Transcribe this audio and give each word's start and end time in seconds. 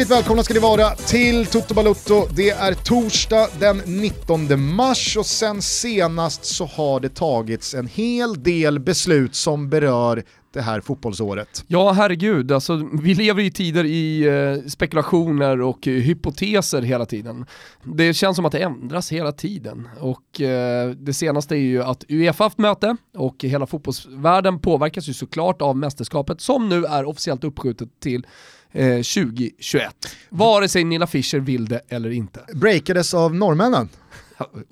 Hjärtligt 0.00 0.16
välkomna 0.16 0.42
ska 0.42 0.54
ni 0.54 0.60
vara 0.60 0.90
till 0.90 1.46
Toto 1.46 1.74
Balutto. 1.74 2.26
Det 2.36 2.50
är 2.50 2.74
torsdag 2.74 3.48
den 3.58 3.78
19 3.86 4.62
mars 4.74 5.16
och 5.16 5.26
sen 5.26 5.62
senast 5.62 6.44
så 6.44 6.64
har 6.64 7.00
det 7.00 7.08
tagits 7.08 7.74
en 7.74 7.86
hel 7.86 8.42
del 8.42 8.78
beslut 8.78 9.34
som 9.34 9.70
berör 9.70 10.22
det 10.52 10.60
här 10.60 10.80
fotbollsåret. 10.80 11.64
Ja, 11.66 11.92
herregud. 11.92 12.52
Alltså, 12.52 12.88
vi 13.02 13.14
lever 13.14 13.42
i 13.42 13.50
tider 13.50 13.84
i 13.84 14.22
eh, 14.22 14.68
spekulationer 14.68 15.60
och 15.60 15.88
eh, 15.88 15.94
hypoteser 15.94 16.82
hela 16.82 17.06
tiden. 17.06 17.46
Det 17.84 18.14
känns 18.14 18.36
som 18.36 18.44
att 18.44 18.52
det 18.52 18.62
ändras 18.62 19.12
hela 19.12 19.32
tiden. 19.32 19.88
Och 20.00 20.40
eh, 20.40 20.90
det 20.90 21.14
senaste 21.14 21.54
är 21.54 21.58
ju 21.58 21.82
att 21.82 22.04
Uefa 22.08 22.44
haft 22.44 22.58
möte 22.58 22.96
och 23.16 23.36
hela 23.42 23.66
fotbollsvärlden 23.66 24.60
påverkas 24.60 25.08
ju 25.08 25.12
såklart 25.12 25.62
av 25.62 25.76
mästerskapet 25.76 26.40
som 26.40 26.68
nu 26.68 26.84
är 26.84 27.04
officiellt 27.04 27.44
uppskjutet 27.44 27.88
till 28.00 28.26
2021. 28.72 29.82
Eh, 29.84 29.90
Vare 30.28 30.68
sig 30.68 30.84
Nilla 30.84 31.06
Fischer 31.06 31.38
vill 31.38 31.64
det 31.68 31.80
eller 31.88 32.10
inte. 32.10 32.40
Breakades 32.54 33.14
av 33.14 33.34
norrmännen. 33.34 33.88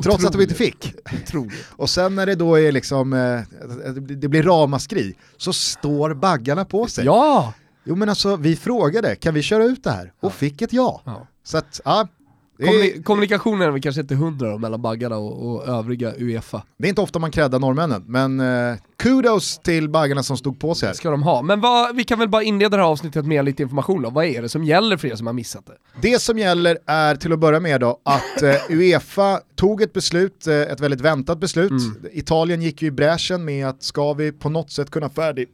Trots 0.03 0.25
att 0.25 0.33
de 0.33 0.43
inte 0.43 0.55
fick. 0.55 0.95
Otroligt. 1.23 1.67
Och 1.77 1.91
sen 1.91 2.15
när 2.15 2.27
det 2.27 2.35
då 2.35 2.59
är 2.59 2.73
liksom, 2.73 3.13
eh, 3.13 3.41
det 3.99 4.29
blir 4.29 4.43
ramaskri, 4.43 5.15
så 5.37 5.53
står 5.53 6.15
baggarna 6.15 6.65
på 6.65 6.87
sig. 6.87 7.05
Ja! 7.05 7.53
Jo 7.85 7.97
men 7.97 8.09
alltså 8.09 8.37
vi 8.37 8.57
frågade, 8.57 9.17
kan 9.17 9.35
vi 9.35 9.43
köra 9.43 9.65
ut 9.65 9.85
det 9.85 9.91
här? 9.91 10.13
Och 10.21 10.33
fick 10.33 10.63
ett 10.63 10.73
ja. 10.73 11.03
ja. 11.05 11.27
Så 11.45 11.59
att, 11.59 11.81
ja, 11.85 12.09
Kommuni 12.67 13.03
kommunikationen 13.03 13.69
är 13.69 13.71
väl 13.71 13.83
kanske 13.83 14.01
inte 14.01 14.15
hundra 14.15 14.51
då, 14.51 14.59
mellan 14.59 14.83
baggarna 14.83 15.17
och, 15.17 15.55
och, 15.55 15.69
övriga 15.69 16.13
Uefa. 16.19 16.63
Det 16.79 16.87
är 16.87 16.89
inte 16.89 17.01
ofta 17.01 17.19
man 17.19 17.31
creddar 17.31 17.59
norrmännen, 17.59 18.05
men 18.07 18.41
eh, 18.41 18.77
kudos 18.97 19.59
till 19.59 19.89
baggarna 19.89 20.23
som 20.23 20.37
stod 20.37 20.61
på 20.61 20.75
sig 20.75 20.87
här. 20.87 20.95
ska 20.95 21.11
de 21.11 21.23
ha. 21.23 21.43
Men 21.43 21.61
vad, 21.61 21.97
vi 21.97 22.05
kan 22.05 22.19
väl 22.19 22.29
bara 22.29 22.43
inleda 22.43 22.77
det 22.77 22.83
här 22.83 22.91
avsnittet 22.91 23.27
med 23.27 23.45
lite 23.45 23.63
information 23.63 24.03
då. 24.03 24.11
Vad 24.11 24.25
är 24.25 24.43
det 24.43 24.49
som 24.49 24.65
gäller 24.65 24.97
för 24.97 25.09
er 25.09 25.15
som 25.17 25.27
har 25.27 25.35
missat 25.35 25.67
det? 25.67 25.77
Det 26.01 26.19
som 26.19 26.39
gäller 26.39 26.79
är 26.87 27.17
till 27.17 27.33
att 27.33 27.39
börja 27.39 27.61
med 27.61 27.81
då 27.81 28.01
att 28.03 28.43
eh, 28.43 28.55
Uefa 28.69 29.41
tog 29.57 29.83
ett 29.83 29.93
beslut, 29.93 30.47
eh, 30.47 30.55
ett 30.55 30.81
väldigt 30.81 31.01
väntat 31.01 31.39
beslut. 31.39 31.71
Mm. 31.71 31.97
Italien 32.13 32.63
gick 32.63 32.83
ju 32.83 32.89
i 32.89 32.91
bräschen 32.91 33.45
med 33.45 33.69
att 33.69 33.83
ska 33.83 34.13
vi 34.13 34.33
på 34.33 34.49
något 34.49 34.71
sätt 34.71 34.91
kunna 34.91 35.09
färdig... 35.09 35.49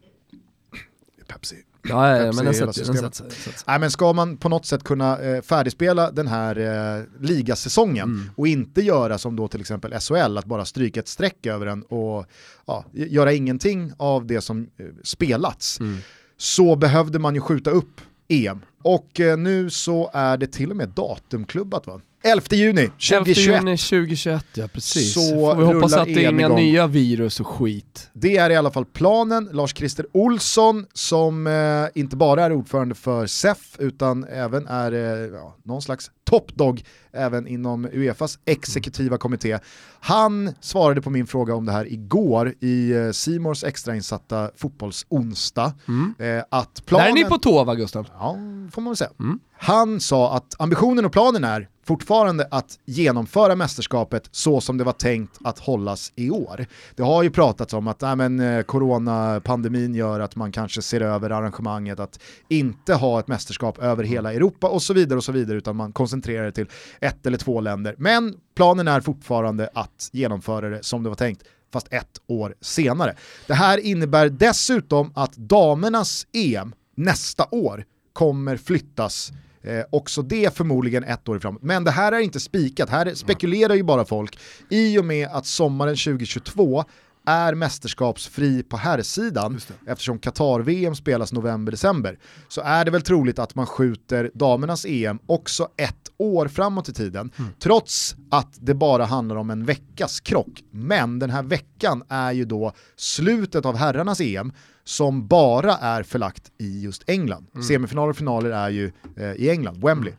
Pepsi. 1.27 1.55
Ja, 1.89 2.17
ja 2.17 2.31
men 2.31 2.45
den 2.45 2.53
sätter, 2.53 2.93
den 2.93 3.11
sätter, 3.11 3.53
Nej, 3.67 3.79
men 3.79 3.91
ska 3.91 4.13
man 4.13 4.37
på 4.37 4.49
något 4.49 4.65
sätt 4.65 4.83
kunna 4.83 5.19
eh, 5.19 5.41
färdigspela 5.41 6.11
den 6.11 6.27
här 6.27 6.59
eh, 6.97 7.03
ligasäsongen 7.19 8.09
mm. 8.09 8.29
och 8.35 8.47
inte 8.47 8.81
göra 8.81 9.17
som 9.17 9.35
då 9.35 9.47
till 9.47 9.61
exempel 9.61 9.99
SHL, 9.99 10.37
att 10.37 10.45
bara 10.45 10.65
stryka 10.65 10.99
ett 10.99 11.07
streck 11.07 11.45
över 11.45 11.65
den 11.65 11.83
och 11.83 12.25
ja, 12.65 12.85
göra 12.91 13.33
ingenting 13.33 13.91
av 13.97 14.25
det 14.25 14.41
som 14.41 14.69
eh, 14.77 14.85
spelats, 15.03 15.79
mm. 15.79 15.97
så 16.37 16.75
behövde 16.75 17.19
man 17.19 17.35
ju 17.35 17.41
skjuta 17.41 17.69
upp 17.69 18.01
EM. 18.27 18.61
Och 18.81 19.19
eh, 19.19 19.37
nu 19.37 19.69
så 19.69 20.09
är 20.13 20.37
det 20.37 20.47
till 20.47 20.71
och 20.71 20.77
med 20.77 20.89
datumklubbat 20.89 21.87
va? 21.87 22.01
11 22.25 22.55
juni 22.55 22.87
2021. 22.87 23.47
11 23.47 23.59
juni 23.59 23.77
2021, 23.77 24.45
ja 24.53 24.67
precis. 24.67 25.13
Så 25.13 25.21
Får 25.21 25.55
vi 25.55 25.63
hoppas 25.63 25.93
att 25.93 26.05
det 26.05 26.25
är 26.25 26.29
inga 26.29 26.45
igång. 26.45 26.55
nya 26.55 26.87
virus 26.87 27.39
och 27.39 27.47
skit. 27.47 28.09
Det 28.13 28.37
är 28.37 28.49
i 28.49 28.55
alla 28.55 28.71
fall 28.71 28.85
planen. 28.85 29.49
Lars-Christer 29.51 30.05
Olsson 30.11 30.85
som 30.93 31.47
eh, 31.47 32.01
inte 32.01 32.15
bara 32.15 32.43
är 32.43 32.51
ordförande 32.51 32.95
för 32.95 33.27
SEF 33.27 33.75
utan 33.79 34.23
även 34.23 34.67
är 34.67 34.91
eh, 34.91 34.99
ja, 35.33 35.55
någon 35.63 35.81
slags 35.81 36.11
topdog 36.23 36.83
även 37.13 37.47
inom 37.47 37.85
Uefas 37.85 38.39
exekutiva 38.45 39.17
kommitté. 39.17 39.59
Han 39.99 40.53
svarade 40.59 41.01
på 41.01 41.09
min 41.09 41.27
fråga 41.27 41.55
om 41.55 41.65
det 41.65 41.71
här 41.71 41.93
igår 41.93 42.53
i 42.59 42.91
eh, 42.91 43.11
Simors 43.11 43.63
extrainsatta 43.63 44.51
fotbollsonsdag. 44.55 45.73
Mm. 45.87 46.13
Eh, 46.19 46.43
att 46.51 46.85
planen... 46.85 47.05
Där 47.05 47.11
är 47.11 47.23
ni 47.23 47.29
på 47.29 47.37
tå 47.37 47.63
va 47.63 47.75
Gustav? 47.75 48.07
Ja, 48.19 48.37
får 48.71 48.81
man 48.81 48.91
väl 48.91 48.97
säga. 48.97 49.11
Mm. 49.19 49.39
Han 49.57 49.99
sa 49.99 50.35
att 50.35 50.55
ambitionen 50.59 51.05
och 51.05 51.11
planen 51.11 51.43
är 51.43 51.69
fortfarande 51.87 52.47
att 52.51 52.79
genomföra 52.85 53.55
mästerskapet 53.55 54.29
så 54.31 54.61
som 54.61 54.77
det 54.77 54.83
var 54.83 54.91
tänkt 54.91 55.37
att 55.43 55.59
hållas 55.59 56.13
i 56.15 56.29
år. 56.29 56.65
Det 56.95 57.03
har 57.03 57.23
ju 57.23 57.29
pratats 57.29 57.73
om 57.73 57.87
att 57.87 58.01
nej, 58.01 58.15
men, 58.15 58.39
eh, 58.39 58.61
coronapandemin 58.61 59.95
gör 59.95 60.19
att 60.19 60.35
man 60.35 60.51
kanske 60.51 60.81
ser 60.81 61.01
över 61.01 61.29
arrangemanget, 61.29 61.99
att 61.99 62.19
inte 62.47 62.93
ha 62.93 63.19
ett 63.19 63.27
mästerskap 63.27 63.79
över 63.79 64.03
hela 64.03 64.33
Europa 64.33 64.67
och 64.67 64.81
så 64.81 64.93
vidare 64.93 65.17
och 65.17 65.23
så 65.23 65.31
vidare, 65.31 65.57
utan 65.57 65.75
man 65.75 65.93
koncentrerar 65.93 66.45
det 66.45 66.51
till 66.51 66.69
ett 66.99 67.25
eller 67.25 67.37
två 67.37 67.61
länder. 67.61 67.95
Men 67.97 68.35
planen 68.55 68.87
är 68.87 69.01
fortfarande 69.01 69.69
att 69.73 70.09
genomföra 70.11 70.69
det 70.69 70.83
som 70.83 71.03
det 71.03 71.09
var 71.09 71.15
tänkt 71.15 71.43
fast 71.73 71.87
ett 71.93 72.21
år 72.27 72.55
senare. 72.61 73.15
Det 73.47 73.53
här 73.53 73.77
innebär 73.77 74.29
dessutom 74.29 75.11
att 75.15 75.35
damernas 75.35 76.27
EM 76.33 76.73
nästa 76.95 77.47
år 77.51 77.85
kommer 78.13 78.57
flyttas 78.57 79.31
Eh, 79.65 79.83
också 79.89 80.21
det 80.21 80.57
förmodligen 80.57 81.03
ett 81.03 81.29
år 81.29 81.39
framåt. 81.39 81.63
Men 81.63 81.83
det 81.83 81.91
här 81.91 82.11
är 82.11 82.19
inte 82.19 82.39
spikat, 82.39 82.89
här 82.89 83.13
spekulerar 83.13 83.75
ju 83.75 83.83
bara 83.83 84.05
folk. 84.05 84.39
I 84.69 84.99
och 84.99 85.05
med 85.05 85.27
att 85.31 85.45
sommaren 85.45 85.95
2022 85.95 86.83
är 87.25 87.55
mästerskapsfri 87.55 88.63
på 88.63 88.77
herrsidan 88.77 89.59
eftersom 89.87 90.19
Qatar-VM 90.19 90.95
spelas 90.95 91.33
november-december 91.33 92.19
så 92.47 92.61
är 92.61 92.85
det 92.85 92.91
väl 92.91 93.01
troligt 93.01 93.39
att 93.39 93.55
man 93.55 93.65
skjuter 93.65 94.31
damernas 94.33 94.85
EM 94.85 95.19
också 95.25 95.67
ett 95.77 96.11
år 96.17 96.47
framåt 96.47 96.89
i 96.89 96.93
tiden 96.93 97.31
mm. 97.37 97.51
trots 97.59 98.15
att 98.31 98.57
det 98.59 98.73
bara 98.73 99.05
handlar 99.05 99.35
om 99.35 99.49
en 99.49 99.65
veckas 99.65 100.19
krock. 100.19 100.63
Men 100.71 101.19
den 101.19 101.29
här 101.29 101.43
veckan 101.43 102.03
är 102.09 102.31
ju 102.31 102.45
då 102.45 102.73
slutet 102.95 103.65
av 103.65 103.75
herrarnas 103.75 104.21
EM 104.21 104.51
som 104.85 105.27
bara 105.27 105.73
är 105.73 106.03
förlagt 106.03 106.51
i 106.57 106.81
just 106.81 107.03
England. 107.07 107.47
Mm. 107.53 107.63
Semifinaler 107.63 108.09
och 108.09 108.17
finaler 108.17 108.49
är 108.49 108.69
ju 108.69 108.91
eh, 109.17 109.31
i 109.31 109.49
England, 109.49 109.81
Wembley. 109.83 110.13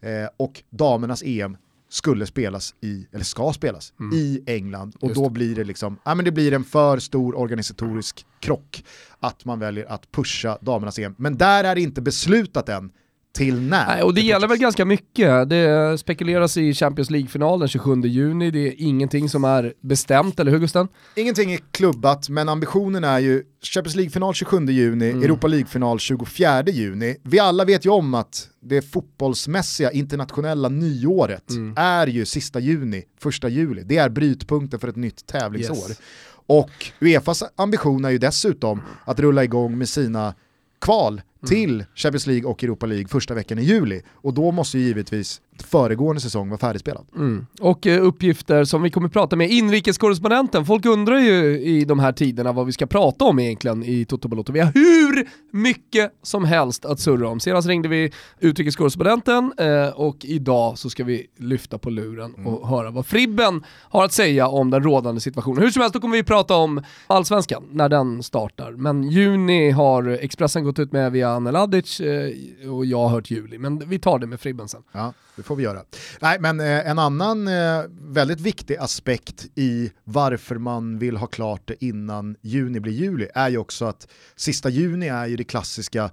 Mm. 0.00 0.24
Eh, 0.24 0.30
och 0.36 0.62
damernas 0.70 1.22
EM 1.22 1.56
skulle 1.88 2.26
spelas 2.26 2.74
i, 2.80 3.06
eller 3.12 3.24
ska 3.24 3.52
spelas, 3.52 3.92
mm. 4.00 4.18
i 4.18 4.42
England. 4.46 4.96
Och 5.00 5.08
Just 5.08 5.20
då 5.20 5.28
blir 5.28 5.54
det 5.54 5.64
liksom, 5.64 5.98
ja 6.04 6.14
men 6.14 6.24
det 6.24 6.32
blir 6.32 6.52
en 6.52 6.64
för 6.64 6.98
stor 6.98 7.38
organisatorisk 7.38 8.26
krock 8.40 8.84
att 9.20 9.44
man 9.44 9.58
väljer 9.58 9.92
att 9.92 10.12
pusha 10.12 10.58
damernas 10.60 10.98
EM. 10.98 11.14
Men 11.18 11.38
där 11.38 11.64
är 11.64 11.74
det 11.74 11.80
inte 11.80 12.00
beslutat 12.00 12.68
än 12.68 12.92
till 13.32 13.60
när? 13.60 13.86
Nej, 13.86 14.02
och 14.02 14.14
det, 14.14 14.20
det 14.20 14.26
gäller 14.26 14.48
väl 14.48 14.58
ganska 14.58 14.84
mycket. 14.84 15.48
Det 15.48 15.98
spekuleras 15.98 16.56
i 16.56 16.74
Champions 16.74 17.10
League-finalen 17.10 17.68
27 17.68 18.00
juni, 18.00 18.50
det 18.50 18.68
är 18.68 18.74
ingenting 18.78 19.28
som 19.28 19.44
är 19.44 19.74
bestämt, 19.80 20.40
eller 20.40 20.52
hur 20.52 20.58
Gusten? 20.58 20.88
Ingenting 21.16 21.52
är 21.52 21.60
klubbat, 21.70 22.28
men 22.28 22.48
ambitionen 22.48 23.04
är 23.04 23.18
ju 23.18 23.42
Champions 23.62 23.96
League-final 23.96 24.34
27 24.34 24.66
juni, 24.66 25.10
mm. 25.10 25.22
Europa 25.22 25.46
League-final 25.46 25.98
24 25.98 26.62
juni. 26.62 27.16
Vi 27.22 27.38
alla 27.38 27.64
vet 27.64 27.86
ju 27.86 27.90
om 27.90 28.14
att 28.14 28.48
det 28.60 28.82
fotbollsmässiga 28.82 29.90
internationella 29.90 30.68
nyåret 30.68 31.50
mm. 31.50 31.74
är 31.76 32.06
ju 32.06 32.24
sista 32.24 32.60
juni, 32.60 33.04
första 33.18 33.48
juli. 33.48 33.82
Det 33.86 33.96
är 33.96 34.08
brytpunkten 34.08 34.80
för 34.80 34.88
ett 34.88 34.96
nytt 34.96 35.26
tävlingsår. 35.26 35.88
Yes. 35.88 36.00
Och 36.46 36.70
Uefas 37.00 37.42
ambition 37.56 38.04
är 38.04 38.10
ju 38.10 38.18
dessutom 38.18 38.80
att 39.04 39.20
rulla 39.20 39.44
igång 39.44 39.78
med 39.78 39.88
sina 39.88 40.34
kval 40.80 41.22
till 41.46 41.84
Champions 41.94 42.26
League 42.26 42.50
och 42.50 42.64
Europa 42.64 42.86
League 42.86 43.08
första 43.08 43.34
veckan 43.34 43.58
i 43.58 43.62
juli. 43.62 44.02
Och 44.14 44.34
då 44.34 44.50
måste 44.50 44.78
ju 44.78 44.84
givetvis 44.84 45.40
föregående 45.62 46.20
säsong 46.20 46.48
vara 46.48 46.58
färdigspelad. 46.58 47.06
Mm. 47.16 47.46
Och 47.60 47.86
eh, 47.86 48.04
uppgifter 48.04 48.64
som 48.64 48.82
vi 48.82 48.90
kommer 48.90 49.08
prata 49.08 49.36
med 49.36 49.50
inrikeskorrespondenten. 49.50 50.66
Folk 50.66 50.86
undrar 50.86 51.18
ju 51.18 51.60
i 51.60 51.84
de 51.84 51.98
här 51.98 52.12
tiderna 52.12 52.52
vad 52.52 52.66
vi 52.66 52.72
ska 52.72 52.86
prata 52.86 53.24
om 53.24 53.38
egentligen 53.38 53.82
i 53.84 54.04
Toto 54.04 54.28
Balotto. 54.28 54.52
Vi 54.52 54.60
har 54.60 54.72
hur 54.74 55.28
mycket 55.52 56.12
som 56.22 56.44
helst 56.44 56.84
att 56.84 57.00
surra 57.00 57.28
om. 57.28 57.40
Senast 57.40 57.68
ringde 57.68 57.88
vi 57.88 58.12
utrikeskorrespondenten 58.40 59.52
eh, 59.58 59.88
och 59.88 60.16
idag 60.24 60.78
så 60.78 60.90
ska 60.90 61.04
vi 61.04 61.26
lyfta 61.38 61.78
på 61.78 61.90
luren 61.90 62.34
mm. 62.34 62.46
och 62.46 62.68
höra 62.68 62.90
vad 62.90 63.06
Fribben 63.06 63.64
har 63.68 64.04
att 64.04 64.12
säga 64.12 64.48
om 64.48 64.70
den 64.70 64.82
rådande 64.82 65.20
situationen. 65.20 65.62
Hur 65.62 65.70
som 65.70 65.82
helst, 65.82 65.94
då 65.94 66.00
kommer 66.00 66.16
vi 66.16 66.22
prata 66.22 66.56
om 66.56 66.82
allsvenskan 67.06 67.64
när 67.72 67.88
den 67.88 68.22
startar. 68.22 68.72
Men 68.72 69.02
juni 69.02 69.70
har 69.70 70.08
Expressen 70.08 70.64
gått 70.64 70.78
ut 70.78 70.92
med 70.92 71.12
via 71.12 71.29
Anel 71.30 71.56
Adic 71.56 72.00
eh, 72.00 72.32
och 72.70 72.86
jag 72.86 72.98
har 72.98 73.08
hört 73.08 73.30
juli. 73.30 73.58
Men 73.58 73.88
vi 73.88 73.98
tar 73.98 74.18
det 74.18 74.26
med 74.26 74.40
Fribben 74.40 74.68
sen. 74.68 74.82
Ja 74.92 75.12
det 75.40 75.44
får 75.44 75.56
vi 75.56 75.62
göra. 75.62 75.82
Nej, 76.20 76.40
men 76.40 76.60
eh, 76.60 76.90
en 76.90 76.98
annan 76.98 77.48
eh, 77.48 77.82
väldigt 78.00 78.40
viktig 78.40 78.76
aspekt 78.76 79.46
i 79.54 79.92
varför 80.04 80.56
man 80.56 80.98
vill 80.98 81.16
ha 81.16 81.26
klart 81.26 81.62
det 81.64 81.84
innan 81.84 82.36
juni 82.40 82.80
blir 82.80 82.92
juli 82.92 83.28
är 83.34 83.48
ju 83.48 83.58
också 83.58 83.84
att 83.84 84.08
sista 84.36 84.68
juni 84.68 85.08
är 85.08 85.26
ju 85.26 85.36
det 85.36 85.44
klassiska 85.44 86.10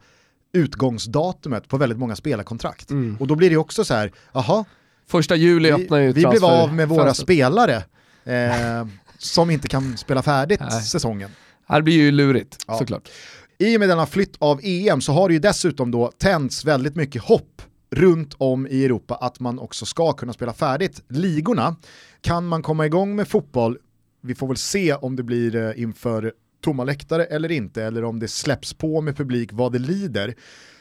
utgångsdatumet 0.54 1.68
på 1.68 1.78
väldigt 1.78 2.00
många 2.00 2.16
spelarkontrakt. 2.16 2.90
Mm. 2.90 3.18
Och 3.19 3.28
då 3.28 3.36
blir 3.36 3.50
det 3.50 3.58
också 3.58 3.86
så 3.86 3.94
här, 3.94 4.12
jaha, 4.34 4.66
Första 5.08 5.36
juli 5.36 5.72
vi, 5.72 5.84
öppnar 5.84 5.98
ju 5.98 6.12
Vi 6.12 6.25
blev 6.25 6.46
av 6.46 6.74
med 6.74 6.90
våra 6.90 7.04
fönster. 7.04 7.24
spelare 7.24 7.84
eh, 8.24 8.88
som 9.18 9.50
inte 9.50 9.68
kan 9.68 9.98
spela 9.98 10.24
färdigt 10.24 10.60
Nej. 10.60 10.81
säsongen. 10.81 11.30
Det 11.68 11.81
blir 11.81 11.96
ju 11.96 12.12
lurigt 12.12 12.58
ja. 12.68 12.78
såklart. 12.78 13.10
I 13.59 13.75
och 13.75 13.80
med 13.80 13.89
denna 13.89 14.06
flytt 14.06 14.36
av 14.39 14.59
EM 14.63 15.01
så 15.01 15.12
har 15.12 15.27
det 15.30 15.33
ju 15.33 15.39
dessutom 15.39 15.92
då 15.92 16.12
tänts 16.18 16.65
väldigt 16.65 16.95
mycket 16.95 17.21
hopp 17.21 17.62
runt 17.89 18.33
om 18.38 18.68
i 18.68 18.86
Europa 18.86 19.15
att 19.15 19.39
man 19.39 19.59
också 19.59 19.86
ska 19.86 20.13
kunna 20.13 20.33
spela 20.33 20.54
färdigt 20.54 21.04
ligorna. 21.09 21.75
Kan 22.21 22.48
man 22.48 22.62
komma 22.62 22.86
igång 22.86 23.15
med 23.15 23.27
fotboll, 23.27 23.77
vi 24.21 24.36
får 24.36 24.48
väl 24.48 24.57
se 24.57 24.94
om 24.94 25.15
det 25.15 25.24
blir 25.24 25.56
eh, 25.56 25.81
inför 25.81 26.33
tomma 26.63 26.83
läktare 26.83 27.25
eller 27.25 27.51
inte, 27.51 27.83
eller 27.83 28.04
om 28.04 28.19
det 28.19 28.27
släpps 28.27 28.74
på 28.74 29.01
med 29.01 29.18
publik 29.18 29.50
vad 29.54 29.71
det 29.71 29.80
lider, 29.80 30.36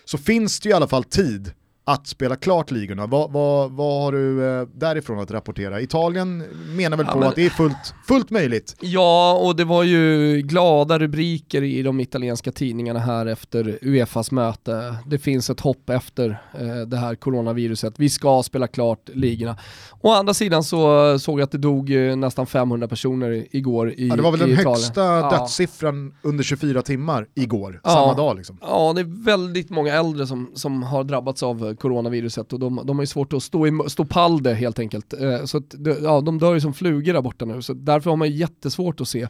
så 0.04 0.18
finns 0.18 0.60
det 0.60 0.68
ju 0.68 0.70
i 0.70 0.76
alla 0.76 0.88
fall 0.88 1.04
tid 1.04 1.52
att 1.88 2.06
spela 2.06 2.36
klart 2.36 2.70
ligorna. 2.70 3.06
Vad, 3.06 3.32
vad, 3.32 3.70
vad 3.72 4.02
har 4.02 4.12
du 4.12 4.46
eh, 4.60 4.66
därifrån 4.74 5.18
att 5.18 5.30
rapportera? 5.30 5.80
Italien 5.80 6.38
menar 6.76 6.96
väl 6.96 7.06
Ja, 7.06 7.12
på 7.12 7.18
men- 7.18 7.28
att 7.28 7.34
det 7.34 7.46
är 7.46 7.50
fullt, 7.50 7.94
fullt 8.08 8.30
möjligt. 8.30 8.76
Ja, 8.80 9.34
och 9.42 9.56
det 9.56 9.64
var 9.64 9.82
ju 9.82 10.36
glada 10.42 10.98
rubriker 10.98 11.62
i 11.62 11.82
de 11.82 12.00
italienska 12.00 12.52
tidningarna 12.52 13.00
här 13.00 13.26
efter 13.26 13.78
Uefas 13.82 14.30
möte. 14.30 14.96
Det 15.06 15.18
finns 15.18 15.50
ett 15.50 15.60
hopp 15.60 15.90
efter 15.90 16.42
eh, 16.60 16.76
det 16.86 16.96
här 16.96 17.14
coronaviruset. 17.14 17.94
Vi 17.96 18.08
ska 18.08 18.42
spela 18.42 18.66
klart 18.66 19.08
ligorna. 19.14 19.56
Å 20.00 20.10
andra 20.12 20.34
sidan 20.34 20.64
så 20.64 21.18
såg 21.18 21.40
jag 21.40 21.44
att 21.44 21.52
det 21.52 21.58
dog 21.58 21.90
eh, 21.94 22.16
nästan 22.16 22.46
500 22.46 22.88
personer 22.88 23.46
igår 23.50 23.90
i 23.92 24.08
Ja, 24.08 24.16
det 24.16 24.22
var 24.22 24.30
väl 24.30 24.40
den 24.40 24.50
Italien. 24.50 24.68
högsta 24.72 25.00
Ja. 25.04 25.30
dödssiffran 25.30 26.14
under 26.22 26.44
24 26.44 26.82
timmar 26.82 27.26
igår, 27.34 27.80
Ja. 27.84 27.90
samma 27.90 28.14
dag 28.14 28.36
liksom. 28.36 28.58
Ja, 28.62 28.92
det 28.94 29.00
är 29.00 29.24
väldigt 29.24 29.70
många 29.70 29.94
äldre 29.94 30.26
som, 30.26 30.50
som 30.54 30.82
har 30.82 31.04
drabbats 31.04 31.42
av 31.42 31.75
coronaviruset 31.76 32.52
och 32.52 32.60
de, 32.60 32.80
de 32.84 32.96
har 32.96 33.02
ju 33.02 33.06
svårt 33.06 33.32
att 33.32 33.42
stå, 33.42 33.66
i, 33.66 33.78
stå 33.88 34.04
pall 34.04 34.42
det 34.42 34.54
helt 34.54 34.78
enkelt. 34.78 35.12
Eh, 35.12 35.44
Så 35.44 35.58
att, 35.58 35.74
ja, 36.02 36.20
de 36.20 36.38
dör 36.38 36.54
ju 36.54 36.60
som 36.60 36.74
flugor 36.74 37.12
där 37.12 37.22
borta 37.22 37.44
nu, 37.44 37.62
så 37.62 37.72
därför 37.72 38.10
har 38.10 38.16
man 38.16 38.30
jättesvårt 38.30 39.00
att 39.00 39.08
se 39.08 39.28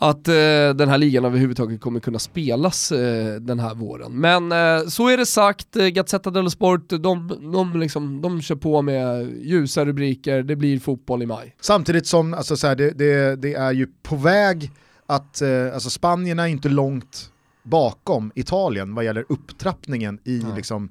att 0.00 0.28
eh, 0.28 0.34
den 0.74 0.88
här 0.88 0.98
ligan 0.98 1.24
överhuvudtaget 1.24 1.80
kommer 1.80 2.00
kunna 2.00 2.18
spelas 2.18 2.92
eh, 2.92 3.34
den 3.34 3.60
här 3.60 3.74
våren. 3.74 4.12
Men 4.20 4.52
eh, 4.52 4.86
så 4.88 5.08
är 5.08 5.16
det 5.16 5.26
sagt, 5.26 5.76
eh, 5.76 5.86
Gazzetta 5.86 6.30
dello 6.30 6.50
Sport, 6.50 6.88
de, 6.88 6.98
de, 7.52 7.80
liksom, 7.80 8.20
de 8.22 8.42
kör 8.42 8.56
på 8.56 8.82
med 8.82 9.36
ljusa 9.42 9.84
rubriker, 9.84 10.42
det 10.42 10.56
blir 10.56 10.78
fotboll 10.80 11.22
i 11.22 11.26
maj. 11.26 11.54
Samtidigt 11.60 12.06
som 12.06 12.34
alltså, 12.34 12.56
så 12.56 12.66
här, 12.66 12.76
det, 12.76 12.90
det, 12.90 13.36
det 13.36 13.54
är 13.54 13.72
ju 13.72 13.86
på 14.02 14.16
väg 14.16 14.70
att, 15.06 15.42
eh, 15.42 15.74
alltså 15.74 15.90
Spanien 15.90 16.38
är 16.38 16.46
inte 16.46 16.68
långt 16.68 17.30
bakom 17.62 18.32
Italien 18.34 18.94
vad 18.94 19.04
gäller 19.04 19.24
upptrappningen 19.28 20.18
i 20.24 20.40
Nej. 20.44 20.52
liksom, 20.56 20.88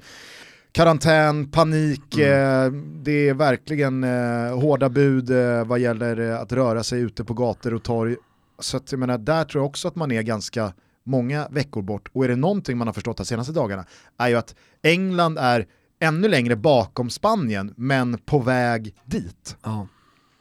karantän, 0.78 1.52
panik, 1.52 2.18
eh, 2.18 2.72
det 3.04 3.30
är 3.30 3.34
verkligen 3.34 4.04
eh, 4.04 4.60
hårda 4.60 4.90
bud 4.90 5.30
eh, 5.30 5.66
vad 5.66 5.80
gäller 5.80 6.20
eh, 6.20 6.40
att 6.40 6.52
röra 6.52 6.84
sig 6.84 7.02
ute 7.02 7.24
på 7.24 7.34
gator 7.34 7.74
och 7.74 7.84
torg. 7.84 8.16
Så 8.60 8.78
att, 8.78 8.92
jag 8.92 9.00
menar, 9.00 9.18
där 9.18 9.44
tror 9.44 9.62
jag 9.64 9.68
också 9.70 9.88
att 9.88 9.96
man 9.96 10.12
är 10.12 10.22
ganska 10.22 10.74
många 11.04 11.48
veckor 11.52 11.82
bort. 11.82 12.10
Och 12.14 12.24
är 12.24 12.28
det 12.30 12.36
någonting 12.36 12.78
man 12.78 12.88
har 12.88 12.94
förstått 12.94 13.18
de 13.18 13.26
senaste 13.26 13.54
dagarna 13.54 13.86
är 14.18 14.28
ju 14.28 14.36
att 14.36 14.56
England 14.84 15.38
är 15.38 15.68
ännu 16.00 16.28
längre 16.28 16.56
bakom 16.56 17.10
Spanien 17.10 17.74
men 17.78 18.18
på 18.18 18.40
väg 18.40 18.96
dit. 19.06 19.58
Ja. 19.64 19.88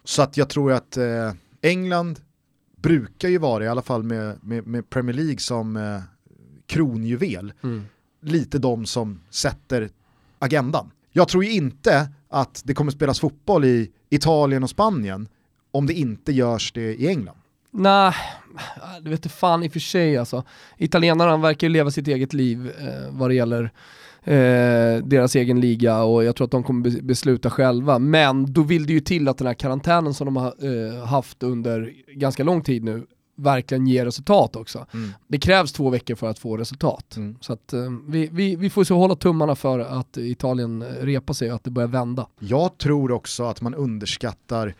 Så 0.04 0.22
att 0.22 0.36
jag 0.36 0.48
tror 0.48 0.72
att 0.72 0.96
eh, 0.96 1.32
England 1.62 2.20
brukar 2.82 3.28
ju 3.28 3.38
vara, 3.38 3.64
i 3.64 3.68
alla 3.68 3.82
fall 3.82 4.02
med, 4.02 4.38
med, 4.42 4.66
med 4.66 4.90
Premier 4.90 5.16
League 5.16 5.38
som 5.38 5.76
eh, 5.76 6.00
kronjuvel, 6.66 7.52
Mm. 7.62 7.82
lite 8.22 8.58
de 8.58 8.86
som 8.86 9.20
sätter 9.30 9.90
agendan. 10.38 10.90
Jag 11.12 11.28
tror 11.28 11.44
ju 11.44 11.52
inte 11.52 12.08
att 12.28 12.62
det 12.64 12.74
kommer 12.74 12.90
spelas 12.90 13.20
fotboll 13.20 13.64
i 13.64 13.90
Italien 14.10 14.62
och 14.62 14.70
Spanien 14.70 15.28
om 15.70 15.86
det 15.86 15.92
inte 15.92 16.32
görs 16.32 16.72
det 16.72 16.94
i 16.94 17.08
England. 17.08 17.36
Nej, 17.70 18.14
det 19.02 19.10
vet 19.10 19.22
du 19.22 19.28
fan 19.28 19.62
i 19.62 19.68
och 19.68 19.72
för 19.72 19.80
sig 19.80 20.16
alltså. 20.16 20.44
Italienarna 20.78 21.36
verkar 21.36 21.66
ju 21.66 21.72
leva 21.72 21.90
sitt 21.90 22.08
eget 22.08 22.32
liv 22.32 22.72
eh, 22.78 23.10
vad 23.10 23.30
det 23.30 23.34
gäller 23.34 23.62
eh, 24.24 25.04
deras 25.04 25.36
egen 25.36 25.60
liga 25.60 26.02
och 26.02 26.24
jag 26.24 26.36
tror 26.36 26.44
att 26.44 26.50
de 26.50 26.62
kommer 26.62 27.02
besluta 27.02 27.50
själva. 27.50 27.98
Men 27.98 28.52
då 28.52 28.62
vill 28.62 28.86
det 28.86 28.92
ju 28.92 29.00
till 29.00 29.28
att 29.28 29.38
den 29.38 29.46
här 29.46 29.54
karantänen 29.54 30.14
som 30.14 30.24
de 30.24 30.36
har 30.36 30.54
eh, 30.60 31.04
haft 31.04 31.42
under 31.42 31.92
ganska 32.14 32.44
lång 32.44 32.62
tid 32.62 32.84
nu 32.84 33.06
verkligen 33.36 33.86
ger 33.86 34.04
resultat 34.04 34.56
också. 34.56 34.86
Det 35.28 35.38
krävs 35.38 35.72
två 35.72 35.90
veckor 35.90 36.14
för 36.14 36.30
att 36.30 36.38
få 36.38 36.56
resultat. 36.56 37.16
Mm. 37.16 37.36
Så 37.40 37.52
att, 37.52 37.72
eh, 37.72 37.80
vi, 38.08 38.28
vi, 38.32 38.56
vi 38.56 38.70
får 38.70 38.84
så 38.84 38.96
hålla 38.96 39.14
tummarna 39.14 39.54
för 39.54 39.78
att 39.78 40.16
Italien 40.16 40.84
repar 40.84 41.34
sig 41.34 41.50
och 41.50 41.56
att 41.56 41.64
det 41.64 41.70
börjar 41.70 41.88
vända. 41.88 42.26
Jag 42.38 42.78
tror 42.78 43.12
också 43.12 43.44
att 43.44 43.60
man 43.60 43.74
underskattar 43.74 44.74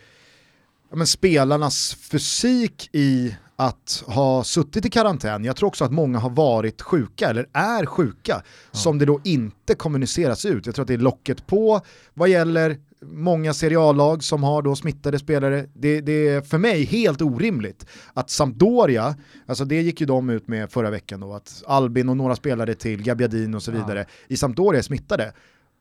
ja, 0.91 0.97
men 0.97 1.07
spelarnas 1.07 1.95
fysik 1.95 2.89
i 2.93 3.37
att 3.57 4.05
ha 4.07 4.45
suttit 4.45 4.87
i 4.87 4.91
karantän. 4.91 5.45
Jag 5.45 5.57
tror 5.57 5.67
också 5.67 5.85
att 5.85 5.93
många 5.93 6.19
har 6.19 6.31
varit 6.31 6.83
sjuka 6.83 7.31
eller 7.31 7.49
är 7.53 7.87
sjuka 7.87 8.43
som 8.73 8.99
det 8.99 9.05
då 9.05 9.21
inte 9.25 9.75
kommuniceras 9.75 10.45
ut. 10.45 10.67
Jag 10.67 10.75
tror 10.75 10.83
att 10.83 10.89
det 10.89 10.95
är 10.95 10.99
locket 10.99 11.47
på 11.47 11.81
vad 12.15 12.29
gäller 12.29 12.77
många 13.03 13.55
seriallag 13.55 14.25
som 14.25 14.43
har 14.43 14.63
då 14.63 14.77
smittade 14.77 15.19
spelare. 15.19 15.67
Det, 15.75 16.01
det 16.01 16.29
är 16.29 16.41
för 16.41 16.59
mig 16.59 16.85
helt 16.85 17.23
orimligt 17.23 17.87
att 18.15 18.31
Sampdoria, 18.31 19.17
alltså 19.47 19.65
det 19.65 19.83
gick 19.83 20.01
ju 20.01 20.07
de 20.07 20.31
ut 20.31 20.49
med 20.49 20.71
förra 20.71 20.91
veckan 20.91 21.21
då, 21.21 21.35
att 21.35 21.63
Albin 21.67 22.09
och 22.09 22.17
några 22.17 22.37
spelare 22.37 22.75
till, 22.75 23.03
Gabbiadin 23.03 23.55
och 23.55 23.63
så 23.63 23.71
vidare, 23.71 24.07
i 24.29 24.37
Sampdoria 24.37 24.79
är 24.79 24.83
smittade. 24.83 25.33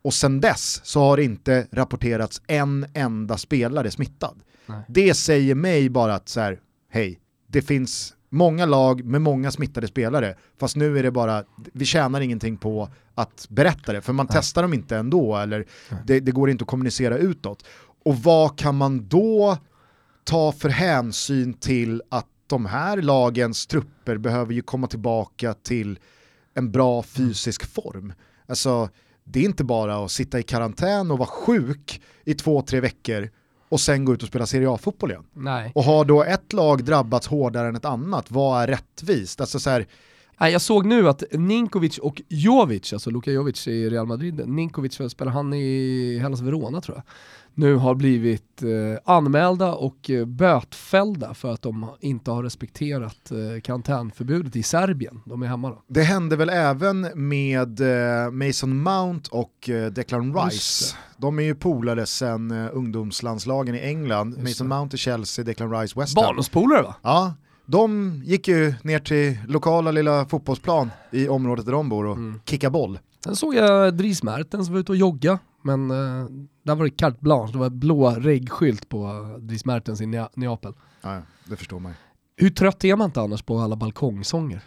Och 0.04 0.13
sen 0.13 0.42
dess 0.42 0.81
så 0.83 1.00
har 1.00 1.18
det 1.18 1.24
inte 1.24 1.68
rapporterats 1.71 2.42
en 2.48 2.86
enda 2.94 3.38
spelare 3.38 3.92
smittad. 3.92 4.36
Nej. 4.66 4.83
Det 4.88 5.13
säger 5.13 5.56
mig 5.56 5.89
bara 5.89 6.16
att 6.16 6.30
så 6.30 6.39
här, 6.39 6.60
hej, 6.89 7.19
det 7.56 7.62
finns 7.62 8.13
många 8.30 8.66
lag 8.66 9.06
med 9.06 9.22
många 9.22 9.52
smittade 9.52 9.88
spelare, 9.88 10.36
fast 10.60 10.75
nu 10.75 11.00
är 11.00 11.04
det 11.04 11.12
bara, 11.12 11.44
vi 11.74 11.86
tjänar 11.86 12.22
ingenting 12.22 12.57
på 12.57 12.90
att 13.16 13.48
berätta 13.50 13.94
det, 13.94 14.02
för 14.02 14.13
man 14.13 14.28
testar 14.28 14.62
dem 14.62 14.74
inte 14.74 14.98
ändå, 14.98 15.36
eller 15.38 15.66
det, 16.06 16.19
det 16.19 16.31
går 16.31 16.50
inte 16.50 16.62
att 16.62 16.68
kommunicera 16.68 17.18
utåt. 17.18 17.66
Och 18.06 18.16
vad 18.18 18.60
kan 18.60 18.75
man 18.75 19.07
då 19.07 19.57
ta 20.24 20.52
för 20.52 20.69
hänsyn 20.69 21.54
till 21.54 22.02
att 22.10 22.28
de 22.48 22.66
här 22.66 23.02
lagens 23.02 23.68
trupper 23.68 24.18
behöver 24.18 24.54
ju 24.54 24.62
komma 24.62 24.88
tillbaka 24.88 25.54
till 25.54 26.00
en 26.54 26.72
bra 26.72 27.04
fysisk 27.04 27.74
form. 27.74 28.13
Alltså, 28.48 28.90
det 29.24 29.40
är 29.40 29.44
inte 29.44 29.63
bara 29.63 30.06
att 30.06 30.12
sitta 30.12 30.40
i 30.40 30.44
karantän 30.44 31.12
och 31.12 31.18
vara 31.18 31.30
sjuk 31.30 32.02
i 32.25 32.34
två, 32.34 32.62
tre 32.62 32.80
veckor 32.80 33.30
och 33.69 33.79
sen 33.79 34.06
gå 34.06 34.13
ut 34.13 34.21
och 34.21 34.27
spela 34.27 34.45
Serie 34.45 34.69
A-fotboll 34.69 35.12
igen. 35.12 35.23
Nej. 35.33 35.71
Och 35.75 35.83
har 35.83 36.06
då 36.06 36.23
ett 36.23 36.54
lag 36.54 36.83
drabbats 36.83 37.28
hårdare 37.28 37.68
än 37.68 37.75
ett 37.75 37.85
annat, 37.85 38.31
vad 38.31 38.63
är 38.63 38.68
rättvist? 38.68 39.42
Alltså 39.42 39.59
så 39.59 39.69
här, 39.69 39.87
Nej, 40.37 40.51
jag 40.51 40.61
såg 40.61 40.85
nu 40.85 41.09
att 41.09 41.23
Ninkovic 41.31 41.97
och 41.97 42.21
Jovic, 42.28 42.94
alltså 42.94 43.09
Luka 43.09 43.31
Jovic 43.31 43.68
i 43.68 43.90
Real 43.90 44.06
Madrid, 44.06 44.47
Ninkovic 44.47 45.01
spelar 45.09 45.31
han 45.31 45.54
i 45.54 46.19
Hellas 46.21 46.42
Verona 46.42 46.81
tror 46.81 46.97
jag, 46.97 47.04
nu 47.56 47.76
har 47.76 47.95
blivit 47.95 48.64
eh, 48.64 48.69
anmälda 49.16 49.74
och 49.74 50.09
eh, 50.09 50.26
bötfällda 50.26 51.33
för 51.33 51.54
att 51.54 51.62
de 51.62 51.85
inte 52.00 52.31
har 52.31 52.44
respekterat 52.44 53.31
eh, 53.31 53.62
karantänförbudet 53.62 54.56
i 54.56 54.64
Serbien. 54.64 55.21
De 55.26 55.44
är 55.44 55.47
hemma 55.47 55.69
då. 55.69 55.83
det 55.88 56.02
hände 56.02 56.35
väl 56.35 56.50
även 56.50 57.07
med 57.28 57.81
Mason 58.31 58.78
Mount 58.83 59.30
och 59.31 59.69
Declan 59.92 60.35
Rice. 60.35 60.95
De 61.18 61.40
är 61.40 61.44
ju 61.44 61.56
polare 61.56 62.02
eh, 62.31 62.69
ungdomslandslagen 62.74 63.76
i 63.76 63.80
England. 63.80 64.38
Mason. 64.38 64.68
Mount 64.68 64.95
i 64.95 64.97
Chelsea, 64.97 65.45
Declan 65.45 65.71
Rice 65.81 66.00
West 66.00 66.16
Ham. 66.18 66.26
Barndomspolare 66.26 66.81
va? 66.81 66.95
Ja, 67.02 67.33
de 67.66 68.21
gick 68.26 68.47
ju 68.47 68.74
ner 68.83 69.00
till 69.00 69.38
lokala 69.47 69.92
lilla 69.92 70.26
fotbollsplan 70.26 70.92
i 71.12 71.28
området 71.28 71.66
där 71.66 71.71
de 71.71 71.90
bor 71.90 72.06
och 72.06 72.18
Mm. 72.18 72.40
kickade 72.45 72.71
boll. 72.71 73.00
Sen 73.24 73.35
såg 73.35 73.56
jag 73.56 73.97
Dries 73.97 74.24
Mertens 74.24 74.69
var 74.69 74.80
ute 74.80 74.92
och 74.92 74.95
jogga, 74.95 75.40
men 75.66 75.92
eh, 75.92 76.26
där 76.64 76.76
var 76.76 76.86
det 76.86 76.92
carte 76.92 77.18
blanche, 77.22 77.52
det 77.54 77.57
var 77.57 77.69
blå 77.69 78.10
reggskylt 78.10 78.90
på 78.90 79.07
Dries 79.40 79.66
Mertens 79.66 80.02
i 80.02 80.06
Nea- 80.06 80.30
Neapel. 80.34 80.74
Ja, 81.02 81.14
ja, 81.16 81.22
det 81.50 81.56
förstår 81.56 81.80
man 81.80 81.92
ju. 81.92 81.95
Hur 82.38 82.50
trött 82.50 82.84
är 82.84 82.95
man 82.95 83.06
inte 83.06 83.22
annars 83.22 83.42
på 83.42 83.57
alla 83.60 83.76
balkongsånger? 83.76 84.62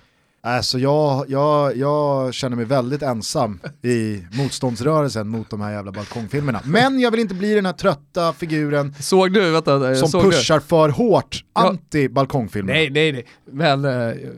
Alltså 0.56 0.78
jag, 0.78 1.24
jag, 1.30 1.76
jag 1.76 2.34
känner 2.34 2.56
mig 2.56 2.64
väldigt 2.64 3.02
ensam 3.02 3.60
i 3.82 4.22
motståndsrörelsen 4.32 5.28
mot 5.28 5.50
de 5.50 5.60
här 5.60 5.72
jävla 5.72 5.92
balkongfilmerna. 5.92 6.60
Men 6.64 7.00
jag 7.00 7.10
vill 7.10 7.20
inte 7.20 7.34
bli 7.34 7.54
den 7.54 7.66
här 7.66 7.72
trötta 7.72 8.32
figuren 8.32 8.94
Såg 9.00 9.32
du, 9.32 9.50
vänta, 9.50 9.94
som 9.94 10.08
såg 10.08 10.24
du? 10.24 10.30
pushar 10.30 10.60
för 10.60 10.88
hårt 10.88 11.44
anti-balkongfilmer. 11.52 12.72
Nej, 12.72 12.90
nej, 12.90 13.12
nej. 13.12 13.26
Men 13.44 13.84
eh, 13.84 13.90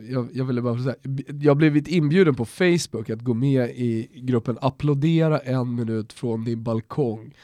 jag, 0.09 0.29
jag 0.33 0.45
ville 0.45 0.62
bara 0.62 0.79
säga, 0.79 0.95
jag 1.40 1.50
har 1.50 1.55
blivit 1.55 1.88
inbjuden 1.88 2.35
på 2.35 2.45
Facebook 2.45 3.11
att 3.11 3.21
gå 3.21 3.35
med 3.35 3.71
i 3.71 4.09
gruppen 4.14 4.59
Applådera 4.61 5.38
en 5.38 5.75
minut 5.75 6.12
från 6.12 6.45
din 6.45 6.62
balkong 6.62 7.35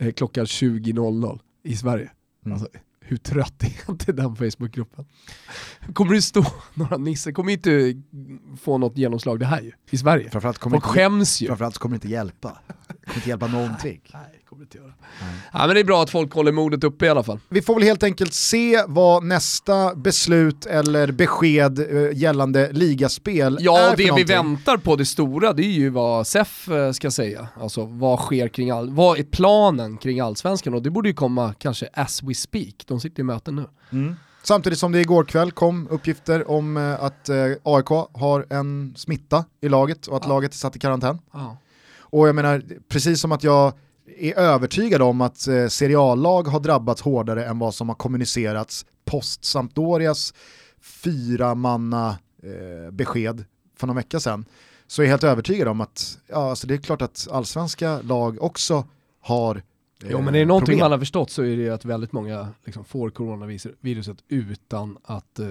eh, 0.00 0.12
klockan 0.12 0.44
20.00 0.44 1.38
i 1.64 1.76
Sverige. 1.76 2.10
Mm. 2.46 2.52
Alltså, 2.54 2.68
hur 3.06 3.16
trött 3.16 3.62
är 3.62 3.90
inte 3.90 4.12
den 4.12 4.36
Facebookgruppen? 4.36 5.04
Kommer 5.92 6.14
det 6.14 6.22
stå 6.22 6.44
några 6.74 6.96
nissar? 6.96 7.32
kommer 7.32 7.52
inte 7.52 8.02
få 8.62 8.78
något 8.78 8.98
genomslag 8.98 9.40
det 9.40 9.46
här 9.46 9.60
ju, 9.60 9.72
i 9.90 9.98
Sverige. 9.98 10.30
Framförallt 10.30 10.58
kommer, 10.58 10.76
Folk 10.76 10.84
inte, 10.86 11.00
skäms 11.00 11.42
ju. 11.42 11.46
framförallt 11.46 11.78
kommer 11.78 11.92
det 11.92 11.96
inte 11.96 12.08
hjälpa. 12.08 12.58
Det 12.68 13.06
kommer 13.06 13.16
inte 13.16 13.28
hjälpa 13.28 13.46
någonting. 13.46 14.00
Nej, 14.12 14.33
kommer 14.54 14.64
det 14.70 14.76
inte 14.76 14.78
göra. 14.78 14.92
Ja, 15.52 15.66
men 15.66 15.74
det 15.74 15.80
är 15.80 15.84
bra 15.84 16.02
att 16.02 16.10
folk 16.10 16.32
håller 16.32 16.52
modet 16.52 16.84
uppe 16.84 17.06
i 17.06 17.08
alla 17.08 17.22
fall. 17.22 17.38
Vi 17.48 17.62
får 17.62 17.74
väl 17.74 17.82
helt 17.82 18.02
enkelt 18.02 18.34
se 18.34 18.82
vad 18.88 19.24
nästa 19.24 19.94
beslut 19.94 20.66
eller 20.66 21.12
besked 21.12 21.78
eh, 21.78 22.16
gällande 22.18 22.72
ligaspel 22.72 23.56
är 23.56 23.62
Ja, 23.62 23.76
för 23.90 23.96
det 23.96 24.02
vi 24.02 24.08
någonting. 24.08 24.26
väntar 24.36 24.76
på, 24.76 24.96
det 24.96 25.04
stora, 25.06 25.52
det 25.52 25.62
är 25.64 25.70
ju 25.70 25.90
vad 25.90 26.26
SEF 26.26 26.68
eh, 26.68 26.92
ska 26.92 27.10
säga. 27.10 27.48
Alltså 27.60 27.84
vad 27.84 28.18
sker 28.18 28.48
kring 28.48 28.70
all, 28.70 28.90
vad 28.90 29.18
är 29.18 29.22
planen 29.24 29.96
kring 29.96 30.20
allsvenskan? 30.20 30.74
Och 30.74 30.82
det 30.82 30.90
borde 30.90 31.08
ju 31.08 31.14
komma 31.14 31.54
kanske 31.58 31.88
as 31.94 32.22
we 32.22 32.34
speak, 32.34 32.74
de 32.86 33.00
sitter 33.00 33.20
i 33.20 33.24
möten 33.24 33.56
nu. 33.56 33.64
Mm. 33.92 34.14
Samtidigt 34.42 34.78
som 34.78 34.92
det 34.92 35.00
igår 35.00 35.24
kväll 35.24 35.52
kom 35.52 35.88
uppgifter 35.90 36.50
om 36.50 36.76
eh, 36.76 37.04
att 37.04 37.30
AIK 37.62 37.88
har 38.12 38.46
en 38.50 38.94
smitta 38.96 39.44
i 39.60 39.68
laget 39.68 40.06
och 40.06 40.16
att 40.16 40.22
Ja. 40.22 40.28
laget 40.28 40.52
är 40.52 40.56
satt 40.56 40.76
i 40.76 40.78
karantän. 40.78 41.18
Ja. 41.32 41.56
Och 42.16 42.28
jag 42.28 42.34
menar, 42.34 42.62
precis 42.88 43.20
som 43.20 43.32
att 43.32 43.42
jag 43.44 43.72
är 44.06 44.38
övertygad 44.38 45.02
om 45.02 45.20
att 45.20 45.48
eh, 45.48 45.66
seriallag 45.66 46.42
har 46.42 46.60
drabbats 46.60 47.02
hårdare 47.02 47.44
än 47.44 47.58
vad 47.58 47.74
som 47.74 47.88
har 47.88 47.96
kommunicerats 47.96 48.86
post 49.04 49.44
Sampdorias 49.44 50.34
fyra 50.80 51.54
manna 51.54 52.18
eh, 52.42 52.90
besked 52.90 53.44
för 53.76 53.86
någon 53.86 53.96
vecka 53.96 54.20
sedan 54.20 54.44
så 54.86 55.02
är 55.02 55.06
jag 55.06 55.10
helt 55.10 55.24
övertygad 55.24 55.68
om 55.68 55.80
att 55.80 56.18
ja, 56.26 56.50
alltså 56.50 56.66
det 56.66 56.74
är 56.74 56.78
klart 56.78 57.02
att 57.02 57.28
allsvenska 57.30 58.00
lag 58.02 58.42
också 58.42 58.84
har 59.20 59.56
eh, 59.56 59.62
Jo 60.10 60.20
men 60.20 60.34
är 60.34 60.38
det 60.38 60.44
någonting 60.44 60.66
problem. 60.66 60.84
man 60.84 60.92
har 60.92 60.98
förstått 60.98 61.30
så 61.30 61.42
är 61.42 61.56
det 61.56 61.70
att 61.70 61.84
väldigt 61.84 62.12
många 62.12 62.48
liksom, 62.64 62.84
får 62.84 63.10
coronaviruset 63.10 64.16
utan 64.28 64.98
att 65.04 65.38
eh, 65.38 65.46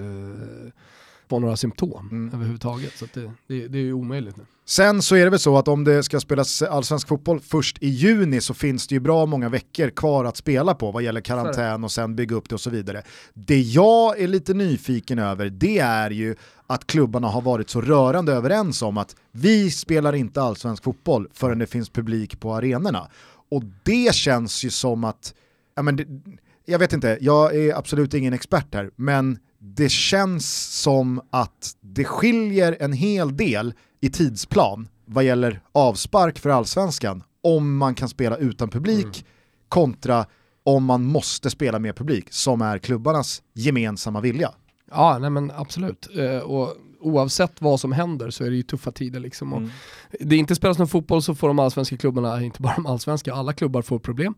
få 1.28 1.38
några 1.38 1.56
symptom 1.56 2.08
mm. 2.10 2.34
överhuvudtaget. 2.34 2.92
Så 2.96 3.06
det, 3.14 3.30
det, 3.46 3.68
det 3.68 3.78
är 3.78 3.82
ju 3.82 3.92
omöjligt 3.92 4.36
nu. 4.36 4.44
Sen 4.66 5.02
så 5.02 5.16
är 5.16 5.24
det 5.24 5.30
väl 5.30 5.38
så 5.38 5.58
att 5.58 5.68
om 5.68 5.84
det 5.84 6.02
ska 6.02 6.20
spelas 6.20 6.62
allsvensk 6.62 7.08
fotboll 7.08 7.40
först 7.40 7.82
i 7.82 7.88
juni 7.88 8.40
så 8.40 8.54
finns 8.54 8.86
det 8.86 8.94
ju 8.94 9.00
bra 9.00 9.26
många 9.26 9.48
veckor 9.48 9.90
kvar 9.90 10.24
att 10.24 10.36
spela 10.36 10.74
på 10.74 10.90
vad 10.90 11.02
gäller 11.02 11.20
karantän 11.20 11.84
och 11.84 11.92
sen 11.92 12.16
bygga 12.16 12.36
upp 12.36 12.48
det 12.48 12.54
och 12.54 12.60
så 12.60 12.70
vidare. 12.70 13.02
Det 13.34 13.60
jag 13.60 14.20
är 14.20 14.28
lite 14.28 14.54
nyfiken 14.54 15.18
över 15.18 15.50
det 15.50 15.78
är 15.78 16.10
ju 16.10 16.36
att 16.66 16.86
klubbarna 16.86 17.28
har 17.28 17.40
varit 17.40 17.70
så 17.70 17.80
rörande 17.80 18.32
överens 18.32 18.82
om 18.82 18.98
att 18.98 19.16
vi 19.32 19.70
spelar 19.70 20.12
inte 20.12 20.42
allsvensk 20.42 20.84
fotboll 20.84 21.28
förrän 21.32 21.58
det 21.58 21.66
finns 21.66 21.90
publik 21.90 22.40
på 22.40 22.54
arenorna. 22.54 23.08
Och 23.50 23.62
det 23.82 24.14
känns 24.14 24.64
ju 24.64 24.70
som 24.70 25.04
att, 25.04 25.34
ja 25.74 25.82
men 25.82 25.96
det, 25.96 26.06
jag 26.64 26.78
vet 26.78 26.92
inte, 26.92 27.18
jag 27.20 27.56
är 27.56 27.74
absolut 27.78 28.14
ingen 28.14 28.32
expert 28.32 28.74
här, 28.74 28.90
men 28.96 29.38
det 29.66 29.88
känns 29.88 30.80
som 30.82 31.20
att 31.30 31.76
det 31.80 32.04
skiljer 32.04 32.76
en 32.80 32.92
hel 32.92 33.36
del 33.36 33.74
i 34.00 34.10
tidsplan 34.10 34.88
vad 35.04 35.24
gäller 35.24 35.60
avspark 35.72 36.38
för 36.38 36.50
allsvenskan 36.50 37.22
om 37.42 37.76
man 37.76 37.94
kan 37.94 38.08
spela 38.08 38.36
utan 38.36 38.68
publik 38.68 39.04
mm. 39.04 39.26
kontra 39.68 40.26
om 40.64 40.84
man 40.84 41.04
måste 41.04 41.50
spela 41.50 41.78
med 41.78 41.96
publik 41.96 42.32
som 42.32 42.62
är 42.62 42.78
klubbarnas 42.78 43.42
gemensamma 43.54 44.20
vilja. 44.20 44.50
Ja, 44.90 45.18
nej 45.20 45.30
men 45.30 45.50
absolut. 45.50 46.08
Eh, 46.16 46.38
och 46.38 46.76
oavsett 47.04 47.62
vad 47.62 47.80
som 47.80 47.92
händer 47.92 48.30
så 48.30 48.44
är 48.44 48.50
det 48.50 48.56
ju 48.56 48.62
tuffa 48.62 48.90
tider 48.90 49.20
liksom. 49.20 49.52
Mm. 49.52 49.70
det 50.20 50.36
inte 50.36 50.54
spelas 50.54 50.78
någon 50.78 50.88
fotboll 50.88 51.22
så 51.22 51.34
får 51.34 51.48
de 51.48 51.58
allsvenska 51.58 51.96
klubbarna, 51.96 52.42
inte 52.42 52.62
bara 52.62 52.74
de 52.74 52.86
allsvenska, 52.86 53.34
alla 53.34 53.52
klubbar 53.52 53.82
får 53.82 53.98
problem. 53.98 54.34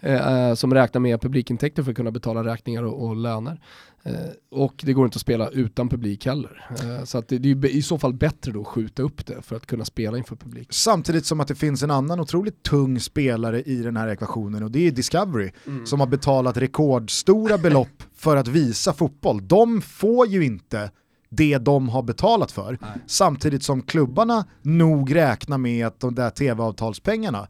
Eh, 0.00 0.48
eh, 0.48 0.54
som 0.54 0.74
räknar 0.74 1.00
med 1.00 1.20
publikintäkter 1.20 1.82
för 1.82 1.90
att 1.90 1.96
kunna 1.96 2.10
betala 2.10 2.44
räkningar 2.44 2.82
och, 2.82 3.06
och 3.06 3.16
löner. 3.16 3.60
Eh, 4.02 4.12
och 4.50 4.82
det 4.84 4.92
går 4.92 5.04
inte 5.04 5.16
att 5.16 5.20
spela 5.20 5.48
utan 5.48 5.88
publik 5.88 6.26
heller. 6.26 6.66
Eh, 6.70 7.04
så 7.04 7.18
att 7.18 7.28
det, 7.28 7.38
det, 7.38 7.50
är 7.50 7.66
i 7.66 7.82
så 7.82 7.98
fall 7.98 8.14
bättre 8.14 8.52
då 8.52 8.60
att 8.60 8.66
skjuta 8.66 9.02
upp 9.02 9.26
det 9.26 9.42
för 9.42 9.56
att 9.56 9.66
kunna 9.66 9.84
spela 9.84 10.18
inför 10.18 10.36
publik. 10.36 10.68
Samtidigt 10.70 11.26
som 11.26 11.40
att 11.40 11.48
det 11.48 11.54
finns 11.54 11.82
en 11.82 11.90
annan 11.90 12.20
otroligt 12.20 12.62
tung 12.62 13.00
spelare 13.00 13.62
i 13.62 13.76
den 13.76 13.96
här 13.96 14.08
ekvationen 14.08 14.62
och 14.62 14.70
det 14.70 14.86
är 14.86 14.90
Discovery 14.90 15.50
mm. 15.66 15.86
som 15.86 16.00
har 16.00 16.06
betalat 16.06 16.56
rekordstora 16.56 17.58
belopp 17.58 18.02
för 18.14 18.36
att 18.36 18.48
visa 18.48 18.92
fotboll. 18.92 19.48
De 19.48 19.82
får 19.82 20.26
ju 20.26 20.44
inte 20.44 20.90
det 21.28 21.58
de 21.58 21.88
har 21.88 22.02
betalat 22.02 22.52
för. 22.52 22.78
Nej. 22.80 22.90
Samtidigt 23.06 23.62
som 23.62 23.82
klubbarna 23.82 24.44
nog 24.62 25.14
räknar 25.14 25.58
med 25.58 25.86
att 25.86 26.00
de 26.00 26.14
där 26.14 26.30
tv-avtalspengarna, 26.30 27.48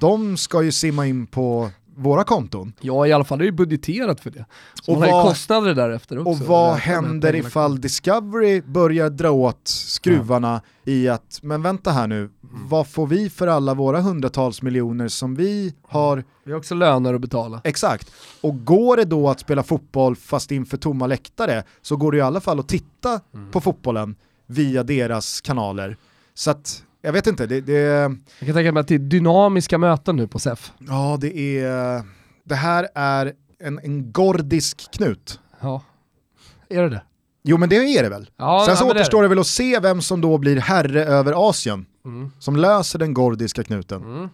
de 0.00 0.36
ska 0.36 0.62
ju 0.62 0.72
simma 0.72 1.06
in 1.06 1.26
på 1.26 1.70
våra 1.96 2.24
konton. 2.24 2.72
Ja 2.80 3.06
i 3.06 3.12
alla 3.12 3.24
fall 3.24 3.40
är 3.40 3.44
det 3.44 3.52
budgeterat 3.52 4.20
för 4.20 4.30
det. 4.30 4.44
Så 4.82 4.92
och 4.92 4.98
man 4.98 5.08
vad, 5.08 5.18
har 5.18 5.24
ju 5.24 5.28
kostnader 5.28 5.74
därefter 5.74 6.18
också. 6.18 6.30
Och 6.30 6.48
vad 6.48 6.74
händer 6.74 7.34
ifall 7.34 7.80
Discovery 7.80 8.60
börjar 8.60 9.10
dra 9.10 9.30
åt 9.30 9.60
skruvarna 9.64 10.60
ja. 10.84 10.92
i 10.92 11.08
att, 11.08 11.38
men 11.42 11.62
vänta 11.62 11.90
här 11.90 12.06
nu, 12.06 12.18
mm. 12.18 12.30
vad 12.68 12.88
får 12.88 13.06
vi 13.06 13.30
för 13.30 13.46
alla 13.46 13.74
våra 13.74 14.00
hundratals 14.00 14.62
miljoner 14.62 15.08
som 15.08 15.34
vi 15.34 15.74
har? 15.82 16.24
Vi 16.44 16.52
har 16.52 16.58
också 16.58 16.74
löner 16.74 17.14
att 17.14 17.20
betala. 17.20 17.60
Exakt, 17.64 18.12
och 18.40 18.64
går 18.64 18.96
det 18.96 19.04
då 19.04 19.28
att 19.28 19.40
spela 19.40 19.62
fotboll 19.62 20.16
fast 20.16 20.50
inför 20.50 20.76
tomma 20.76 21.06
läktare 21.06 21.62
så 21.82 21.96
går 21.96 22.12
det 22.12 22.18
i 22.18 22.20
alla 22.20 22.40
fall 22.40 22.60
att 22.60 22.68
titta 22.68 23.20
mm. 23.34 23.50
på 23.50 23.60
fotbollen 23.60 24.16
via 24.46 24.82
deras 24.82 25.40
kanaler. 25.40 25.96
Så 26.34 26.50
att 26.50 26.82
jag 27.04 27.12
vet 27.12 27.26
inte, 27.26 27.46
det, 27.46 27.60
det... 27.60 27.80
Jag 28.38 28.46
kan 28.46 28.54
tänka 28.54 28.72
mig 28.72 28.80
att 28.80 28.88
det 28.88 28.94
är 28.94 28.98
dynamiska 28.98 29.78
möten 29.78 30.16
nu 30.16 30.28
på 30.28 30.38
SEF. 30.38 30.72
Ja, 30.78 31.18
det 31.20 31.58
är... 31.60 32.02
Det 32.44 32.54
här 32.54 32.88
är 32.94 33.32
en, 33.58 33.80
en 33.82 34.12
gordisk 34.12 34.90
knut. 34.92 35.40
Ja, 35.60 35.82
är 36.68 36.82
det 36.82 36.88
det? 36.88 37.02
Jo 37.42 37.56
men 37.56 37.68
det 37.68 37.76
är 37.76 38.02
det 38.02 38.08
väl. 38.08 38.30
Ja, 38.36 38.64
Sen 38.66 38.76
så 38.76 38.84
ja, 38.84 38.90
återstår 38.90 39.22
det, 39.22 39.24
det, 39.24 39.28
väl 39.28 39.38
att 39.38 39.46
se 39.46 39.80
vem 39.80 40.02
som 40.02 40.20
då 40.20 40.38
blir 40.38 40.56
herre 40.56 41.04
över 41.04 41.48
Asien. 41.48 41.86
Mm. 42.04 42.30
Som 42.38 42.56
löser 42.56 42.98
den 42.98 43.14
gordiska 43.14 43.64
knuten. 43.64 44.02
Mm. 44.02 44.28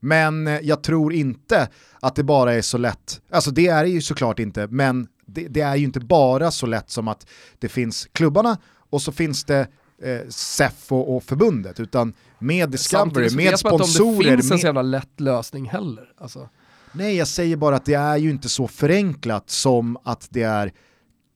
Men 0.00 0.46
eh, 0.46 0.60
jag 0.62 0.82
tror 0.82 1.12
inte 1.12 1.68
att 2.00 2.14
det 2.14 2.22
bara 2.22 2.54
är 2.54 2.62
så 2.62 2.78
lätt, 2.78 3.20
alltså 3.30 3.50
det 3.50 3.68
är 3.68 3.84
det 3.84 3.90
ju 3.90 4.00
såklart 4.00 4.38
inte, 4.38 4.66
men 4.66 5.08
det, 5.26 5.48
det, 5.48 5.60
är 5.60 5.76
ju 5.76 5.84
inte 5.84 6.00
bara 6.00 6.50
så 6.50 6.66
lätt 6.66 6.90
som 6.90 7.08
att 7.08 7.26
det 7.58 7.68
finns 7.68 8.08
klubbarna 8.12 8.58
och 8.90 9.02
så 9.02 9.12
finns 9.12 9.44
det 9.44 9.66
eh, 10.02 10.28
SEF 10.28 10.92
och, 10.92 11.16
och, 11.16 11.22
förbundet, 11.22 11.80
utan 11.80 12.12
med 12.38 12.70
Discovery, 12.70 13.36
med 13.36 13.58
sponsorer. 13.58 14.30
Det 14.30 14.36
finns 14.36 14.52
en 14.52 14.58
så 14.58 14.66
jävla 14.66 14.82
lätt 14.82 15.20
lösning 15.20 15.68
heller. 15.68 16.12
Alltså. 16.18 16.48
Nej, 16.92 17.16
jag 17.16 17.28
säger 17.28 17.56
bara 17.56 17.76
att 17.76 17.84
det 17.84 17.94
är 17.94 18.16
ju 18.16 18.30
inte 18.30 18.48
så 18.48 18.68
förenklat 18.68 19.50
som 19.50 19.96
att 20.04 20.26
det 20.30 20.42
är 20.42 20.72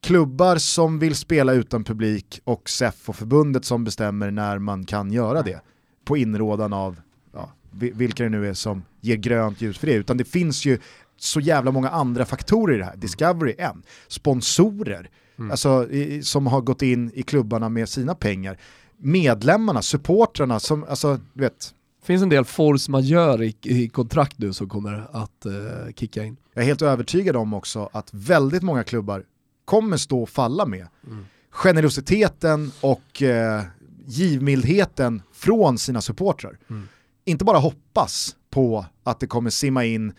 klubbar 0.01 0.57
som 0.57 0.99
vill 0.99 1.15
spela 1.15 1.53
utan 1.53 1.83
publik 1.83 2.41
och 2.43 2.69
SEF 2.69 3.09
och 3.09 3.15
förbundet 3.15 3.65
som 3.65 3.83
bestämmer 3.83 4.31
när 4.31 4.59
man 4.59 4.85
kan 4.85 5.11
göra 5.11 5.41
det. 5.41 5.61
På 6.05 6.17
inrådan 6.17 6.73
av 6.73 7.01
ja, 7.33 7.51
vilka 7.71 8.23
det 8.23 8.29
nu 8.29 8.49
är 8.49 8.53
som 8.53 8.83
ger 9.01 9.15
grönt 9.15 9.61
ljus 9.61 9.77
för 9.77 9.87
det. 9.87 9.93
Utan 9.93 10.17
det 10.17 10.25
finns 10.25 10.65
ju 10.65 10.79
så 11.17 11.39
jävla 11.39 11.71
många 11.71 11.89
andra 11.89 12.25
faktorer 12.25 12.75
i 12.75 12.77
det 12.77 12.85
här. 12.85 12.95
Discovery 12.95 13.55
en, 13.57 13.83
sponsorer, 14.07 15.09
mm. 15.41 15.51
alltså, 15.51 15.89
i, 15.89 16.23
som 16.23 16.47
har 16.47 16.61
gått 16.61 16.81
in 16.81 17.11
i 17.13 17.23
klubbarna 17.23 17.69
med 17.69 17.89
sina 17.89 18.15
pengar. 18.15 18.57
Medlemmarna, 18.97 19.81
supportrarna 19.81 20.59
som, 20.59 20.83
alltså 20.83 21.19
du 21.33 21.41
vet. 21.43 21.73
Det 21.99 22.05
finns 22.05 22.23
en 22.23 22.29
del 22.29 22.45
force 22.45 22.91
majeure 22.91 23.45
i, 23.45 23.55
i 23.61 23.89
kontrakt 23.89 24.39
nu 24.39 24.53
som 24.53 24.69
kommer 24.69 25.07
att 25.11 25.45
uh, 25.45 25.93
kicka 25.95 26.23
in. 26.23 26.37
Jag 26.53 26.61
är 26.61 26.65
helt 26.65 26.81
övertygad 26.81 27.35
om 27.35 27.53
också 27.53 27.89
att 27.93 28.09
väldigt 28.13 28.63
många 28.63 28.83
klubbar 28.83 29.23
kommer 29.65 29.97
stå 29.97 30.23
och 30.23 30.29
falla 30.29 30.65
med 30.65 30.87
mm. 31.07 31.25
generositeten 31.51 32.71
och 32.81 33.21
uh, 33.21 33.61
givmildheten 34.05 35.21
från 35.33 35.77
sina 35.77 36.01
supportrar. 36.01 36.57
Mm. 36.69 36.87
Inte 37.25 37.45
bara 37.45 37.57
hoppas 37.57 38.35
på 38.49 38.85
att 39.03 39.19
det 39.19 39.27
kommer 39.27 39.49
simma 39.49 39.85
in 39.85 40.13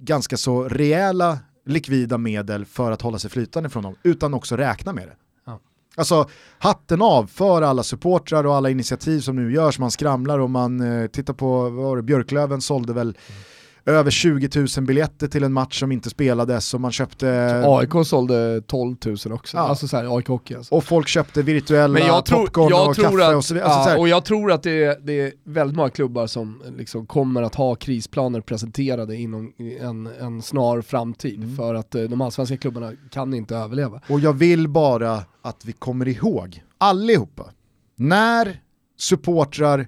ganska 0.00 0.36
så 0.36 0.68
rejäla 0.68 1.38
likvida 1.66 2.18
medel 2.18 2.64
för 2.64 2.92
att 2.92 3.02
hålla 3.02 3.18
sig 3.18 3.30
flytande 3.30 3.68
från 3.68 3.82
dem, 3.82 3.94
utan 4.02 4.34
också 4.34 4.56
räkna 4.56 4.92
med 4.92 5.08
det. 5.08 5.16
Ja. 5.44 5.60
Alltså 5.96 6.28
hatten 6.58 7.02
av 7.02 7.26
för 7.26 7.62
alla 7.62 7.82
supportrar 7.82 8.46
och 8.46 8.54
alla 8.54 8.70
initiativ 8.70 9.20
som 9.20 9.36
nu 9.36 9.52
görs, 9.52 9.78
man 9.78 9.90
skramlar 9.90 10.38
och 10.38 10.50
man 10.50 10.80
eh, 10.80 11.06
tittar 11.06 11.34
på, 11.34 11.62
vad 11.62 11.72
var 11.72 11.96
det, 11.96 12.02
Björklöven 12.02 12.60
sålde 12.60 12.92
väl 12.92 13.08
mm 13.08 13.42
över 13.86 14.10
20 14.10 14.48
000 14.76 14.86
biljetter 14.86 15.28
till 15.28 15.44
en 15.44 15.52
match 15.52 15.80
som 15.80 15.92
inte 15.92 16.10
spelades 16.10 16.74
och 16.74 16.80
man 16.80 16.92
köpte... 16.92 17.62
AIK 17.66 18.06
sålde 18.06 18.62
12 18.66 18.96
000 19.06 19.16
också, 19.32 19.56
ja. 19.56 19.60
alltså 19.60 19.88
såhär 19.88 20.16
AIK 20.16 20.28
Hockey 20.28 20.54
alltså. 20.54 20.74
Och 20.74 20.84
folk 20.84 21.08
köpte 21.08 21.42
virtuella 21.42 22.22
tror, 22.22 22.38
popcorn 22.38 22.68
jag 22.70 22.88
och 22.88 22.96
tror 22.96 23.04
kaffe 23.04 23.26
att, 23.26 23.36
och 23.36 23.44
så 23.44 23.54
vidare. 23.54 23.70
Alltså, 23.70 23.90
ja, 23.90 23.98
och 23.98 24.08
jag 24.08 24.24
tror 24.24 24.52
att 24.52 24.62
det 24.62 24.84
är, 24.84 24.96
det 25.00 25.20
är 25.20 25.32
väldigt 25.44 25.76
många 25.76 25.90
klubbar 25.90 26.26
som 26.26 26.62
liksom 26.76 27.06
kommer 27.06 27.42
att 27.42 27.54
ha 27.54 27.74
krisplaner 27.74 28.40
presenterade 28.40 29.16
inom 29.16 29.52
en, 29.80 30.06
en 30.20 30.42
snar 30.42 30.82
framtid 30.82 31.42
mm. 31.42 31.56
för 31.56 31.74
att 31.74 31.94
eh, 31.94 32.02
de 32.02 32.20
allsvenska 32.20 32.56
klubbarna 32.56 32.92
kan 33.10 33.34
inte 33.34 33.56
överleva. 33.56 34.00
Och 34.08 34.20
jag 34.20 34.32
vill 34.32 34.68
bara 34.68 35.22
att 35.42 35.64
vi 35.64 35.72
kommer 35.72 36.08
ihåg, 36.08 36.62
allihopa, 36.78 37.50
när 37.96 38.60
supportrar 38.98 39.86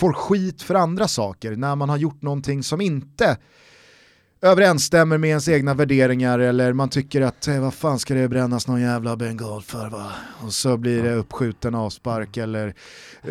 får 0.00 0.12
skit 0.12 0.62
för 0.62 0.74
andra 0.74 1.08
saker, 1.08 1.56
när 1.56 1.76
man 1.76 1.88
har 1.88 1.96
gjort 1.96 2.22
någonting 2.22 2.62
som 2.62 2.80
inte 2.80 3.36
överensstämmer 4.42 5.18
med 5.18 5.30
ens 5.30 5.48
egna 5.48 5.74
värderingar 5.74 6.38
eller 6.38 6.72
man 6.72 6.88
tycker 6.88 7.20
att 7.20 7.48
eh, 7.48 7.60
vad 7.60 7.74
fan 7.74 7.98
ska 7.98 8.14
det 8.14 8.28
brännas 8.28 8.66
någon 8.66 8.80
jävla 8.80 9.16
bengal 9.16 9.62
för 9.62 9.88
va? 9.90 10.12
Och 10.44 10.52
så 10.52 10.76
blir 10.76 11.02
det 11.02 11.14
uppskjuten 11.14 11.74
avspark 11.74 12.36
eller 12.36 12.74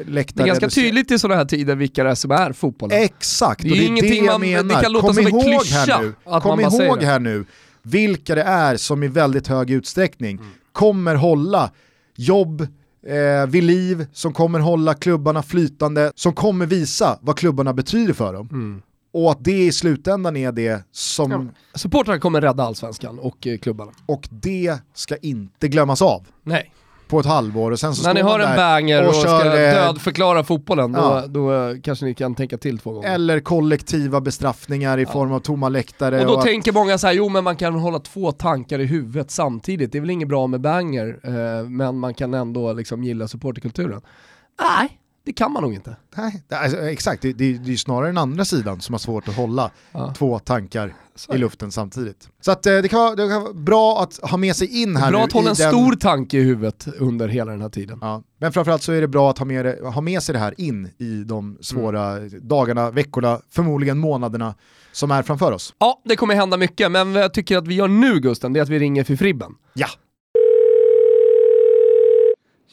läktare. 0.05 0.35
Det 0.35 0.43
är 0.43 0.47
ganska 0.47 0.69
tydligt 0.69 1.11
i 1.11 1.19
sådana 1.19 1.37
här 1.37 1.45
tider 1.45 1.75
vilka 1.75 2.03
det 2.03 2.09
är 2.09 2.15
som 2.15 2.31
är 2.31 2.53
fotbollen. 2.53 3.03
Exakt, 3.03 3.61
det 3.61 3.69
är, 3.69 3.71
och 3.71 3.95
det 4.01 4.07
är 4.07 4.09
det 4.09 4.15
jag 4.15 4.25
man, 4.25 4.41
menar. 4.41 4.75
Det 4.75 4.83
kan 4.83 4.91
låta 4.91 5.07
Kom 5.07 5.15
som 5.15 5.27
ihåg 5.27 5.43
en 5.43 5.71
här 5.71 6.01
nu, 6.01 6.13
Kom 6.41 6.59
ihåg 6.59 7.03
här 7.03 7.19
nu 7.19 7.45
vilka 7.81 8.35
det 8.35 8.43
är 8.43 8.77
som 8.77 9.03
i 9.03 9.07
väldigt 9.07 9.47
hög 9.47 9.69
utsträckning 9.69 10.37
mm. 10.37 10.49
kommer 10.71 11.15
hålla 11.15 11.71
jobb, 12.15 12.67
eh, 13.07 13.47
vid 13.47 13.63
liv, 13.63 14.07
som 14.13 14.33
kommer 14.33 14.59
hålla 14.59 14.93
klubbarna 14.93 15.43
flytande, 15.43 16.11
som 16.15 16.33
kommer 16.33 16.65
visa 16.65 17.19
vad 17.21 17.37
klubbarna 17.37 17.73
betyder 17.73 18.13
för 18.13 18.33
dem. 18.33 18.49
Mm. 18.51 18.81
Och 19.11 19.31
att 19.31 19.43
det 19.43 19.65
i 19.65 19.71
slutändan 19.71 20.37
är 20.37 20.51
det 20.51 20.83
som... 20.91 21.31
Ja, 21.31 21.45
supportrarna 21.73 22.19
kommer 22.19 22.41
rädda 22.41 22.63
allsvenskan 22.63 23.19
och 23.19 23.47
eh, 23.47 23.57
klubbarna. 23.57 23.91
Och 24.05 24.27
det 24.29 24.77
ska 24.93 25.15
inte 25.15 25.67
glömmas 25.67 26.01
av. 26.01 26.27
Nej. 26.43 26.73
På 27.09 27.19
ett 27.19 27.25
halvår 27.25 27.71
och 27.71 27.79
sen 27.79 27.95
så 27.95 28.07
När 28.07 28.13
ni 28.13 28.23
man 28.23 28.41
en 28.41 28.55
banger 28.55 29.07
och, 29.07 29.15
ska 29.15 29.27
kör, 29.27 29.45
eh, 29.45 29.73
dödförklara 29.73 30.43
fotbollen, 30.43 30.93
ja. 30.93 31.23
då, 31.27 31.27
då 31.27 31.69
eh, 31.69 31.81
kanske 31.81 32.05
ni 32.05 32.13
kan 32.13 32.35
tänka 32.35 32.57
till 32.57 32.77
två 32.79 32.91
gånger. 32.91 33.13
Eller 33.13 33.39
kollektiva 33.39 34.21
bestraffningar 34.21 34.97
i 34.97 35.05
form 35.05 35.31
av 35.31 35.39
tomma 35.39 35.69
läktare. 35.69 36.19
Och 36.19 36.25
då 36.27 36.37
att- 36.37 36.45
tänker 36.45 36.71
många 36.71 36.97
så 36.97 37.07
här, 37.07 37.13
jo 37.13 37.29
men 37.29 37.43
man 37.43 37.55
kan 37.55 37.73
hålla 37.73 37.99
två 37.99 38.31
tankar 38.31 38.79
i 38.79 38.85
huvudet 38.85 39.31
samtidigt, 39.31 39.91
det 39.91 39.97
är 39.97 39.99
väl 39.99 40.09
inget 40.09 40.27
bra 40.27 40.47
med 40.47 40.61
banger, 40.61 41.19
eh, 41.23 41.69
men 41.69 41.99
man 41.99 42.13
kan 42.13 42.33
ändå 42.33 42.73
liksom 42.73 43.03
gilla 43.03 43.27
supporterkulturen. 43.27 44.01
Nej, 44.61 44.89
det 45.23 45.33
kan 45.33 45.51
man 45.51 45.63
nog 45.63 45.73
inte. 45.73 45.95
Nej, 46.17 46.43
alltså, 46.49 46.77
exakt, 46.77 47.21
det, 47.21 47.33
det, 47.33 47.53
det 47.57 47.73
är 47.73 47.77
snarare 47.77 48.07
den 48.07 48.17
andra 48.17 48.45
sidan 48.45 48.81
som 48.81 48.93
har 48.93 48.99
svårt 48.99 49.27
att 49.27 49.35
hålla 49.35 49.71
Ja. 49.91 50.13
två 50.17 50.39
tankar 50.39 50.93
i 51.33 51.37
luften 51.37 51.71
samtidigt. 51.71 52.29
Så 52.41 52.51
att, 52.51 52.65
eh, 52.65 52.77
det, 52.77 52.87
kan 52.87 52.99
vara, 52.99 53.15
det 53.15 53.27
kan 53.29 53.41
vara 53.43 53.53
bra 53.53 54.01
att 54.03 54.17
ha 54.29 54.37
med 54.37 54.55
sig 54.55 54.81
in 54.81 54.95
här 54.95 55.11
Bra 55.11 55.19
nu 55.19 55.25
att 55.25 55.31
hålla 55.31 55.49
en 55.49 55.55
den- 55.55 55.69
stor 55.71 55.95
tanke 55.95 56.37
i 56.37 56.41
huvudet 56.43 56.87
under 56.99 57.27
hela 57.27 57.51
den 57.51 57.61
här 57.61 57.69
tiden. 57.69 57.97
Ja. 58.01 58.23
Men 58.39 58.51
framförallt 58.53 58.83
så 58.83 58.91
är 58.91 59.01
det 59.01 59.07
bra 59.07 59.29
att 59.29 59.37
ha 59.37 59.45
med, 59.45 59.65
det, 59.65 59.79
ha 59.83 60.01
med 60.01 60.23
sig 60.23 60.33
det 60.33 60.39
här 60.39 60.53
in 60.57 60.89
i 60.97 61.23
de 61.23 61.57
svåra 61.61 62.17
Mm. 62.17 62.47
dagarna, 62.47 62.91
veckorna, 62.91 63.39
förmodligen 63.51 63.97
månaderna 63.97 64.55
som 64.91 65.11
är 65.11 65.23
framför 65.23 65.51
oss. 65.51 65.73
Ja, 65.79 66.01
det 66.05 66.15
kommer 66.15 66.35
hända 66.35 66.57
mycket, 66.57 66.91
men 66.91 67.13
vad 67.13 67.23
jag 67.23 67.33
tycker 67.33 67.57
att 67.57 67.67
vi 67.67 67.75
gör 67.75 67.87
nu 67.87 68.19
Gusten, 68.19 68.53
det 68.53 68.59
är 68.59 68.63
att 68.63 68.69
vi 68.69 68.79
ringer 68.79 69.03
för 69.03 69.15
Fribben. 69.15 69.51
Ja, 69.73 69.87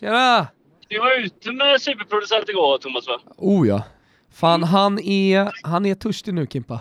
Tjena! 0.01 0.47
Du 0.89 0.99
var 0.99 1.21
ute 1.21 1.53
med 1.53 1.81
superproducent 1.81 2.49
igår 2.49 2.79
Thomas 2.79 3.07
va? 3.09 3.21
Oh 3.37 3.69
ja. 3.69 3.83
Fan, 4.33 4.63
han 4.63 4.99
är, 4.99 5.53
han 5.63 5.87
är 5.87 5.95
törstig 5.95 6.35
nu 6.35 6.47
Kimpa. 6.47 6.81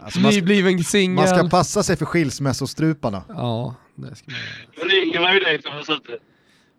alltså 0.00 0.20
man, 0.20 0.32
ska, 0.32 0.40
Nybliven 0.40 0.84
singel. 0.84 1.16
man 1.16 1.28
ska 1.28 1.48
passa 1.48 1.82
sig 1.82 1.96
för 1.96 2.04
skilsmässostruparna. 2.06 3.22
Ja, 3.28 3.74
det 3.94 4.16
ska 4.16 4.30
man 4.30 4.40
göra. 4.40 4.88
Ringer 4.88 5.20
man 5.20 5.34
ju 5.34 5.40
dig 5.40 5.62
Thomas 5.62 5.88
inte. 5.88 6.18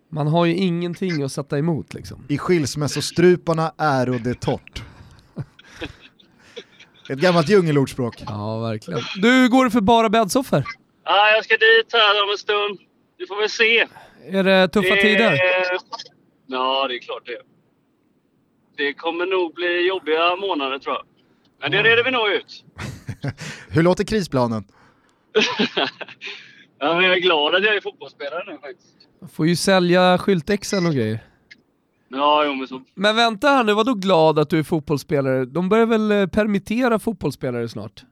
Man 0.10 0.28
har 0.28 0.46
ju 0.46 0.56
ingenting 0.56 1.24
att 1.24 1.32
sätta 1.32 1.58
emot 1.58 1.94
liksom. 1.94 2.26
I 2.30 2.38
skilsmässostruparna 2.38 3.74
är 3.78 4.06
det 4.06 4.34
torrt. 4.42 4.84
Ett 7.10 7.20
gammalt 7.20 7.50
djungelordspråk. 7.50 8.24
Ja, 8.28 8.60
verkligen. 8.60 9.02
Du, 9.16 9.50
går 9.50 9.66
det 9.66 9.72
för 9.72 9.82
bara 9.82 10.10
bäddsoffor? 10.10 10.64
Ja, 11.04 11.32
jag 11.36 11.46
ska 11.46 11.54
dit 11.54 11.94
här 11.94 12.24
om 12.24 12.30
en 12.32 12.38
stund. 12.38 12.80
Vi 13.18 13.28
får 13.28 13.40
väl 13.40 13.50
se. 13.50 13.88
Är 14.32 14.44
det 14.44 14.68
tuffa 14.68 14.96
Det- 14.96 15.02
tider? 15.02 15.40
Ja, 16.48 16.88
det 16.88 16.96
är 16.96 17.00
klart 17.00 17.26
det. 17.26 17.42
Det 18.78 18.94
kommer 18.94 19.26
nog 19.26 19.54
bli 19.54 19.88
jobbiga 19.88 20.36
månader 20.36 20.80
tror 20.80 20.96
jag. 20.96 21.06
Men 21.62 21.72
det 21.72 21.84
reder 21.84 22.04
vi 22.04 22.12
nog 22.12 22.30
ut. 22.30 22.64
Hur 23.70 23.84
låter 23.84 24.04
krisplanen? 24.04 24.64
Ja, 26.80 26.94
men 26.96 27.04
jag 27.04 27.14
är 27.18 27.20
glad 27.22 27.56
att 27.56 27.64
jag 27.64 27.76
är 27.76 27.82
fotbollsspelare 27.82 28.44
nu 28.48 28.58
faktiskt. 28.58 28.96
Får 29.34 29.48
ju 29.48 29.56
sälja 29.56 30.18
skyltexen 30.18 30.86
och 30.86 30.94
grejer. 30.94 31.20
Ja, 32.10 32.46
jo 32.46 32.54
men 32.54 32.68
så. 32.68 32.82
Men 32.96 33.16
vänta 33.16 33.48
här 33.48 33.64
nu, 33.64 33.74
var 33.74 33.84
då 33.84 33.94
glad 33.94 34.40
att 34.40 34.50
du 34.50 34.60
är 34.60 34.64
fotbollsspelare? 34.64 35.46
De 35.46 35.70
börjar 35.70 35.86
väl 35.86 36.12
eh, 36.12 36.28
permittera 36.28 37.00
fotbollsspelare 37.00 37.70
snart? 37.70 38.04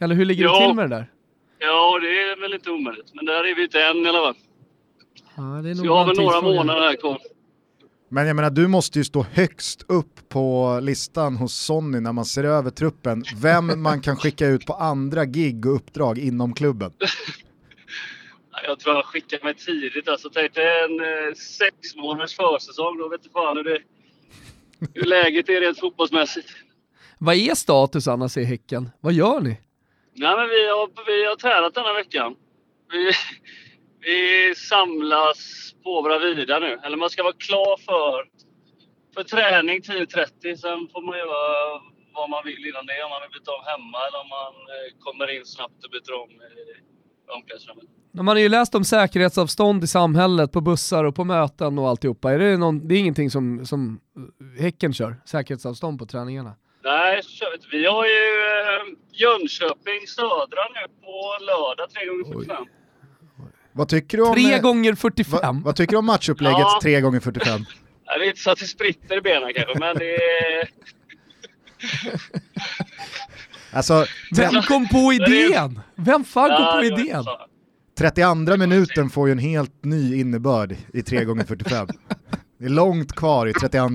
Eller 0.00 0.14
hur 0.14 0.24
ligger 0.24 0.44
det 0.44 0.50
Ja. 0.50 0.66
till 0.66 0.74
med 0.76 0.90
det 0.90 0.96
där? 0.96 1.10
Ja, 1.58 1.98
det 1.98 2.06
är 2.06 2.40
väl 2.40 2.54
inte 2.54 2.70
omöjligt. 2.70 3.10
Men 3.14 3.24
där 3.26 3.44
är 3.50 3.54
vi 3.54 3.62
inte 3.62 3.82
än 3.84 3.96
i 3.96 4.08
alla 4.08 4.18
fall. 4.18 4.34
Ja, 5.42 5.62
det 5.62 5.70
är 5.70 5.74
Så 5.74 5.84
jag 5.84 5.96
har 5.96 6.06
väl 6.06 6.16
några 6.16 6.40
månader 6.40 6.80
här 6.80 6.96
kvar. 6.96 7.18
Men 8.08 8.26
jag 8.26 8.36
menar, 8.36 8.50
du 8.50 8.68
måste 8.68 8.98
ju 8.98 9.04
stå 9.04 9.22
högst 9.22 9.84
upp 9.88 10.28
på 10.28 10.78
listan 10.82 11.36
hos 11.36 11.54
Sonny 11.54 12.00
när 12.00 12.12
man 12.12 12.24
ser 12.24 12.44
över 12.44 12.70
truppen. 12.70 13.24
Vem 13.42 13.82
man 13.82 14.00
kan 14.00 14.16
skicka 14.16 14.46
ut 14.46 14.66
på 14.66 14.72
andra 14.72 15.24
gig 15.24 15.66
och 15.66 15.74
uppdrag 15.74 16.18
inom 16.18 16.54
klubben. 16.54 16.92
Ja, 16.98 17.06
Jag 18.66 18.78
tror 18.78 18.94
jag 18.94 19.04
skickar 19.04 19.44
mig 19.44 19.54
tidigt. 19.54 20.08
Alltså, 20.08 20.30
tänk 20.34 20.54
dig 20.54 20.84
en 20.84 21.00
eh, 21.00 21.34
sex 21.34 21.96
månaders 21.96 22.36
försäsong. 22.36 22.98
Då 22.98 23.08
vet 23.08 23.22
du 23.22 23.28
fan 23.28 23.56
hur, 23.56 23.64
det, 23.64 23.78
hur 24.94 25.04
läget 25.04 25.48
är 25.48 25.60
rent 25.60 25.80
fotbollsmässigt. 25.80 26.48
Vad 27.18 27.34
är 27.34 27.54
status 27.54 28.08
annars 28.08 28.36
i 28.36 28.44
Häcken? 28.44 28.90
Vad 29.00 29.12
gör 29.12 29.40
ni? 29.40 29.60
Nej, 30.14 30.36
men 30.36 30.48
vi, 30.48 30.68
har, 30.68 31.06
vi 31.06 31.26
har 31.26 31.36
tränat 31.36 31.74
denna 31.74 31.92
veckan. 31.92 32.34
Vi, 32.92 33.12
vi 34.02 34.54
samlas 34.54 35.72
på 35.84 36.02
Bravida 36.02 36.58
nu. 36.58 36.78
Eller 36.84 36.96
man 36.96 37.10
ska 37.10 37.22
vara 37.22 37.40
klar 37.48 37.76
för, 37.88 38.24
för 39.14 39.22
träning 39.24 39.80
10.30. 39.80 40.56
Sen 40.56 40.88
får 40.92 41.02
man 41.06 41.18
göra 41.18 41.80
vad 42.14 42.30
man 42.30 42.42
vill 42.44 42.66
innan 42.68 42.86
det. 42.86 43.04
Om 43.04 43.10
man 43.10 43.22
vill 43.24 43.32
byta 43.38 43.50
om 43.58 43.64
hemma 43.72 43.98
eller 44.06 44.20
om 44.24 44.28
man 44.38 44.54
eh, 44.74 44.88
kommer 45.04 45.36
in 45.36 45.44
snabbt 45.44 45.84
och 45.84 45.90
byter 45.90 46.14
om 46.22 46.30
i 46.30 46.54
omklädningsrummet. 47.36 47.84
Man 48.14 48.26
har 48.28 48.36
ju 48.36 48.48
läst 48.48 48.74
om 48.74 48.84
säkerhetsavstånd 48.84 49.84
i 49.84 49.86
samhället, 49.86 50.52
på 50.52 50.60
bussar 50.60 51.04
och 51.04 51.14
på 51.14 51.24
möten 51.24 51.78
och 51.78 51.88
alltihopa. 51.88 52.32
Är 52.32 52.38
det, 52.38 52.56
någon, 52.56 52.88
det 52.88 52.94
är 52.94 52.98
ingenting 52.98 53.30
som, 53.30 53.66
som 53.66 54.00
eh, 54.16 54.62
Häcken 54.62 54.92
kör? 54.92 55.16
Säkerhetsavstånd 55.26 55.98
på 55.98 56.06
träningarna? 56.06 56.52
Nej, 56.84 57.22
så 57.22 57.30
kör 57.30 57.50
vi 57.50 57.56
inte. 57.56 57.68
Vi 57.70 57.86
har 57.86 58.04
ju 58.06 58.24
eh, 58.52 58.82
Jönköping 59.12 60.06
Södra 60.06 60.64
nu 60.76 60.84
på 61.04 61.16
lördag 61.50 61.90
3 61.90 62.06
gånger 62.06 62.46
45 62.46 62.66
Vad 63.72 63.88
tycker 63.88 64.18
du 64.18 64.24
om, 64.24 64.34
Tre 64.34 64.52
eh, 64.54 64.60
gånger 64.60 64.94
45? 64.94 65.40
va, 65.42 65.60
vad 65.64 65.76
tycker 65.76 65.92
du 65.92 65.96
om 65.98 66.06
matchupplägget 66.06 66.58
Ja. 66.58 66.78
3 66.82 67.00
gånger 67.00 67.20
45 67.20 67.64
Ja, 68.04 68.18
Det 68.18 68.24
är 68.24 68.28
inte 68.28 68.40
så 68.40 68.50
att 68.50 68.58
det 68.58 68.66
spritter 68.66 69.16
i 69.18 69.20
benen 69.20 69.52
kanske, 69.56 69.78
men 69.78 69.96
det 69.98 70.14
är... 70.14 70.68
Alltså, 73.74 74.06
Vem 74.36 74.62
kom 74.62 74.88
på 74.88 75.12
idén? 75.12 75.80
Vem 75.96 76.24
fan 76.24 76.48
kom 76.48 76.64
Ja, 76.64 76.72
på 76.78 76.84
idén? 76.84 77.00
inte 77.00 77.22
så. 77.22 77.38
32 77.98 78.56
minuten 78.56 79.10
får 79.10 79.28
ju 79.28 79.32
en 79.32 79.38
helt 79.38 79.84
ny 79.84 80.20
innebörd 80.20 80.76
i 80.94 81.02
3 81.02 81.24
gånger 81.24 81.44
45 81.44 81.88
Det 82.58 82.64
är 82.64 82.68
långt 82.68 83.12
kvar 83.12 83.46
i 83.46 83.52
32 83.52 83.88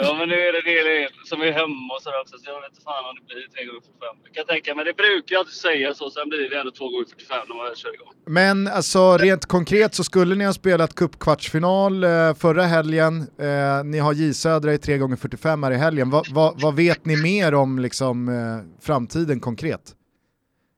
Ja, 0.00 0.14
men 0.18 0.28
nu 0.28 0.34
är 0.34 0.52
det 0.52 0.62
det 0.90 1.08
som 1.28 1.40
är 1.42 1.52
hemma 1.52 1.94
och 1.96 2.02
sådär 2.02 2.20
också, 2.20 2.38
så 2.38 2.50
jag 2.50 2.60
vet 2.60 2.70
inte 2.70 2.82
fan 2.82 3.04
om 3.08 3.14
det 3.18 3.34
blir 3.34 3.48
3 3.54 3.64
gånger 3.64 3.80
45 3.80 4.16
Jag 4.24 4.34
kan 4.34 4.46
tänka 4.54 4.74
mig, 4.74 4.84
det 4.84 4.96
brukar 4.96 5.34
jag 5.34 5.40
alltid 5.40 5.54
säga 5.54 5.94
så, 5.94 6.10
sen 6.10 6.28
blir 6.28 6.50
det 6.50 6.56
ändå 6.60 6.70
2 6.72 6.88
gånger 6.88 7.04
45 7.04 7.38
när 7.48 7.56
man 7.56 7.74
kör 7.76 7.94
igång. 7.94 8.12
Men 8.26 8.66
alltså 8.68 9.16
rent 9.18 9.46
konkret 9.46 9.94
så 9.94 10.04
skulle 10.04 10.34
ni 10.34 10.44
ha 10.44 10.52
spelat 10.52 10.94
cupkvartsfinal 10.94 12.04
eh, 12.04 12.34
förra 12.34 12.62
helgen, 12.62 13.14
eh, 13.40 13.84
ni 13.84 13.98
har 13.98 14.12
J 14.12 14.34
Södra 14.34 14.74
i 14.74 14.78
3 14.78 14.98
gånger 14.98 15.16
45 15.16 15.62
här 15.62 15.70
i 15.70 15.76
helgen. 15.76 16.10
Va, 16.10 16.22
va, 16.30 16.54
vad 16.56 16.76
vet 16.76 17.04
ni 17.04 17.16
mer 17.16 17.54
om 17.54 17.78
liksom, 17.78 18.28
eh, 18.28 18.84
framtiden 18.86 19.40
konkret? 19.40 19.84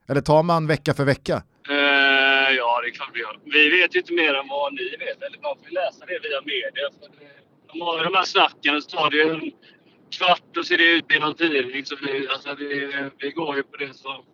Eller 0.09 0.21
tar 0.21 0.43
man 0.43 0.67
vecka 0.67 0.95
för 0.95 1.05
vecka? 1.05 1.43
Ja, 2.57 2.81
det 2.83 2.89
är 2.89 2.95
klart 2.95 3.11
vi 3.15 3.21
gör. 3.21 3.39
Vi 3.45 3.69
vet 3.81 3.95
ju 3.95 3.99
inte 3.99 4.13
mer 4.13 4.35
än 4.35 4.49
vad 4.49 4.73
ni 4.75 4.85
vet, 5.05 5.19
eller 5.27 5.39
man 5.43 5.57
får 5.65 5.71
läsa 5.81 6.01
det 6.07 6.19
via 6.29 6.41
media. 6.55 6.87
För 7.01 7.09
det- 7.21 7.34
De 7.34 7.34
har 7.81 7.99
ju 7.99 8.05
de 8.05 8.15
här 8.15 8.25
snacken, 8.25 8.83
så 8.83 8.97
tar 8.97 9.11
det 9.11 9.23
en 9.23 9.53
kvart 10.19 10.57
och 10.59 10.67
ser 10.67 10.79
det 10.79 10.93
ut 10.97 11.13
i 11.17 11.19
någon 11.19 11.35
tidning. 11.35 11.85
Så 11.85 11.97
vi, 12.03 12.29
alltså, 12.29 12.55
vi, 12.59 12.91
vi 13.19 13.31
går 13.31 13.57
ju 13.57 13.63
på 13.63 13.77
det 13.77 13.95
som, 13.95 14.25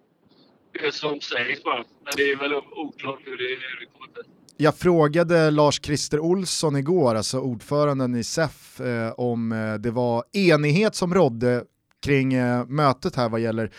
det 0.82 0.94
som 0.94 1.20
sägs 1.20 1.62
bara. 1.62 1.84
Men 2.04 2.12
det 2.16 2.30
är 2.32 2.36
väl 2.36 2.54
oklart 2.54 3.20
hur 3.24 3.36
det, 3.36 3.48
hur 3.48 3.80
det 3.80 3.86
kommer 3.92 4.12
bli. 4.14 4.22
Jag 4.56 4.76
frågade 4.76 5.50
Lars-Christer 5.50 6.18
Olsson 6.18 6.76
igår, 6.76 7.14
alltså 7.14 7.38
ordföranden 7.38 8.14
i 8.14 8.24
SEF, 8.24 8.80
eh, 8.80 9.12
om 9.16 9.52
eh, 9.52 9.74
det 9.74 9.90
var 9.90 10.24
enighet 10.32 10.94
som 10.94 11.14
rådde 11.14 11.64
kring 12.04 12.34
eh, 12.34 12.66
mötet 12.66 13.16
här 13.16 13.28
vad 13.28 13.40
gäller 13.40 13.70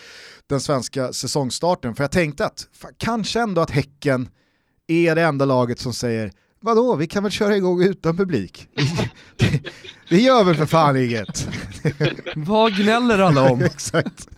den 0.46 0.60
svenska 0.60 1.12
säsongstarten. 1.12 1.94
För 1.94 2.04
jag 2.04 2.12
tänkte 2.12 2.46
att 2.46 2.68
fan, 2.72 2.92
kanske 2.98 3.40
ändå 3.40 3.60
att 3.60 3.70
Häcken 3.70 4.28
är 4.86 5.14
det 5.14 5.22
enda 5.22 5.44
laget 5.44 5.78
som 5.78 5.92
säger 5.92 6.32
vadå, 6.62 6.96
vi 6.96 7.06
kan 7.06 7.22
väl 7.22 7.32
köra 7.32 7.56
igång 7.56 7.82
utan 7.82 8.16
publik. 8.16 8.68
det, 9.36 9.60
det 10.08 10.18
gör 10.20 10.44
väl 10.44 10.54
för 10.54 10.66
fan 10.66 10.96
inget. 10.96 11.48
Vad 12.36 12.76
gnäller 12.76 13.18
alla 13.18 13.50
om? 13.50 13.62
Exakt. 13.64 14.28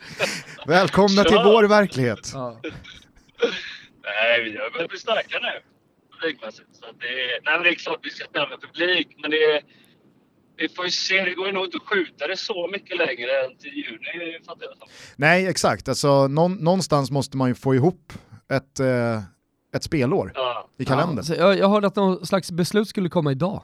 Välkomna 0.66 1.24
till 1.24 1.36
vår 1.44 1.64
verklighet. 1.64 2.30
Ja. 2.34 2.60
Nej, 4.04 4.44
vi 4.44 4.58
har 4.58 4.70
börjat 4.72 4.90
bli 4.90 4.98
starka 4.98 5.38
nu. 5.42 5.60
Publikmässigt. 6.12 6.68
Så 6.72 6.84
att 6.86 7.00
det, 7.00 7.06
är- 7.06 7.40
nej, 7.44 7.60
det 7.64 7.68
är 7.70 7.74
klart 7.74 7.98
vi 8.02 8.10
ska 8.10 8.24
spela 8.24 8.48
med 8.48 8.60
publik, 8.60 9.08
men 9.22 9.30
det 9.30 9.36
är, 9.36 9.60
vi 10.56 10.68
får 10.68 10.84
ju 10.84 10.90
se. 10.90 11.24
Det 11.24 11.34
går 11.34 11.46
ju 11.46 11.52
nog 11.52 11.64
inte 11.64 11.76
att 11.76 11.88
skjuta 11.88 12.26
det 12.26 12.36
så 12.36 12.68
mycket 12.72 12.96
längre 12.98 13.30
än 13.44 13.56
till 13.58 13.72
juni, 13.72 14.38
fattar 14.46 14.62
jag. 14.66 14.88
Nej, 15.16 15.46
exakt. 15.46 15.88
Alltså, 15.88 16.28
någon, 16.28 16.52
någonstans 16.54 17.10
måste 17.10 17.36
man 17.36 17.48
ju 17.48 17.54
få 17.54 17.74
ihop 17.74 18.12
ett, 18.52 18.80
eh, 18.80 19.22
ett 19.74 19.82
spelår 19.82 20.32
Ja. 20.34 20.68
i 20.78 20.84
kalendern. 20.84 21.24
Ja, 21.28 21.34
jag, 21.34 21.58
jag 21.58 21.68
hörde 21.68 21.86
att 21.86 21.96
någon 21.96 22.26
slags 22.26 22.50
beslut 22.52 22.88
skulle 22.88 23.08
komma 23.08 23.32
idag. 23.32 23.62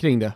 Kring 0.00 0.18
det. 0.18 0.32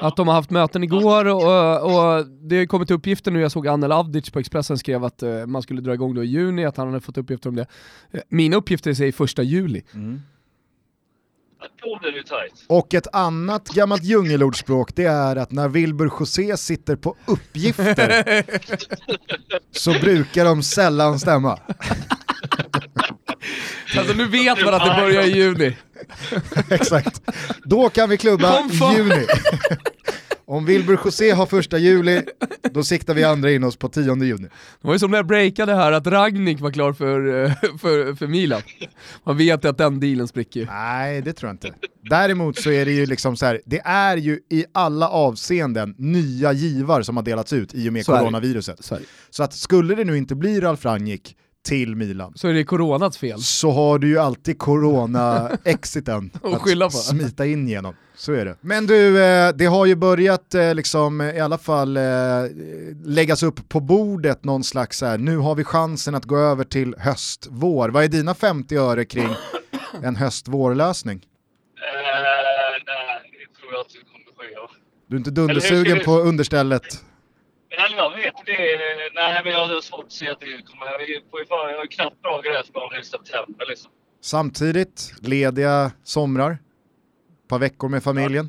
Att 0.00 0.16
de 0.16 0.28
har 0.28 0.34
haft 0.34 0.50
möten 0.50 0.84
igår 0.84 1.24
och, 1.24 1.42
och 1.84 2.26
det 2.26 2.58
har 2.58 2.66
kommit 2.66 2.90
uppgifter 2.90 3.30
nu, 3.30 3.40
jag 3.40 3.52
såg 3.52 3.68
Anel 3.68 3.92
Avdic 3.92 4.30
på 4.30 4.38
Expressen 4.38 4.78
skrev 4.78 5.04
att 5.04 5.22
eh, 5.22 5.46
man 5.46 5.62
skulle 5.62 5.80
dra 5.80 5.94
igång 5.94 6.14
då 6.14 6.24
i 6.24 6.26
juni, 6.26 6.64
att 6.64 6.76
han 6.76 6.86
hade 6.88 7.00
fått 7.00 7.18
uppgifter 7.18 7.48
om 7.48 7.56
det. 7.56 7.66
Eh, 8.10 8.20
Mina 8.28 8.56
uppgifter 8.56 8.94
säger 8.94 9.12
första 9.12 9.42
juli. 9.42 9.82
Tajt. 12.28 12.64
Och 12.68 12.94
ett 12.94 13.06
annat 13.12 13.68
gammalt 13.68 14.04
djungelordspråk 14.04 14.94
det 14.94 15.04
är 15.04 15.36
att 15.36 15.50
när 15.52 15.68
Wilbur 15.68 16.10
José 16.20 16.56
sitter 16.56 16.96
på 16.96 17.16
uppgifter 17.26 18.44
så 19.70 19.90
brukar 19.92 20.44
de 20.44 20.62
sällan 20.62 21.18
stämma. 21.18 21.58
Alltså 23.98 24.14
nu 24.14 24.26
vet 24.26 24.64
man 24.64 24.74
att 24.74 24.84
det 24.84 25.02
börjar 25.02 25.22
i 25.22 25.36
juni. 25.36 25.76
Exakt. 26.70 27.22
Då 27.64 27.88
kan 27.88 28.08
vi 28.08 28.16
klubba 28.16 28.60
juni. 28.96 29.26
Om 30.46 30.66
Wilbur 30.66 30.98
José 31.04 31.30
har 31.30 31.46
första 31.46 31.78
juli, 31.78 32.22
då 32.72 32.84
siktar 32.84 33.14
vi 33.14 33.24
andra 33.24 33.50
in 33.50 33.64
oss 33.64 33.76
på 33.76 33.88
10 33.88 34.24
juni. 34.24 34.48
Det 34.80 34.86
var 34.86 34.92
ju 34.92 34.98
som 34.98 35.10
när 35.10 35.18
jag 35.18 35.26
breakade 35.26 35.74
här 35.74 35.92
att 35.92 36.06
Ragnik 36.06 36.60
var 36.60 36.70
klar 36.70 36.92
för, 36.92 37.44
eh, 37.44 37.52
för, 37.80 38.14
för 38.14 38.26
Milan. 38.26 38.62
Man 39.24 39.36
vet 39.36 39.64
ju 39.64 39.68
att 39.68 39.78
den 39.78 40.00
dealen 40.00 40.28
spricker 40.28 40.60
ju. 40.60 40.66
Nej, 40.66 41.22
det 41.22 41.32
tror 41.32 41.48
jag 41.48 41.54
inte. 41.54 41.74
Däremot 42.10 42.58
så 42.58 42.70
är 42.70 42.84
det 42.84 42.92
ju 42.92 43.06
liksom 43.06 43.36
så 43.36 43.46
här, 43.46 43.60
det 43.66 43.80
är 43.84 44.16
ju 44.16 44.40
i 44.50 44.64
alla 44.74 45.08
avseenden 45.08 45.94
nya 45.98 46.52
givar 46.52 47.02
som 47.02 47.16
har 47.16 47.24
delats 47.24 47.52
ut 47.52 47.74
i 47.74 47.88
och 47.88 47.92
med 47.92 48.04
Så 48.04 48.12
coronaviruset. 48.12 48.84
Så. 48.84 48.98
Så 49.30 49.42
att 49.42 49.52
skulle 49.52 49.94
det 49.94 50.04
nu 50.04 50.16
inte 50.16 50.34
bli 50.34 50.60
Ralf 50.60 50.84
Rangnick 50.84 51.36
till 51.64 51.96
Milan, 51.96 52.32
så 52.36 52.48
är 52.48 52.52
det 52.54 52.64
coronats 52.64 53.18
fel. 53.18 53.40
så 53.40 53.70
har 53.70 53.98
du 53.98 54.08
ju 54.08 54.18
alltid 54.18 54.58
corona-exiten 54.58 56.30
Och 56.42 56.62
skylla 56.62 56.84
på. 56.84 56.98
att 56.98 57.04
smita 57.04 57.46
in 57.46 57.68
genom. 57.68 57.94
Så 58.16 58.32
är 58.32 58.44
det. 58.44 58.56
Men 58.60 58.86
du, 58.86 59.24
eh, 59.24 59.52
det 59.54 59.66
har 59.66 59.86
ju 59.86 59.94
börjat 59.94 60.54
eh, 60.54 60.74
liksom 60.74 61.20
i 61.20 61.40
alla 61.40 61.58
fall 61.58 61.96
eh, 61.96 62.02
läggas 63.04 63.42
upp 63.42 63.68
på 63.68 63.80
bordet 63.80 64.44
någon 64.44 64.64
slags 64.64 65.02
här, 65.02 65.18
nu 65.18 65.36
har 65.36 65.54
vi 65.54 65.64
chansen 65.64 66.14
att 66.14 66.24
gå 66.24 66.36
över 66.38 66.64
till 66.64 66.94
höst-vår. 66.98 67.88
Vad 67.88 68.04
är 68.04 68.08
dina 68.08 68.34
50 68.34 68.76
öre 68.76 69.04
kring 69.04 69.28
en 70.02 70.16
höst-vår-lösning? 70.16 71.16
Eh, 71.16 71.22
nej, 71.76 72.82
det 72.84 73.60
tror 73.60 73.72
jag 73.72 73.80
inte 73.80 73.92
kommer 74.12 74.68
ske. 74.68 74.74
Du 75.08 75.16
är 75.16 75.18
inte 75.18 75.30
Eller 75.30 75.40
hur 75.40 75.48
dundersugen 75.48 76.04
på 76.04 76.18
understället? 76.20 76.82
Eller 77.82 77.96
jag 77.96 78.10
vet 78.10 78.34
det. 78.46 78.58
Nej, 79.14 79.40
men 79.44 79.52
jag 79.52 79.66
har 79.66 79.80
svårt 79.80 80.04
att 80.04 80.12
se 80.12 80.28
att 80.28 80.40
det 80.40 80.46
kommer. 80.46 80.98
Vi 80.98 81.20
får 81.30 81.40
ju 81.40 81.46
fan, 81.46 81.70
jag 81.70 81.76
har 81.76 81.84
ju 81.84 81.88
knappt 81.88 82.22
bra 82.22 82.40
gräsplan 82.40 83.00
i 83.00 83.04
september 83.04 83.66
liksom. 83.68 83.90
Samtidigt, 84.20 85.14
lediga 85.20 85.92
somrar, 86.04 86.50
ett 86.50 87.48
par 87.48 87.58
veckor 87.58 87.88
med 87.88 88.02
familjen. 88.02 88.48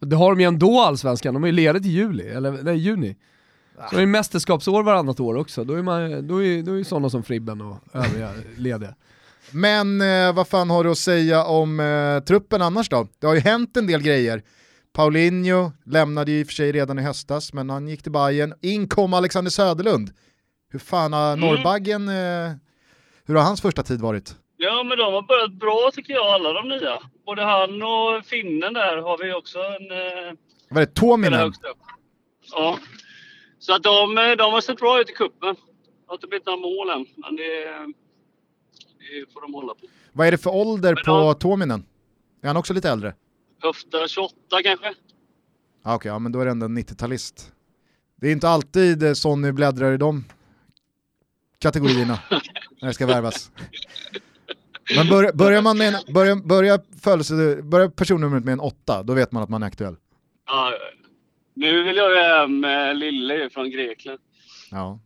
Det 0.00 0.16
har 0.16 0.30
de 0.30 0.40
ju 0.40 0.46
ändå 0.46 0.80
allsvenskan, 0.80 1.34
de 1.34 1.42
är 1.42 1.48
ju 1.48 1.52
ledigt 1.52 1.86
i 1.86 1.88
juli, 1.88 2.28
eller 2.28 2.52
nej, 2.52 2.76
juni. 2.76 3.16
Så 3.90 3.96
det 3.96 4.02
är 4.02 4.06
mästerskapsår 4.06 4.82
varannat 4.82 5.20
år 5.20 5.36
också, 5.36 5.64
då 5.64 5.74
är, 5.74 5.82
man, 5.82 6.28
då 6.28 6.44
är, 6.44 6.62
då 6.62 6.72
är 6.72 6.76
ju 6.76 6.84
sådana 6.84 7.10
som 7.10 7.22
Fribben 7.22 7.60
och 7.60 7.76
övriga 7.92 8.30
lediga. 8.56 8.94
Men 9.50 10.00
eh, 10.00 10.34
vad 10.34 10.48
fan 10.48 10.70
har 10.70 10.84
du 10.84 10.90
att 10.90 10.98
säga 10.98 11.44
om 11.44 11.80
eh, 11.80 12.20
truppen 12.24 12.62
annars 12.62 12.88
då? 12.88 13.08
Det 13.18 13.26
har 13.26 13.34
ju 13.34 13.40
hänt 13.40 13.76
en 13.76 13.86
del 13.86 14.02
grejer. 14.02 14.42
Paulinho 14.94 15.72
lämnade 15.84 16.30
ju 16.32 16.40
i 16.40 16.42
och 16.42 16.46
för 16.46 16.54
sig 16.54 16.72
redan 16.72 16.98
i 16.98 17.02
höstas, 17.02 17.52
men 17.52 17.70
han 17.70 17.88
gick 17.88 18.02
till 18.02 18.12
Bayern. 18.12 18.54
In 18.62 18.88
kom 18.88 19.14
Alexander 19.14 19.50
Söderlund. 19.50 20.10
Hur 20.70 20.78
fan 20.78 21.12
har 21.12 21.32
Mm. 21.32 21.40
Norrbaggen, 21.48 22.08
eh, 22.08 22.52
hur 23.24 23.34
har 23.34 23.42
hans 23.42 23.60
första 23.62 23.82
tid 23.82 24.00
varit? 24.00 24.36
Ja, 24.56 24.82
men 24.82 24.98
de 24.98 25.12
har 25.14 25.22
börjat 25.22 25.52
bra 25.52 25.90
tycker 25.94 26.12
jag, 26.14 26.26
alla 26.26 26.52
de 26.52 26.68
nya. 26.68 26.98
Både 27.26 27.42
han 27.42 27.82
och 27.82 28.24
finnen 28.26 28.74
där 28.74 28.96
har 28.96 29.18
vi 29.18 29.32
också 29.32 29.58
en... 29.58 29.90
Eh, 29.90 30.34
Var 30.70 30.80
det 30.80 30.86
Tuominen? 30.86 31.52
Ja. 32.52 32.78
Så 33.58 33.74
att 33.74 33.82
de, 33.82 34.18
eh, 34.18 34.30
de 34.38 34.52
har 34.52 34.60
sett 34.60 34.76
bra 34.78 35.00
ut 35.00 35.10
i 35.10 35.12
kuppen. 35.12 35.54
Det 35.54 36.06
har 36.06 36.14
inte 36.14 36.26
blivit 36.26 36.46
några 36.46 36.58
mål 36.60 36.90
än, 36.90 37.06
men 37.16 37.36
det, 37.36 37.64
det 38.98 39.32
får 39.32 39.40
de 39.40 39.54
hålla 39.54 39.74
på. 39.74 39.86
Vad 40.12 40.26
är 40.26 40.30
det 40.30 40.38
för 40.38 40.54
ålder 40.54 40.94
Men 40.94 41.04
på 41.04 41.34
Tuominen? 41.34 41.86
Är 42.42 42.46
han 42.46 42.56
också 42.56 42.72
lite 42.74 42.90
äldre? 42.90 43.14
Höfta 43.64 44.08
28 44.08 44.34
kanske? 44.64 44.94
Ah, 45.82 45.94
Okej, 45.94 46.08
ja, 46.08 46.18
men 46.18 46.32
då 46.32 46.40
är 46.40 46.44
det 46.44 46.50
ändå 46.50 46.66
en 46.66 46.78
90-talist. 46.78 47.52
Det 48.16 48.28
är 48.28 48.32
inte 48.32 48.48
alltid 48.48 49.02
eh, 49.02 49.12
Sonny 49.12 49.52
bläddrar 49.52 49.92
i 49.92 49.96
de 49.96 50.24
kategorierna 51.58 52.18
när 52.80 52.88
det 52.88 52.94
ska 52.94 53.06
värvas. 53.06 53.50
Men 54.96 55.08
bör, 55.08 55.32
börjar, 55.32 55.62
man 55.62 55.78
med 55.78 55.94
en, 55.94 56.14
börjar, 56.14 56.36
börjar, 56.36 56.80
födelse, 57.02 57.62
börjar 57.62 57.88
personnumret 57.88 58.44
med 58.44 58.52
en 58.52 58.60
åtta, 58.60 59.02
då 59.02 59.14
vet 59.14 59.32
man 59.32 59.42
att 59.42 59.48
man 59.48 59.62
är 59.62 59.66
aktuell. 59.66 59.96
Ja, 60.46 60.72
nu 61.54 61.82
vill 61.82 61.96
jag 61.96 62.38
hem 62.38 62.64
eh, 62.64 62.94
Lille 62.94 63.50
från 63.50 63.70
Grekland. 63.70 64.18
Ja. 64.70 64.98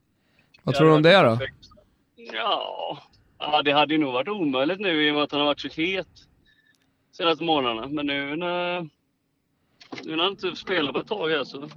Vad 0.62 0.74
tror 0.74 0.88
du 0.88 0.94
om 0.94 1.02
det 1.02 1.22
då? 1.22 1.38
Ja, 2.16 2.98
ja, 3.38 3.62
det 3.62 3.72
hade 3.72 3.94
ju 3.94 4.00
nog 4.00 4.12
varit 4.12 4.28
omöjligt 4.28 4.80
nu 4.80 5.06
i 5.06 5.10
och 5.10 5.14
med 5.14 5.22
att 5.22 5.32
han 5.32 5.40
har 5.40 5.46
varit 5.46 5.60
så 5.60 5.68
het 5.68 6.27
senaste 7.18 7.44
månaderna. 7.44 7.88
Men 7.88 8.06
nu 8.06 8.36
när, 8.36 8.80
nu 10.04 10.16
när 10.16 10.22
han 10.22 10.32
inte 10.32 10.56
spelar 10.56 10.92
på 10.92 10.98
ett 10.98 11.06
tag 11.06 11.28
här 11.28 11.44
så, 11.44 11.68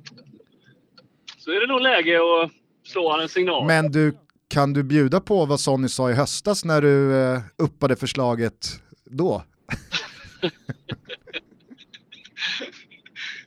så 1.37 1.51
är 1.51 1.61
det 1.61 1.67
nog 1.67 1.81
läge 1.81 2.15
att 2.15 2.51
slå 2.83 3.11
han 3.11 3.21
en 3.21 3.29
signal. 3.29 3.67
Men 3.67 3.91
du, 3.91 4.17
kan 4.47 4.73
du 4.73 4.83
bjuda 4.83 5.19
på 5.19 5.45
vad 5.45 5.59
Sonny 5.59 5.87
sa 5.87 6.09
i 6.09 6.13
höstas 6.13 6.65
när 6.65 6.81
du 6.81 7.15
eh, 7.15 7.41
uppade 7.57 7.95
förslaget 7.95 8.81
då? 9.05 9.43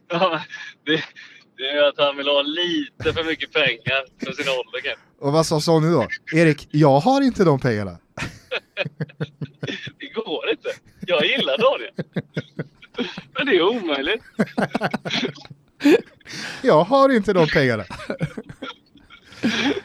Ja, 0.09 0.41
det, 0.85 1.05
det 1.57 1.69
är 1.69 1.89
att 1.89 1.99
han 1.99 2.17
vill 2.17 2.29
ha 2.29 2.43
lite 2.43 3.13
för 3.13 3.25
mycket 3.25 3.53
pengar 3.53 4.25
för 4.25 4.33
sin 4.33 4.49
ålder. 4.49 4.95
Och 5.21 5.33
vad 5.33 5.47
sa 5.47 5.61
Sonny 5.61 5.93
då? 5.93 6.07
Erik, 6.35 6.69
jag 6.71 7.01
har 7.01 7.23
inte 7.23 7.45
de 7.45 7.61
pengarna. 7.61 7.99
Jag 11.07 11.27
gillar 11.27 11.59
Daniel. 11.59 11.93
Men 13.33 13.47
det 13.47 13.57
är 13.57 13.63
omöjligt. 13.63 14.23
Jag 16.63 16.85
har 16.85 17.09
inte 17.17 17.33
de 17.33 17.47
pengarna. 17.47 17.85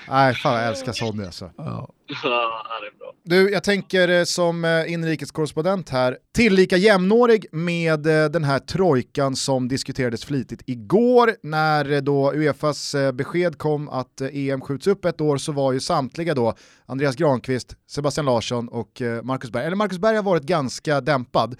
Nej, 0.09 0.33
fan 0.35 0.55
jag 0.59 0.67
älskar 0.67 0.91
Sonny 0.91 1.25
alltså. 1.25 1.51
Ja. 1.57 1.89
Ja, 2.09 2.65
är 2.93 2.97
bra. 2.99 3.13
Du, 3.23 3.51
jag 3.51 3.63
tänker 3.63 4.09
eh, 4.09 4.23
som 4.23 4.65
eh, 4.65 4.93
inrikeskorrespondent 4.93 5.89
här, 5.89 6.17
tillika 6.35 6.77
jämnårig 6.77 7.45
med 7.51 8.07
eh, 8.07 8.29
den 8.29 8.43
här 8.43 8.59
trojkan 8.59 9.35
som 9.35 9.67
diskuterades 9.67 10.25
flitigt 10.25 10.61
igår 10.65 11.35
när 11.43 12.01
då 12.01 12.33
Uefas 12.33 12.95
besked 13.13 13.57
kom 13.57 13.89
att 13.89 14.21
EM 14.21 14.61
skjuts 14.61 14.87
upp 14.87 15.05
ett 15.05 15.21
år 15.21 15.37
så 15.37 15.51
var 15.51 15.73
ju 15.73 15.79
samtliga 15.79 16.33
då 16.33 16.53
Andreas 16.85 17.15
Granqvist, 17.15 17.75
Sebastian 17.87 18.25
Larsson 18.25 18.67
och 18.67 19.01
Marcus 19.23 19.51
Berg, 19.51 19.65
eller 19.65 19.75
Marcus 19.75 19.99
Berg 19.99 20.15
har 20.15 20.23
varit 20.23 20.43
ganska 20.43 21.01
dämpad 21.01 21.55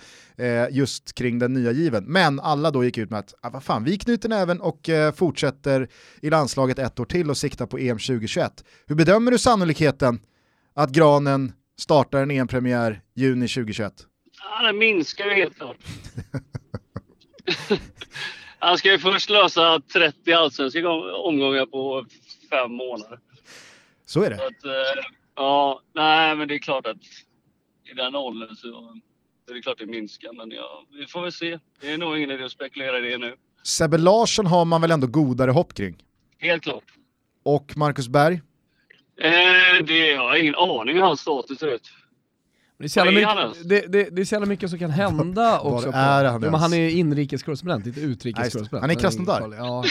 just 0.69 1.13
kring 1.13 1.39
den 1.39 1.53
nya 1.53 1.71
given, 1.71 2.03
men 2.03 2.39
alla 2.39 2.71
då 2.71 2.83
gick 2.83 2.97
ut 2.97 3.09
med 3.09 3.19
att 3.19 3.33
ah, 3.41 3.49
vad 3.49 3.63
fan, 3.63 3.83
vi 3.83 3.97
knyter 3.97 4.29
näven 4.29 4.61
och 4.61 4.89
fortsätter 5.15 5.89
i 6.21 6.29
landslaget 6.29 6.79
ett 6.79 6.99
år 6.99 7.05
till 7.05 7.29
och 7.29 7.37
siktar 7.37 7.65
på 7.65 7.77
EM 7.77 7.97
2021. 7.97 8.63
Hur 8.87 8.95
bedömer 8.95 9.31
du 9.31 9.37
sannolikheten 9.37 10.19
att 10.79 10.91
Granen 10.91 11.53
startar 11.77 12.21
en 12.21 12.31
EM-premiär 12.31 13.01
juni 13.15 13.47
2021. 13.47 13.93
Ja, 14.43 14.65
den 14.65 14.77
minskar 14.77 15.25
ju 15.25 15.33
helt 15.33 15.55
klart. 15.55 15.77
Han 18.59 18.77
ska 18.77 18.91
ju 18.91 18.99
först 18.99 19.29
lösa 19.29 19.81
30 19.93 20.33
allsvenska 20.33 20.89
omgångar 20.89 21.65
på 21.65 22.05
fem 22.49 22.71
månader. 22.71 23.19
Så 24.05 24.23
är 24.23 24.23
Så 24.23 24.29
det. 24.29 24.47
att, 24.47 24.65
eh, 24.65 25.03
ja, 25.35 25.81
nej, 25.95 26.35
men 26.35 26.47
det 26.47 26.55
är 26.55 26.59
klart 26.59 26.87
att 26.87 26.97
i 27.91 27.93
den 27.95 28.15
åldern 28.15 28.55
så 28.55 28.67
är 29.49 29.53
det 29.53 29.61
klart 29.61 29.77
det 29.79 29.85
minskar. 29.85 30.33
Men 30.33 30.51
ja, 30.51 30.85
vi 30.99 31.05
får 31.05 31.21
väl 31.21 31.31
se. 31.31 31.59
Det 31.81 31.91
är 31.91 31.97
nog 31.97 32.17
ingen 32.17 32.31
idé 32.31 32.43
att 32.43 32.51
spekulera 32.51 32.99
i 32.99 33.11
det 33.11 33.17
nu. 33.17 33.35
Sebbe 33.63 33.97
Larsson 33.97 34.45
har 34.45 34.65
man 34.65 34.81
väl 34.81 34.91
ändå 34.91 35.07
godare 35.07 35.51
hopp 35.51 35.73
kring. 35.73 36.03
Helt 36.37 36.63
klart. 36.63 36.83
Och 37.43 37.73
Marcus 37.77 38.07
Berg. 38.07 38.41
Eh, 39.21 39.85
det, 39.87 40.07
jag 40.11 40.21
har 40.21 40.35
ingen 40.35 40.55
aning 40.55 40.95
hur 40.95 41.01
hans 41.01 41.19
status 41.19 41.59
ser 41.59 41.67
ut. 41.67 41.89
Det 42.77 42.83
är, 42.85 42.87
så 42.89 42.99
jävla 42.99 43.27
han 43.27 43.49
mycket, 43.49 43.69
det, 43.69 43.79
det, 43.87 44.09
det 44.15 44.21
är 44.21 44.25
så 44.25 44.35
jävla 44.35 44.45
mycket 44.47 44.69
som 44.69 44.79
kan 44.79 44.89
hända 44.89 45.61
Var 45.63 45.73
också. 45.75 45.91
på- 45.91 45.97
är 45.97 46.23
han 46.23 46.25
Ja, 46.25 46.31
men 46.39 46.43
ens? 46.43 46.61
han 46.61 46.73
är 46.73 46.89
inrikeskorrespondent, 46.89 47.85
inte 47.87 47.99
utrikeskorrespondent. 48.01 48.81
Han 48.81 48.89
är 48.89 48.93
i 48.93 48.97
Krasnodar. 48.97 49.55
Ja. 49.57 49.83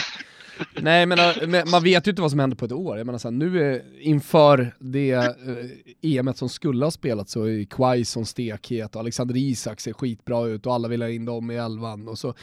Nej 0.81 1.03
äh, 1.03 1.47
men, 1.47 1.69
man 1.69 1.83
vet 1.83 2.07
ju 2.07 2.09
inte 2.09 2.21
vad 2.21 2.31
som 2.31 2.39
händer 2.39 2.57
på 2.57 2.65
ett 2.65 2.71
år. 2.71 2.97
Jag 2.97 3.05
menar 3.05 3.19
så 3.19 3.27
här, 3.27 3.35
nu 3.35 3.73
är, 3.73 3.81
inför 3.99 4.75
det 4.79 5.11
eh, 5.11 6.15
EMet 6.15 6.37
som 6.37 6.49
skulle 6.49 6.85
ha 6.85 6.91
spelats 6.91 7.31
så 7.31 7.43
är 7.43 7.65
Quaison 7.65 8.25
stekhet 8.25 8.95
och 8.95 9.01
Alexander 9.01 9.37
Isak 9.37 9.79
ser 9.79 9.93
skitbra 9.93 10.47
ut 10.47 10.65
och 10.65 10.73
alla 10.73 10.87
vill 10.87 11.01
ha 11.01 11.09
in 11.09 11.25
dem 11.25 11.51
i 11.51 11.55
elvan. 11.55 12.07
Och 12.07 12.17
så 12.17 12.33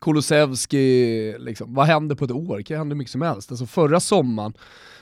Kulusevski, 0.00 1.34
liksom, 1.38 1.74
vad 1.74 1.86
händer 1.86 2.16
på 2.16 2.24
ett 2.24 2.30
år? 2.30 2.56
Det 2.56 2.62
kan 2.62 2.76
hända 2.76 2.94
hur 2.94 2.98
mycket 2.98 3.12
som 3.12 3.22
helst. 3.22 3.50
Alltså 3.50 3.66
förra 3.66 4.00
sommaren 4.00 4.52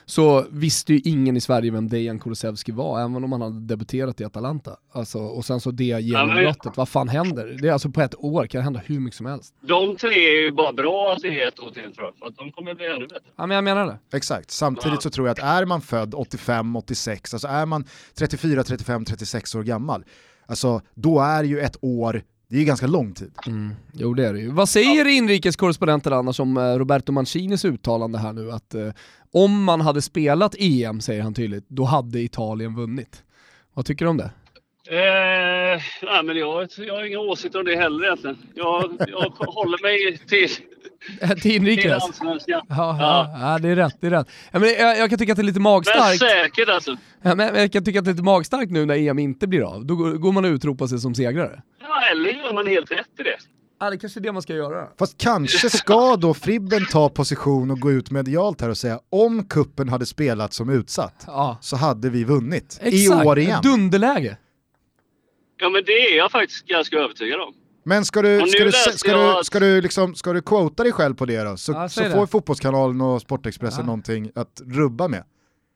så 0.05 0.45
visste 0.49 0.93
ju 0.93 1.01
ingen 1.05 1.37
i 1.37 1.41
Sverige 1.41 1.71
vem 1.71 1.89
Dejan 1.89 2.19
Kulusevski 2.19 2.71
var, 2.71 2.99
även 2.99 3.23
om 3.23 3.31
han 3.31 3.41
hade 3.41 3.59
debuterat 3.59 4.21
i 4.21 4.23
Atalanta. 4.23 4.75
Alltså, 4.91 5.19
och 5.19 5.45
sen 5.45 5.59
så 5.59 5.71
det 5.71 5.83
genombrottet, 5.83 6.77
vad 6.77 6.89
fan 6.89 7.09
händer? 7.09 7.57
Det 7.61 7.67
är 7.67 7.73
alltså 7.73 7.89
på 7.89 8.01
ett 8.01 8.15
år 8.17 8.47
kan 8.47 8.59
det 8.59 8.63
hända 8.63 8.81
hur 8.85 8.99
mycket 8.99 9.17
som 9.17 9.25
helst. 9.25 9.53
De 9.61 9.95
tre 9.95 10.09
är 10.09 10.41
ju 10.41 10.51
bara 10.51 10.73
bra 10.73 11.13
att 11.13 11.21
det 11.21 11.41
är 11.41 11.47
ett 11.47 11.59
år 11.59 11.71
till 11.71 11.95
tror 11.95 12.11
jag. 12.19 12.35
Kommer 12.65 12.97
bli 12.97 13.07
bättre. 13.07 13.29
Ja 13.35 13.45
men 13.45 13.55
jag 13.55 13.63
menar 13.63 13.85
det. 13.85 14.17
Exakt, 14.17 14.51
samtidigt 14.51 15.01
så 15.01 15.09
tror 15.09 15.27
jag 15.27 15.39
att 15.39 15.61
är 15.61 15.65
man 15.65 15.81
född 15.81 16.13
85, 16.13 16.75
86, 16.75 17.33
alltså 17.33 17.47
är 17.47 17.65
man 17.65 17.85
34, 18.15 18.63
35, 18.63 19.05
36 19.05 19.55
år 19.55 19.63
gammal, 19.63 20.05
alltså 20.45 20.81
då 20.93 21.19
är 21.19 21.43
ju 21.43 21.59
ett 21.59 21.77
år, 21.81 22.23
det 22.47 22.55
är 22.55 22.59
ju 22.59 22.65
ganska 22.65 22.87
lång 22.87 23.13
tid. 23.13 23.31
Jo 23.93 24.13
det 24.13 24.27
är 24.27 24.33
det 24.33 24.39
ju. 24.39 24.51
Vad 24.51 24.69
säger 24.69 25.07
inrikeskorrespondenten 25.07 26.13
annars 26.13 26.39
om 26.39 26.57
eh, 26.57 26.61
Roberto 26.61 27.11
Mancinis 27.11 27.65
uttalande 27.65 28.17
här 28.17 28.33
nu 28.33 28.51
att 28.51 28.75
eh, 28.75 28.89
om 29.31 29.63
man 29.63 29.81
hade 29.81 30.01
spelat 30.01 30.55
EM, 30.59 31.01
säger 31.01 31.21
han 31.21 31.33
tydligt, 31.33 31.65
då 31.67 31.83
hade 31.83 32.19
Italien 32.19 32.75
vunnit. 32.75 33.23
Vad 33.73 33.85
tycker 33.85 34.05
du 34.05 34.09
om 34.09 34.17
det? 34.17 34.31
Eh, 34.87 35.81
nej, 36.01 36.23
men 36.23 36.37
jag, 36.37 36.67
jag 36.77 36.93
har 36.95 37.03
inga 37.03 37.19
åsikter 37.19 37.59
om 37.59 37.65
det 37.65 37.75
heller 37.75 38.05
egentligen. 38.05 38.37
Jag, 38.55 38.91
jag 39.07 39.29
håller 39.29 39.81
mig 39.81 40.17
till, 40.17 40.49
Till 41.29 41.41
till 41.41 41.51
inrikes? 41.55 42.03
allsvenskan. 42.03 42.61
Ja, 42.69 42.97
ja. 42.99 43.37
ja, 43.41 43.59
det 43.59 43.69
är 43.69 43.75
rätt. 43.75 43.97
Det 44.01 44.07
är 44.07 44.11
rätt. 44.11 44.27
Ja, 44.51 44.59
men 44.59 44.69
jag, 44.69 44.97
jag 44.97 45.09
kan 45.09 45.19
tycka 45.19 45.31
att 45.33 45.37
det 45.37 45.41
är 45.41 45.43
lite 45.43 45.59
Men 45.59 45.63
magstarkt. 45.63 46.19
säkert 46.19 46.69
alltså. 46.69 46.97
Ja, 47.21 47.35
men 47.35 47.55
jag 47.55 47.71
kan 47.71 47.83
tycka 47.83 47.99
att 47.99 48.05
det 48.05 48.11
är 48.11 48.13
lite 48.13 48.23
magstarkt 48.23 48.71
nu 48.71 48.85
när 48.85 48.95
EM 49.09 49.19
inte 49.19 49.47
blir 49.47 49.61
av. 49.73 49.85
Då 49.85 49.95
går, 49.95 50.11
går 50.11 50.31
man 50.31 50.45
och 50.45 50.49
utropar 50.49 50.87
sig 50.87 50.99
som 50.99 51.15
segrare. 51.15 51.61
Ja, 51.81 52.01
eller 52.11 52.29
gör 52.29 52.53
man 52.53 52.67
helt 52.67 52.91
rätt 52.91 53.19
i 53.19 53.23
det. 53.23 53.35
Ja, 53.79 53.89
det 53.89 53.97
kanske 53.97 54.19
är 54.19 54.21
det 54.21 54.31
man 54.31 54.41
ska 54.41 54.53
göra. 54.53 54.87
Fast 54.99 55.17
kanske 55.17 55.69
ska 55.69 56.15
då 56.15 56.33
Fribben 56.33 56.85
ta 56.91 57.09
position 57.09 57.71
och 57.71 57.79
gå 57.79 57.91
ut 57.91 58.11
medialt 58.11 58.61
här 58.61 58.69
och 58.69 58.77
säga 58.77 58.99
om 59.11 59.45
kuppen 59.47 59.89
hade 59.89 60.05
spelat 60.05 60.53
som 60.53 60.69
utsatt 60.69 61.23
Ja. 61.27 61.57
så 61.61 61.75
hade 61.75 62.09
vi 62.09 62.23
vunnit. 62.23 62.79
Exakt, 62.81 62.93
I 62.95 63.09
år 63.27 63.39
igen. 63.39 63.59
dunderläge. 63.63 64.37
Ja, 65.57 65.69
men 65.69 65.83
det 65.85 65.91
är 65.91 66.17
jag 66.17 66.31
faktiskt 66.31 66.65
ganska 66.65 66.97
övertygad 66.97 67.39
om. 67.41 67.53
Men 67.83 68.05
ska 68.05 68.21
du, 68.21 68.35
Och 68.41 68.43
nu 68.43 68.49
ska 68.49 68.63
du, 68.63 68.71
ska 68.97 69.37
du, 69.37 69.43
ska 69.43 69.59
du, 69.59 69.81
liksom, 69.81 70.15
ska 70.15 70.33
du 70.33 70.41
quota 70.41 70.83
dig 70.83 70.91
själv 70.91 71.15
på 71.15 71.25
det 71.25 71.43
då? 71.43 71.57
Så, 71.57 71.71
Ja, 71.71 71.89
så 71.89 72.01
säg 72.01 72.11
får 72.11 72.21
det. 72.21 72.27
Fotbollskanalen 72.27 73.01
och 73.01 73.21
Sportexpressen 73.21 73.79
Ja. 73.79 73.85
någonting 73.85 74.31
att 74.35 74.61
rubba 74.65 75.07
med. 75.07 75.23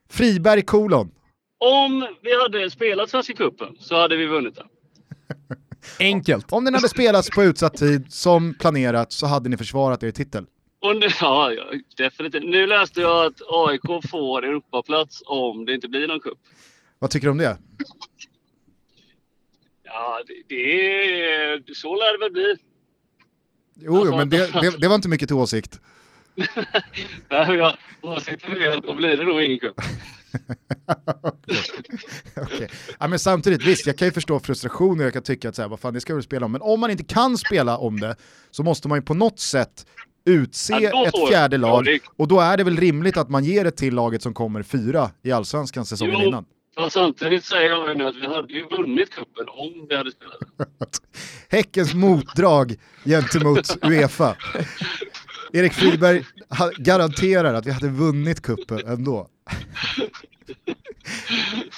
Friberg 0.09 0.61
kolon. 0.61 1.11
Om 1.59 2.07
vi 2.21 2.41
hade 2.41 2.69
spelat 2.71 3.09
Svenska 3.09 3.33
cupen 3.33 3.67
så 3.79 3.95
hade 3.95 4.15
vi 4.17 4.25
vunnit 4.25 4.55
den. 4.55 4.65
Enkelt. 5.99 6.51
Om 6.51 6.65
den 6.65 6.73
hade 6.73 6.89
spelats 6.89 7.29
på 7.29 7.43
utsatt 7.43 7.77
tid 7.77 8.13
som 8.13 8.53
planerat 8.53 9.11
så 9.11 9.25
hade 9.25 9.49
ni 9.49 9.57
försvarat 9.57 10.03
er 10.03 10.11
titel. 10.11 10.45
Och 10.81 10.95
nu, 10.95 11.07
ja, 11.21 11.51
ja, 11.51 11.63
definitivt. 11.97 12.43
Nu 12.43 12.67
läste 12.67 13.01
jag 13.01 13.25
att 13.25 13.41
AIK 13.49 14.09
får 14.11 14.45
Europaplats 14.45 15.23
om 15.25 15.65
det 15.65 15.73
inte 15.73 15.87
blir 15.87 16.07
någon 16.07 16.19
cup. 16.19 16.37
Vad 16.99 17.09
tycker 17.09 17.27
du 17.27 17.31
om 17.31 17.37
det? 17.37 17.57
Ja, 19.93 20.19
det, 20.27 20.33
det 20.55 20.95
är... 20.95 21.73
Så 21.73 21.95
lär 21.95 22.13
det 22.17 22.25
väl 22.25 22.31
bli. 22.31 22.55
Jo, 23.81 23.97
Alltså- 23.97 24.17
men 24.17 24.29
det, 24.29 24.51
det, 24.61 24.77
det 24.81 24.87
var 24.87 24.95
inte 24.95 25.09
mycket 25.09 25.27
till 25.29 25.35
åsikt. 25.37 25.79
Nej, 27.29 27.55
jag 27.57 27.77
åsikten 28.01 28.51
är 28.61 28.77
att 28.77 28.83
då 28.83 28.95
blir 28.95 29.17
det 29.17 29.23
nog 29.23 29.41
ingen 29.43 29.59
cup. 29.59 29.75
Okej. 32.37 32.69
ja, 32.99 33.07
men 33.07 33.19
samtidigt, 33.19 33.63
visst 33.65 33.85
jag 33.87 33.97
kan 33.97 34.07
ju 34.07 34.11
förstå 34.11 34.39
frustrationen, 34.39 35.03
jag 35.03 35.13
kan 35.13 35.23
tycka 35.23 35.49
att 35.49 35.55
så 35.55 35.61
här, 35.61 35.69
vad 35.69 35.79
fan, 35.79 35.93
det 35.93 36.01
ska 36.01 36.15
vi 36.15 36.21
spela 36.21 36.45
om, 36.45 36.51
men 36.51 36.61
om 36.61 36.79
man 36.79 36.91
inte 36.91 37.03
kan 37.03 37.37
spela 37.37 37.77
om 37.77 37.99
det 37.99 38.15
så 38.51 38.63
måste 38.63 38.87
man 38.87 38.97
ju 38.97 39.01
på 39.01 39.13
något 39.13 39.39
sätt 39.39 39.85
utse 40.25 40.73
Ja, 40.73 41.07
ett 41.07 41.27
fjärde 41.29 41.55
ja, 41.55 41.61
lag 41.61 41.85
det- 41.85 41.99
och 42.15 42.27
då 42.27 42.39
är 42.39 42.57
det 42.57 42.63
väl 42.63 42.77
rimligt 42.77 43.17
att 43.17 43.29
man 43.29 43.43
ger 43.43 43.63
det 43.63 43.71
till 43.71 43.93
laget 43.95 44.21
som 44.21 44.33
kommer 44.33 44.63
fyra 44.63 45.11
i 45.23 45.31
allsvenskan 45.31 45.85
säsongen 45.85 46.15
Jo. 46.21 46.27
innan. 46.27 46.45
Fast 46.79 46.93
samtidigt 46.93 47.45
säger 47.45 47.69
jag 47.69 47.97
nu 47.97 48.07
att 48.07 48.15
vi 48.15 48.27
hade 48.27 48.53
ju 48.53 48.67
vunnit 48.67 49.09
cupen 49.09 49.45
om 49.47 49.87
vi 49.89 49.95
hade 49.95 50.11
spelat. 50.11 51.01
Häckens 51.49 51.93
motdrag 51.93 52.75
gentemot 53.05 53.77
Uefa. 53.83 54.35
Erik 55.53 55.73
Friberg 55.73 56.23
garanterar 56.77 57.53
att 57.53 57.65
vi 57.65 57.71
hade 57.71 57.87
vunnit 57.87 58.41
kuppen 58.41 58.87
ändå. 58.87 59.27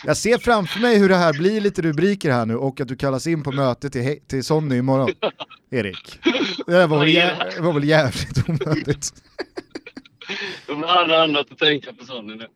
Jag 0.06 0.18
ser 0.18 0.38
framför 0.38 0.80
mig 0.80 0.98
hur 1.00 1.10
det 1.10 1.16
här 1.16 1.34
blir 1.34 1.62
lite 1.62 1.82
rubriker 1.82 2.32
här 2.32 2.46
nu 2.46 2.56
och 2.56 2.82
att 2.82 2.88
du 2.88 2.96
kallas 2.96 3.28
in 3.28 3.44
på 3.44 3.52
möte 3.52 3.90
till, 3.90 4.20
till 4.28 4.44
Sonny 4.44 4.78
imorgon. 4.78 5.10
Erik. 5.72 6.20
Det 6.66 6.72
där 6.72 6.88
var 6.88 7.00
väl, 7.00 7.08
jä- 7.08 7.62
var 7.62 7.74
väl 7.74 7.84
jävligt 7.84 8.50
onödigt. 8.50 9.10
De 10.68 10.84
hade 10.84 11.24
annat 11.24 11.52
att 11.52 11.58
tänka 11.58 11.94
på 11.94 12.06
sådana 12.06 12.36
nu. 12.36 12.48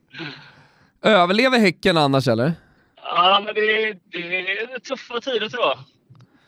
Överlever 1.06 1.60
Häcken 1.60 1.98
annars 1.98 2.28
eller? 2.28 2.54
Ja, 2.96 3.42
men 3.46 3.56
det, 3.56 3.62
är- 3.84 4.00
det 4.12 4.52
är 4.62 4.80
tuffa 4.80 5.20
tider 5.22 5.50
tror 5.50 5.64
jag. 5.64 5.80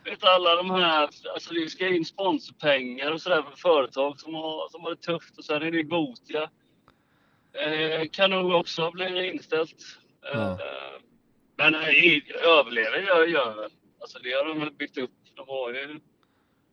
Vet 0.03 0.23
alla 0.23 0.55
de 0.55 0.69
här, 0.71 1.01
alltså 1.33 1.53
det 1.53 1.69
ska 1.69 1.87
in 1.87 2.05
sponsorpengar 2.05 3.11
och 3.11 3.21
sådär 3.21 3.41
för 3.49 3.57
företag 3.57 4.19
som 4.19 4.33
har, 4.35 4.69
som 4.69 4.83
har 4.83 4.89
det 4.89 5.01
tufft 5.01 5.37
och 5.37 5.45
sen 5.45 5.61
är 5.61 5.71
det 5.71 5.83
Gotia. 5.83 6.49
Eh, 7.53 8.07
kan 8.11 8.29
nog 8.29 8.51
också 8.51 8.91
bli 8.91 9.31
inställt. 9.33 9.75
Eh, 10.33 10.39
Ja. 10.39 10.59
Men 11.59 11.71
nej, 11.73 12.23
överlever 12.59 12.97
gör 12.97 13.27
gör 13.27 13.55
väl. 13.55 13.71
Alltså 14.01 14.19
det 14.19 14.31
har 14.31 14.45
de 14.45 14.59
väl 14.59 14.71
byggt 14.71 14.97
upp. 14.97 15.11
De 15.35 15.45
har 15.47 15.69
ju 15.73 15.99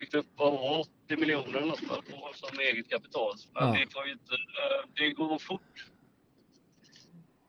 byggt 0.01 0.15
upp 0.15 0.27
vad 0.37 0.53
var 0.53 0.61
det, 0.77 0.85
80 1.07 1.17
miljoner 1.17 1.57
eller 1.59 1.67
något 1.67 1.89
på 1.89 2.31
som 2.35 2.59
eget 2.59 2.91
kapital. 2.91 3.35
Men 3.55 3.69
Ja. 3.69 3.81
det 3.81 3.93
får 3.93 4.07
ju 4.07 4.13
inte, 4.13 4.33
eh, 4.35 4.89
det 4.95 5.11
går 5.11 5.39
fort. 5.39 5.87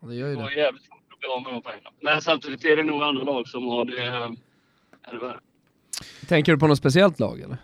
Det 0.08 0.16
gör 0.16 0.28
ju 0.28 0.36
Det 0.36 0.42
var 0.42 0.50
det. 0.50 0.56
jävligt 0.56 0.84
svårt 0.84 0.98
att 1.14 1.20
bli 1.20 1.28
av 1.30 1.42
med 1.44 1.54
de 1.54 1.62
pengarna. 1.62 1.90
Men 2.02 2.22
samtidigt 2.22 2.66
är 2.66 2.76
det 2.78 2.84
nog 2.84 3.04
andra 3.04 3.24
lag 3.24 3.48
som 3.48 3.68
har 3.68 3.86
det 3.86 4.06
eh, 4.06 4.24
ännu 5.10 5.20
värre. 5.20 5.40
Tänker 6.28 6.52
du 6.52 6.58
på 6.60 6.68
något 6.68 6.78
speciellt 6.78 7.20
lag 7.20 7.40
eller? 7.42 7.58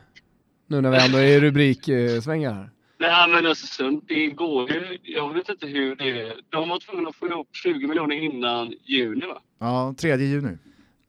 Nu 0.68 0.82
när 0.82 0.92
vi 0.92 0.98
ändå 1.06 1.18
är 1.18 1.24
i 1.28 1.40
rubriksvängar 1.40 2.54
här. 2.54 2.70
Nej 3.00 3.30
men 3.30 3.46
Östersund, 3.46 4.02
det 4.08 4.28
går 4.28 4.72
ju. 4.72 4.98
Jag 5.04 5.34
vet 5.34 5.50
inte 5.50 5.68
hur 5.68 5.96
det 5.96 6.22
är. 6.22 6.34
De 6.50 6.70
var 6.70 6.80
tvungna 6.80 7.10
att 7.10 7.16
få 7.16 7.28
ihop 7.28 7.48
20 7.52 7.88
miljoner 7.88 8.16
innan 8.16 8.74
juni 8.86 9.26
va? 9.26 9.42
Ja, 9.60 9.94
3 9.98 10.16
juni. 10.16 10.58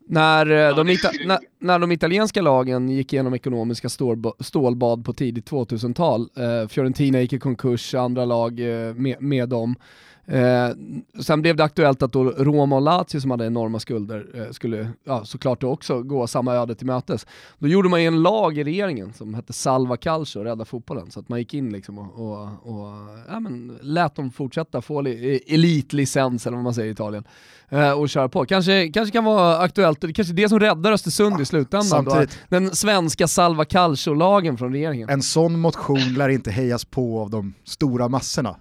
När, 0.07 0.47
eh, 0.71 0.77
de 0.77 0.89
ita- 0.89 1.13
ju- 1.21 1.27
när, 1.27 1.39
när 1.59 1.79
de 1.79 1.93
italienska 1.93 2.43
lagen 2.43 2.89
gick 2.89 3.13
igenom 3.13 3.35
ekonomiska 3.35 3.89
stålba- 3.89 4.43
stålbad 4.43 5.05
på 5.05 5.13
tidigt 5.13 5.51
2000-tal, 5.51 6.21
eh, 6.37 6.69
Fiorentina 6.69 7.21
gick 7.21 7.33
i 7.33 7.39
konkurs, 7.39 7.95
andra 7.95 8.25
lag 8.25 8.61
eh, 8.61 8.95
med, 8.95 9.23
med 9.23 9.49
dem. 9.49 9.75
Eh, 10.33 10.69
sen 11.21 11.43
blev 11.43 11.57
det 11.57 11.65
aktuellt 11.65 12.03
att 12.03 12.13
då 12.13 12.25
Roma 12.25 12.77
och 12.77 12.83
Lazio 12.83 13.21
som 13.21 13.31
hade 13.31 13.47
enorma 13.47 13.81
skulder 13.81 14.27
eh, 14.35 14.51
skulle 14.51 14.89
ja, 15.05 15.25
såklart 15.25 15.63
också 15.63 16.03
gå 16.03 16.27
samma 16.27 16.55
öde 16.55 16.75
till 16.75 16.87
mötes. 16.87 17.27
Då 17.59 17.69
gjorde 17.69 17.89
man 17.89 18.01
ju 18.03 18.07
en 18.07 18.23
lag 18.23 18.59
i 18.59 18.65
regeringen 18.65 19.13
som 19.13 19.35
hette 19.35 19.53
Salva 19.53 19.97
Calcio, 19.97 20.45
Rädda 20.45 20.65
fotbollen, 20.65 21.11
så 21.11 21.21
att 21.21 21.29
man 21.29 21.39
gick 21.39 21.55
in 21.55 21.73
liksom 21.73 21.99
och, 21.99 22.21
och, 22.21 22.43
och 22.43 22.89
ja, 23.29 23.41
men, 23.41 23.79
lät 23.83 24.15
dem 24.15 24.31
fortsätta 24.31 24.83
få 24.83 25.01
li- 25.01 25.41
elitlicens 25.47 26.47
eller 26.47 26.57
vad 26.57 26.65
man 26.65 26.75
säger 26.75 26.89
i 26.89 26.93
Italien 26.93 27.25
eh, 27.69 27.93
och 27.93 28.09
köra 28.09 28.29
på. 28.29 28.45
Kanske, 28.45 28.89
kanske 28.89 29.13
kan 29.13 29.25
vara 29.25 29.59
aktuellt, 29.59 30.01
det 30.01 30.13
kanske 30.13 30.33
är 30.33 30.37
det 30.37 30.49
som 30.49 30.61
räddar 30.61 30.93
Östersund 30.93 31.41
i 31.41 31.45
slutändan. 31.45 32.05
Då, 32.05 32.25
den 32.49 32.75
svenska 32.75 33.29
Salva 33.29 33.65
Calcio-lagen 33.65 34.59
från 34.59 34.73
regeringen. 34.73 35.09
En 35.09 35.23
sån 35.23 35.61
motion 35.61 36.15
lär 36.15 36.29
inte 36.29 36.51
hejas 36.51 36.85
på 36.85 37.21
av 37.21 37.31
de 37.31 37.55
stora 37.65 38.09
massorna. 38.09 38.57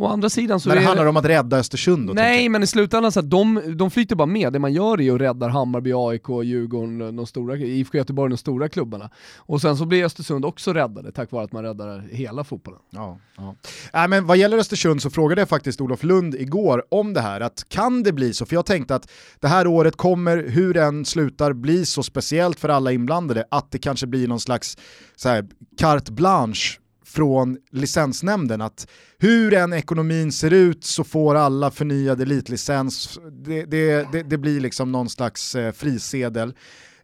Å 0.00 0.06
andra 0.06 0.28
sidan 0.30 0.60
så 0.60 0.68
När 0.68 0.76
det 0.76 0.82
är 0.82 0.86
handlar 0.86 1.06
om 1.06 1.16
att 1.16 1.24
rädda 1.24 1.58
Östersund 1.58 2.06
då, 2.06 2.12
Nej 2.12 2.48
men 2.48 2.62
i 2.62 2.66
slutändan 2.66 3.12
så 3.12 3.20
att 3.20 3.30
de, 3.30 3.62
de 3.76 3.90
flyter 3.90 4.16
bara 4.16 4.26
med, 4.26 4.52
det 4.52 4.58
man 4.58 4.72
gör 4.72 5.00
är 5.00 5.14
att 5.14 5.20
rädda 5.20 5.48
Hammarby, 5.48 5.92
AIK, 5.94 6.28
Djurgården, 6.44 7.16
de 7.16 7.26
stora, 7.26 7.56
IFK 7.56 7.98
Göteborg, 7.98 8.30
de 8.30 8.36
stora 8.36 8.68
klubbarna. 8.68 9.10
Och 9.36 9.60
sen 9.60 9.76
så 9.76 9.86
blir 9.86 10.04
Östersund 10.04 10.44
också 10.44 10.72
räddade 10.72 11.12
tack 11.12 11.30
vare 11.30 11.44
att 11.44 11.52
man 11.52 11.62
räddar 11.62 12.08
hela 12.10 12.44
fotbollen. 12.44 12.80
Ja, 12.90 13.18
ja. 13.36 13.54
Nej, 13.92 14.08
men 14.08 14.26
vad 14.26 14.36
gäller 14.36 14.58
Östersund 14.58 15.02
så 15.02 15.10
frågade 15.10 15.40
jag 15.40 15.48
faktiskt 15.48 15.80
Olof 15.80 16.02
Lund 16.02 16.34
igår 16.34 16.84
om 16.88 17.14
det 17.14 17.20
här, 17.20 17.40
att 17.40 17.64
kan 17.68 18.02
det 18.02 18.12
bli 18.12 18.32
så? 18.32 18.46
För 18.46 18.54
jag 18.56 18.66
tänkte 18.66 18.94
att 18.94 19.10
det 19.40 19.48
här 19.48 19.66
året 19.66 19.96
kommer, 19.96 20.36
hur 20.48 20.74
den 20.74 21.04
slutar, 21.04 21.52
bli 21.52 21.86
så 21.86 22.02
speciellt 22.02 22.60
för 22.60 22.68
alla 22.68 22.92
inblandade 22.92 23.44
att 23.50 23.70
det 23.70 23.78
kanske 23.78 24.06
blir 24.06 24.28
någon 24.28 24.40
slags 24.40 24.78
så 25.16 25.28
här, 25.28 25.46
carte 25.78 26.12
blanche 26.12 26.80
från 27.10 27.58
licensnämnden 27.70 28.60
att 28.60 28.86
hur 29.18 29.54
än 29.54 29.72
ekonomin 29.72 30.32
ser 30.32 30.52
ut 30.52 30.84
så 30.84 31.04
får 31.04 31.34
alla 31.34 31.70
förnyad 31.70 32.20
elitlicens, 32.20 33.18
det, 33.32 33.64
det, 33.64 34.12
det, 34.12 34.22
det 34.22 34.38
blir 34.38 34.60
liksom 34.60 34.92
någon 34.92 35.10
slags 35.10 35.54
eh, 35.54 35.72
frisedel. 35.72 36.54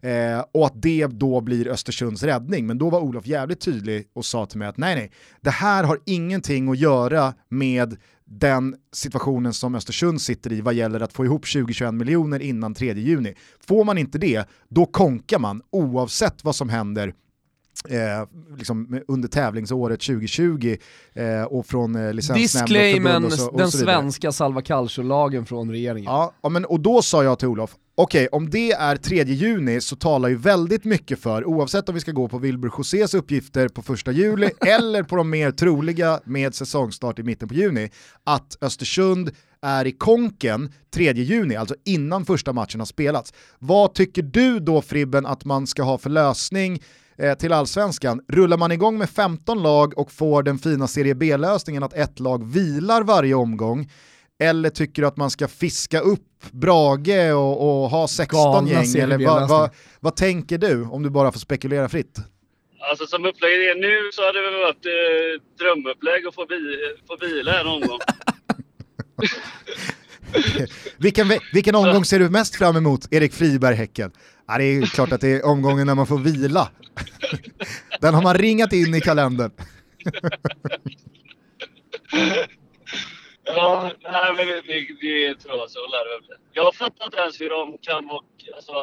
Eh, 0.01 0.43
och 0.51 0.65
att 0.65 0.81
det 0.81 1.07
då 1.07 1.41
blir 1.41 1.67
Östersunds 1.67 2.23
räddning. 2.23 2.67
Men 2.67 2.77
då 2.77 2.89
var 2.89 2.99
Olof 2.99 3.27
jävligt 3.27 3.61
tydlig 3.61 4.07
och 4.13 4.25
sa 4.25 4.45
till 4.45 4.59
mig 4.59 4.67
att 4.67 4.77
nej 4.77 4.95
nej, 4.95 5.11
det 5.41 5.49
här 5.49 5.83
har 5.83 5.99
ingenting 6.05 6.69
att 6.69 6.77
göra 6.77 7.33
med 7.49 7.97
den 8.25 8.75
situationen 8.93 9.53
som 9.53 9.75
Östersund 9.75 10.21
sitter 10.21 10.51
i 10.51 10.61
vad 10.61 10.73
gäller 10.73 10.99
att 10.99 11.13
få 11.13 11.25
ihop 11.25 11.45
20-21 11.45 11.91
miljoner 11.91 12.39
innan 12.39 12.73
3 12.73 12.93
juni. 12.93 13.33
Får 13.67 13.83
man 13.83 13.97
inte 13.97 14.17
det, 14.17 14.49
då 14.69 14.85
konkar 14.85 15.39
man 15.39 15.61
oavsett 15.69 16.43
vad 16.43 16.55
som 16.55 16.69
händer 16.69 17.13
Eh, 17.89 18.27
liksom 18.57 19.01
under 19.07 19.27
tävlingsåret 19.27 19.99
2020 19.99 20.77
eh, 21.13 21.43
och 21.43 21.65
från 21.65 21.95
eh, 21.95 22.13
licensnämnd 22.13 23.25
och 23.25 23.31
och 23.31 23.33
så, 23.33 23.49
och 23.49 23.57
den 23.57 23.71
så 23.71 23.77
svenska 23.77 24.31
Salva 24.31 24.61
Calcio-lagen 24.61 25.45
från 25.45 25.71
regeringen. 25.71 26.11
Ja, 26.41 26.49
men, 26.49 26.65
och 26.65 26.79
då 26.79 27.01
sa 27.01 27.23
jag 27.23 27.39
till 27.39 27.47
Olof, 27.47 27.75
okej 27.95 28.27
om 28.27 28.49
det 28.49 28.71
är 28.71 28.95
3 28.95 29.23
juni 29.23 29.81
så 29.81 29.95
talar 29.95 30.29
ju 30.29 30.35
väldigt 30.35 30.83
mycket 30.83 31.19
för, 31.19 31.45
oavsett 31.45 31.89
om 31.89 31.95
vi 31.95 32.01
ska 32.01 32.11
gå 32.11 32.27
på 32.27 32.37
Wilbur 32.37 32.71
Josés 32.77 33.13
uppgifter 33.13 33.67
på 33.67 33.81
första 33.81 34.11
juli 34.11 34.49
eller 34.67 35.03
på 35.03 35.15
de 35.15 35.29
mer 35.29 35.51
troliga 35.51 36.19
med 36.23 36.55
säsongstart 36.55 37.19
i 37.19 37.23
mitten 37.23 37.47
på 37.47 37.53
juni, 37.53 37.89
att 38.23 38.57
Östersund 38.61 39.31
är 39.61 39.87
i 39.87 39.91
konken 39.91 40.73
3 40.93 41.13
juni, 41.13 41.55
alltså 41.55 41.75
innan 41.85 42.25
första 42.25 42.53
matchen 42.53 42.79
har 42.81 42.85
spelats. 42.85 43.33
Vad 43.59 43.93
tycker 43.93 44.21
du 44.21 44.59
då 44.59 44.81
Fribben 44.81 45.25
att 45.25 45.45
man 45.45 45.67
ska 45.67 45.83
ha 45.83 45.97
för 45.97 46.09
lösning 46.09 46.81
till 47.39 47.53
allsvenskan? 47.53 48.21
Rullar 48.27 48.57
man 48.57 48.71
igång 48.71 48.97
med 48.97 49.09
15 49.09 49.63
lag 49.63 49.97
och 49.97 50.11
får 50.11 50.43
den 50.43 50.57
fina 50.57 50.87
serie 50.87 51.15
B-lösningen 51.15 51.83
att 51.83 51.93
ett 51.93 52.19
lag 52.19 52.47
vilar 52.53 53.03
varje 53.03 53.33
omgång, 53.33 53.91
Eller 54.39 54.69
tycker 54.69 55.01
du 55.01 55.07
att 55.07 55.17
man 55.17 55.29
ska 55.29 55.47
fiska 55.47 55.99
upp 55.99 56.51
Brage 56.51 57.33
och, 57.33 57.83
och 57.83 57.89
ha 57.89 58.07
16 58.07 58.37
Galna 58.37 58.69
gäng? 58.69 59.03
Eller 59.03 59.25
vad, 59.25 59.49
vad, 59.49 59.69
vad 59.99 60.15
tänker 60.15 60.57
du 60.57 60.83
om 60.83 61.03
du 61.03 61.09
bara 61.09 61.31
får 61.31 61.39
spekulera 61.39 61.89
fritt? 61.89 62.17
Alltså 62.89 63.07
som 63.07 63.25
upplägget 63.25 63.75
är 63.75 63.81
nu 63.81 64.11
så 64.13 64.25
hade 64.25 64.39
det 64.39 64.51
väl 64.51 64.59
varit 64.59 64.85
eh, 64.85 65.41
drömupplägg 65.59 66.27
att 66.27 66.35
få, 66.35 66.45
bi 66.45 66.77
få 67.07 67.17
bila 67.17 67.51
här 67.51 67.63
någon 67.63 67.81
gång. 67.81 67.99
Vilken, 70.97 71.27
vilken 71.53 71.75
omgång 71.75 72.05
ser 72.05 72.19
du 72.19 72.29
mest 72.29 72.55
fram 72.55 72.75
emot, 72.75 73.07
Erik 73.11 73.33
Friberg-Häcken? 73.33 74.11
Ja, 74.47 74.57
det 74.57 74.63
är 74.63 74.85
klart 74.85 75.11
att 75.11 75.21
det 75.21 75.27
är 75.31 75.45
omgången 75.45 75.87
när 75.87 75.95
man 75.95 76.07
får 76.07 76.17
vila. 76.19 76.69
Den 78.01 78.13
har 78.13 78.21
man 78.21 78.33
ringat 78.37 78.73
in 78.73 78.95
i 78.95 79.01
kalendern. 79.01 79.51
Ja, 83.43 83.91
nej 84.03 84.33
men 84.37 84.47
det, 84.47 84.61
det, 84.61 84.79
det 85.01 85.35
tror 85.39 85.57
jag 85.57 85.69
så 85.69 85.79
lär 85.79 86.03
det 86.05 86.11
väl 86.15 86.27
bli. 86.27 86.35
Jag 86.53 86.75
fattar 86.75 87.05
inte 87.05 87.17
ens 87.17 87.41
hur 87.41 87.49
de 87.49 87.77
kan 87.81 88.07
vara... 88.07 88.21
Alltså, 88.55 88.73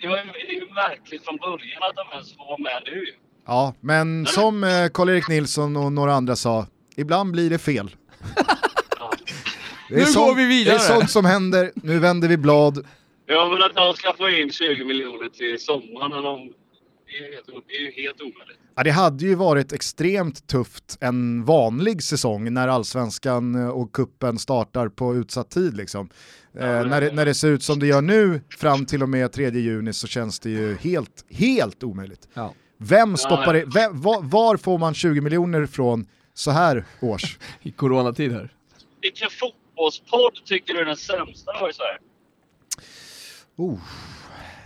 det, 0.00 0.08
var, 0.08 0.16
ju- 0.16 0.22
det 0.32 0.48
är 0.56 0.60
ju 0.60 0.74
märkligt 0.74 1.24
från 1.24 1.36
början 1.36 1.82
att 1.90 1.96
de 1.96 2.12
ens 2.16 2.36
får 2.36 2.44
vara 2.44 2.58
med 2.58 2.82
nu. 2.86 3.04
Ja, 3.46 3.74
men 3.80 4.26
som 4.26 4.64
eh, 4.64 4.88
Karl-Erik 4.94 5.28
Nilsson 5.28 5.76
och 5.76 5.92
några 5.92 6.14
andra 6.14 6.36
sa, 6.36 6.66
ibland 6.96 7.32
blir 7.32 7.50
det 7.50 7.58
fel. 7.58 7.90
Ja. 8.98 9.10
Det 9.88 9.96
Nu 9.96 10.04
sånt, 10.04 10.26
går 10.28 10.34
vi 10.34 10.46
vidare. 10.46 10.74
Det 10.76 10.82
är 10.84 10.88
sånt 10.94 11.10
som 11.10 11.24
händer, 11.24 11.72
nu 11.74 11.98
vänder 11.98 12.28
vi 12.28 12.36
blad. 12.36 12.86
Ja, 13.26 13.48
men 13.52 13.62
att 13.62 13.74
de 13.74 13.94
ska 13.94 14.12
få 14.12 14.30
in 14.30 14.50
20 14.52 14.84
miljoner 14.84 15.28
till 15.28 15.60
sommaren, 15.60 16.10
de, 16.10 16.52
det, 17.06 17.18
är 17.18 17.32
helt, 17.32 17.46
det 17.68 17.74
är 17.74 17.80
ju 17.80 18.02
helt 18.02 18.20
omöjligt. 18.20 18.58
Ja, 18.74 18.82
det 18.82 18.90
hade 18.90 19.24
ju 19.24 19.34
varit 19.34 19.72
extremt 19.72 20.46
tufft 20.46 20.98
en 21.00 21.44
vanlig 21.44 22.02
säsong 22.02 22.52
när 22.52 22.68
allsvenskan 22.68 23.54
eh, 23.54 23.68
och 23.68 23.92
kuppen 23.92 24.38
startar 24.38 24.88
på 24.88 25.14
utsatt 25.14 25.50
tid. 25.50 25.76
Liksom. 25.76 26.10
Eh, 26.54 26.86
när, 26.86 27.00
det, 27.00 27.12
när 27.12 27.24
det 27.24 27.34
ser 27.34 27.48
ut 27.48 27.62
som 27.62 27.78
det 27.78 27.86
gör 27.86 28.02
nu 28.02 28.40
fram 28.58 28.86
till 28.86 29.02
och 29.02 29.08
med 29.08 29.32
3 29.32 29.50
juni 29.50 29.92
så 29.92 30.06
känns 30.06 30.40
det 30.40 30.50
ju 30.50 30.76
helt, 30.76 31.24
helt 31.30 31.82
omöjligt. 31.82 32.28
Ja. 32.34 32.54
Vem 32.78 33.16
stoppar 33.16 33.54
det? 33.54 33.64
Vem, 33.74 34.00
var, 34.00 34.22
var 34.22 34.56
får 34.56 34.78
man 34.78 34.94
20 34.94 35.20
miljoner 35.20 35.66
från 35.66 36.06
så 36.34 36.50
här 36.50 36.84
års? 37.00 37.38
I 37.62 37.70
coronatid 37.70 38.32
här. 38.32 38.52
Vilken 39.00 39.28
fotbollspodd 39.30 40.44
tycker 40.44 40.74
du 40.74 40.80
är 40.80 40.84
den 40.84 40.96
sämsta 40.96 41.70
i 41.70 41.72
Sverige? 41.72 41.98
Oh. 43.56 43.78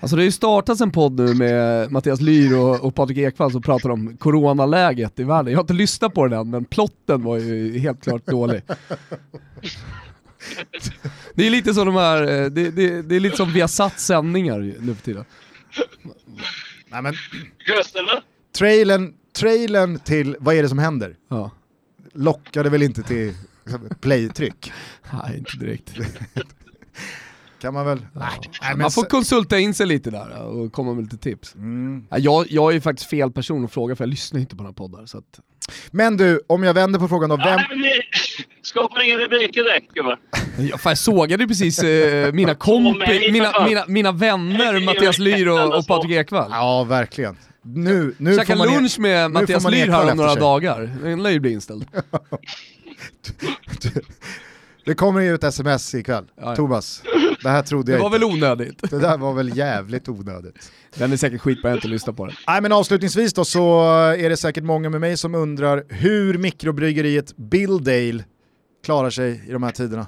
Alltså 0.00 0.16
det 0.16 0.22
har 0.22 0.24
ju 0.24 0.32
startats 0.32 0.80
en 0.80 0.90
podd 0.90 1.12
nu 1.12 1.34
med 1.34 1.92
Mattias 1.92 2.20
Lyr 2.20 2.56
och, 2.56 2.80
och 2.80 2.94
Patrik 2.94 3.18
Ekwall 3.18 3.52
som 3.52 3.62
pratar 3.62 3.90
om 3.90 4.16
coronaläget 4.16 5.18
i 5.18 5.24
världen. 5.24 5.52
Jag 5.52 5.58
har 5.58 5.62
inte 5.62 5.72
lyssnat 5.72 6.14
på 6.14 6.26
den 6.26 6.38
än, 6.40 6.50
men 6.50 6.64
plotten 6.64 7.22
var 7.22 7.36
ju 7.36 7.78
helt 7.78 8.02
klart 8.02 8.26
dålig. 8.26 8.62
Det 11.34 11.46
är 11.46 11.50
lite 11.50 11.74
som 11.74 11.86
de 11.86 11.94
här, 11.94 12.22
eh, 12.22 12.46
det, 12.46 12.70
det, 12.70 13.02
det 13.02 13.16
är 13.16 13.20
lite 13.20 13.36
som 13.36 13.52
vi 13.52 13.60
har 13.60 13.68
satt 13.68 14.00
sändningar 14.00 14.58
nu 14.80 14.94
för 14.94 15.02
tiden. 15.02 15.24
Nej, 16.88 17.02
men, 17.02 17.14
trailern, 18.58 19.14
trailern 19.32 19.98
till 19.98 20.36
Vad 20.40 20.54
är 20.54 20.62
det 20.62 20.68
som 20.68 20.78
händer? 20.78 21.16
Ja. 21.28 21.50
Lockade 22.12 22.70
väl 22.70 22.82
inte 22.82 23.02
till 23.02 23.34
playtryck? 24.00 24.72
Nej, 25.12 25.38
inte 25.38 25.56
direkt. 25.56 25.94
Kan 27.60 27.74
man 27.74 27.86
väl? 27.86 28.06
Nej, 28.12 28.76
Man 28.76 28.90
får 28.90 29.02
konsulta 29.02 29.58
in 29.58 29.74
sig 29.74 29.86
lite 29.86 30.10
där 30.10 30.42
och 30.42 30.72
komma 30.72 30.94
med 30.94 31.04
lite 31.04 31.16
tips. 31.18 31.54
Mm. 31.54 32.06
Ja, 32.10 32.18
Jag, 32.18 32.46
jag 32.50 32.70
är 32.70 32.74
ju 32.74 32.80
faktiskt 32.80 33.10
fel 33.10 33.32
person 33.32 33.64
att 33.64 33.72
fråga 33.72 33.96
för 33.96 34.04
jag 34.04 34.10
lyssnar 34.10 34.40
inte 34.40 34.56
på 34.56 34.62
några 34.62 34.74
poddar. 34.74 35.06
Så 35.06 35.18
att... 35.18 35.40
Men 35.90 36.16
du, 36.16 36.40
om 36.46 36.62
jag 36.62 36.74
vänder 36.74 36.98
på 36.98 37.08
frågan 37.08 37.30
då, 37.30 37.36
vem, 37.36 37.60
skapar 38.62 39.04
inga 39.04 39.16
rubriker 39.18 39.64
direkt 39.64 39.92
gubbar. 39.94 40.18
Jag, 40.58 40.80
fan, 40.80 40.90
jag 40.90 40.98
sågade 40.98 41.42
ju 41.42 41.48
precis 41.48 41.82
eh, 41.82 42.32
mina 42.32 42.54
kompi, 42.54 43.32
mina, 43.32 43.52
mina, 43.68 43.84
mina 43.88 44.12
vänner 44.12 44.84
Mattias 44.84 45.18
Lyr 45.18 45.48
och, 45.48 45.78
och 45.78 45.86
Patrik 45.86 46.12
Ekwall. 46.12 46.50
Ja, 46.50 46.84
verkligen. 46.84 47.36
Nu, 47.62 48.14
nu 48.18 48.36
Käka 48.36 48.46
får 48.46 48.56
man 48.56 48.74
lunch 48.74 48.98
med 48.98 49.30
Mattias 49.30 49.70
Lyr 49.70 49.86
här 49.86 50.10
om 50.10 50.16
några 50.16 50.34
dagar. 50.34 50.90
Den 51.02 51.22
lär 51.22 51.30
ju 51.30 51.40
bli 51.40 51.52
inställd. 51.52 51.86
Det 54.88 54.94
kommer 54.94 55.20
ju 55.20 55.34
ett 55.34 55.44
sms 55.44 55.94
ikväll. 55.94 56.24
Ja, 56.36 56.42
ja. 56.42 56.56
Thomas, 56.56 57.02
det 57.42 57.48
här 57.48 57.62
trodde 57.62 57.92
Det 57.92 57.96
jag 57.98 58.00
var 58.10 58.16
inte. 58.16 58.18
väl 58.18 58.24
onödigt. 58.24 58.90
Det 58.90 58.98
där 58.98 59.18
var 59.18 59.34
väl 59.34 59.56
jävligt 59.56 60.08
onödigt. 60.08 60.72
Den 60.94 61.12
är 61.12 61.16
säkert 61.16 61.40
skitbra, 61.40 61.70
jag 61.70 61.76
inte 61.76 61.88
lyssnat 61.88 62.16
på 62.16 62.26
den. 62.26 62.34
Nej 62.46 62.62
men 62.62 62.72
avslutningsvis 62.72 63.32
då 63.34 63.44
så 63.44 63.82
är 64.10 64.28
det 64.28 64.36
säkert 64.36 64.64
många 64.64 64.90
med 64.90 65.00
mig 65.00 65.16
som 65.16 65.34
undrar 65.34 65.84
hur 65.88 66.38
mikrobryggeriet 66.38 67.36
Billdale 67.36 68.24
klarar 68.84 69.10
sig 69.10 69.42
i 69.48 69.52
de 69.52 69.62
här 69.62 69.70
tiderna. 69.70 70.06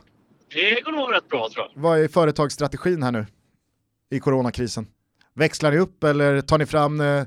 Det 0.54 0.80
går 0.84 0.92
nog 0.92 1.12
rätt 1.14 1.28
bra 1.28 1.48
tror 1.54 1.66
jag. 1.74 1.82
Vad 1.82 1.98
är 2.00 2.08
företagsstrategin 2.08 3.02
här 3.02 3.12
nu 3.12 3.26
i 4.10 4.20
coronakrisen? 4.20 4.86
Växlar 5.34 5.70
ni 5.70 5.78
upp 5.78 6.04
eller 6.04 6.40
tar 6.40 6.58
ni 6.58 6.66
fram, 6.66 7.00
eh, 7.00 7.24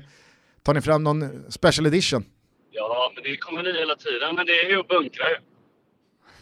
tar 0.62 0.74
ni 0.74 0.80
fram 0.80 1.04
någon 1.04 1.44
special 1.48 1.86
edition? 1.86 2.24
Ja, 2.70 3.12
men 3.14 3.22
det 3.24 3.36
kommer 3.36 3.62
ni 3.62 3.78
hela 3.78 3.94
tiden. 3.96 4.34
Men 4.34 4.46
det 4.46 4.52
är 4.52 4.70
ju 4.70 4.80
att 4.80 4.88
bunkra 4.88 5.24
ju. 5.30 5.36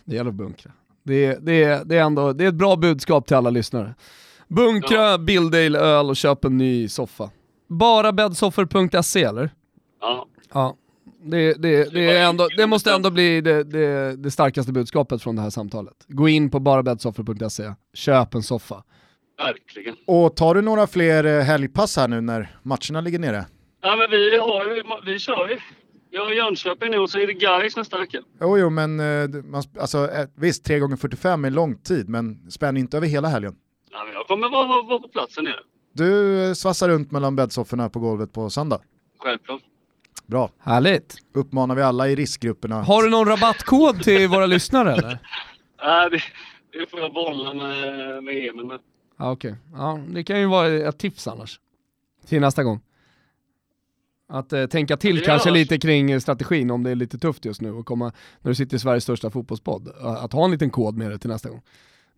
Det 0.04 0.14
gäller 0.16 0.30
att 0.30 0.36
bunkra. 0.36 0.72
Det 1.04 1.24
är, 1.26 1.38
det, 1.40 1.64
är, 1.64 1.84
det, 1.84 1.96
är 1.96 2.02
ändå, 2.02 2.32
det 2.32 2.44
är 2.44 2.48
ett 2.48 2.54
bra 2.54 2.76
budskap 2.76 3.26
till 3.26 3.36
alla 3.36 3.50
lyssnare. 3.50 3.94
Bunkra, 4.48 5.10
Ja. 5.10 5.18
Billdale 5.18 5.78
öl 5.78 6.10
och 6.10 6.16
köp 6.16 6.44
en 6.44 6.58
ny 6.58 6.88
soffa. 6.88 7.30
Bara 7.68 8.12
bäddsoffor.se 8.12 9.22
eller? 9.22 9.50
Ja. 10.00 10.26
Ja. 10.52 10.76
Det, 11.24 11.54
det, 11.54 11.92
det, 11.92 12.10
är 12.10 12.24
ändå, 12.28 12.48
det 12.56 12.66
måste 12.66 12.92
ändå 12.92 13.10
bli 13.10 13.40
det, 13.40 13.64
det, 13.64 14.16
det 14.16 14.30
starkaste 14.30 14.72
budskapet 14.72 15.22
från 15.22 15.36
det 15.36 15.42
här 15.42 15.50
samtalet. 15.50 15.94
Gå 16.08 16.28
in 16.28 16.50
på 16.50 16.60
barabäddsoffor.se, 16.60 17.72
köp 17.94 18.34
en 18.34 18.42
soffa. 18.42 18.82
Verkligen. 19.38 19.96
Och 20.06 20.36
tar 20.36 20.54
du 20.54 20.62
några 20.62 20.86
fler 20.86 21.24
eh, 21.24 21.40
helgpass 21.42 21.96
här 21.96 22.08
nu 22.08 22.20
när 22.20 22.56
matcherna 22.62 23.00
ligger 23.00 23.18
nere? 23.18 23.46
Ja, 23.82 23.96
men 23.96 24.10
vi, 24.10 24.36
har 24.38 24.64
ju, 24.64 24.82
vi 25.06 25.18
kör 25.18 25.48
ju. 25.48 25.58
Har 26.18 26.32
Jönköping 26.32 26.90
nu 26.90 26.98
och 26.98 27.10
så 27.10 27.18
är 27.18 27.26
det 27.26 27.32
Gais 27.32 27.76
nästa 27.76 27.98
vecka. 27.98 28.18
Jo, 28.40 28.58
jo, 28.58 28.70
men 28.70 29.00
eh, 29.00 29.28
man, 29.44 29.62
alltså, 29.80 30.10
eh, 30.10 30.26
visst, 30.36 30.64
3 30.64 30.78
gånger 30.78 30.96
45 30.96 31.44
är 31.44 31.50
lång 31.50 31.76
tid, 31.78 32.08
men 32.08 32.50
spänn 32.50 32.76
inte 32.76 32.96
över 32.96 33.06
hela 33.06 33.28
helgen. 33.28 33.56
Ja, 33.92 34.04
men 34.04 34.14
jag 34.14 34.26
kommer 34.26 34.48
vara, 34.48 34.66
vara, 34.68 34.82
vara 34.82 34.98
på 34.98 35.08
platsen 35.08 35.44
nere. 35.44 35.60
Du 35.92 36.38
eh, 36.48 36.52
svassar 36.52 36.88
runt 36.88 37.10
mellan 37.10 37.36
bäddsofforna 37.36 37.90
på 37.90 37.98
golvet 38.00 38.32
på 38.32 38.50
söndag. 38.50 38.80
Självklart. 39.18 39.60
Bra. 40.26 40.50
Härligt. 40.58 41.16
Uppmanar 41.34 41.74
vi 41.74 41.82
alla 41.82 42.08
i 42.08 42.14
riskgrupperna. 42.16 42.82
Har 42.82 43.02
du 43.02 43.10
någon 43.10 43.28
rabattkod 43.28 44.02
till 44.02 44.28
våra 44.28 44.46
lyssnare 44.46 44.92
eller? 44.92 45.18
Ja, 45.84 46.08
det, 46.08 46.20
det 46.72 46.90
får 46.90 47.00
jag 47.00 47.12
bolla 47.12 47.54
med, 47.54 48.24
med 48.24 48.34
Emil 48.48 48.66
med. 48.66 48.80
Ja, 49.18 49.30
okej. 49.32 49.54
Ja, 49.74 50.00
det 50.08 50.24
kan 50.24 50.40
ju 50.40 50.46
vara 50.46 50.68
ett 50.68 50.98
tips 50.98 51.26
annars. 51.28 51.60
Till 52.26 52.40
nästa 52.40 52.62
gång. 52.64 52.80
Att 54.32 54.52
eh, 54.52 54.66
tänka 54.66 54.96
till 54.96 55.16
Det 55.16 55.22
kanske 55.22 55.50
lite 55.50 55.78
kring 55.78 56.20
strategin 56.20 56.70
om 56.70 56.82
det 56.82 56.90
är 56.90 56.94
lite 56.94 57.18
tufft 57.18 57.44
just 57.44 57.60
nu 57.60 57.72
och 57.72 57.86
komma, 57.86 58.12
när 58.40 58.50
du 58.50 58.54
sitter 58.54 58.76
i 58.76 58.80
Sveriges 58.80 59.04
största 59.04 59.30
fotbollspodd, 59.30 59.88
att 60.02 60.32
ha 60.32 60.44
en 60.44 60.50
liten 60.50 60.70
kod 60.70 60.96
med 60.96 61.10
dig 61.10 61.18
till 61.18 61.30
nästa 61.30 61.48
gång. 61.48 61.62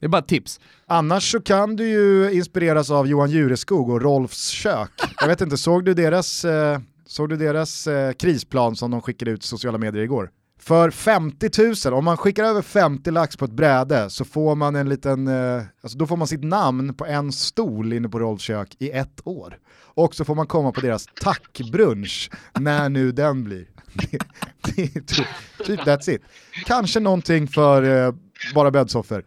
Det 0.01 0.07
är 0.07 0.09
bara 0.09 0.19
ett 0.19 0.29
tips. 0.29 0.61
Annars 0.87 1.33
så 1.33 1.41
kan 1.41 1.77
du 1.77 1.89
ju 1.89 2.33
inspireras 2.33 2.91
av 2.91 3.07
Johan 3.07 3.31
Jureskog 3.31 3.91
och 3.91 4.03
Rolfs 4.03 4.49
kök. 4.49 4.91
Jag 5.21 5.29
vet 5.29 5.41
inte, 5.41 5.57
såg 5.57 5.85
du 5.85 5.95
deras, 5.95 6.45
eh, 6.45 6.79
såg 7.07 7.29
du 7.29 7.37
deras 7.37 7.87
eh, 7.87 8.13
krisplan 8.13 8.77
som 8.77 8.91
de 8.91 9.03
skickade 9.03 9.31
ut 9.31 9.45
i 9.45 9.47
sociala 9.47 9.79
medier 9.79 10.03
igår? 10.03 10.31
För 10.67 10.91
50 10.91 11.51
000, 11.91 11.95
om 11.95 12.05
man 12.05 12.17
skickar 12.17 12.45
över 12.45 12.63
50 12.63 13.11
lax 13.11 13.37
på 13.37 13.45
ett 13.45 13.51
bräde 13.51 14.11
så 14.11 14.25
får 14.25 14.55
man 14.55 14.77
en 14.77 14.89
liten, 14.89 15.29
eh, 15.29 15.63
alltså 15.83 15.99
då 15.99 16.07
får 16.07 16.17
man 16.17 16.27
sitt 16.27 16.45
namn 16.45 16.95
på 16.95 17.07
en 17.07 17.33
stol 17.33 17.93
inne 17.93 18.09
på 18.09 18.19
Rolfs 18.19 18.45
kök 18.45 18.77
i 18.79 18.91
ett 18.91 19.21
år. 19.25 19.59
Och 19.77 20.15
så 20.15 20.25
får 20.25 20.35
man 20.35 20.47
komma 20.47 20.73
på 20.73 20.81
deras 20.81 21.07
tackbrunch 21.21 22.31
när 22.59 22.89
nu 22.89 23.13
den 23.13 23.45
blir. 23.45 23.67
Det, 23.93 24.19
det 24.65 24.83
är 24.97 25.01
typ, 25.01 25.27
typ 25.67 25.81
that's 25.81 26.11
it. 26.11 26.23
Kanske 26.67 27.01
någonting 27.01 27.49
för 27.49 28.07
eh, 28.07 28.15
bara 28.55 28.71
bäddsoffor. 28.71 29.25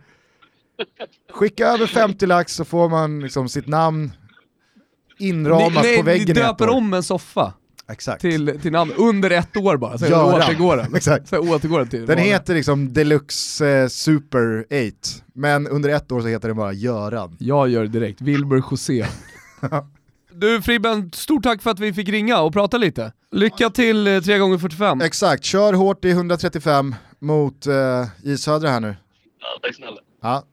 Skicka 1.32 1.68
över 1.68 1.88
50 1.88 2.26
lax 2.26 2.54
så 2.54 2.66
får 2.66 2.90
man 2.90 3.20
liksom 3.20 3.50
sitt 3.50 3.68
namn 3.68 4.12
inramat 5.18 5.84
Ni, 5.84 5.98
på 5.98 6.04
väggen 6.04 6.28
ni 6.28 6.34
döper 6.34 6.70
om 6.70 6.94
en 6.94 7.04
soffa 7.04 7.54
Exakt. 7.90 8.22
till, 8.22 8.60
till 8.62 8.72
namn 8.72 8.94
under 8.98 9.32
ett 9.32 9.58
år 9.58 9.78
bara, 9.78 9.98
sen 9.98 10.10
Göran. 10.10 10.42
återgår 10.42 10.78
den. 10.78 10.96
Exakt. 10.96 11.28
Sen 11.28 11.50
återgår 11.50 11.80
den 11.80 11.88
till 11.88 12.06
Den 12.06 12.18
heter 12.18 12.54
liksom 12.56 12.94
Deluxe 12.94 13.68
eh, 13.68 13.88
Super 13.88 14.60
8, 14.62 15.24
men 15.34 15.68
under 15.68 15.90
ett 15.90 16.12
år 16.12 16.22
så 16.22 16.28
heter 16.28 16.48
den 16.48 16.58
bara 16.58 16.74
Göran. 16.74 17.38
Jag 17.40 17.70
gör 17.70 17.82
det 17.82 17.88
direkt, 17.88 18.22
Wilbur 18.22 18.64
José. 18.72 19.06
Du 20.32 20.62
Fribben, 20.62 21.12
stort 21.14 21.44
tack 21.44 21.62
för 21.62 21.72
att 21.72 21.80
vi 21.80 21.94
fick 21.94 22.10
ringa 22.10 22.40
och 22.42 22.54
prata 22.54 22.78
lite. 22.78 23.14
Lycka 23.32 23.70
till 23.70 24.08
eh, 24.08 24.20
3 24.22 24.38
gånger 24.38 24.58
45 24.58 25.02
Exakt, 25.02 25.44
kör 25.44 25.74
hårt 25.74 26.06
i 26.06 26.10
135 26.10 26.96
mot 27.20 27.68
eh, 27.68 28.36
Södra 28.38 28.70
här 28.70 28.80
nu. 28.80 28.96
Ja, 29.40 29.48
tack 29.62 29.76
snälla. 29.76 29.98
Ja. 30.22 30.44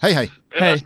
Hej 0.00 0.12
hej! 0.12 0.30
Hej. 0.60 0.84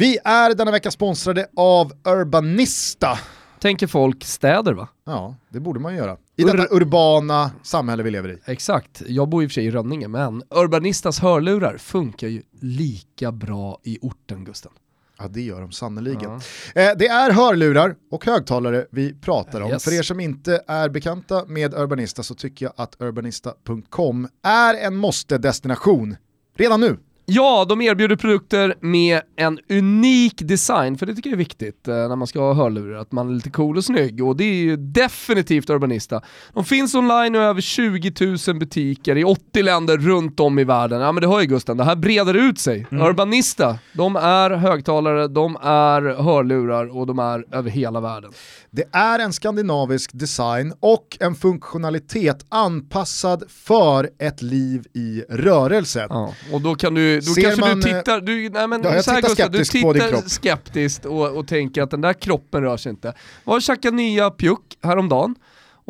Vi 0.00 0.18
är 0.24 0.54
denna 0.54 0.70
vecka 0.70 0.90
sponsrade 0.90 1.46
av 1.56 1.92
Urbanista. 2.04 3.18
tänker 3.58 3.86
folk 3.86 4.24
städer 4.24 4.72
va? 4.72 4.88
Ja, 5.06 5.36
det 5.48 5.60
borde 5.60 5.80
man 5.80 5.94
göra. 5.96 6.16
I 6.36 6.42
Ur- 6.42 6.46
detta 6.56 6.74
urbana 6.74 7.50
samhälle 7.62 8.02
vi 8.02 8.10
lever 8.10 8.28
i. 8.28 8.38
Exakt, 8.44 9.02
jag 9.06 9.28
bor 9.28 9.42
i 9.42 9.46
och 9.46 9.50
för 9.50 9.54
sig 9.54 9.64
i 9.66 9.70
Rönninge 9.70 10.08
men 10.08 10.42
Urbanistas 10.50 11.20
hörlurar 11.20 11.78
funkar 11.78 12.28
ju 12.28 12.42
lika 12.60 13.32
bra 13.32 13.80
i 13.84 13.98
orten 14.02 14.44
Gusten. 14.44 14.72
Ja 15.18 15.28
det 15.28 15.42
gör 15.42 15.60
de 15.60 15.72
sannoliken. 15.72 16.40
Ja. 16.74 16.82
Eh, 16.82 16.96
det 16.98 17.06
är 17.08 17.30
hörlurar 17.30 17.96
och 18.10 18.24
högtalare 18.26 18.86
vi 18.90 19.14
pratar 19.14 19.60
om. 19.60 19.70
Yes. 19.70 19.84
För 19.84 19.92
er 19.98 20.02
som 20.02 20.20
inte 20.20 20.60
är 20.66 20.88
bekanta 20.88 21.44
med 21.46 21.74
Urbanista 21.74 22.22
så 22.22 22.34
tycker 22.34 22.66
jag 22.66 22.72
att 22.76 22.96
urbanista.com 23.00 24.28
är 24.42 24.74
en 24.74 24.96
måste-destination 24.96 26.16
redan 26.56 26.80
nu. 26.80 26.98
Ja, 27.32 27.66
de 27.68 27.80
erbjuder 27.80 28.16
produkter 28.16 28.74
med 28.80 29.20
en 29.36 29.58
unik 29.68 30.34
design, 30.38 30.98
för 30.98 31.06
det 31.06 31.14
tycker 31.14 31.30
jag 31.30 31.34
är 31.34 31.38
viktigt 31.38 31.88
eh, 31.88 31.94
när 31.94 32.16
man 32.16 32.26
ska 32.26 32.40
ha 32.40 32.54
hörlurar, 32.54 32.98
att 32.98 33.12
man 33.12 33.28
är 33.28 33.34
lite 33.34 33.50
cool 33.50 33.76
och 33.76 33.84
snygg. 33.84 34.24
Och 34.24 34.36
det 34.36 34.44
är 34.44 34.54
ju 34.54 34.76
definitivt 34.76 35.70
Urbanista. 35.70 36.22
De 36.54 36.64
finns 36.64 36.94
online 36.94 37.34
i 37.34 37.38
över 37.38 37.60
20 37.60 38.12
000 38.48 38.58
butiker 38.58 39.16
i 39.16 39.24
80 39.24 39.62
länder 39.62 39.96
runt 39.98 40.40
om 40.40 40.58
i 40.58 40.64
världen. 40.64 41.00
Ja 41.00 41.12
men 41.12 41.20
det 41.20 41.28
hör 41.28 41.40
ju 41.40 41.46
Gusten, 41.46 41.76
det 41.76 41.84
här 41.84 41.96
breder 41.96 42.34
ut 42.34 42.58
sig. 42.58 42.86
Urbanista, 42.90 43.78
de 43.92 44.16
är 44.16 44.50
högtalare, 44.50 45.28
de 45.28 45.56
är 45.62 46.22
hörlurar 46.22 46.96
och 46.96 47.06
de 47.06 47.18
är 47.18 47.44
över 47.54 47.70
hela 47.70 48.00
världen. 48.00 48.32
Det 48.70 48.84
är 48.92 49.18
en 49.18 49.32
skandinavisk 49.32 50.10
design 50.12 50.72
och 50.80 51.16
en 51.20 51.34
funktionalitet 51.34 52.46
anpassad 52.48 53.44
för 53.48 54.10
ett 54.18 54.42
liv 54.42 54.86
i 54.94 55.24
rörelse. 55.28 56.06
Ja, 56.10 56.34
och 56.52 56.60
då 56.60 56.74
kan 56.74 56.94
du, 56.94 57.19
då 57.20 57.34
Ser 57.34 57.42
kanske 57.42 57.60
man, 57.60 57.80
du 57.80 57.82
tittar, 57.82 58.20
du, 58.20 58.50
nej 58.50 58.68
men 58.68 58.82
ja, 58.82 58.94
jag 58.94 59.04
tittar 59.04 59.20
Gustav, 59.20 59.50
du 59.50 59.64
tittar 59.64 60.28
skeptiskt 60.28 61.04
och, 61.04 61.36
och 61.36 61.48
tänker 61.48 61.82
att 61.82 61.90
den 61.90 62.00
där 62.00 62.12
kroppen 62.12 62.62
rör 62.62 62.76
sig 62.76 62.90
inte. 62.90 63.14
Var 63.44 63.54
och 63.54 63.62
käkade 63.62 63.96
nya 63.96 64.30
pjuck 64.30 64.78
häromdagen 64.82 65.34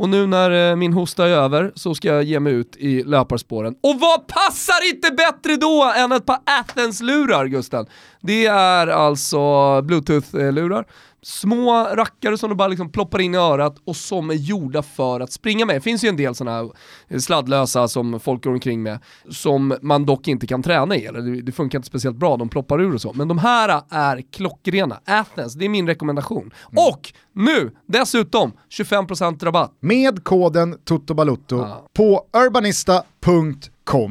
och 0.00 0.08
nu 0.08 0.26
när 0.26 0.70
eh, 0.70 0.76
min 0.76 0.92
hosta 0.92 1.26
är 1.26 1.30
över 1.30 1.72
så 1.74 1.94
ska 1.94 2.08
jag 2.08 2.24
ge 2.24 2.40
mig 2.40 2.52
ut 2.52 2.76
i 2.76 3.02
löparspåren. 3.02 3.74
Och 3.80 4.00
vad 4.00 4.26
passar 4.26 4.88
inte 4.88 5.10
bättre 5.10 5.56
då 5.56 5.92
än 5.96 6.12
ett 6.12 6.26
par 6.26 6.38
Athens-lurar 6.44 7.46
Gusten? 7.46 7.86
Det 8.20 8.46
är 8.46 8.86
alltså 8.86 9.38
bluetooth-lurar. 9.82 10.84
Små 11.22 11.84
rackare 11.94 12.38
som 12.38 12.50
du 12.50 12.56
bara 12.56 12.68
liksom 12.68 12.92
ploppar 12.92 13.20
in 13.20 13.34
i 13.34 13.38
örat 13.38 13.76
och 13.84 13.96
som 13.96 14.30
är 14.30 14.34
gjorda 14.34 14.82
för 14.82 15.20
att 15.20 15.32
springa 15.32 15.66
med. 15.66 15.76
Det 15.76 15.80
finns 15.80 16.04
ju 16.04 16.08
en 16.08 16.16
del 16.16 16.34
sådana 16.34 16.56
här 16.56 17.18
sladdlösa 17.18 17.88
som 17.88 18.20
folk 18.20 18.44
går 18.44 18.50
omkring 18.50 18.82
med, 18.82 18.98
som 19.30 19.74
man 19.82 20.06
dock 20.06 20.28
inte 20.28 20.46
kan 20.46 20.62
träna 20.62 20.96
i, 20.96 21.06
eller 21.06 21.42
det, 21.42 21.52
funkar 21.52 21.78
inte 21.78 21.86
speciellt 21.88 22.16
bra, 22.16 22.36
de 22.36 22.48
ploppar 22.48 22.80
ur 22.80 22.94
och 22.94 23.00
så. 23.00 23.12
Men 23.12 23.28
de 23.28 23.38
här 23.38 23.82
är 23.90 24.22
klockrena. 24.32 25.00
Athens, 25.06 25.54
det 25.54 25.64
är 25.64 25.68
min 25.68 25.86
rekommendation. 25.86 26.50
Och 26.76 27.12
nu, 27.32 27.70
dessutom, 27.86 28.52
25% 28.70 29.44
rabatt. 29.44 29.72
Med 29.80 30.24
koden 30.24 30.76
TOTOBALUTTO 30.84 31.56
Ja. 31.58 31.86
på 31.96 32.22
urbanista.com. 32.32 33.54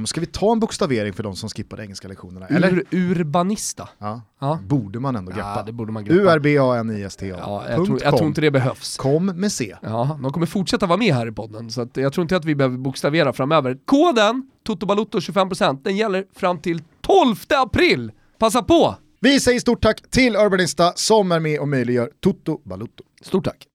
Ska 0.06 0.22
vi 0.22 0.26
ta 0.28 0.52
en 0.52 0.60
bokstavering 0.60 1.14
för 1.14 1.24
de 1.24 1.36
som 1.36 1.50
skippade 1.50 1.84
engelska 1.84 2.08
lektionerna? 2.08 2.48
Eller? 2.48 2.72
Ur, 2.72 2.86
urbanista. 2.92 3.90
Ja. 3.98 4.22
Ja. 4.40 4.60
Borde 4.68 5.00
man 5.00 5.16
ändå 5.16 5.32
greppa. 5.32 5.54
Ja, 5.56 5.64
det 5.66 5.72
borde 5.72 5.92
man 5.92 6.04
greppa. 6.06 6.22
U-R-B-A-N-I-S-T-A. 6.22 7.36
Ja, 7.40 7.64
jag, 7.70 7.86
tror, 7.86 8.04
jag 8.04 8.18
tror 8.18 8.28
inte 8.28 8.42
det 8.42 8.52
behövs. 8.52 8.98
Kom 8.98 9.26
med 9.26 9.52
C. 9.52 9.76
Ja, 9.82 10.20
de 10.24 10.34
kommer 10.34 10.46
fortsätta 10.46 10.86
vara 10.86 10.98
med 10.98 11.14
här 11.14 11.28
i 11.28 11.32
podden, 11.32 11.72
så 11.72 11.88
jag 11.94 12.14
tror 12.14 12.22
inte 12.22 12.36
att 12.36 12.46
vi 12.46 12.56
behöver 12.56 12.78
bokstavera 12.78 13.34
framöver. 13.34 13.78
Koden 13.86 14.50
TOTOBALUTTO 14.64 15.20
25% 15.20 15.84
den 15.84 15.98
gäller 15.98 16.26
fram 16.36 16.58
till 16.62 16.82
12 17.02 17.36
april! 17.50 18.12
Passa 18.40 18.64
på! 18.64 18.96
Vi 19.22 19.40
säger 19.40 19.60
stort 19.60 19.82
tack 19.82 20.02
till 20.10 20.36
Urbanista 20.36 20.92
som 20.96 21.32
är 21.32 21.40
med 21.40 21.60
och 21.60 21.68
möjliggör 21.68 22.10
Toto 22.20 22.62
Balutto. 22.64 23.04
Stort 23.22 23.46
tack. 23.46 23.68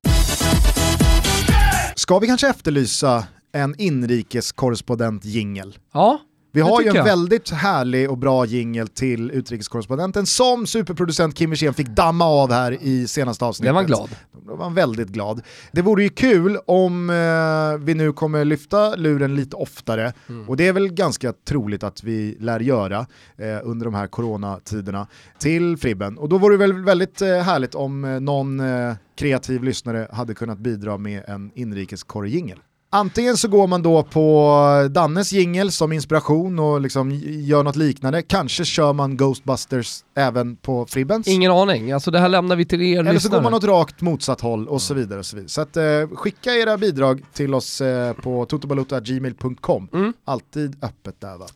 Ska 1.96 2.18
vi 2.18 2.26
kanske 2.26 2.48
efterlysa 2.48 3.24
en 3.54 3.74
inrikeskorrespondent 3.78 5.24
jingel? 5.24 5.78
Ja, 5.92 6.20
Vi 6.52 6.60
har 6.60 6.82
ju 6.82 6.88
en 6.88 6.94
jag. 6.94 7.04
väldigt 7.04 7.50
härlig 7.50 8.10
och 8.10 8.18
bra 8.18 8.46
jingel 8.46 8.88
till 8.88 9.30
utrikeskorrespondenten 9.30 10.26
som 10.26 10.66
superproducent 10.66 11.34
Kim 11.36 11.50
Wirsén 11.50 11.74
fick 11.74 11.88
damma 11.88 12.24
av 12.24 12.52
här 12.52 12.78
i 12.82 13.06
senaste 13.08 13.44
avsnittet. 13.44 13.68
det 13.70 13.72
var 13.74 13.82
glad. 13.84 14.10
Då 14.46 14.56
var 14.56 14.64
han 14.64 14.74
väldigt 14.74 15.08
glad. 15.08 15.42
Det 15.72 15.82
vore 15.82 16.02
ju 16.02 16.08
kul 16.08 16.58
om 16.66 17.10
eh, 17.10 17.84
vi 17.84 17.94
nu 17.94 18.12
kommer 18.12 18.44
lyfta 18.44 18.94
luren 18.96 19.34
lite 19.36 19.56
oftare 19.56 20.12
Mm. 20.28 20.48
och 20.48 20.56
det 20.56 20.68
är 20.68 20.72
väl 20.72 20.88
ganska 20.92 21.32
troligt 21.48 21.82
att 21.82 22.02
vi 22.04 22.36
lär 22.40 22.60
göra 22.60 23.06
eh, 23.38 23.46
under 23.62 23.84
de 23.84 23.94
här 23.94 24.06
coronatiderna 24.06 25.06
till 25.38 25.76
Fribben. 25.76 26.18
Och 26.18 26.28
då 26.28 26.38
vore 26.38 26.54
det 26.54 26.58
väl 26.58 26.84
väldigt 26.84 27.22
eh, 27.22 27.28
härligt 27.28 27.74
om 27.74 28.04
eh, 28.04 28.20
någon 28.20 28.60
eh, 28.60 28.94
kreativ 29.18 29.62
lyssnare 29.64 30.08
hade 30.12 30.34
kunnat 30.34 30.58
bidra 30.58 30.98
med 30.98 31.22
en 31.28 31.50
inrikeskorrejingel. 31.54 32.58
Antingen 32.94 33.36
så 33.36 33.48
går 33.48 33.66
man 33.66 33.82
då 33.82 34.02
på 34.02 34.88
Dannes 34.90 35.32
jingel 35.32 35.72
som 35.72 35.92
inspiration 35.92 36.58
och 36.58 36.80
liksom 36.80 37.10
gör 37.24 37.62
något 37.62 37.76
liknande. 37.76 38.22
Kanske 38.22 38.64
kör 38.64 38.92
man 38.92 39.16
Ghostbusters 39.16 40.04
även 40.16 40.56
på 40.56 40.86
Fribbens. 40.86 41.28
Ingen 41.28 41.52
aning, 41.52 41.92
alltså 41.92 42.10
det 42.10 42.18
här 42.18 42.28
lämnar 42.28 42.56
vi 42.56 42.64
till 42.64 42.82
er 42.82 42.98
Eller 42.98 43.10
så 43.10 43.14
lyssnare. 43.14 43.36
går 43.36 43.42
man 43.42 43.54
åt 43.54 43.64
rakt 43.64 44.00
motsatt 44.00 44.40
håll 44.40 44.68
och 44.68 44.82
så 44.82 44.94
vidare. 44.94 45.18
Och 45.18 45.26
så 45.26 45.36
vidare. 45.36 45.48
så 45.48 45.60
att, 45.60 45.76
eh, 45.76 46.16
skicka 46.16 46.54
era 46.54 46.76
bidrag 46.78 47.22
till 47.32 47.54
oss 47.54 47.80
eh, 47.80 48.12
på 48.12 48.44
totobalota.gmail.com. 48.46 49.88
Mm. 49.92 50.12
Alltid 50.24 50.84
öppet 50.84 51.20
där 51.20 51.38
va. 51.38 51.46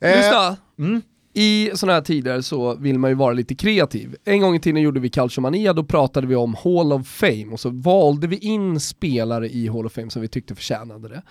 Eh, 0.00 0.16
Lyssna, 0.16 0.56
mm 0.78 1.02
i 1.36 1.70
sådana 1.74 1.94
här 1.94 2.00
tider 2.00 2.40
så 2.40 2.74
vill 2.74 2.98
man 2.98 3.10
ju 3.10 3.14
vara 3.14 3.32
lite 3.32 3.54
kreativ. 3.54 4.16
En 4.24 4.40
gång 4.40 4.54
i 4.54 4.60
tiden 4.60 4.82
gjorde 4.82 5.00
vi 5.00 5.10
Calciomania, 5.10 5.72
då 5.72 5.84
pratade 5.84 6.26
vi 6.26 6.34
om 6.34 6.54
Hall 6.64 6.92
of 6.92 7.06
Fame 7.08 7.46
och 7.52 7.60
så 7.60 7.70
valde 7.70 8.26
vi 8.26 8.36
in 8.36 8.80
spelare 8.80 9.48
i 9.48 9.68
Hall 9.68 9.86
of 9.86 9.92
Fame 9.92 10.10
som 10.10 10.22
vi 10.22 10.28
tyckte 10.28 10.54
förtjänade 10.54 11.08
det. 11.08 11.22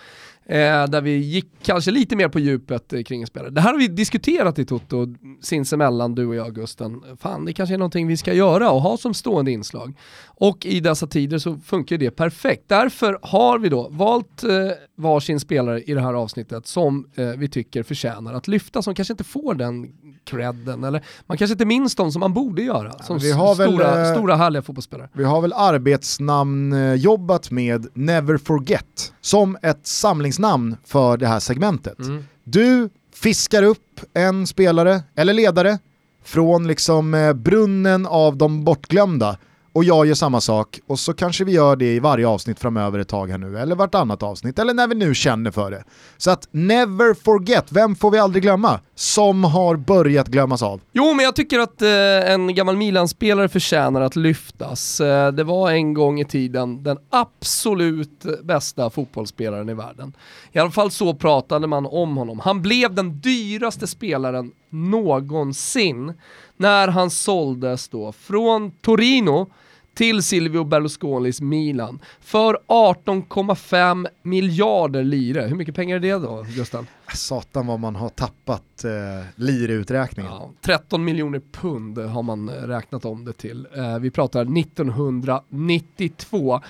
Eh, 0.46 0.86
där 0.86 1.00
vi 1.00 1.16
gick 1.16 1.46
kanske 1.62 1.90
lite 1.90 2.16
mer 2.16 2.28
på 2.28 2.38
djupet 2.38 2.92
eh, 2.92 3.02
kring 3.02 3.20
en 3.20 3.26
spelare. 3.26 3.50
Det 3.50 3.60
här 3.60 3.72
har 3.72 3.78
vi 3.78 3.88
diskuterat 3.88 4.58
i 4.58 4.64
Toto 4.64 5.06
sinsemellan, 5.42 6.14
du 6.14 6.26
och 6.26 6.34
jag 6.34 6.54
Gusten. 6.54 7.02
Fan, 7.20 7.44
det 7.44 7.52
kanske 7.52 7.74
är 7.74 7.78
någonting 7.78 8.06
vi 8.06 8.16
ska 8.16 8.32
göra 8.32 8.70
och 8.70 8.80
ha 8.80 8.96
som 8.96 9.14
stående 9.14 9.50
inslag. 9.50 9.94
Och 10.24 10.66
i 10.66 10.80
dessa 10.80 11.06
tider 11.06 11.38
så 11.38 11.56
funkar 11.56 11.96
det 11.96 12.10
perfekt. 12.10 12.62
Därför 12.66 13.18
har 13.22 13.58
vi 13.58 13.68
då 13.68 13.88
valt 13.88 14.44
eh, 14.44 14.50
varsin 14.96 15.40
spelare 15.40 15.82
i 15.82 15.94
det 15.94 16.00
här 16.00 16.14
avsnittet 16.14 16.66
som 16.66 17.08
eh, 17.14 17.26
vi 17.26 17.48
tycker 17.48 17.82
förtjänar 17.82 18.34
att 18.34 18.48
lyfta, 18.48 18.82
som 18.82 18.94
kanske 18.94 19.12
inte 19.12 19.24
får 19.24 19.54
den 19.54 19.92
credden, 20.24 20.84
eller 20.84 21.04
man 21.26 21.38
kanske 21.38 21.52
inte 21.52 21.64
minns 21.64 21.94
dem 21.94 22.12
som 22.12 22.20
man 22.20 22.32
borde 22.32 22.62
göra, 22.62 23.02
som 23.02 23.18
vi 23.18 23.32
har 23.32 23.54
väl, 23.54 23.68
stora, 23.68 24.08
eh, 24.08 24.14
stora 24.14 24.36
härliga 24.36 24.62
fotbollsspelare. 24.62 25.08
Vi 25.12 25.24
har 25.24 25.40
väl 25.40 25.52
arbetsnamn 25.52 26.72
eh, 26.72 26.94
jobbat 26.94 27.50
med 27.50 27.86
Never 27.94 28.36
Forget 28.36 29.12
som 29.20 29.56
ett 29.62 29.86
samlingsnamn 30.34 30.76
för 30.84 31.16
det 31.16 31.26
här 31.26 31.40
segmentet. 31.40 31.98
Mm. 31.98 32.24
Du 32.44 32.88
fiskar 33.14 33.62
upp 33.62 34.00
en 34.14 34.46
spelare 34.46 35.02
eller 35.16 35.32
ledare 35.34 35.78
från 36.24 36.66
liksom 36.66 37.14
eh, 37.14 37.32
brunnen 37.32 38.06
av 38.06 38.36
de 38.36 38.64
bortglömda 38.64 39.38
och 39.74 39.84
jag 39.84 40.06
gör 40.06 40.14
samma 40.14 40.40
sak 40.40 40.80
och 40.86 40.98
så 40.98 41.12
kanske 41.12 41.44
vi 41.44 41.52
gör 41.52 41.76
det 41.76 41.94
i 41.94 42.00
varje 42.00 42.28
avsnitt 42.28 42.60
framöver 42.60 42.98
ett 42.98 43.08
tag 43.08 43.30
här 43.30 43.38
nu 43.38 43.58
eller 43.58 43.76
vartannat 43.76 44.22
avsnitt 44.22 44.58
eller 44.58 44.74
när 44.74 44.88
vi 44.88 44.94
nu 44.94 45.14
känner 45.14 45.50
för 45.50 45.70
det. 45.70 45.84
Så 46.16 46.30
att 46.30 46.48
never 46.50 47.14
forget, 47.14 47.72
vem 47.72 47.96
får 47.96 48.10
vi 48.10 48.18
aldrig 48.18 48.42
glömma? 48.42 48.80
Som 48.94 49.44
har 49.44 49.76
börjat 49.76 50.28
glömmas 50.28 50.62
av. 50.62 50.80
Jo, 50.92 51.14
men 51.14 51.24
jag 51.24 51.36
tycker 51.36 51.58
att 51.58 51.82
eh, 51.82 52.32
en 52.32 52.54
gammal 52.54 52.76
Milan-spelare 52.76 53.48
förtjänar 53.48 54.00
att 54.00 54.16
lyftas. 54.16 55.00
Eh, 55.00 55.32
det 55.32 55.44
var 55.44 55.70
en 55.70 55.94
gång 55.94 56.20
i 56.20 56.24
tiden 56.24 56.82
den 56.82 56.98
absolut 57.10 58.24
bästa 58.42 58.90
fotbollsspelaren 58.90 59.68
i 59.68 59.74
världen. 59.74 60.12
I 60.52 60.58
alla 60.58 60.70
fall 60.70 60.90
så 60.90 61.14
pratade 61.14 61.66
man 61.66 61.86
om 61.86 62.16
honom. 62.16 62.40
Han 62.40 62.62
blev 62.62 62.94
den 62.94 63.20
dyraste 63.20 63.86
spelaren 63.86 64.52
någonsin 64.74 66.12
när 66.56 66.88
han 66.88 67.10
såldes 67.10 67.88
då 67.88 68.12
från 68.12 68.70
Torino 68.70 69.50
till 69.94 70.22
Silvio 70.22 70.64
Berlusconis 70.64 71.40
Milan 71.40 71.98
för 72.20 72.58
18,5 72.68 74.06
miljarder 74.22 75.04
lire. 75.04 75.40
Hur 75.40 75.56
mycket 75.56 75.74
pengar 75.74 75.96
är 75.96 76.00
det 76.00 76.12
då, 76.12 76.46
Gustav? 76.56 76.86
Satan 77.14 77.66
vad 77.66 77.80
man 77.80 77.96
har 77.96 78.08
tappat 78.08 78.84
eh, 78.84 78.90
liruträkningen. 79.34 80.32
Ja, 80.32 80.50
13 80.60 81.04
miljoner 81.04 81.42
pund 81.52 81.98
har 81.98 82.22
man 82.22 82.48
eh, 82.48 82.52
räknat 82.52 83.04
om 83.04 83.24
det 83.24 83.32
till. 83.32 83.66
Eh, 83.76 83.98
vi 83.98 84.10
pratar 84.10 84.58
1992. 84.58 86.60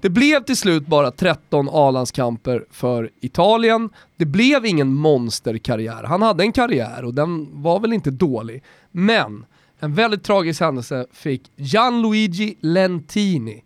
Det 0.00 0.10
blev 0.10 0.44
till 0.44 0.56
slut 0.56 0.86
bara 0.86 1.10
13 1.10 1.68
A-landskamper 1.72 2.64
för 2.70 3.10
Italien. 3.20 3.90
Det 4.16 4.26
blev 4.26 4.66
ingen 4.66 4.94
monsterkarriär. 4.94 6.02
Han 6.02 6.22
hade 6.22 6.44
en 6.44 6.52
karriär 6.52 7.04
och 7.04 7.14
den 7.14 7.62
var 7.62 7.80
väl 7.80 7.92
inte 7.92 8.10
dålig. 8.10 8.62
Men 8.90 9.44
en 9.82 9.94
väldigt 9.94 10.24
tragisk 10.24 10.60
händelse 10.60 11.06
fick 11.12 11.50
Gianluigi 11.56 12.56
Lentini 12.60 13.64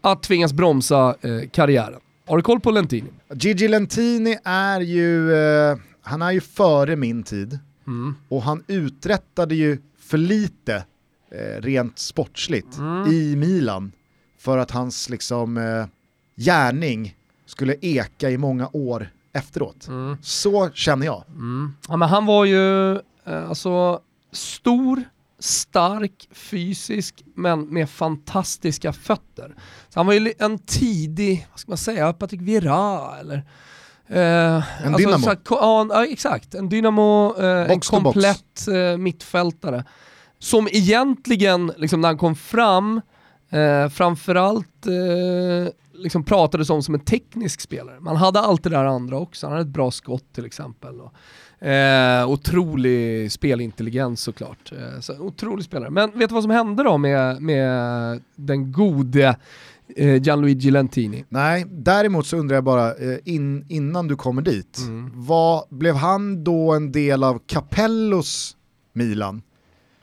att 0.00 0.22
tvingas 0.22 0.52
bromsa 0.52 1.16
eh, 1.20 1.48
karriären. 1.52 2.00
Har 2.26 2.36
du 2.36 2.42
koll 2.42 2.60
på 2.60 2.70
Lentini? 2.70 3.08
Gigi 3.34 3.68
Lentini 3.68 4.38
är 4.44 4.80
ju, 4.80 5.34
eh, 5.34 5.76
han 6.02 6.22
är 6.22 6.30
ju 6.32 6.40
före 6.40 6.96
min 6.96 7.22
tid 7.22 7.58
Mm. 7.86 8.14
och 8.28 8.42
han 8.42 8.64
uträttade 8.66 9.54
ju 9.54 9.78
för 9.98 10.18
lite 10.18 10.74
eh, 11.30 11.60
rent 11.62 11.98
sportsligt 11.98 12.78
Mm. 12.78 13.12
i 13.12 13.36
Milan 13.36 13.92
för 14.38 14.58
att 14.58 14.70
hans 14.70 15.08
liksom, 15.10 15.56
eh, 15.56 15.86
gärning 16.36 17.16
skulle 17.46 17.74
eka 17.80 18.30
i 18.30 18.38
många 18.38 18.68
år 18.72 19.08
efteråt. 19.32 19.88
Mm. 19.88 20.16
Så 20.22 20.70
känner 20.70 21.06
jag. 21.06 21.24
Mm. 21.28 21.72
Ja, 21.88 21.96
men 21.96 22.08
han 22.08 22.26
var 22.26 22.44
ju 22.44 22.92
eh, 22.96 23.48
alltså 23.48 24.00
stor, 24.32 25.02
stark, 25.38 26.28
fysisk, 26.32 27.22
men 27.34 27.60
med 27.60 27.90
fantastiska 27.90 28.92
fötter. 28.92 29.54
Så 29.88 29.98
han 29.98 30.06
var 30.06 30.12
ju 30.12 30.32
en 30.38 30.58
tidig, 30.58 31.46
vad 31.50 31.60
ska 31.60 31.70
man 31.70 31.78
säga, 31.78 32.12
Patrik 32.12 32.40
Vieira 32.40 33.18
eller 33.20 33.42
Eh, 34.06 34.86
en 34.86 34.92
dynamo. 34.92 35.26
här, 35.26 35.38
ja, 35.50 36.06
exakt. 36.06 36.54
En 36.54 36.68
dynamo, 36.68 37.34
eh, 37.38 37.70
en 37.70 37.80
komplett 37.80 38.68
eh, 38.68 38.96
mittfältare. 38.96 39.84
Som 40.38 40.68
egentligen, 40.72 41.72
liksom, 41.76 42.00
när 42.00 42.08
han 42.08 42.18
kom 42.18 42.34
fram, 42.36 43.00
eh, 43.50 43.88
framförallt 43.88 44.86
eh, 44.86 45.72
liksom 45.94 46.24
pratades 46.24 46.70
om 46.70 46.82
som 46.82 46.94
en 46.94 47.04
teknisk 47.04 47.60
spelare. 47.60 48.00
Man 48.00 48.16
hade 48.16 48.40
allt 48.40 48.62
det 48.62 48.70
där 48.70 48.84
andra 48.84 49.18
också. 49.18 49.46
Han 49.46 49.52
hade 49.52 49.68
ett 49.68 49.74
bra 49.74 49.90
skott 49.90 50.32
till 50.32 50.46
exempel. 50.46 51.00
Och, 51.00 51.12
eh, 51.64 52.28
otrolig 52.28 53.32
spelintelligens 53.32 54.20
såklart. 54.20 54.72
Eh, 54.72 55.00
så, 55.00 55.18
otrolig 55.18 55.64
spelare. 55.64 55.90
Men 55.90 56.18
vet 56.18 56.28
du 56.28 56.34
vad 56.34 56.42
som 56.42 56.50
hände 56.50 56.82
då 56.82 56.98
med, 56.98 57.42
med 57.42 58.22
den 58.36 58.72
gode 58.72 59.36
eh, 59.96 60.22
Gianluigi 60.22 60.70
Lentini? 60.70 61.24
Nej, 61.28 61.64
däremot 61.68 62.26
så 62.26 62.36
undrar 62.36 62.54
jag 62.54 62.64
bara, 62.64 62.94
eh, 62.94 63.18
in, 63.24 63.66
innan 63.68 64.08
du 64.08 64.16
kommer 64.16 64.42
dit, 64.42 64.78
mm. 64.78 65.10
vad, 65.14 65.64
blev 65.68 65.94
han 65.94 66.44
då 66.44 66.72
en 66.72 66.92
del 66.92 67.24
av 67.24 67.40
Capellos 67.46 68.56
Milan? 68.92 69.42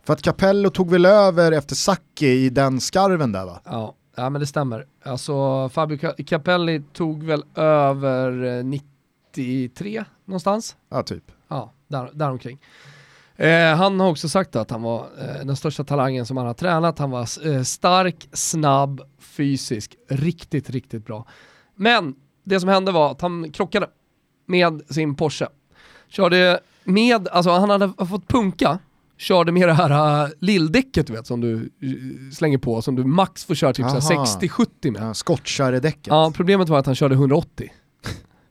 För 0.04 0.14
att 0.14 0.22
Capello 0.22 0.70
tog 0.70 0.90
väl 0.90 1.06
över 1.06 1.52
efter 1.52 1.76
Sacchi 1.76 2.28
i 2.46 2.50
den 2.50 2.80
skarven 2.80 3.32
där 3.32 3.46
va? 3.46 3.62
Ja, 3.66 3.96
ja 4.16 4.30
men 4.30 4.42
det 4.42 4.48
stämmer. 4.48 4.86
Alltså 5.04 5.70
Fabio 5.70 5.98
Capelli 6.26 6.84
tog 6.94 7.24
väl 7.24 7.44
över 7.56 8.64
93 8.64 9.98
eh, 9.98 10.04
någonstans. 10.26 10.76
Ja, 10.90 11.04
typ. 11.04 11.24
Ja, 11.52 11.74
där, 11.88 12.10
däromkring. 12.14 12.60
Eh, 13.36 13.76
han 13.76 14.00
har 14.00 14.10
också 14.10 14.30
sagt 14.30 14.56
att 14.56 14.72
han 14.72 14.82
var 14.82 15.00
eh, 15.20 15.46
den 15.46 15.56
största 15.56 15.84
talangen 15.84 16.26
som 16.26 16.38
han 16.38 16.48
har 16.48 16.54
tränat. 16.54 17.00
Han 17.00 17.12
var 17.12 17.48
eh, 17.48 17.62
stark, 17.62 18.30
snabb, 18.34 19.02
fysisk, 19.20 19.96
riktigt, 20.10 20.70
riktigt 20.70 21.06
bra. 21.06 21.26
Men 21.76 22.16
det 22.44 22.60
som 22.60 22.70
hände 22.70 22.92
var 22.92 23.12
att 23.12 23.22
han 23.22 23.52
krockade 23.52 23.88
med 24.46 24.82
sin 24.90 25.16
Porsche. 25.16 25.48
Körde 26.08 26.60
med, 26.84 27.28
alltså 27.28 27.52
han 27.52 27.70
hade 27.70 27.94
fått 28.10 28.28
punka, 28.28 28.80
körde 29.18 29.52
med 29.52 29.68
det 29.68 29.74
här 29.74 30.24
uh, 30.26 30.32
lilldäcket 30.40 31.08
du 31.08 31.14
vet 31.14 31.28
som 31.28 31.42
du 31.42 31.54
uh, 31.84 32.32
slänger 32.32 32.58
på, 32.58 32.82
som 32.82 32.96
du 32.96 33.04
max 33.04 33.46
får 33.46 33.56
köra 33.56 33.74
typ 33.74 33.86
60-70 33.86 34.92
med. 34.92 35.02
Ja, 35.02 35.14
Skottkärredäcket. 35.14 36.08
Ja, 36.08 36.32
problemet 36.36 36.70
var 36.70 36.80
att 36.80 36.86
han 36.86 36.96
körde 36.96 37.16
180. 37.16 37.72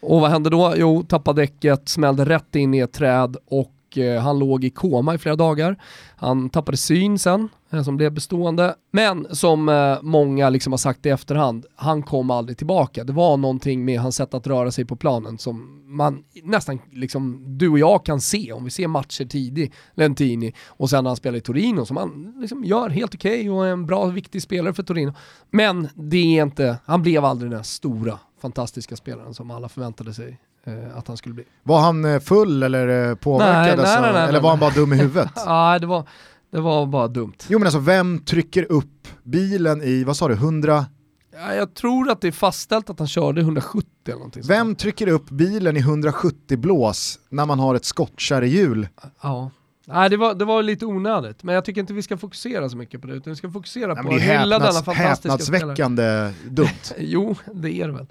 Och 0.02 0.20
vad 0.20 0.30
hände 0.30 0.50
då? 0.50 0.74
Jo, 0.76 1.02
tappade 1.02 1.42
däcket, 1.42 1.88
smällde 1.88 2.24
rätt 2.24 2.56
in 2.56 2.74
i 2.74 2.78
ett 2.78 2.92
träd 2.92 3.36
och 3.46 3.98
eh, 3.98 4.22
han 4.22 4.38
låg 4.38 4.64
i 4.64 4.70
koma 4.70 5.14
i 5.14 5.18
flera 5.18 5.36
dagar. 5.36 5.76
Han 6.16 6.50
tappade 6.50 6.76
syn 6.76 7.18
sen, 7.18 7.48
eh, 7.70 7.82
som 7.82 7.96
blev 7.96 8.12
bestående. 8.12 8.74
Men 8.92 9.26
som 9.30 9.68
eh, 9.68 9.98
många 10.02 10.50
liksom 10.50 10.72
har 10.72 10.78
sagt 10.78 11.06
i 11.06 11.08
efterhand, 11.08 11.66
han 11.76 12.02
kom 12.02 12.30
aldrig 12.30 12.58
tillbaka. 12.58 13.04
Det 13.04 13.12
var 13.12 13.36
någonting 13.36 13.84
med 13.84 14.00
hans 14.00 14.16
sätt 14.16 14.34
att 14.34 14.46
röra 14.46 14.70
sig 14.70 14.84
på 14.84 14.96
planen 14.96 15.38
som 15.38 15.80
man 15.90 16.24
nästan, 16.44 16.78
liksom, 16.92 17.44
du 17.58 17.68
och 17.68 17.78
jag 17.78 18.04
kan 18.04 18.20
se 18.20 18.52
om 18.52 18.64
vi 18.64 18.70
ser 18.70 18.88
matcher 18.88 19.24
tidigt, 19.24 19.72
Lentini, 19.94 20.52
och 20.66 20.90
sen 20.90 21.04
när 21.04 21.10
han 21.10 21.16
spelar 21.16 21.38
i 21.38 21.40
Torino 21.40 21.86
som 21.86 21.96
han 21.96 22.34
liksom 22.40 22.64
gör 22.64 22.88
helt 22.88 23.14
okej 23.14 23.40
okay 23.40 23.50
och 23.50 23.66
är 23.66 23.72
en 23.72 23.86
bra, 23.86 24.06
viktig 24.06 24.42
spelare 24.42 24.74
för 24.74 24.82
Torino. 24.82 25.12
Men 25.50 25.88
det 25.94 26.38
är 26.38 26.42
inte, 26.42 26.76
han 26.84 27.02
blev 27.02 27.24
aldrig 27.24 27.50
den 27.50 27.64
stora, 27.64 28.18
fantastiska 28.40 28.96
spelaren 28.96 29.34
som 29.34 29.50
alla 29.50 29.68
förväntade 29.68 30.14
sig 30.14 30.40
eh, 30.64 30.96
att 30.96 31.08
han 31.08 31.16
skulle 31.16 31.34
bli. 31.34 31.44
Var 31.62 31.80
han 31.80 32.04
eh, 32.04 32.20
full 32.20 32.62
eller 32.62 33.08
eh, 33.08 33.14
påverkad? 33.14 33.78
Nej, 33.78 33.86
nej, 33.86 34.02
nej, 34.02 34.12
nej, 34.12 34.28
eller 34.28 34.40
var 34.40 34.50
han 34.50 34.58
bara 34.58 34.70
dum 34.70 34.92
i 34.92 34.96
huvudet? 34.96 35.30
Nej, 35.46 35.80
det 35.80 35.86
var, 35.86 36.08
det 36.50 36.60
var 36.60 36.86
bara 36.86 37.08
dumt. 37.08 37.36
Jo 37.48 37.58
men 37.58 37.66
alltså 37.66 37.78
vem 37.78 38.18
trycker 38.24 38.72
upp 38.72 39.08
bilen 39.22 39.82
i, 39.82 40.04
vad 40.04 40.16
sa 40.16 40.28
du, 40.28 40.34
100? 40.34 40.86
Ja, 41.32 41.54
jag 41.54 41.74
tror 41.74 42.10
att 42.10 42.20
det 42.20 42.28
är 42.28 42.32
fastställt 42.32 42.90
att 42.90 42.98
han 42.98 43.08
körde 43.08 43.40
170 43.40 43.88
eller 44.04 44.16
någonting. 44.16 44.42
Vem 44.46 44.74
trycker 44.74 45.06
upp 45.06 45.30
bilen 45.30 45.76
i 45.76 45.80
170 45.80 46.56
blås 46.58 47.18
när 47.28 47.46
man 47.46 47.58
har 47.58 47.74
ett 47.74 47.84
skottkärrehjul? 47.84 48.88
Ja. 49.22 49.50
Nej 49.92 50.10
det 50.10 50.16
var, 50.16 50.34
det 50.34 50.44
var 50.44 50.62
lite 50.62 50.86
onödigt, 50.86 51.42
men 51.42 51.54
jag 51.54 51.64
tycker 51.64 51.80
inte 51.80 51.92
vi 51.92 52.02
ska 52.02 52.16
fokusera 52.16 52.68
så 52.68 52.76
mycket 52.76 53.00
på 53.00 53.06
det, 53.06 53.14
utan 53.14 53.30
vi 53.30 53.36
ska 53.36 53.50
fokusera 53.50 53.94
Nej, 53.94 54.04
på 54.04 54.14
att 54.14 54.20
hylla 54.20 54.58
denna 54.58 54.72
fantastiska 54.72 55.02
häpnadsväckande 55.02 56.30
dumt. 56.44 56.68
jo, 56.98 57.36
det 57.54 57.70
är 57.70 57.86
det 57.86 57.92
väl. 57.92 58.06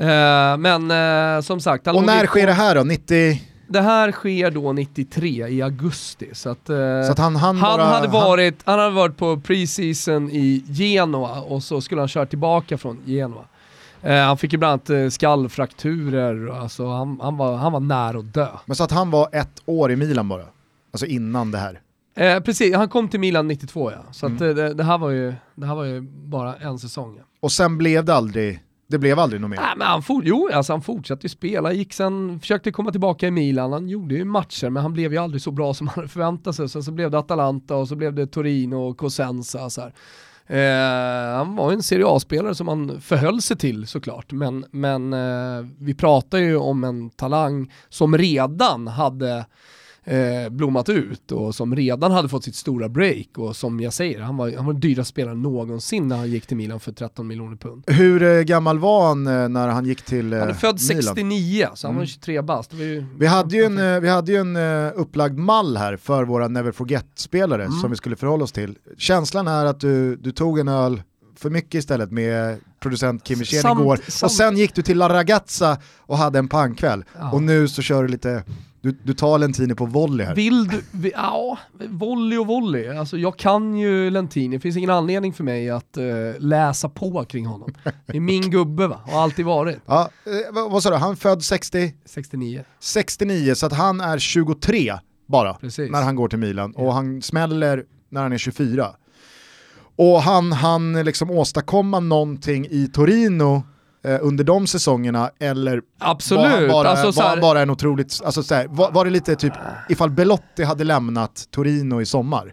Uh, 0.00 0.56
men 0.56 0.90
uh, 0.90 1.40
som 1.40 1.60
sagt... 1.60 1.86
Och 1.86 2.04
när 2.04 2.26
sker 2.26 2.46
det 2.46 2.52
här 2.52 2.74
då? 2.74 2.84
90? 2.84 3.42
Det 3.68 3.80
här 3.80 4.12
sker 4.12 4.50
då 4.50 4.72
93 4.72 5.48
i 5.48 5.62
augusti. 5.62 6.28
Så, 6.32 6.50
att, 6.50 6.70
uh, 6.70 6.76
så 7.06 7.12
att 7.12 7.18
han, 7.18 7.36
han, 7.36 7.56
han 7.56 7.78
bara, 7.78 7.86
hade 7.86 8.08
varit, 8.08 8.62
han... 8.64 8.72
han 8.72 8.84
hade 8.84 8.94
varit 8.94 9.16
på 9.16 9.40
preseason 9.40 10.30
i 10.30 10.64
Genoa 10.68 11.40
och 11.40 11.62
så 11.62 11.80
skulle 11.80 12.00
han 12.00 12.08
köra 12.08 12.26
tillbaka 12.26 12.78
från 12.78 12.98
Genoa. 13.04 13.44
han 14.02 14.38
fick 14.38 14.52
ju 14.52 14.58
bland 14.58 14.90
annat 14.90 15.12
skallfrakturer, 15.12 16.60
alltså 16.60 16.88
han, 16.88 17.20
han, 17.22 17.36
var, 17.36 17.56
han 17.56 17.72
var 17.72 17.80
nära 17.80 18.18
att 18.18 18.34
dö. 18.34 18.48
Men 18.66 18.76
så 18.76 18.84
att 18.84 18.90
han 18.90 19.10
var 19.10 19.28
ett 19.32 19.62
år 19.66 19.92
i 19.92 19.96
Milan 19.96 20.28
bara? 20.28 20.44
Alltså 20.90 21.06
innan 21.06 21.50
det 21.50 21.58
här? 21.58 21.80
Eh, 22.14 22.40
precis, 22.40 22.74
han 22.74 22.88
kom 22.88 23.08
till 23.08 23.20
Milan 23.20 23.48
92 23.48 23.92
ja. 23.92 24.12
Så 24.12 24.26
mm. 24.26 24.36
att, 24.36 24.56
det, 24.56 24.74
det, 24.74 24.84
här 24.84 24.98
var 24.98 25.10
ju, 25.10 25.34
det 25.54 25.66
här 25.66 25.74
var 25.74 25.84
ju 25.84 26.00
bara 26.10 26.56
en 26.56 26.78
säsong. 26.78 27.16
Ja. 27.18 27.24
Och 27.40 27.52
sen 27.52 27.78
blev 27.78 28.04
det 28.04 28.14
aldrig 28.14 28.60
det 28.90 28.98
blev 28.98 29.18
aldrig 29.18 29.40
något 29.40 29.50
mer? 29.50 29.56
Nej, 29.56 29.74
men 29.76 29.86
han, 29.86 30.02
for, 30.02 30.22
jo, 30.24 30.48
alltså 30.52 30.72
han 30.72 30.82
fortsatte 30.82 31.28
spela, 31.28 31.72
gick 31.72 31.92
sen, 31.92 32.40
försökte 32.40 32.72
komma 32.72 32.90
tillbaka 32.90 33.26
i 33.26 33.30
Milan, 33.30 33.72
han 33.72 33.88
gjorde 33.88 34.14
ju 34.14 34.24
matcher 34.24 34.70
men 34.70 34.82
han 34.82 34.92
blev 34.92 35.12
ju 35.12 35.18
aldrig 35.18 35.42
så 35.42 35.50
bra 35.50 35.74
som 35.74 35.84
man 35.84 35.94
hade 35.94 36.08
förväntat 36.18 36.56
sig. 36.56 36.68
Sen 36.68 36.82
så 36.82 36.92
blev 36.92 37.10
det 37.10 37.18
Atalanta 37.18 37.76
och 37.76 37.88
så 37.88 37.96
blev 37.96 38.14
det 38.14 38.26
Torino 38.26 38.76
och 38.76 38.98
Cosenza. 38.98 39.70
Så 39.70 39.80
eh, 40.46 41.36
han 41.36 41.56
var 41.56 41.72
en 41.72 41.82
Serie 41.82 42.06
A-spelare 42.06 42.54
som 42.54 42.68
han 42.68 43.00
förhöll 43.00 43.42
sig 43.42 43.56
till 43.56 43.86
såklart, 43.86 44.32
men, 44.32 44.64
men 44.70 45.12
eh, 45.12 45.66
vi 45.78 45.94
pratar 45.94 46.38
ju 46.38 46.56
om 46.56 46.84
en 46.84 47.10
talang 47.10 47.72
som 47.88 48.18
redan 48.18 48.86
hade 48.86 49.46
eh, 50.08 50.48
blommat 50.50 50.88
ut 50.88 51.32
och 51.32 51.54
som 51.54 51.76
redan 51.76 52.12
hade 52.12 52.28
fått 52.28 52.44
sitt 52.44 52.54
stora 52.54 52.88
break 52.88 53.28
och 53.36 53.56
som 53.56 53.80
jag 53.80 53.92
säger, 53.92 54.20
han 54.20 54.36
var, 54.36 54.52
han 54.56 54.66
var 54.66 54.72
den 54.72 54.80
dyraste 54.80 55.10
spelaren 55.10 55.42
någonsin 55.42 56.08
när 56.08 56.16
han 56.16 56.30
gick 56.30 56.46
till 56.46 56.56
Milan 56.56 56.80
för 56.80 56.92
13 56.92 57.26
miljoner 57.26 57.56
pund. 57.56 57.84
Hur 57.86 58.22
eh, 58.22 58.40
gammal 58.40 58.78
var 58.78 59.08
han 59.08 59.26
eh, 59.26 59.48
när 59.48 59.68
han 59.68 59.86
gick 59.86 60.02
till 60.02 60.32
eh, 60.32 60.38
Han 60.38 60.48
är 60.48 60.54
född 60.54 60.80
Milan? 60.88 61.02
69, 61.02 61.68
så 61.74 61.86
han 61.86 61.94
mm. 61.94 62.00
var 62.00 62.06
23 62.06 62.42
bast. 62.42 62.72
Vi 63.18 63.26
hade 63.26 63.56
ju 63.56 63.64
en, 63.64 64.02
vi 64.02 64.08
hade 64.08 64.32
ju 64.32 64.38
en 64.38 64.56
upplagd 64.92 65.38
mall 65.38 65.76
här 65.76 65.96
för 65.96 66.24
våra 66.24 66.48
Never 66.48 66.72
Forget-spelare 66.72 67.64
mm. 67.64 67.78
som 67.78 67.90
vi 67.90 67.96
skulle 67.96 68.16
förhålla 68.16 68.44
oss 68.44 68.52
till. 68.52 68.78
Känslan 68.98 69.48
är 69.48 69.64
att 69.64 69.80
du, 69.80 70.16
du 70.16 70.32
tog 70.32 70.58
en 70.58 70.68
öl 70.68 71.02
för 71.36 71.50
mycket 71.50 71.74
istället 71.74 72.10
med 72.10 72.58
producent 72.80 73.24
Kim 73.24 73.38
Wirsén 73.38 73.72
igår. 73.72 74.00
Samt. 74.08 74.30
Och 74.30 74.36
sen 74.36 74.56
gick 74.56 74.74
du 74.74 74.82
till 74.82 74.98
La 74.98 75.08
Ragazza 75.08 75.78
och 75.98 76.18
hade 76.18 76.38
en 76.38 76.48
pangkväll. 76.48 77.04
Ja. 77.18 77.30
Och 77.32 77.42
nu 77.42 77.68
så 77.68 77.82
kör 77.82 78.02
du 78.02 78.08
lite 78.08 78.44
du, 78.80 78.96
du 79.02 79.14
tar 79.14 79.38
Lentini 79.38 79.74
på 79.74 79.86
volley 79.86 80.26
här. 80.26 80.34
Vill 80.34 80.68
du, 80.68 80.82
vi, 80.90 81.12
ja, 81.14 81.58
volley 81.88 82.38
och 82.38 82.46
volley. 82.46 82.88
Alltså 82.88 83.18
jag 83.18 83.36
kan 83.36 83.76
ju 83.76 84.10
Lentini, 84.10 84.56
det 84.56 84.60
finns 84.60 84.76
ingen 84.76 84.90
anledning 84.90 85.32
för 85.32 85.44
mig 85.44 85.70
att 85.70 85.98
uh, 85.98 86.04
läsa 86.38 86.88
på 86.88 87.24
kring 87.24 87.46
honom. 87.46 87.74
Det 88.06 88.16
är 88.16 88.20
min 88.20 88.50
gubbe 88.50 88.86
va, 88.86 89.00
har 89.04 89.22
alltid 89.22 89.44
varit. 89.44 89.78
Ja, 89.86 90.10
eh, 90.26 90.54
vad, 90.54 90.70
vad 90.70 90.82
sa 90.82 90.90
du, 90.90 90.96
han 90.96 91.16
född 91.16 91.44
60? 91.44 91.94
69. 92.04 92.64
69, 92.80 93.54
så 93.54 93.66
att 93.66 93.72
han 93.72 94.00
är 94.00 94.18
23 94.18 94.94
bara 95.26 95.54
Precis. 95.54 95.90
när 95.90 96.02
han 96.02 96.16
går 96.16 96.28
till 96.28 96.38
Milan 96.38 96.72
och 96.72 96.94
han 96.94 97.22
smäller 97.22 97.84
när 98.08 98.22
han 98.22 98.32
är 98.32 98.38
24. 98.38 98.86
Och 99.96 100.22
han 100.22 100.52
han 100.52 100.92
liksom 100.92 101.30
åstadkomma 101.30 102.00
någonting 102.00 102.66
i 102.70 102.88
Torino 102.88 103.62
eh, 104.02 104.18
under 104.22 104.44
de 104.44 104.66
säsongerna 104.66 105.30
eller 105.38 105.82
Absolut. 105.98 106.42
var 106.42 106.50
han 106.50 106.68
bara, 106.68 106.88
alltså, 106.88 107.22
var 107.22 107.28
han 107.28 107.40
bara 107.40 107.62
en 107.62 107.70
otroligt, 107.70 108.20
alltså, 108.24 108.42
så 108.42 108.64
var, 108.68 108.90
var, 108.90 109.04
det 109.04 109.10
lite 109.10 109.36
typ, 109.36 109.52
ifall 109.88 110.10
Belotti 110.10 110.64
hade 110.64 110.84
lämnat 110.84 111.48
Torino 111.50 112.00
i 112.00 112.06
sommar 112.06 112.52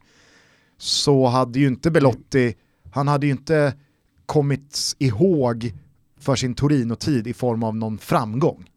så 0.77 1.27
hade 1.27 1.59
ju 1.59 1.67
inte 1.67 1.91
Belotti, 1.91 2.55
han 2.93 3.07
hade 3.07 3.25
ju 3.25 3.31
inte 3.31 3.73
kommit 4.25 4.95
ihåg 4.99 5.73
för 6.19 6.35
sin 6.35 6.55
Torino-tid 6.55 7.27
i 7.27 7.33
form 7.33 7.63
av 7.63 7.75
någon 7.75 7.97
framgång. 7.97 8.69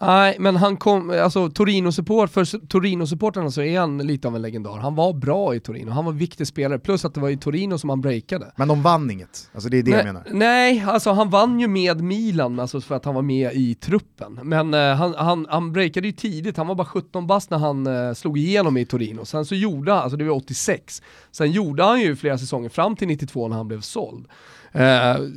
Nej, 0.00 0.36
men 0.38 0.56
han 0.56 0.76
kom, 0.76 1.10
alltså 1.10 1.48
Torino-support, 1.48 2.30
för 2.30 2.44
Torino-supportrarna 2.44 3.50
så 3.50 3.62
är 3.62 3.80
han 3.80 3.98
lite 3.98 4.28
av 4.28 4.36
en 4.36 4.42
legendar. 4.42 4.78
Han 4.78 4.94
var 4.94 5.12
bra 5.12 5.54
i 5.54 5.60
Torino, 5.60 5.90
han 5.90 6.04
var 6.04 6.12
en 6.12 6.18
viktig 6.18 6.46
spelare, 6.46 6.78
plus 6.78 7.04
att 7.04 7.14
det 7.14 7.20
var 7.20 7.28
i 7.28 7.36
Torino 7.36 7.78
som 7.78 7.90
han 7.90 8.00
breakade. 8.00 8.52
Men 8.56 8.68
de 8.68 8.82
vann 8.82 9.10
inget, 9.10 9.50
alltså 9.54 9.68
det 9.68 9.78
är 9.78 9.82
det 9.82 9.90
nej, 9.90 9.98
jag 9.98 10.06
menar. 10.06 10.26
Nej, 10.30 10.84
alltså 10.86 11.10
han 11.10 11.30
vann 11.30 11.60
ju 11.60 11.68
med 11.68 12.00
Milan, 12.00 12.60
alltså 12.60 12.80
för 12.80 12.94
att 12.94 13.04
han 13.04 13.14
var 13.14 13.22
med 13.22 13.52
i 13.54 13.74
truppen. 13.74 14.40
Men 14.42 14.74
uh, 14.74 14.94
han, 14.94 15.14
han, 15.14 15.46
han 15.48 15.72
breakade 15.72 16.06
ju 16.06 16.12
tidigt, 16.12 16.56
han 16.56 16.66
var 16.66 16.74
bara 16.74 16.86
17 16.86 17.26
bast 17.26 17.50
när 17.50 17.58
han 17.58 17.86
uh, 17.86 18.14
slog 18.14 18.38
igenom 18.38 18.76
i 18.76 18.86
Torino. 18.86 19.24
Sen 19.24 19.44
så 19.44 19.54
gjorde 19.54 19.92
han, 19.92 20.02
alltså 20.02 20.16
det 20.16 20.24
var 20.24 20.36
86, 20.36 21.02
sen 21.30 21.52
gjorde 21.52 21.84
han 21.84 22.00
ju 22.00 22.16
flera 22.16 22.38
säsonger 22.38 22.68
fram 22.68 22.96
till 22.96 23.08
92 23.08 23.48
när 23.48 23.56
han 23.56 23.68
blev 23.68 23.80
såld. 23.80 24.26
Uh, 24.74 24.82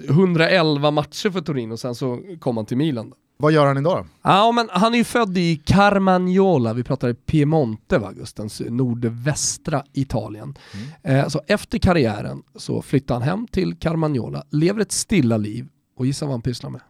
111 0.10 0.92
matcher 0.92 1.30
för 1.30 1.42
Torino, 1.42 1.78
sen 1.78 1.96
så 1.96 2.20
kom 2.40 2.58
han 2.58 2.66
till 2.66 2.78
Milan. 2.78 3.14
Vad 3.42 3.52
gör 3.52 3.68
han 3.68 3.78
idag 3.78 3.98
då? 3.98 4.06
Ja, 4.22 4.52
men 4.52 4.70
han 4.72 4.94
är 4.94 4.98
ju 4.98 5.04
född 5.04 5.38
i 5.38 5.62
Carmagnola, 5.66 6.74
vi 6.74 6.84
pratar 6.84 7.14
Piemonte 7.14 7.98
va, 7.98 8.12
Gustens 8.12 8.62
nordvästra 8.70 9.84
Italien. 9.94 10.58
Mm. 11.04 11.20
Eh, 11.20 11.28
så 11.28 11.42
efter 11.48 11.78
karriären 11.78 12.44
så 12.56 12.82
flyttar 12.82 13.16
han 13.16 13.24
hem 13.24 13.48
till 13.48 13.76
Carmagnola, 13.76 14.44
lever 14.50 14.82
ett 14.82 14.92
stilla 14.92 15.38
liv 15.38 15.68
och 15.98 16.06
gissa 16.06 16.26
vad 16.26 16.34
han 16.34 16.42
pysslar 16.42 16.70
med? 16.70 16.82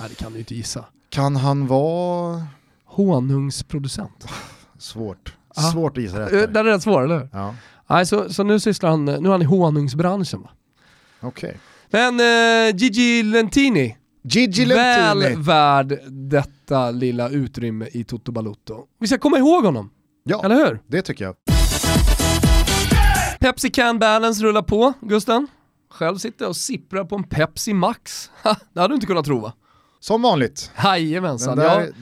Nej 0.00 0.08
det 0.08 0.14
kan 0.14 0.32
du 0.32 0.38
inte 0.38 0.54
gissa. 0.54 0.84
Kan 1.08 1.36
han 1.36 1.66
vara... 1.66 2.46
Honungsproducent. 2.84 4.26
Svårt. 4.78 5.34
Aha. 5.56 5.70
Svårt 5.72 5.96
att 5.96 6.02
gissa 6.02 6.20
rätt. 6.20 6.30
Där. 6.30 6.42
Eh, 6.42 6.48
Den 6.48 6.66
är 6.66 6.70
rätt 6.70 6.82
svår, 6.82 7.04
eller 7.04 7.18
hur? 7.18 7.28
Ja. 7.32 7.54
Nej, 7.86 8.06
så, 8.06 8.32
så 8.32 8.42
nu 8.42 8.60
sysslar 8.60 8.90
han, 8.90 9.04
nu 9.04 9.28
är 9.28 9.32
han 9.32 9.42
i 9.42 9.44
honungsbranschen 9.44 10.42
va. 10.42 10.50
Okej. 11.20 11.48
Okay. 11.48 11.60
Men 11.90 12.20
eh, 12.20 12.76
Gigi 12.76 13.22
Lentini, 13.22 13.96
Gigi 14.28 14.64
Lentini. 14.64 15.28
Väl 15.28 15.42
värd 15.42 15.98
detta 16.08 16.90
lilla 16.90 17.28
utrymme 17.28 17.88
i 17.92 18.04
Toto 18.04 18.32
Balutto. 18.32 18.84
Vi 19.00 19.06
ska 19.06 19.18
komma 19.18 19.38
ihåg 19.38 19.64
honom. 19.64 19.90
Ja, 20.24 20.44
eller 20.44 20.56
hur? 20.56 20.80
det 20.86 21.02
tycker 21.02 21.24
jag. 21.24 21.34
Pepsi 23.40 23.70
Can 23.70 23.98
Balance 23.98 24.44
rullar 24.44 24.62
på, 24.62 24.92
Gusten. 25.00 25.46
Själv 25.90 26.18
sitter 26.18 26.44
jag 26.44 26.48
och 26.48 26.56
sipprar 26.56 27.04
på 27.04 27.16
en 27.16 27.24
Pepsi 27.24 27.72
Max. 27.72 28.30
det 28.72 28.80
hade 28.80 28.92
du 28.92 28.94
inte 28.94 29.06
kunnat 29.06 29.24
tro 29.24 29.40
va? 29.40 29.52
Som 30.00 30.22
vanligt. 30.22 30.70
Jajamensan. 30.84 31.56
Den 31.56 31.66
där, 31.66 31.80
ja. 31.80 31.92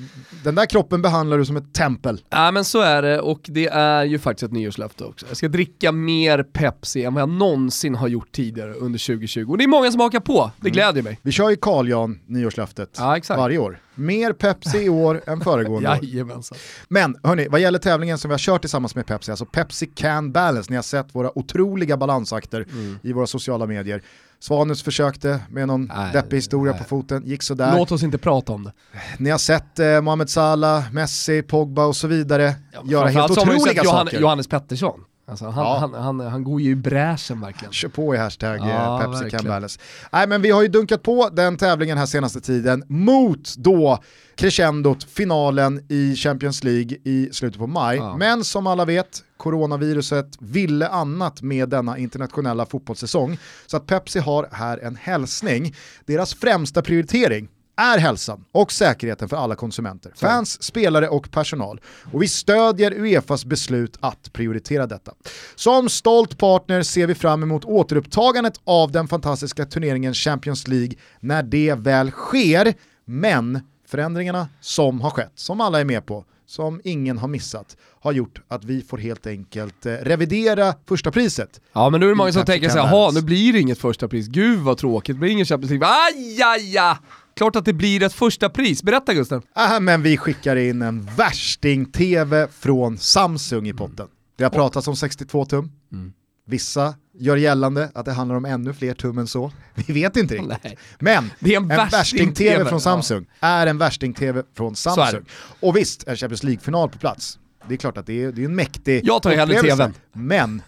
den 0.44 0.54
där 0.54 0.66
kroppen 0.66 1.02
behandlar 1.02 1.38
du 1.38 1.44
som 1.44 1.56
ett 1.56 1.74
tempel. 1.74 2.20
Ja 2.30 2.50
men 2.50 2.64
så 2.64 2.80
är 2.80 3.02
det 3.02 3.20
och 3.20 3.40
det 3.44 3.66
är 3.66 4.04
ju 4.04 4.18
faktiskt 4.18 4.42
ett 4.42 4.52
nyårslöfte 4.52 5.04
också. 5.04 5.26
Jag 5.28 5.36
ska 5.36 5.48
dricka 5.48 5.92
mer 5.92 6.42
Pepsi 6.42 7.04
än 7.04 7.14
vad 7.14 7.20
jag 7.20 7.28
någonsin 7.28 7.94
har 7.94 8.08
gjort 8.08 8.32
tidigare 8.32 8.74
under 8.74 9.06
2020. 9.06 9.50
Och 9.50 9.58
det 9.58 9.64
är 9.64 9.68
många 9.68 9.90
som 9.90 10.00
hakar 10.00 10.20
på, 10.20 10.50
det 10.60 10.68
mm. 10.68 10.72
gläder 10.72 11.02
mig. 11.02 11.18
Vi 11.22 11.32
kör 11.32 11.50
ju 11.50 11.56
Carl 11.56 11.88
Jan 11.88 12.20
nyårslöftet 12.26 12.96
ja, 12.98 13.20
varje 13.28 13.58
år. 13.58 13.78
Mer 13.94 14.32
Pepsi 14.32 14.78
i 14.78 14.88
år 14.88 15.22
än 15.26 15.40
föregående 15.40 15.90
år. 15.90 16.40
Men 16.88 17.16
hörni, 17.22 17.48
vad 17.48 17.60
gäller 17.60 17.78
tävlingen 17.78 18.18
som 18.18 18.28
vi 18.28 18.32
har 18.32 18.38
kört 18.38 18.60
tillsammans 18.60 18.94
med 18.94 19.06
Pepsi, 19.06 19.30
alltså 19.30 19.46
Pepsi 19.46 19.86
Can 19.86 20.32
Balance, 20.32 20.70
ni 20.70 20.76
har 20.76 20.82
sett 20.82 21.14
våra 21.14 21.38
otroliga 21.38 21.96
balansakter 21.96 22.66
mm. 22.72 22.98
i 23.02 23.12
våra 23.12 23.26
sociala 23.26 23.66
medier. 23.66 24.02
Svanus 24.38 24.82
försökte 24.82 25.40
med 25.50 25.68
någon 25.68 25.84
nej, 25.84 26.12
deppig 26.12 26.36
historia 26.36 26.72
nej. 26.72 26.82
på 26.82 26.88
foten, 26.88 27.26
gick 27.26 27.42
sådär. 27.42 27.76
Låt 27.76 27.92
oss 27.92 28.02
inte 28.02 28.18
prata 28.18 28.52
om 28.52 28.64
det. 28.64 28.72
Ni 29.18 29.30
har 29.30 29.38
sett 29.38 29.78
eh, 29.78 30.00
Mohamed 30.00 30.30
Salah, 30.30 30.92
Messi, 30.92 31.42
Pogba 31.42 31.84
och 31.86 31.96
så 31.96 32.06
vidare 32.06 32.54
ja, 32.72 32.82
göra 32.84 33.08
helt 33.08 33.30
otroliga 33.30 33.84
saker. 33.84 34.20
Johannes 34.20 34.48
Pettersson. 34.48 35.04
Alltså 35.26 35.44
han, 35.44 35.64
ja. 35.64 35.78
han, 35.78 35.94
han, 35.94 36.20
han, 36.20 36.44
går 36.44 36.60
ju 36.60 36.70
i 36.70 36.74
bräschen 36.74 37.40
verkligen. 37.40 37.72
Kör 37.72 37.88
på 37.88 38.14
i 38.14 38.18
hashtag 38.18 38.58
ja, 38.60 39.02
eh, 39.02 39.10
Pepsi 39.10 39.30
Can 39.30 39.68
Nej 40.12 40.26
men 40.26 40.42
vi 40.42 40.50
har 40.50 40.62
ju 40.62 40.68
dunkat 40.68 41.02
på 41.02 41.28
den 41.32 41.56
tävlingen 41.56 41.98
här 41.98 42.06
senaste 42.06 42.40
tiden 42.40 42.84
mot 42.88 43.56
då 43.56 43.98
crescendot, 44.34 45.04
finalen 45.04 45.86
i 45.88 46.14
Champions 46.16 46.64
League 46.64 46.96
i 47.04 47.28
slutet 47.32 47.58
på 47.58 47.66
maj. 47.66 47.96
Ja. 47.96 48.16
Men 48.16 48.44
som 48.44 48.66
alla 48.66 48.84
vet, 48.84 49.24
coronaviruset 49.36 50.26
ville 50.40 50.88
annat 50.88 51.42
med 51.42 51.68
denna 51.68 51.98
internationella 51.98 52.66
fotbollssäsong. 52.66 53.38
Så 53.66 53.76
att 53.76 53.86
Pepsi 53.86 54.18
har 54.18 54.48
här 54.52 54.78
en 54.78 54.96
hälsning. 54.96 55.74
Deras 56.06 56.34
främsta 56.34 56.82
prioritering 56.82 57.48
är 57.76 57.98
hälsan 57.98 58.44
och 58.52 58.72
säkerheten 58.72 59.28
för 59.28 59.36
alla 59.36 59.54
konsumenter, 59.54 60.12
fans, 60.16 60.62
spelare 60.62 61.08
och 61.08 61.30
personal. 61.30 61.80
Och 62.12 62.22
vi 62.22 62.28
stödjer 62.28 62.92
Uefas 62.92 63.44
beslut 63.44 63.96
att 64.00 64.32
prioritera 64.32 64.86
detta. 64.86 65.12
Som 65.54 65.88
stolt 65.88 66.38
partner 66.38 66.82
ser 66.82 67.06
vi 67.06 67.14
fram 67.14 67.42
emot 67.42 67.64
återupptagandet 67.64 68.60
av 68.64 68.92
den 68.92 69.08
fantastiska 69.08 69.64
turneringen 69.64 70.14
Champions 70.14 70.68
League 70.68 70.94
när 71.20 71.42
det 71.42 71.74
väl 71.74 72.10
sker, 72.10 72.74
men 73.04 73.60
förändringarna 73.88 74.48
som 74.60 75.00
har 75.00 75.10
skett, 75.10 75.32
som 75.34 75.60
alla 75.60 75.80
är 75.80 75.84
med 75.84 76.06
på, 76.06 76.24
som 76.46 76.80
ingen 76.84 77.18
har 77.18 77.28
missat, 77.28 77.76
har 78.00 78.12
gjort 78.12 78.40
att 78.48 78.64
vi 78.64 78.82
får 78.82 78.98
helt 78.98 79.26
enkelt 79.26 79.86
eh, 79.86 79.92
revidera 79.92 80.74
första 80.88 81.10
priset. 81.10 81.60
Ja 81.72 81.90
men 81.90 82.00
nu 82.00 82.06
är 82.06 82.10
det 82.10 82.16
många 82.16 82.32
som 82.32 82.44
tänker 82.44 82.68
så 82.68 82.78
här, 82.78 83.12
nu 83.12 83.22
blir 83.22 83.52
det 83.52 83.60
inget 83.60 83.78
första 83.78 84.08
pris, 84.08 84.26
gud 84.26 84.58
vad 84.58 84.78
tråkigt, 84.78 85.16
det 85.16 85.20
blir 85.20 85.30
ingen 85.30 85.46
Champions 85.46 85.70
League. 85.70 85.88
Aj, 85.88 86.42
aj, 86.42 86.78
aj. 86.78 86.96
Klart 87.36 87.56
att 87.56 87.64
det 87.64 87.72
blir 87.72 88.02
ett 88.02 88.12
första 88.12 88.50
pris. 88.50 88.82
Berätta 88.82 89.14
Gusten. 89.14 89.42
Äh, 89.56 89.80
men 89.80 90.02
vi 90.02 90.16
skickar 90.16 90.56
in 90.56 90.82
en 90.82 91.08
värsting-TV 91.16 92.48
från 92.58 92.98
Samsung 92.98 93.68
i 93.68 93.72
potten. 93.72 94.08
Det 94.36 94.44
har 94.44 94.50
pratats 94.50 94.88
om 94.88 94.96
62 94.96 95.44
tum. 95.44 95.72
Mm. 95.92 96.12
Vissa 96.46 96.94
gör 97.18 97.36
gällande 97.36 97.90
att 97.94 98.04
det 98.04 98.12
handlar 98.12 98.36
om 98.36 98.44
ännu 98.44 98.72
fler 98.72 98.94
tum 98.94 99.18
än 99.18 99.26
så. 99.26 99.52
Vi 99.74 99.92
vet 99.92 100.16
inte 100.16 100.34
riktigt. 100.34 100.64
Nej. 100.64 100.78
Men 100.98 101.30
en, 101.40 101.56
en 101.56 101.68
värsting-TV 101.68 102.50
värsting 102.50 102.68
från 102.68 102.80
Samsung 102.80 103.26
ja. 103.40 103.48
är 103.48 103.66
en 103.66 103.78
värsting-TV 103.78 104.42
från 104.56 104.76
Samsung. 104.76 105.24
Och 105.60 105.76
visst, 105.76 106.08
en 106.08 106.16
Champions 106.16 106.42
League-final 106.42 106.88
på 106.88 106.98
plats. 106.98 107.38
Det 107.68 107.74
är 107.74 107.78
klart 107.78 107.96
att 107.96 108.06
det 108.06 108.22
är, 108.22 108.32
det 108.32 108.42
är 108.42 108.44
en 108.44 108.56
mäktig 108.56 109.00
Jag 109.04 109.22
tar 109.22 109.30
hellre 109.30 109.60
TVn. 109.60 109.94
Men 110.12 110.62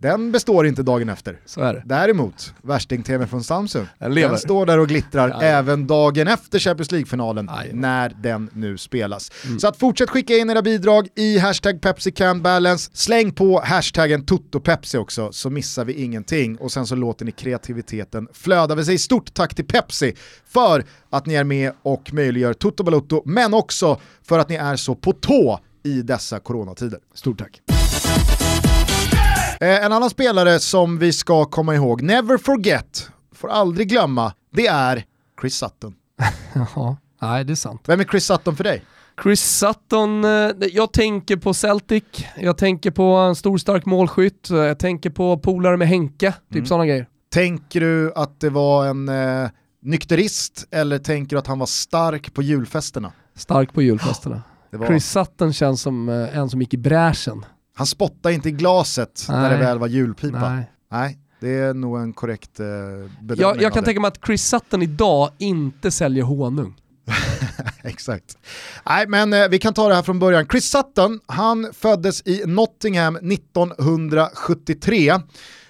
den 0.00 0.32
består 0.32 0.66
inte 0.66 0.82
dagen 0.82 1.08
efter. 1.08 1.38
Så 1.46 1.60
är 1.60 1.74
det. 1.74 1.82
Däremot, 1.84 2.54
värsting-tv 2.62 3.26
från 3.26 3.44
Samsung, 3.44 3.86
den, 3.98 4.14
den, 4.14 4.38
står 4.38 4.66
där 4.66 4.78
och 4.78 4.88
glittrar 4.88 5.28
ja, 5.28 5.42
även 5.42 5.86
dagen 5.86 6.28
efter 6.28 6.58
Champions 6.58 6.90
League-finalen, 6.90 7.50
när 7.72 8.16
den 8.22 8.50
nu 8.52 8.78
spelas. 8.78 9.30
Mm. 9.46 9.60
Så 9.60 9.68
att 9.68 9.76
fortsätt 9.76 10.10
skicka 10.10 10.36
in 10.36 10.50
era 10.50 10.62
bidrag 10.62 11.08
i 11.14 11.38
hashtag 11.38 11.80
PepsiCanBalance, 11.80 12.90
släng 12.92 13.32
på 13.32 13.60
hashtaggen 13.64 14.24
TotoPepsi 14.24 14.98
också, 14.98 15.32
så 15.32 15.50
missar 15.50 15.84
vi 15.84 15.92
ingenting. 15.92 16.56
Och 16.56 16.72
sen 16.72 16.86
så 16.86 16.94
låter 16.94 17.24
ni 17.24 17.32
kreativiteten 17.32 18.28
flöda. 18.32 18.74
Vi 18.74 18.84
säger 18.84 18.98
stort 18.98 19.34
tack 19.34 19.54
till 19.54 19.66
Pepsi 19.66 20.14
för 20.46 20.84
att 21.10 21.26
ni 21.26 21.34
är 21.34 21.44
med 21.44 21.72
och 21.82 22.12
möjliggör 22.12 22.52
Toto 22.52 22.82
Balotto, 22.82 23.22
men 23.24 23.54
också 23.54 24.00
för 24.22 24.38
att 24.38 24.48
ni 24.48 24.54
är 24.54 24.76
så 24.76 24.94
på 24.94 25.12
tå 25.12 25.60
i 25.82 26.02
dessa 26.02 26.38
coronatider. 26.38 27.00
Stort 27.14 27.38
tack. 27.38 27.79
Eh, 29.62 29.84
en 29.84 29.92
annan 29.92 30.10
spelare 30.10 30.60
som 30.60 30.98
vi 30.98 31.12
ska 31.12 31.44
komma 31.44 31.74
ihåg, 31.74 32.02
never 32.02 32.38
forget, 32.38 33.10
får 33.34 33.48
aldrig 33.48 33.88
glömma, 33.88 34.32
det 34.52 34.66
är 34.66 35.04
Chris 35.40 35.54
Sutton. 35.54 35.94
ja, 36.74 36.96
nej 37.22 37.44
det 37.44 37.52
är 37.52 37.54
sant. 37.54 37.82
Vem 37.86 38.00
är 38.00 38.04
Chris 38.04 38.24
Sutton 38.24 38.56
för 38.56 38.64
dig? 38.64 38.84
Chris 39.22 39.58
Sutton, 39.58 40.24
eh, 40.24 40.50
jag 40.72 40.92
tänker 40.92 41.36
på 41.36 41.54
Celtic, 41.54 42.04
jag 42.36 42.58
tänker 42.58 42.90
på 42.90 43.02
en 43.02 43.36
stor 43.36 43.58
stark 43.58 43.86
målskytt, 43.86 44.50
jag 44.50 44.78
tänker 44.78 45.10
på 45.10 45.38
polare 45.38 45.76
med 45.76 45.88
Henke, 45.88 46.32
typ 46.32 46.54
mm. 46.54 46.66
sådana 46.66 46.86
grejer. 46.86 47.06
Tänker 47.32 47.80
du 47.80 48.12
att 48.16 48.40
det 48.40 48.50
var 48.50 48.86
en 48.86 49.08
eh, 49.08 49.50
nykterist 49.82 50.68
eller 50.70 50.98
tänker 50.98 51.36
du 51.36 51.40
att 51.40 51.46
han 51.46 51.58
var 51.58 51.66
stark 51.66 52.34
på 52.34 52.42
julfesterna? 52.42 53.12
Stark 53.36 53.72
på 53.72 53.82
julfesterna. 53.82 54.42
Var... 54.72 54.86
Chris 54.86 55.10
Sutton 55.10 55.52
känns 55.52 55.82
som 55.82 56.08
eh, 56.08 56.38
en 56.38 56.50
som 56.50 56.60
gick 56.60 56.74
i 56.74 56.76
bräschen. 56.76 57.44
Han 57.80 57.86
spottade 57.86 58.34
inte 58.34 58.48
i 58.48 58.52
glaset 58.52 59.26
Nej. 59.28 59.40
när 59.40 59.50
det 59.50 59.56
väl 59.56 59.78
var 59.78 59.86
julpipa. 59.86 60.54
Nej. 60.54 60.70
Nej. 60.92 61.18
Det 61.40 61.54
är 61.54 61.74
nog 61.74 61.98
en 61.98 62.12
korrekt 62.12 62.60
eh, 62.60 62.66
bedömning 62.66 63.40
Jag, 63.40 63.62
jag 63.62 63.72
kan 63.72 63.84
tänka 63.84 64.00
mig 64.00 64.08
att 64.08 64.26
Chris 64.26 64.48
Sutton 64.48 64.82
idag 64.82 65.30
inte 65.38 65.90
säljer 65.90 66.24
honung. 66.24 66.80
Exakt. 67.82 68.38
Nej 68.86 69.06
men 69.06 69.32
eh, 69.32 69.48
vi 69.48 69.58
kan 69.58 69.74
ta 69.74 69.88
det 69.88 69.94
här 69.94 70.02
från 70.02 70.18
början. 70.18 70.46
Chris 70.46 70.70
Sutton, 70.70 71.20
han 71.26 71.72
föddes 71.72 72.26
i 72.26 72.42
Nottingham 72.46 73.16
1973, 73.16 75.14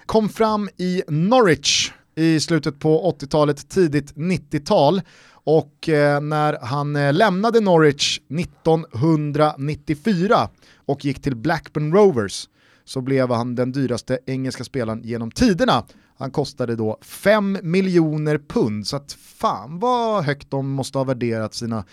kom 0.05 0.29
fram 0.29 0.69
i 0.77 1.03
Norwich 1.07 1.91
i 2.15 2.39
slutet 2.39 2.79
på 2.79 3.15
80-talet, 3.19 3.69
tidigt 3.69 4.15
90-tal 4.15 5.01
och 5.43 5.89
eh, 5.89 6.21
när 6.21 6.57
han 6.61 6.93
lämnade 6.93 7.59
Norwich 7.59 8.19
1994 8.39 10.49
och 10.91 11.05
gick 11.05 11.21
till 11.21 11.35
Blackburn 11.35 11.93
Rovers 11.93 12.47
så 12.83 13.01
blev 13.01 13.31
han 13.31 13.55
den 13.55 13.71
dyraste 13.71 14.19
engelska 14.25 14.63
spelaren 14.63 15.01
genom 15.03 15.31
tiderna. 15.31 15.83
Han 16.17 16.31
kostade 16.31 16.75
då 16.75 16.97
5 17.01 17.57
miljoner 17.61 18.37
pund, 18.37 18.87
så 18.87 18.95
att 18.95 19.13
fan 19.13 19.79
vad 19.79 20.23
högt 20.23 20.51
de 20.51 20.71
måste 20.71 20.97
ha 20.97 21.05
värderat 21.05 21.53
sina 21.53 21.85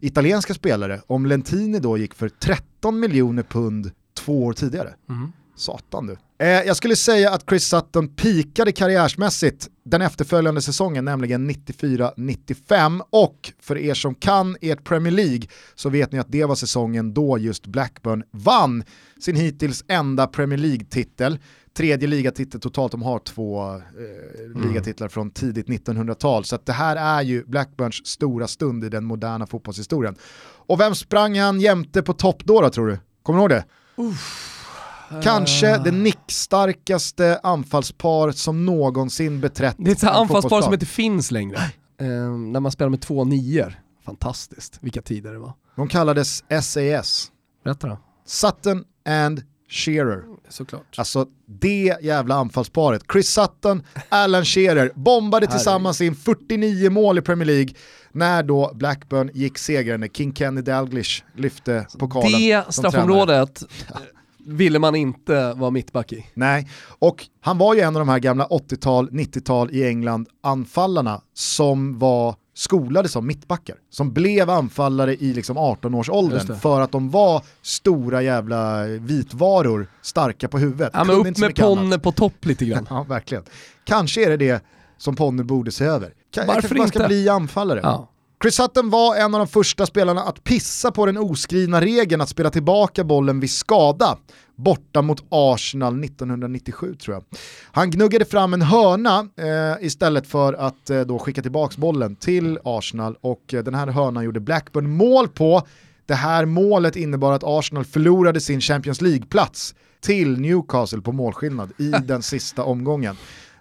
italienska 0.00 0.54
spelare 0.54 1.00
om 1.06 1.26
Lentini 1.26 1.78
då 1.78 1.98
gick 1.98 2.14
för 2.14 2.28
13 2.28 3.00
miljoner 3.00 3.42
pund 3.42 3.90
två 4.14 4.44
år 4.44 4.52
tidigare. 4.52 4.94
Mm. 5.08 5.32
Satan 5.56 6.06
du. 6.06 6.16
Eh, 6.38 6.48
jag 6.48 6.76
skulle 6.76 6.96
säga 6.96 7.30
att 7.30 7.44
Chris 7.48 7.64
Sutton 7.64 8.08
pikade 8.08 8.72
karriärsmässigt 8.72 9.68
den 9.84 10.02
efterföljande 10.02 10.62
säsongen, 10.62 11.04
nämligen 11.04 11.50
94-95. 11.50 13.02
Och 13.10 13.52
för 13.60 13.78
er 13.78 13.94
som 13.94 14.14
kan 14.14 14.56
ert 14.60 14.84
Premier 14.84 15.12
League 15.12 15.42
så 15.74 15.88
vet 15.88 16.12
ni 16.12 16.18
att 16.18 16.32
det 16.32 16.44
var 16.44 16.54
säsongen 16.54 17.14
då 17.14 17.38
just 17.38 17.66
Blackburn 17.66 18.22
vann 18.30 18.84
sin 19.20 19.36
hittills 19.36 19.84
enda 19.88 20.26
Premier 20.26 20.58
League-titel. 20.58 21.38
Tredje 21.76 22.08
ligatitel 22.08 22.60
totalt, 22.60 22.92
de 22.92 23.02
har 23.02 23.18
två 23.18 23.74
eh, 23.74 23.80
mm. 24.44 24.68
ligatitlar 24.68 25.08
från 25.08 25.30
tidigt 25.30 25.66
1900-tal. 25.66 26.44
Så 26.44 26.58
det 26.64 26.72
här 26.72 26.96
är 26.96 27.22
ju 27.22 27.44
Blackburns 27.44 28.06
stora 28.06 28.48
stund 28.48 28.84
i 28.84 28.88
den 28.88 29.04
moderna 29.04 29.46
fotbollshistorien. 29.46 30.16
Och 30.42 30.80
vem 30.80 30.94
sprang 30.94 31.38
han 31.38 31.60
jämte 31.60 32.02
på 32.02 32.12
topp 32.12 32.44
då, 32.44 32.60
då 32.60 32.70
tror 32.70 32.86
du? 32.86 32.98
Kommer 33.22 33.38
du 33.38 33.42
ihåg 33.42 33.50
det? 33.50 33.64
Uff. 34.02 34.55
Kanske 35.22 35.78
det 35.78 35.90
nickstarkaste 35.90 37.40
anfallspar 37.42 38.30
som 38.30 38.66
någonsin 38.66 39.40
beträtt 39.40 39.76
Det 39.78 39.90
är 39.90 39.94
ett 39.94 40.04
anfallspar 40.04 40.62
som 40.62 40.72
inte 40.72 40.86
finns 40.86 41.30
längre. 41.30 41.56
Uh, 42.02 42.08
när 42.30 42.60
man 42.60 42.72
spelar 42.72 42.88
med 42.88 43.00
två 43.00 43.24
nior. 43.24 43.80
Fantastiskt, 44.04 44.78
vilka 44.80 45.02
tider 45.02 45.32
det 45.32 45.38
var. 45.38 45.52
De 45.76 45.88
kallades 45.88 46.44
SAS. 46.62 47.30
Berätta 47.64 47.86
då. 47.86 47.98
Sutton 48.26 48.84
and 49.08 49.42
Shearer. 49.68 50.22
Såklart. 50.48 50.94
Alltså 50.96 51.26
det 51.46 51.96
jävla 52.02 52.34
anfallsparet. 52.34 53.02
Chris 53.12 53.28
Sutton, 53.28 53.82
Alan 54.08 54.44
Shearer 54.44 54.90
bombade 54.94 55.46
tillsammans 55.46 56.00
in 56.00 56.14
49 56.14 56.90
mål 56.90 57.18
i 57.18 57.22
Premier 57.22 57.46
League 57.46 57.74
när 58.12 58.42
då 58.42 58.72
Blackburn 58.74 59.30
gick 59.34 59.58
segrande. 59.58 60.08
King 60.12 60.34
Kenny 60.34 60.60
Dalglish 60.60 61.24
lyfte 61.34 61.86
pokalen. 61.98 62.32
Det 62.32 62.64
straffområdet 62.74 63.62
ville 64.46 64.78
man 64.78 64.94
inte 64.94 65.52
vara 65.52 65.70
mittback 65.70 66.12
i. 66.12 66.26
Nej, 66.34 66.68
och 66.98 67.26
han 67.40 67.58
var 67.58 67.74
ju 67.74 67.80
en 67.80 67.96
av 67.96 68.00
de 68.00 68.08
här 68.08 68.18
gamla 68.18 68.46
80-tal, 68.46 69.10
90-tal 69.10 69.70
i 69.70 69.86
England 69.88 70.28
anfallarna 70.42 71.20
som 71.34 71.98
var 71.98 72.34
skolade 72.54 73.08
som 73.08 73.26
mittbackar. 73.26 73.76
Som 73.90 74.12
blev 74.12 74.50
anfallare 74.50 75.14
i 75.14 75.32
liksom 75.32 75.58
18-årsåldern 75.58 76.58
för 76.60 76.80
att 76.80 76.92
de 76.92 77.10
var 77.10 77.42
stora 77.62 78.22
jävla 78.22 78.84
vitvaror, 78.84 79.86
starka 80.02 80.48
på 80.48 80.58
huvudet. 80.58 80.90
Ja, 80.94 81.04
men 81.04 81.16
upp 81.16 81.38
med 81.38 81.56
Ponne 81.56 81.98
på 81.98 82.12
topp 82.12 82.44
lite 82.44 82.64
grann. 82.64 82.86
ja, 82.90 83.02
verkligen. 83.02 83.44
Kanske 83.84 84.24
är 84.24 84.30
det 84.30 84.36
det 84.36 84.64
som 84.98 85.16
Ponne 85.16 85.44
borde 85.44 85.72
se 85.72 85.84
över. 85.84 86.14
Varför 86.36 86.52
jag 86.52 86.60
kanske 86.60 86.74
bara 86.74 86.88
ska 86.88 87.06
bli 87.06 87.28
anfallare. 87.28 87.80
Ja. 87.82 88.08
Chris 88.42 88.54
Sutton 88.54 88.90
var 88.90 89.16
en 89.16 89.34
av 89.34 89.38
de 89.38 89.48
första 89.48 89.86
spelarna 89.86 90.22
att 90.22 90.44
pissa 90.44 90.90
på 90.92 91.06
den 91.06 91.16
oskrivna 91.18 91.80
regeln 91.80 92.20
att 92.20 92.28
spela 92.28 92.50
tillbaka 92.50 93.04
bollen 93.04 93.40
vid 93.40 93.50
skada 93.50 94.18
borta 94.56 95.02
mot 95.02 95.24
Arsenal 95.28 96.04
1997 96.04 96.94
tror 96.94 97.14
jag. 97.14 97.24
Han 97.72 97.90
gnuggade 97.90 98.24
fram 98.24 98.54
en 98.54 98.62
hörna 98.62 99.28
eh, 99.36 99.86
istället 99.86 100.26
för 100.26 100.52
att 100.52 100.90
eh, 100.90 101.00
då 101.00 101.18
skicka 101.18 101.42
tillbaka 101.42 101.74
bollen 101.78 102.16
till 102.16 102.58
Arsenal 102.64 103.16
och 103.20 103.54
eh, 103.54 103.64
den 103.64 103.74
här 103.74 103.86
hörnan 103.86 104.24
gjorde 104.24 104.40
Blackburn 104.40 104.90
mål 104.90 105.28
på. 105.28 105.66
Det 106.06 106.14
här 106.14 106.44
målet 106.44 106.96
innebar 106.96 107.32
att 107.32 107.44
Arsenal 107.44 107.84
förlorade 107.84 108.40
sin 108.40 108.60
Champions 108.60 109.00
League-plats 109.00 109.74
till 110.00 110.40
Newcastle 110.40 111.00
på 111.00 111.12
målskillnad 111.12 111.72
i 111.78 111.90
den 112.04 112.22
sista 112.22 112.64
omgången. 112.64 113.16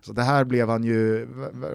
Så 0.06 0.14
det 0.14 0.24
här 0.24 0.44
blev 0.44 0.70
han 0.70 0.84
ju 0.84 1.28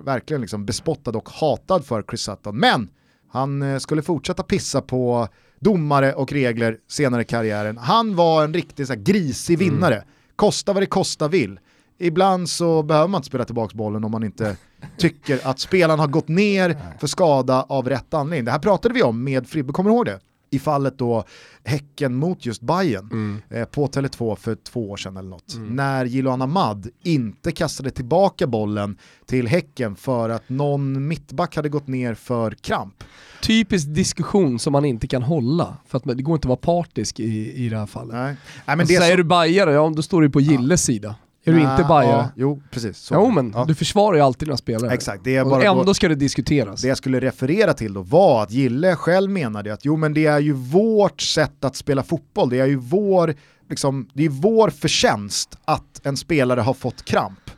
verkligen 0.05 0.41
liksom 0.41 0.65
bespottad 0.65 1.11
och 1.11 1.29
hatad 1.29 1.85
för 1.85 2.03
Chris 2.03 2.21
Sutton. 2.21 2.57
Men 2.57 2.89
han 3.29 3.63
eh, 3.63 3.79
skulle 3.79 4.03
fortsätta 4.03 4.43
pissa 4.43 4.81
på 4.81 5.29
domare 5.61 6.13
och 6.13 6.33
regler 6.33 6.77
senare 6.89 7.23
i 7.23 7.25
karriären. 7.25 7.79
Han 7.79 8.17
var 8.17 8.45
en 8.45 8.55
riktig 8.55 8.87
så 8.87 8.93
här, 8.93 9.01
grisig 9.01 9.55
mm. 9.55 9.75
vinnare. 9.75 9.95
Mm. 9.95 10.09
Kosta 10.37 10.73
vad 10.73 10.83
det 10.83 10.87
kosta 10.87 11.29
vill. 11.29 11.61
Ibland 11.99 12.49
så 12.49 12.83
behöver 12.83 13.09
man 13.09 13.19
inte 13.19 13.27
spela 13.27 13.45
tillbaka 13.45 13.77
bollen 13.77 14.05
om 14.05 14.11
man 14.11 14.25
inte 14.25 14.57
tycker 14.99 15.41
att 15.49 15.59
spelaren 15.59 16.01
har 16.01 16.09
gått 16.09 16.29
ner 16.29 16.77
för 17.01 17.07
skada 17.07 17.63
av 17.63 17.89
rätt 17.89 18.15
anledning. 18.15 18.45
Det 18.45 18.51
här 18.51 18.59
pratade 18.59 18.95
vi 18.95 19.03
om 19.03 19.25
med 19.25 19.49
Fribbe, 19.49 19.73
kommer 19.73 19.91
du 19.91 19.97
ihåg 19.97 20.07
det? 20.07 20.21
I 20.51 20.59
fallet 20.59 20.99
då 20.99 21.25
Häcken 21.65 22.15
mot 22.15 22.47
just 22.47 22.63
Bayern 22.63 23.09
mm. 23.13 23.43
eh, 23.51 23.65
på 23.65 23.87
Tele2 23.87 24.37
för 24.37 24.55
två 24.55 24.91
år 24.91 24.97
sedan 24.97 25.17
eller 25.17 25.29
något. 25.29 25.55
Mm. 25.55 25.77
När 25.77 26.05
Jiloan 26.05 26.43
Ahmad 26.43 26.89
inte 27.03 27.53
kastade 27.53 27.91
tillbaka 27.91 28.47
bollen 28.47 28.99
till 29.27 29.49
Häcken 29.49 29.97
för 29.97 30.29
att 30.29 30.49
någon 30.49 31.09
mittback 31.09 31.57
hade 31.57 31.69
gått 31.69 31.87
ner 31.87 32.15
för 32.15 32.51
kramp. 32.51 33.05
Typisk 33.43 33.95
diskussion 33.95 34.59
som 34.59 34.73
man 34.73 34.85
inte 34.85 35.07
kan 35.07 35.23
hålla, 35.23 35.77
för 35.87 35.99
att 35.99 36.05
det 36.05 36.23
går 36.23 36.35
inte 36.35 36.47
att 36.47 36.63
vara 36.63 36.81
partisk 36.81 37.21
i, 37.21 37.53
i 37.53 37.69
det 37.69 37.79
här 37.79 37.87
fallet. 37.87 38.15
Nej. 38.15 38.37
Nej, 38.67 38.77
men 38.77 38.87
det 38.87 38.95
säger 38.97 39.11
så... 39.13 39.17
du 39.17 39.25
bajare, 39.25 39.73
ja 39.73 39.93
då 39.97 40.03
står 40.03 40.23
du 40.23 40.31
på 40.31 40.41
Gilles 40.41 40.89
ja. 40.89 40.93
sida. 40.93 41.15
Är 41.45 41.53
du 41.53 41.61
inte 41.61 41.85
Bayern? 41.89 42.11
Ja, 42.11 42.31
jo, 42.37 42.63
precis. 42.71 42.99
Så. 42.99 43.15
Jo 43.15 43.31
men 43.31 43.53
ja. 43.55 43.65
du 43.65 43.75
försvarar 43.75 44.17
ju 44.17 44.23
alltid 44.23 44.49
dina 44.49 44.57
spelare. 44.57 44.93
Exakt. 44.93 45.25
Det 45.25 45.37
är 45.37 45.45
bara 45.45 45.73
och 45.73 45.81
ändå 45.81 45.95
ska 45.95 46.09
det 46.09 46.15
diskuteras. 46.15 46.83
Det 46.83 46.89
jag 46.89 46.97
skulle 46.97 47.21
referera 47.21 47.75
till 47.75 47.95
då 47.95 48.03
var 48.03 48.43
att 48.43 48.51
Gille 48.51 48.97
själv 48.97 49.31
menade 49.31 49.73
att 49.73 49.85
jo 49.85 49.97
men 49.97 50.15
det 50.15 50.27
är 50.27 50.39
ju 50.39 50.53
vårt 50.53 51.21
sätt 51.21 51.65
att 51.65 51.77
spela 51.77 52.03
fotboll, 52.03 52.51
det 52.51 52.61
är 52.61 52.67
ju 52.67 52.77
vår, 52.77 53.35
liksom, 53.69 54.09
det 54.13 54.25
är 54.25 54.29
vår 54.29 54.71
förtjänst 54.71 55.59
att 55.65 56.07
en 56.07 56.17
spelare 56.17 56.61
har 56.61 56.75
fått 56.75 57.05
kramp. 57.05 57.51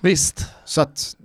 Visst. 0.00 0.46
Så 0.64 0.80
att 0.80 1.16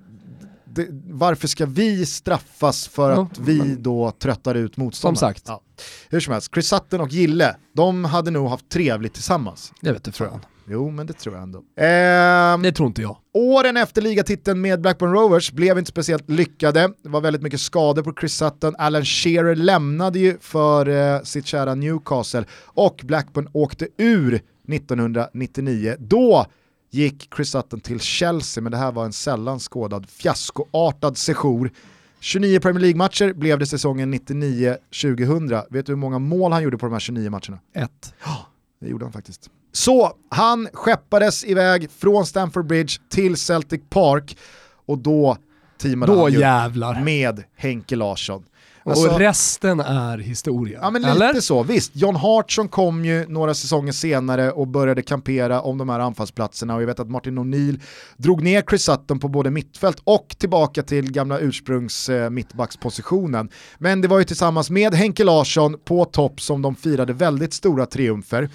det, 0.66 0.88
varför 1.10 1.48
ska 1.48 1.66
vi 1.66 2.06
straffas 2.06 2.88
för 2.88 3.12
ja, 3.12 3.22
att 3.22 3.40
vi 3.40 3.58
men... 3.58 3.84
då 3.84 4.12
tröttar 4.12 4.56
ut 4.56 4.78
motståndaren? 4.78 5.18
Som 5.18 5.28
sagt. 5.28 5.44
Ja. 5.48 5.62
Hur 6.10 6.20
som 6.20 6.34
helst, 6.34 6.54
Chris 6.54 6.68
Sutton 6.68 7.02
och 7.02 7.10
Gille, 7.10 7.56
de 7.74 8.06
hade 8.06 8.32
nog 8.32 8.50
haft 8.50 8.70
trevligt 8.70 9.14
tillsammans. 9.14 9.74
Det 9.82 9.92
vet 9.92 10.04
du 10.04 10.12
fan. 10.12 10.40
Jo, 10.68 10.92
men 10.92 11.08
det 11.08 11.14
tror 11.14 11.36
jag 11.36 11.44
ändå. 11.44 11.58
Eh, 11.58 12.58
det 12.64 12.72
tror 12.72 12.88
inte 12.88 13.02
jag. 13.02 13.18
Åren 13.34 13.78
efter 13.78 14.02
ligatiteln 14.02 14.62
med 14.62 14.82
Blackburn 14.82 15.12
Rovers 15.14 15.52
blev 15.52 15.78
inte 15.78 15.90
speciellt 15.92 16.30
lyckade. 16.30 16.92
Det 17.04 17.10
var 17.10 17.22
väldigt 17.22 17.42
mycket 17.42 17.62
skador 17.62 18.04
på 18.04 18.14
Chris 18.20 18.34
Sutton. 18.34 18.76
Alan 18.78 19.06
Shearer 19.06 19.56
lämnade 19.56 20.20
ju 20.20 20.38
för 20.40 20.90
eh, 20.90 21.22
sitt 21.22 21.46
kära 21.46 21.76
Newcastle 21.76 22.46
och 22.66 23.02
Blackburn 23.04 23.50
åkte 23.52 23.88
ur 23.98 24.42
1999. 24.68 25.96
Då 26.00 26.46
gick 26.92 27.34
Chris 27.36 27.50
Sutton 27.50 27.80
till 27.80 28.00
Chelsea, 28.00 28.62
men 28.62 28.72
det 28.72 28.78
här 28.78 28.92
var 28.92 29.06
en 29.06 29.14
sällan 29.14 29.60
skådad 29.60 30.10
fiaskoartad 30.10 31.18
sejour. 31.18 31.72
29 32.20 32.60
Premier 32.60 32.82
League-matcher 32.82 33.34
blev 33.34 33.60
det 33.60 33.66
säsongen 33.66 34.14
99-2000. 34.14 35.64
Vet 35.70 35.86
du 35.86 35.92
hur 35.92 35.98
många 35.98 36.20
mål 36.20 36.52
han 36.52 36.64
gjorde 36.64 36.78
på 36.78 36.86
de 36.86 36.94
här 36.94 37.00
29 37.00 37.30
matcherna? 37.30 37.60
Ett. 37.74 38.14
Ja, 38.26 38.46
det 38.82 38.88
gjorde 38.88 39.06
han 39.06 39.12
faktiskt. 39.12 39.50
Så 39.76 40.14
han 40.30 40.68
skeppades 40.74 41.46
iväg 41.46 41.92
från 41.92 42.26
Stamford 42.26 42.66
Bridge 42.66 42.94
till 43.10 43.38
Celtic 43.38 43.82
Park 43.90 44.38
och 44.86 44.98
då 44.98 45.38
teamade 45.82 46.14
då 46.14 46.24
han 46.24 46.34
jävlar. 46.34 47.02
med 47.02 47.44
Henke 47.56 47.96
Larsson. 47.96 48.44
Alltså, 48.84 49.10
och 49.10 49.20
resten 49.20 49.80
är 49.80 50.18
historia. 50.18 50.80
Ja 50.82 50.90
men 50.90 51.02
lite 51.02 51.14
Eller? 51.14 51.42
så, 51.42 51.64
visst. 51.64 51.92
John 51.96 52.16
Hartson 52.16 52.68
kom 52.68 53.06
ju 53.06 53.28
några 53.28 53.54
säsonger 53.54 53.92
senare 53.92 54.52
och 54.52 54.68
började 54.68 55.02
kampera 55.02 55.62
om 55.62 55.78
de 55.78 55.90
här 55.90 56.00
anfallsplatserna 56.00 56.76
och 56.76 56.82
jag 56.82 56.88
vet 56.88 57.00
att 57.00 57.10
Martin 57.10 57.40
O'Neill 57.40 57.80
drog 58.18 58.44
ner 58.44 58.62
Chris 58.62 58.84
Sutton 58.84 59.20
på 59.20 59.28
både 59.28 59.52
mittfält 59.52 60.02
och 60.04 60.36
tillbaka 60.40 60.84
till 60.84 61.12
gamla 61.12 61.40
ursprungs 61.40 62.10
eh, 62.10 62.30
mittbackspositionen. 62.30 63.50
Men 63.78 64.02
det 64.02 64.08
var 64.08 64.20
ju 64.20 64.24
tillsammans 64.26 64.70
med 64.70 64.94
Henke 64.94 65.24
Larsson 65.24 65.76
på 65.86 66.06
topp 66.06 66.42
som 66.42 66.62
de 66.62 66.76
firade 66.76 67.14
väldigt 67.14 67.54
stora 67.54 67.86
triumfer. 67.86 68.50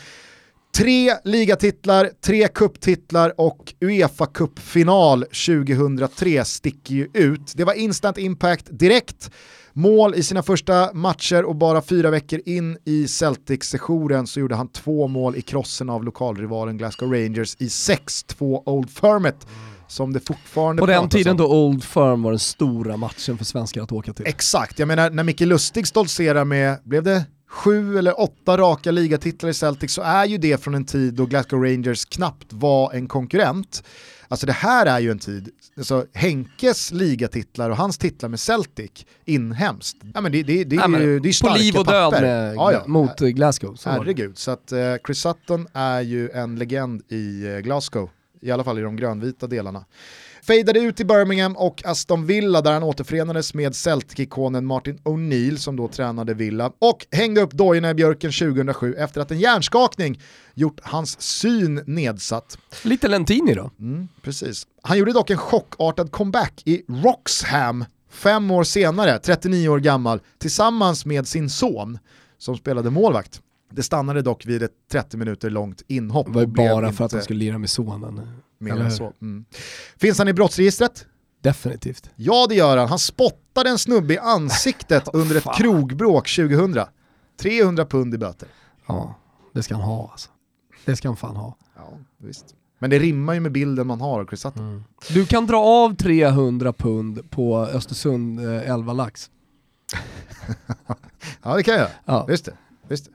Tre 0.76 1.14
ligatitlar, 1.24 2.10
tre 2.24 2.48
kupptitlar 2.48 3.32
och 3.36 3.74
Uefa 3.80 4.26
Cup-final 4.26 5.24
2003 5.24 6.44
sticker 6.44 6.94
ju 6.94 7.08
ut. 7.14 7.52
Det 7.56 7.64
var 7.64 7.72
instant 7.74 8.18
impact 8.18 8.66
direkt. 8.70 9.30
Mål 9.72 10.14
i 10.14 10.22
sina 10.22 10.42
första 10.42 10.92
matcher 10.92 11.44
och 11.44 11.56
bara 11.56 11.82
fyra 11.82 12.10
veckor 12.10 12.40
in 12.46 12.78
i 12.84 13.06
Celtic-sessionen 13.06 14.26
så 14.26 14.40
gjorde 14.40 14.54
han 14.54 14.68
två 14.68 15.08
mål 15.08 15.36
i 15.36 15.42
krossen 15.42 15.90
av 15.90 16.04
lokalrivalen 16.04 16.78
Glasgow 16.78 17.12
Rangers 17.12 17.56
i 17.58 17.66
6-2 17.66 18.62
Old 18.66 18.90
Firmet. 18.90 19.46
Som 19.88 20.12
det 20.12 20.20
fortfarande 20.20 20.80
På 20.80 20.86
den 20.86 21.08
tiden 21.08 21.30
om. 21.30 21.36
då 21.36 21.46
Old 21.46 21.84
Firm 21.84 22.22
var 22.22 22.30
den 22.30 22.38
stora 22.38 22.96
matchen 22.96 23.38
för 23.38 23.44
svenskar 23.44 23.82
att 23.82 23.92
åka 23.92 24.12
till. 24.12 24.26
Exakt, 24.26 24.78
jag 24.78 24.88
menar 24.88 25.10
när 25.10 25.24
Micke 25.24 25.40
Lustig 25.40 25.86
stoltserar 25.86 26.44
med, 26.44 26.78
blev 26.84 27.02
det 27.02 27.24
sju 27.51 27.98
eller 27.98 28.20
åtta 28.20 28.57
raka 28.57 28.90
ligatitlar 28.90 29.51
i 29.51 29.55
Celtic 29.55 29.92
så 29.92 30.03
är 30.03 30.24
ju 30.24 30.38
det 30.38 30.62
från 30.62 30.74
en 30.74 30.84
tid 30.84 31.14
då 31.14 31.26
Glasgow 31.26 31.62
Rangers 31.62 32.05
knappt 32.05 32.53
var 32.53 32.92
en 32.92 33.09
konkurrent. 33.09 33.82
Alltså 34.28 34.46
det 34.46 34.53
här 34.53 34.86
är 34.86 35.01
ju 35.01 35.11
en 35.11 35.18
tid, 35.18 35.48
alltså 35.76 36.07
Henkes 36.12 36.92
ligatitlar 36.92 37.70
och 37.70 37.76
hans 37.76 37.98
titlar 37.98 38.28
med 38.28 38.40
Celtic 38.40 38.90
inhemskt, 39.24 39.96
ja 40.14 40.20
men 40.20 40.32
det, 40.32 40.42
det, 40.42 40.64
det, 40.64 40.76
ja, 40.76 40.84
är 40.84 41.01
ju 41.01 41.20
det 41.20 41.28
är 41.28 41.48
På 41.48 41.57
liv 41.57 41.76
och 41.76 41.86
död 41.86 42.12
med, 42.12 42.55
ja, 42.55 42.72
ja. 42.72 42.82
mot 42.86 43.18
Glasgow. 43.18 43.74
Så 43.74 43.90
Herregud, 43.90 44.38
så 44.38 44.51
att 44.51 44.72
uh, 44.72 44.78
Chris 45.07 45.18
Sutton 45.18 45.66
är 45.72 46.01
ju 46.01 46.30
en 46.30 46.57
legend 46.57 47.03
i 47.09 47.46
uh, 47.46 47.59
Glasgow 47.59 48.11
i 48.40 48.51
alla 48.51 48.64
fall 48.64 48.78
i 48.78 48.82
de 48.82 48.96
grönvita 48.96 49.46
delarna. 49.46 49.84
Fejdade 50.43 50.80
ut 50.80 51.01
i 51.01 51.05
Birmingham 51.05 51.57
och 51.57 51.82
Aston 51.84 52.26
Villa 52.26 52.61
där 52.61 52.72
han 52.72 52.82
återförenades 52.82 53.55
med 53.55 53.72
Celtic-ikonen 53.74 54.64
Martin 54.64 54.99
O'Neill 54.99 55.57
som 55.57 55.76
då 55.76 55.88
tränade 55.88 56.34
Villa 56.34 56.72
och 56.78 57.07
hängde 57.11 57.41
upp 57.41 57.53
dojorna 57.53 57.91
i 57.91 57.95
björken 57.95 58.32
2007 58.32 58.95
efter 58.95 59.20
att 59.20 59.30
en 59.30 59.38
hjärnskakning 59.38 60.20
gjort 60.55 60.80
hans 60.82 61.20
syn 61.20 61.82
nedsatt. 61.86 62.59
Lite 62.82 63.09
Lentini 63.09 63.55
då. 63.55 63.70
Mm, 63.78 64.09
precis. 64.22 64.66
Han 64.82 64.99
gjorde 64.99 65.12
dock 65.12 65.30
en 65.30 65.38
chockartad 65.38 66.12
comeback 66.12 66.62
i 66.64 66.82
Roxham 66.88 67.84
fem 68.11 68.51
år 68.51 68.64
senare, 68.64 69.18
39 69.18 69.68
år 69.68 69.78
gammal, 69.78 70.20
tillsammans 70.38 71.07
med 71.07 71.28
sin 71.28 71.51
son 71.51 71.99
som 72.38 72.57
spelade 72.57 72.91
målvakt. 72.91 73.41
Det 73.72 73.82
stannade 73.82 74.22
dock 74.22 74.47
vid 74.47 74.62
ett 74.62 74.72
30 74.93 75.16
minuter 75.16 75.51
långt 75.51 75.82
inhopp. 75.88 76.26
Det 76.26 76.32
var 76.32 76.41
ju 76.41 76.47
bara 76.47 76.93
för 76.93 77.05
att 77.05 77.12
han 77.12 77.22
skulle 77.22 77.38
lira 77.38 77.59
med 77.59 77.70
sonen. 77.70 78.20
Mer 78.61 78.90
så. 78.90 79.12
Mm. 79.22 79.44
Finns 79.96 80.18
han 80.18 80.28
i 80.28 80.32
brottsregistret? 80.32 81.06
Definitivt. 81.42 82.11
Ja 82.16 82.46
det 82.48 82.54
gör 82.54 82.76
han. 82.76 82.88
Han 82.88 82.98
spottade 82.98 83.70
en 83.70 83.78
snubbe 83.78 84.14
i 84.14 84.18
ansiktet 84.18 85.08
oh, 85.14 85.20
under 85.20 85.36
ett 85.36 85.56
krogbråk 85.56 86.28
2000. 86.36 86.84
300 87.36 87.86
pund 87.86 88.14
i 88.14 88.18
böter. 88.18 88.48
Ja, 88.86 89.14
det 89.52 89.62
ska 89.62 89.74
han 89.74 89.82
ha 89.84 90.11
alltså. 90.12 90.30
Det 90.84 90.96
ska 90.96 91.08
han 91.08 91.16
fan 91.16 91.36
ha. 91.36 91.56
Ja, 91.76 91.98
visst. 92.18 92.54
Men 92.78 92.90
det 92.90 92.98
rimmar 92.98 93.34
ju 93.34 93.40
med 93.40 93.52
bilden 93.52 93.86
man 93.86 94.00
har 94.00 94.20
av 94.20 94.26
Chris 94.26 94.40
Sutton. 94.40 94.68
Mm. 94.68 94.84
Du 95.08 95.26
kan 95.26 95.46
dra 95.46 95.56
av 95.56 95.96
300 95.96 96.72
pund 96.72 97.30
på 97.30 97.58
Östersund 97.58 98.40
eh, 98.40 98.70
11 98.70 98.92
lax. 98.92 99.30
ja 101.42 101.56
det 101.56 101.62
kan 101.62 101.74
jag. 101.74 101.88
Ja. 102.04 102.26
Visst 102.26 102.44
det. 102.44 102.56
Visst 102.88 103.04
det. 103.04 103.11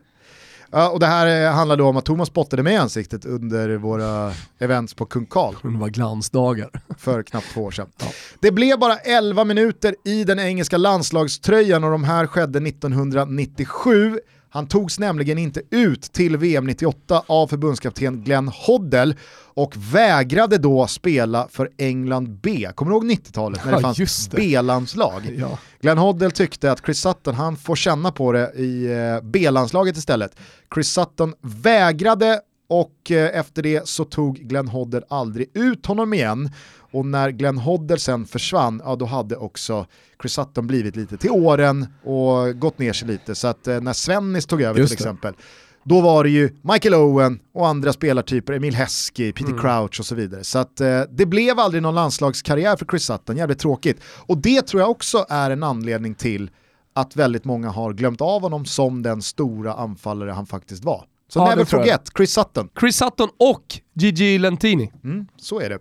Ja, 0.70 0.88
och 0.88 1.00
det 1.00 1.06
här 1.06 1.46
eh, 1.46 1.52
handlar 1.52 1.76
då 1.76 1.86
om 1.86 1.96
att 1.96 2.04
Thomas 2.04 2.28
spottade 2.28 2.62
med 2.62 2.80
ansiktet 2.80 3.24
under 3.24 3.76
våra 3.76 4.32
events 4.58 4.94
på 4.94 5.06
Kung 5.06 5.26
Karl. 5.26 5.54
Det 5.62 5.78
var 5.78 5.88
glansdagar. 5.88 6.70
För 6.98 7.22
knappt 7.22 7.46
två 7.54 7.62
år 7.62 7.70
sedan. 7.70 7.86
Ja. 8.00 8.06
Det 8.40 8.52
blev 8.52 8.78
bara 8.78 8.96
11 8.96 9.44
minuter 9.44 9.94
i 10.04 10.24
den 10.24 10.38
engelska 10.38 10.76
landslagströjan 10.76 11.84
och 11.84 11.90
de 11.90 12.04
här 12.04 12.26
skedde 12.26 12.58
1997. 12.68 14.20
Han 14.56 14.66
togs 14.66 14.98
nämligen 14.98 15.38
inte 15.38 15.62
ut 15.70 16.02
till 16.02 16.36
VM 16.36 16.66
98 16.66 17.22
av 17.26 17.46
förbundskapten 17.46 18.22
Glenn 18.22 18.48
Hoddle 18.48 19.14
och 19.54 19.72
vägrade 19.76 20.58
då 20.58 20.86
spela 20.86 21.48
för 21.50 21.70
England 21.78 22.40
B. 22.42 22.68
Kommer 22.74 22.90
du 22.92 22.96
ihåg 22.96 23.04
90-talet 23.04 23.64
när 23.64 23.72
det 23.72 23.78
ja, 23.78 23.94
fanns 23.94 24.30
B-landslag? 24.30 25.36
Ja. 25.38 25.58
Glenn 25.80 25.98
Hoddle 25.98 26.30
tyckte 26.30 26.72
att 26.72 26.84
Chris 26.84 27.00
Sutton, 27.00 27.34
han 27.34 27.56
får 27.56 27.76
känna 27.76 28.12
på 28.12 28.32
det 28.32 28.52
i 28.54 28.92
eh, 28.92 29.20
B-landslaget 29.22 29.96
istället. 29.96 30.36
Chris 30.74 30.88
Sutton 30.88 31.34
vägrade 31.40 32.40
och 32.68 33.10
eh, 33.10 33.38
efter 33.38 33.62
det 33.62 33.88
så 33.88 34.04
tog 34.04 34.36
Glenn 34.36 34.68
Hoddle 34.68 35.02
aldrig 35.08 35.50
ut 35.54 35.86
honom 35.86 36.14
igen. 36.14 36.50
Och 36.90 37.06
när 37.06 37.30
Glenn 37.30 37.58
Hoddle 37.58 37.98
sen 37.98 38.26
försvann, 38.26 38.82
ja 38.84 38.96
då 38.96 39.04
hade 39.04 39.36
också 39.36 39.86
Chris 40.22 40.32
Sutton 40.32 40.66
blivit 40.66 40.96
lite 40.96 41.16
till 41.16 41.30
åren 41.30 41.86
och 42.04 42.58
gått 42.58 42.78
ner 42.78 42.92
sig 42.92 43.08
lite. 43.08 43.34
Så 43.34 43.48
att 43.48 43.66
eh, 43.68 43.80
när 43.80 43.92
Svennis 43.92 44.46
tog 44.46 44.62
över 44.62 44.80
Just 44.80 44.90
till 44.90 45.04
exempel, 45.04 45.34
då 45.84 46.00
var 46.00 46.24
det 46.24 46.30
ju 46.30 46.56
Michael 46.62 46.94
Owen 46.94 47.38
och 47.52 47.68
andra 47.68 47.92
spelartyper, 47.92 48.52
Emil 48.52 48.74
Heskey, 48.74 49.32
Peter 49.32 49.50
mm. 49.50 49.60
Crouch 49.60 50.00
och 50.00 50.06
så 50.06 50.14
vidare. 50.14 50.44
Så 50.44 50.58
att, 50.58 50.80
eh, 50.80 51.00
det 51.10 51.26
blev 51.26 51.58
aldrig 51.58 51.82
någon 51.82 51.94
landslagskarriär 51.94 52.76
för 52.76 52.86
Chris 52.86 53.04
Sutton, 53.04 53.36
jävligt 53.36 53.58
tråkigt. 53.58 54.00
Och 54.04 54.38
det 54.38 54.62
tror 54.62 54.82
jag 54.82 54.90
också 54.90 55.26
är 55.28 55.50
en 55.50 55.62
anledning 55.62 56.14
till 56.14 56.50
att 56.92 57.16
väldigt 57.16 57.44
många 57.44 57.70
har 57.70 57.92
glömt 57.92 58.20
av 58.20 58.42
honom 58.42 58.64
som 58.64 59.02
den 59.02 59.22
stora 59.22 59.72
anfallare 59.72 60.30
han 60.30 60.46
faktiskt 60.46 60.84
var. 60.84 61.04
Så 61.28 61.38
ja, 61.38 61.48
never 61.48 61.64
forget, 61.64 62.08
Chris 62.16 62.32
Sutton. 62.32 62.68
Chris 62.80 62.96
Sutton 62.96 63.28
och 63.38 63.64
Gigi 63.94 64.38
Lentini. 64.38 64.92
Mm, 65.04 65.26
så 65.36 65.60
är 65.60 65.68
det. 65.68 65.78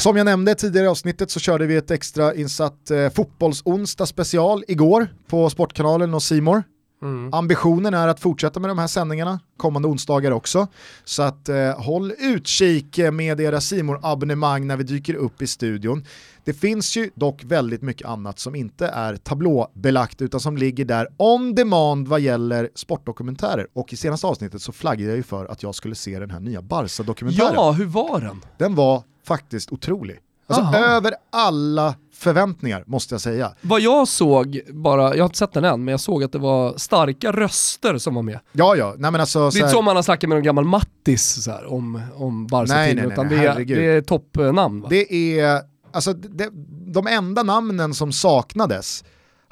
Som 0.00 0.16
jag 0.16 0.24
nämnde 0.24 0.54
tidigare 0.54 0.86
i 0.86 0.88
avsnittet 0.88 1.30
så 1.30 1.40
körde 1.40 1.66
vi 1.66 1.76
ett 1.76 1.90
extra 1.90 2.34
insatt 2.34 2.90
eh, 2.90 3.10
fotbollsonsdag 3.10 4.06
special 4.06 4.64
igår 4.68 5.08
på 5.28 5.50
Sportkanalen 5.50 6.14
och 6.14 6.22
Simor. 6.22 6.62
Mm. 7.04 7.34
Ambitionen 7.34 7.94
är 7.94 8.08
att 8.08 8.20
fortsätta 8.20 8.60
med 8.60 8.70
de 8.70 8.78
här 8.78 8.86
sändningarna 8.86 9.40
kommande 9.56 9.88
onsdagar 9.88 10.30
också. 10.30 10.66
Så 11.04 11.22
att 11.22 11.48
eh, 11.48 11.80
håll 11.80 12.12
utkik 12.18 12.98
med 13.12 13.40
era 13.40 13.60
simor 13.60 14.00
abonnemang 14.02 14.66
när 14.66 14.76
vi 14.76 14.84
dyker 14.84 15.14
upp 15.14 15.42
i 15.42 15.46
studion. 15.46 16.04
Det 16.44 16.52
finns 16.52 16.96
ju 16.96 17.10
dock 17.14 17.44
väldigt 17.44 17.82
mycket 17.82 18.08
annat 18.08 18.38
som 18.38 18.54
inte 18.54 18.86
är 18.86 19.16
tablåbelagt 19.16 20.22
utan 20.22 20.40
som 20.40 20.56
ligger 20.56 20.84
där 20.84 21.08
on 21.16 21.54
demand 21.54 22.08
vad 22.08 22.20
gäller 22.20 22.70
sportdokumentärer. 22.74 23.66
Och 23.72 23.92
i 23.92 23.96
senaste 23.96 24.26
avsnittet 24.26 24.62
så 24.62 24.72
flaggade 24.72 25.08
jag 25.08 25.16
ju 25.16 25.22
för 25.22 25.46
att 25.46 25.62
jag 25.62 25.74
skulle 25.74 25.94
se 25.94 26.18
den 26.18 26.30
här 26.30 26.40
nya 26.40 26.62
Barca-dokumentären. 26.62 27.54
Ja, 27.54 27.72
hur 27.72 27.86
var 27.86 28.20
den? 28.20 28.40
Den 28.58 28.74
var 28.74 29.02
faktiskt 29.24 29.72
otrolig. 29.72 30.18
Alltså 30.46 30.62
Aha. 30.62 30.76
över 30.76 31.14
alla 31.32 31.94
förväntningar 32.14 32.84
måste 32.86 33.14
jag 33.14 33.20
säga. 33.20 33.52
Vad 33.60 33.80
jag 33.80 34.08
såg, 34.08 34.60
bara, 34.68 35.02
jag 35.02 35.24
har 35.24 35.28
inte 35.28 35.38
sett 35.38 35.52
den 35.52 35.64
än, 35.64 35.84
men 35.84 35.92
jag 35.92 36.00
såg 36.00 36.24
att 36.24 36.32
det 36.32 36.38
var 36.38 36.76
starka 36.76 37.32
röster 37.32 37.98
som 37.98 38.14
var 38.14 38.22
med. 38.22 38.40
Ja, 38.52 38.76
ja. 38.76 38.94
Nej, 38.98 39.10
men 39.10 39.20
alltså, 39.20 39.50
det 39.50 39.58
är 39.58 39.60
inte 39.60 39.72
som 39.72 39.84
man 39.84 39.96
har 39.96 40.02
snackat 40.02 40.28
med 40.28 40.36
någon 40.36 40.44
gammal 40.44 40.64
Mattis 40.64 41.44
så 41.44 41.50
här, 41.50 41.72
om, 41.72 42.02
om 42.14 42.46
barca 42.46 42.74
nej, 42.74 42.94
nej, 42.94 43.04
nej, 43.04 43.12
utan 43.12 43.28
det 43.28 43.36
är, 43.36 43.64
det 43.64 43.86
är 43.86 44.00
toppnamn. 44.00 44.80
Va? 44.80 44.86
Det 44.90 45.40
är, 45.40 45.60
alltså 45.92 46.12
det, 46.12 46.48
de 46.92 47.06
enda 47.06 47.42
namnen 47.42 47.94
som 47.94 48.12
saknades 48.12 49.04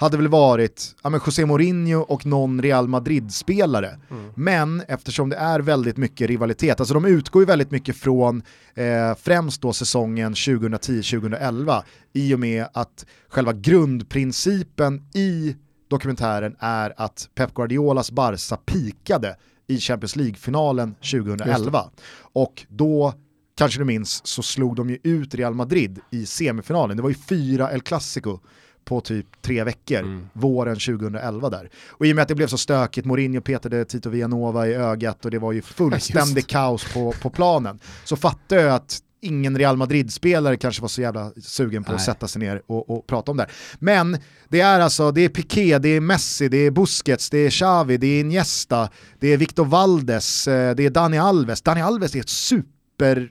hade 0.03 0.17
väl 0.17 0.29
varit 0.29 0.97
ja, 1.03 1.11
men 1.11 1.21
José 1.27 1.47
Mourinho 1.47 2.01
och 2.01 2.27
någon 2.27 2.63
Real 2.63 2.89
Madrid-spelare. 2.89 3.99
Mm. 4.11 4.31
Men 4.35 4.83
eftersom 4.89 5.29
det 5.29 5.37
är 5.37 5.61
väldigt 5.61 5.97
mycket 5.97 6.29
rivalitet, 6.29 6.81
alltså 6.81 6.95
de 6.95 7.05
utgår 7.05 7.43
ju 7.43 7.47
väldigt 7.47 7.71
mycket 7.71 7.97
från 7.97 8.43
eh, 8.75 9.15
främst 9.19 9.63
då 9.63 9.73
säsongen 9.73 10.35
2010-2011 10.35 11.83
i 12.13 12.35
och 12.35 12.41
med 12.41 12.67
att 12.73 13.07
själva 13.29 13.53
grundprincipen 13.53 15.03
i 15.15 15.57
dokumentären 15.89 16.57
är 16.59 16.93
att 16.97 17.29
Pep 17.35 17.55
Guardiolas 17.55 18.11
Barca 18.11 18.57
pikade 18.57 19.37
i 19.67 19.79
Champions 19.79 20.17
League-finalen 20.17 20.95
2011. 20.95 21.91
Och 22.33 22.67
då 22.69 23.15
kanske 23.59 23.81
du 23.81 23.85
minns, 23.85 24.27
så 24.27 24.43
slog 24.43 24.77
de 24.77 24.91
ju 24.91 24.99
ut 25.03 25.35
Real 25.35 25.55
Madrid 25.55 26.01
i 26.11 26.27
semifinalen. 26.27 26.97
Det 26.97 27.03
var 27.03 27.11
ju 27.11 27.17
fyra 27.29 27.73
El 27.73 27.81
Clasico 27.81 28.39
på 28.85 29.01
typ 29.01 29.27
tre 29.43 29.65
veckor, 29.65 29.99
mm. 29.99 30.29
våren 30.33 30.75
2011 30.75 31.51
där. 31.51 31.71
Och 31.89 32.07
i 32.07 32.13
och 32.13 32.17
med 32.17 32.23
att 32.23 32.29
det 32.29 32.35
blev 32.35 32.47
så 32.47 32.59
stökigt, 32.59 33.07
Mourinho 33.07 33.41
petade 33.41 33.85
Tito 33.85 34.11
Villanova 34.11 34.69
i 34.69 34.75
ögat 34.75 35.25
och 35.25 35.31
det 35.31 35.39
var 35.39 35.53
ju 35.53 35.63
fullständig 35.63 36.47
kaos 36.47 36.93
på, 36.95 37.13
på 37.13 37.31
planen, 37.31 37.79
så 38.05 38.17
fattade 38.17 38.63
jag 38.63 38.75
att 38.75 39.01
ingen 39.23 39.59
Real 39.59 39.77
Madrid-spelare 39.77 40.57
kanske 40.57 40.83
var 40.83 40.89
så 40.89 41.01
jävla 41.01 41.33
sugen 41.43 41.85
på 41.85 41.93
Nej. 41.93 41.97
att 41.97 42.05
sätta 42.05 42.29
sig 42.29 42.41
ner 42.41 42.63
och, 42.67 42.91
och, 42.91 43.07
prata 43.07 43.31
om 43.31 43.37
det 43.37 43.43
här. 43.43 43.53
Men 43.79 44.19
det 44.49 44.61
är 44.61 44.81
alltså, 44.81 45.13
det 45.13 45.21
är 45.21 45.29
Piqué, 45.29 45.79
det 45.79 45.89
är 45.89 46.01
Messi, 46.01 46.49
det 46.49 46.57
är 46.57 46.71
Busquets, 46.71 47.31
det 47.31 47.39
är 47.39 47.51
Xavi, 47.51 47.97
det 47.97 48.07
är 48.07 48.21
Iniesta, 48.21 48.89
det 49.21 49.29
är 49.29 49.37
Victor 49.37 49.65
Valdes, 49.65 50.49
eh, 50.49 50.75
det 50.75 50.87
är 50.87 50.91
Dani 50.91 51.19
Alves. 51.19 51.63
Dani 51.63 51.81
Alves 51.81 52.15
är 52.15 52.21
ett 52.21 52.29
super 52.29 53.29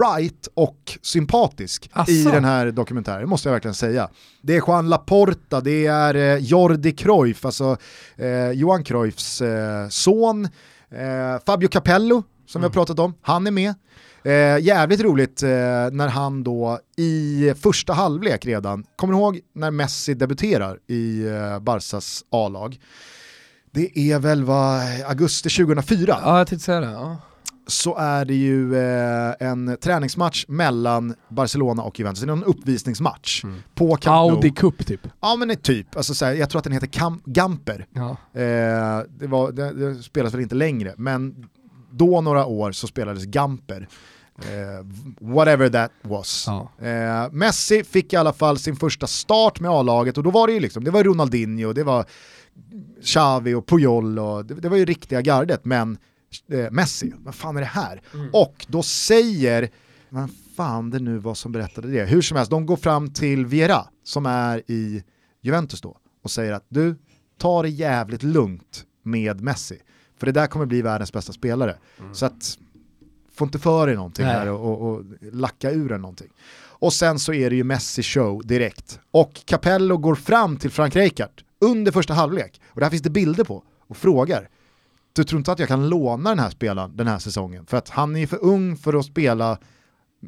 bright 0.00 0.48
och 0.54 0.98
sympatisk 1.02 1.90
Asså. 1.92 2.12
i 2.12 2.24
den 2.24 2.44
här 2.44 2.70
dokumentären, 2.70 3.28
måste 3.28 3.48
jag 3.48 3.52
verkligen 3.52 3.74
säga. 3.74 4.08
Det 4.42 4.56
är 4.56 4.62
Juan 4.66 4.88
Laporta, 4.88 5.60
det 5.60 5.86
är 5.86 6.14
eh, 6.14 6.36
Jordi 6.36 6.92
Cruyff, 6.92 7.44
alltså 7.44 7.76
eh, 8.16 8.50
Johan 8.50 8.84
Cruyffs 8.84 9.40
eh, 9.40 9.88
son, 9.88 10.44
eh, 10.90 11.44
Fabio 11.46 11.68
Capello, 11.68 12.22
som 12.46 12.58
mm. 12.58 12.62
vi 12.62 12.62
har 12.62 12.64
mm. 12.64 12.72
pratat 12.72 12.98
om, 12.98 13.14
han 13.22 13.46
är 13.46 13.50
med. 13.50 13.74
Eh, 14.24 14.58
jävligt 14.58 15.00
roligt 15.00 15.42
eh, 15.42 15.48
när 15.92 16.08
han 16.08 16.44
då 16.44 16.78
i 16.96 17.54
första 17.60 17.92
halvlek 17.92 18.46
redan, 18.46 18.84
kommer 18.96 19.14
du 19.14 19.18
ihåg 19.18 19.40
när 19.54 19.70
Messi 19.70 20.14
debuterar 20.14 20.78
i 20.86 21.26
eh, 21.26 21.58
Barsas 21.58 22.24
A-lag? 22.30 22.80
Det 23.72 23.98
är 23.98 24.18
väl 24.18 24.44
vad, 24.44 24.80
augusti 25.06 25.48
2004? 25.48 26.18
Ja, 26.22 26.38
jag 26.38 26.46
tänkte 26.46 26.64
säga 26.64 26.80
det. 26.80 26.86
Ja 26.86 27.16
så 27.70 27.96
är 27.96 28.24
det 28.24 28.34
ju 28.34 28.76
eh, 28.76 29.34
en 29.40 29.76
träningsmatch 29.80 30.44
mellan 30.48 31.14
Barcelona 31.28 31.82
och 31.82 31.98
Juventus, 31.98 32.22
det 32.22 32.28
är 32.28 32.32
en 32.32 32.44
uppvisningsmatch. 32.44 33.44
Mm. 33.44 33.62
På 33.74 33.96
Camp 33.96 34.14
Audi 34.14 34.50
Cup 34.50 34.86
typ? 34.86 35.00
Ja 35.20 35.36
men 35.36 35.56
typ, 35.56 35.96
alltså, 35.96 36.14
så 36.14 36.24
jag 36.24 36.50
tror 36.50 36.58
att 36.58 36.64
den 36.64 36.72
heter 36.72 36.86
Cam 36.86 37.22
Gamper. 37.24 37.86
Ja. 37.92 38.10
Eh, 38.40 39.04
det, 39.18 39.26
var, 39.26 39.52
det, 39.52 39.72
det 39.72 40.02
spelas 40.02 40.34
väl 40.34 40.40
inte 40.40 40.54
längre, 40.54 40.94
men 40.96 41.48
då 41.90 42.20
några 42.20 42.46
år 42.46 42.72
så 42.72 42.86
spelades 42.86 43.24
Gamper. 43.24 43.88
Eh, 44.38 44.86
whatever 45.20 45.68
that 45.68 45.92
was. 46.02 46.44
Ja. 46.46 46.86
Eh, 46.86 47.32
Messi 47.32 47.84
fick 47.84 48.12
i 48.12 48.16
alla 48.16 48.32
fall 48.32 48.58
sin 48.58 48.76
första 48.76 49.06
start 49.06 49.60
med 49.60 49.70
A-laget 49.70 50.18
och 50.18 50.24
då 50.24 50.30
var 50.30 50.46
det 50.46 50.52
ju 50.52 50.60
liksom, 50.60 50.84
det 50.84 50.90
var 50.90 51.04
Ronaldinho, 51.04 51.72
det 51.72 51.84
var 51.84 52.04
Xavi 53.04 53.54
och 53.54 53.66
Puyol 53.66 54.18
och 54.18 54.44
det, 54.44 54.54
det 54.54 54.68
var 54.68 54.76
ju 54.76 54.84
riktiga 54.84 55.20
gardet, 55.20 55.64
men 55.64 55.98
eh, 56.52 56.70
Messi, 56.70 57.12
vad 57.18 57.34
fan 57.34 57.56
är 57.56 57.60
det 57.60 57.66
här? 57.66 58.02
Mm. 58.14 58.30
Och 58.32 58.66
då 58.68 58.82
säger, 58.82 59.70
vad 60.08 60.30
fan 60.56 60.90
det 60.90 60.98
nu 60.98 61.18
var 61.18 61.34
som 61.34 61.52
berättade 61.52 61.88
det, 61.88 62.04
hur 62.04 62.22
som 62.22 62.36
helst, 62.36 62.50
de 62.50 62.66
går 62.66 62.76
fram 62.76 63.12
till 63.12 63.46
Viera 63.46 63.86
som 64.04 64.26
är 64.26 64.62
i 64.66 65.04
Juventus 65.40 65.80
då 65.80 65.96
och 66.22 66.30
säger 66.30 66.52
att 66.52 66.66
du, 66.68 66.96
ta 67.38 67.62
det 67.62 67.68
jävligt 67.68 68.22
lugnt 68.22 68.84
med 69.02 69.40
Messi, 69.40 69.78
för 70.18 70.26
det 70.26 70.32
där 70.32 70.46
kommer 70.46 70.66
bli 70.66 70.82
världens 70.82 71.12
bästa 71.12 71.32
spelare. 71.32 71.76
Mm. 72.00 72.14
Så 72.14 72.26
att 72.26 72.58
får 73.32 73.46
inte 73.46 73.58
för 73.58 73.86
dig 73.86 73.96
någonting 73.96 74.24
Nej. 74.24 74.34
här 74.34 74.48
och, 74.48 74.60
och, 74.60 74.90
och 74.90 75.04
lacka 75.32 75.70
ur 75.70 75.92
en 75.92 76.00
någonting. 76.00 76.28
Och 76.80 76.92
sen 76.92 77.18
så 77.18 77.32
är 77.32 77.50
det 77.50 77.56
ju 77.56 77.64
Messi 77.64 78.02
show 78.02 78.46
direkt. 78.46 79.00
Och 79.10 79.40
Capello 79.44 79.96
går 79.96 80.14
fram 80.14 80.56
till 80.56 80.70
Frank 80.70 80.96
Rijkaard 80.96 81.42
under 81.60 81.92
första 81.92 82.14
halvlek, 82.14 82.60
och 82.66 82.80
där 82.80 82.90
finns 82.90 83.02
det 83.02 83.10
bilder 83.10 83.44
på, 83.44 83.64
och 83.88 83.96
frågar 83.96 84.48
du 85.12 85.24
tror 85.24 85.38
inte 85.38 85.52
att 85.52 85.58
jag 85.58 85.68
kan 85.68 85.88
låna 85.88 86.30
den 86.30 86.38
här 86.38 86.50
spelaren 86.50 86.96
den 86.96 87.06
här 87.06 87.18
säsongen? 87.18 87.66
För 87.66 87.76
att 87.76 87.88
han 87.88 88.16
är 88.16 88.26
för 88.26 88.44
ung 88.44 88.76
för 88.76 88.98
att 88.98 89.04
spela 89.04 89.58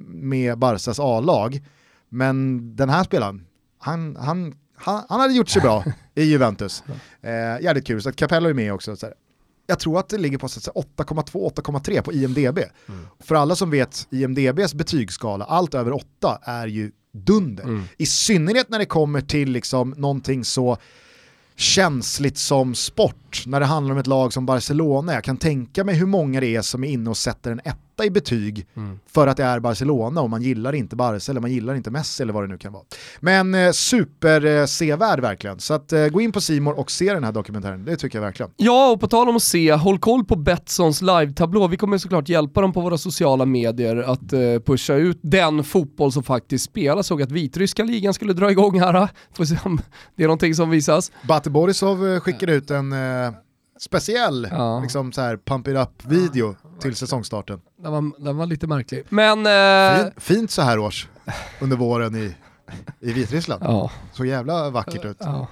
med 0.08 0.58
Barsas 0.58 1.00
A-lag, 1.00 1.62
men 2.08 2.76
den 2.76 2.88
här 2.88 3.04
spelaren, 3.04 3.46
han, 3.78 4.16
han, 4.16 4.54
han, 4.76 5.02
han 5.08 5.20
hade 5.20 5.34
gjort 5.34 5.48
sig 5.48 5.62
bra 5.62 5.84
i 6.14 6.22
Juventus. 6.22 6.84
Eh, 7.22 7.64
jävligt 7.64 7.86
kul, 7.86 8.02
så 8.02 8.08
att 8.08 8.16
Capello 8.16 8.48
är 8.48 8.54
med 8.54 8.72
också. 8.72 8.96
Så 8.96 9.06
här. 9.06 9.14
Jag 9.66 9.78
tror 9.78 9.98
att 9.98 10.08
det 10.08 10.18
ligger 10.18 10.38
på 10.38 10.48
så 10.48 10.58
att 10.58 10.64
säga 10.64 11.04
8,2-8,3 11.04 12.02
på 12.02 12.12
IMDB. 12.12 12.58
För 13.20 13.34
alla 13.34 13.56
som 13.56 13.70
vet 13.70 14.06
IMDBs 14.10 14.74
betygsskala, 14.74 15.44
allt 15.44 15.74
över 15.74 15.92
8 15.92 16.38
är 16.42 16.66
ju 16.66 16.92
dunder. 17.12 17.64
Mm. 17.64 17.82
I 17.98 18.06
synnerhet 18.06 18.68
när 18.68 18.78
det 18.78 18.86
kommer 18.86 19.20
till 19.20 19.50
liksom 19.50 19.90
någonting 19.90 20.44
så 20.44 20.78
känsligt 21.62 22.38
som 22.38 22.74
sport, 22.74 23.42
när 23.46 23.60
det 23.60 23.66
handlar 23.66 23.92
om 23.94 23.98
ett 23.98 24.06
lag 24.06 24.32
som 24.32 24.46
Barcelona. 24.46 25.14
Jag 25.14 25.24
kan 25.24 25.36
tänka 25.36 25.84
mig 25.84 25.94
hur 25.94 26.06
många 26.06 26.40
det 26.40 26.56
är 26.56 26.62
som 26.62 26.84
är 26.84 26.88
inne 26.88 27.10
och 27.10 27.16
sätter 27.16 27.50
en 27.50 27.60
etta 27.64 27.91
i 28.04 28.10
betyg 28.10 28.66
Mm. 28.76 28.98
för 29.06 29.26
att 29.26 29.36
det 29.36 29.44
är 29.44 29.60
Barcelona 29.60 30.20
och 30.20 30.30
man 30.30 30.42
gillar 30.42 30.72
inte 30.72 30.96
Barca 30.96 31.32
eller 31.32 31.40
man 31.40 31.52
gillar 31.52 31.74
inte 31.74 31.90
Messi 31.90 32.22
eller 32.22 32.32
vad 32.32 32.42
det 32.42 32.48
nu 32.48 32.58
kan 32.58 32.72
vara. 32.72 32.82
Men 33.20 33.54
eh, 33.54 33.70
super 33.72 34.44
eh, 34.46 35.20
verkligen, 35.20 35.60
så 35.60 35.74
att, 35.74 35.92
eh, 35.92 36.06
gå 36.06 36.20
in 36.20 36.32
på 36.32 36.40
Simor 36.40 36.78
och 36.78 36.90
se 36.90 37.14
den 37.14 37.24
här 37.24 37.32
dokumentären, 37.32 37.84
det 37.84 37.96
tycker 37.96 38.18
jag 38.18 38.24
verkligen. 38.24 38.52
Ja, 38.56 38.90
och 38.90 39.00
på 39.00 39.08
tal 39.08 39.28
om 39.28 39.36
att 39.36 39.42
se, 39.42 39.72
håll 39.72 39.98
koll 39.98 40.24
på 40.24 40.36
Betssons 40.36 41.02
live-tablå. 41.02 41.66
Vi 41.68 41.76
kommer 41.76 41.98
såklart 41.98 42.28
hjälpa 42.28 42.60
dem 42.60 42.72
på 42.72 42.80
våra 42.80 42.98
sociala 42.98 43.44
medier 43.46 43.96
att 43.96 44.32
eh, 44.32 44.40
pusha 44.66 44.94
ut 44.94 45.18
den 45.22 45.64
fotboll 45.64 46.12
som 46.12 46.22
faktiskt 46.22 46.64
spelas. 46.64 47.06
Såg 47.06 47.22
att 47.22 47.30
vitryska 47.32 47.84
ligan 47.84 48.14
skulle 48.14 48.32
dra 48.32 48.50
igång 48.50 48.80
här. 48.80 49.08
Får 49.34 49.44
se 49.44 49.56
om 49.64 49.80
det 50.16 50.22
är 50.22 50.26
någonting 50.26 50.54
som 50.54 50.70
visas. 50.70 51.12
Bate 51.28 51.50
Borisov 51.50 52.08
eh, 52.08 52.20
skickade 52.20 52.52
ut 52.54 52.70
en 52.70 52.92
eh, 52.92 53.32
speciell 53.80 54.48
Ja. 54.50 54.80
liksom 54.80 55.12
så 55.12 55.20
här, 55.20 55.36
pump 55.36 55.68
it 55.68 55.76
up-video 55.76 56.54
till 56.80 56.94
säsongstarten. 56.94 57.60
Den 57.82 57.92
var, 57.92 58.12
den 58.24 58.36
var 58.36 58.46
lite 58.46 58.66
märklig. 58.66 59.04
Men... 59.08 59.46
Eh, 59.46 60.02
Fin, 60.02 60.12
fint 60.16 60.50
så 60.50 60.62
här 60.62 60.78
års 60.78 61.08
under 61.60 61.76
våren 61.76 62.14
i, 62.16 62.34
i 63.00 63.12
Vitryssland. 63.12 63.62
ja. 63.64 63.90
Så 64.12 64.24
jävla 64.24 64.70
vackert 64.70 65.04
ut. 65.04 65.16
Ja. 65.20 65.46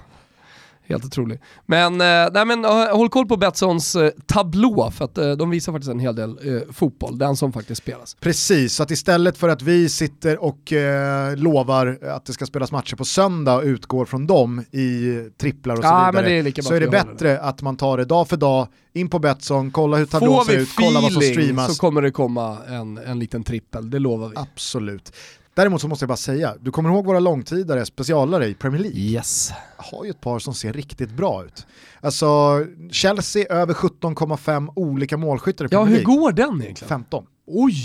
Helt 0.91 1.05
otroligt. 1.05 1.41
Men, 1.65 1.93
eh, 1.93 2.31
nej, 2.33 2.45
men 2.45 2.65
eh, 2.65 2.71
håll 2.71 3.09
koll 3.09 3.27
på 3.27 3.37
Betssons 3.37 3.95
eh, 3.95 4.09
tablå 4.25 4.91
för 4.91 5.05
att 5.05 5.17
eh, 5.17 5.31
de 5.31 5.49
visar 5.49 5.71
faktiskt 5.71 5.91
en 5.91 5.99
hel 5.99 6.15
del 6.15 6.29
eh, 6.29 6.73
fotboll, 6.73 7.17
den 7.17 7.35
som 7.35 7.53
faktiskt 7.53 7.81
spelas. 7.81 8.15
Precis, 8.19 8.73
så 8.73 8.83
att 8.83 8.91
istället 8.91 9.37
för 9.37 9.49
att 9.49 9.61
vi 9.61 9.89
sitter 9.89 10.43
och 10.43 10.73
eh, 10.73 11.35
lovar 11.37 11.99
att 12.01 12.25
det 12.25 12.33
ska 12.33 12.45
spelas 12.45 12.71
matcher 12.71 12.95
på 12.95 13.05
söndag 13.05 13.55
och 13.55 13.63
utgår 13.63 14.05
från 14.05 14.27
dem 14.27 14.65
i 14.71 15.17
tripplar 15.37 15.75
och 15.75 15.83
så 15.83 15.87
Ja, 15.87 16.11
vidare, 16.11 16.41
det 16.41 16.57
är 16.57 16.61
så 16.61 16.73
är 16.73 16.79
det 16.79 16.87
bättre 16.87 17.39
att 17.39 17.61
man 17.61 17.77
tar 17.77 17.97
det 17.97 18.05
dag 18.05 18.27
för 18.27 18.37
dag, 18.37 18.67
in 18.93 19.09
på 19.09 19.19
Betsson, 19.19 19.71
kolla 19.71 19.97
hur 19.97 20.05
tablån 20.05 20.45
ser 20.45 20.57
ut, 20.57 20.69
kolla 20.75 21.01
vad 21.01 21.13
som 21.13 21.21
streamas. 21.21 21.75
så 21.75 21.81
kommer 21.81 22.01
det 22.01 22.11
komma 22.11 22.57
en, 22.67 22.97
en 22.97 23.19
liten 23.19 23.43
trippel, 23.43 23.89
det 23.89 23.99
lovar 23.99 24.29
vi. 24.29 24.35
Absolut. 24.37 25.13
Däremot 25.53 25.81
så 25.81 25.87
måste 25.87 26.03
jag 26.03 26.07
bara 26.07 26.17
säga, 26.17 26.55
du 26.61 26.71
kommer 26.71 26.89
ihåg 26.89 27.05
våra 27.05 27.19
långtidare 27.19 27.85
specialare 27.85 28.47
i 28.47 28.53
Premier 28.53 28.81
League? 28.81 28.99
Yes. 28.99 29.51
har 29.77 30.03
ju 30.05 30.09
ett 30.09 30.21
par 30.21 30.39
som 30.39 30.53
ser 30.53 30.73
riktigt 30.73 31.11
bra 31.11 31.45
ut. 31.45 31.65
Alltså 32.01 32.59
Chelsea 32.91 33.45
över 33.49 33.73
17,5 33.73 34.69
olika 34.75 35.17
målskyttar 35.17 35.65
i 35.65 35.67
Ja, 35.71 35.83
Premier 35.83 35.87
hur 35.99 36.05
League. 36.05 36.21
går 36.21 36.31
den 36.31 36.61
egentligen? 36.61 36.89
15. 36.89 37.25
Oj! 37.47 37.75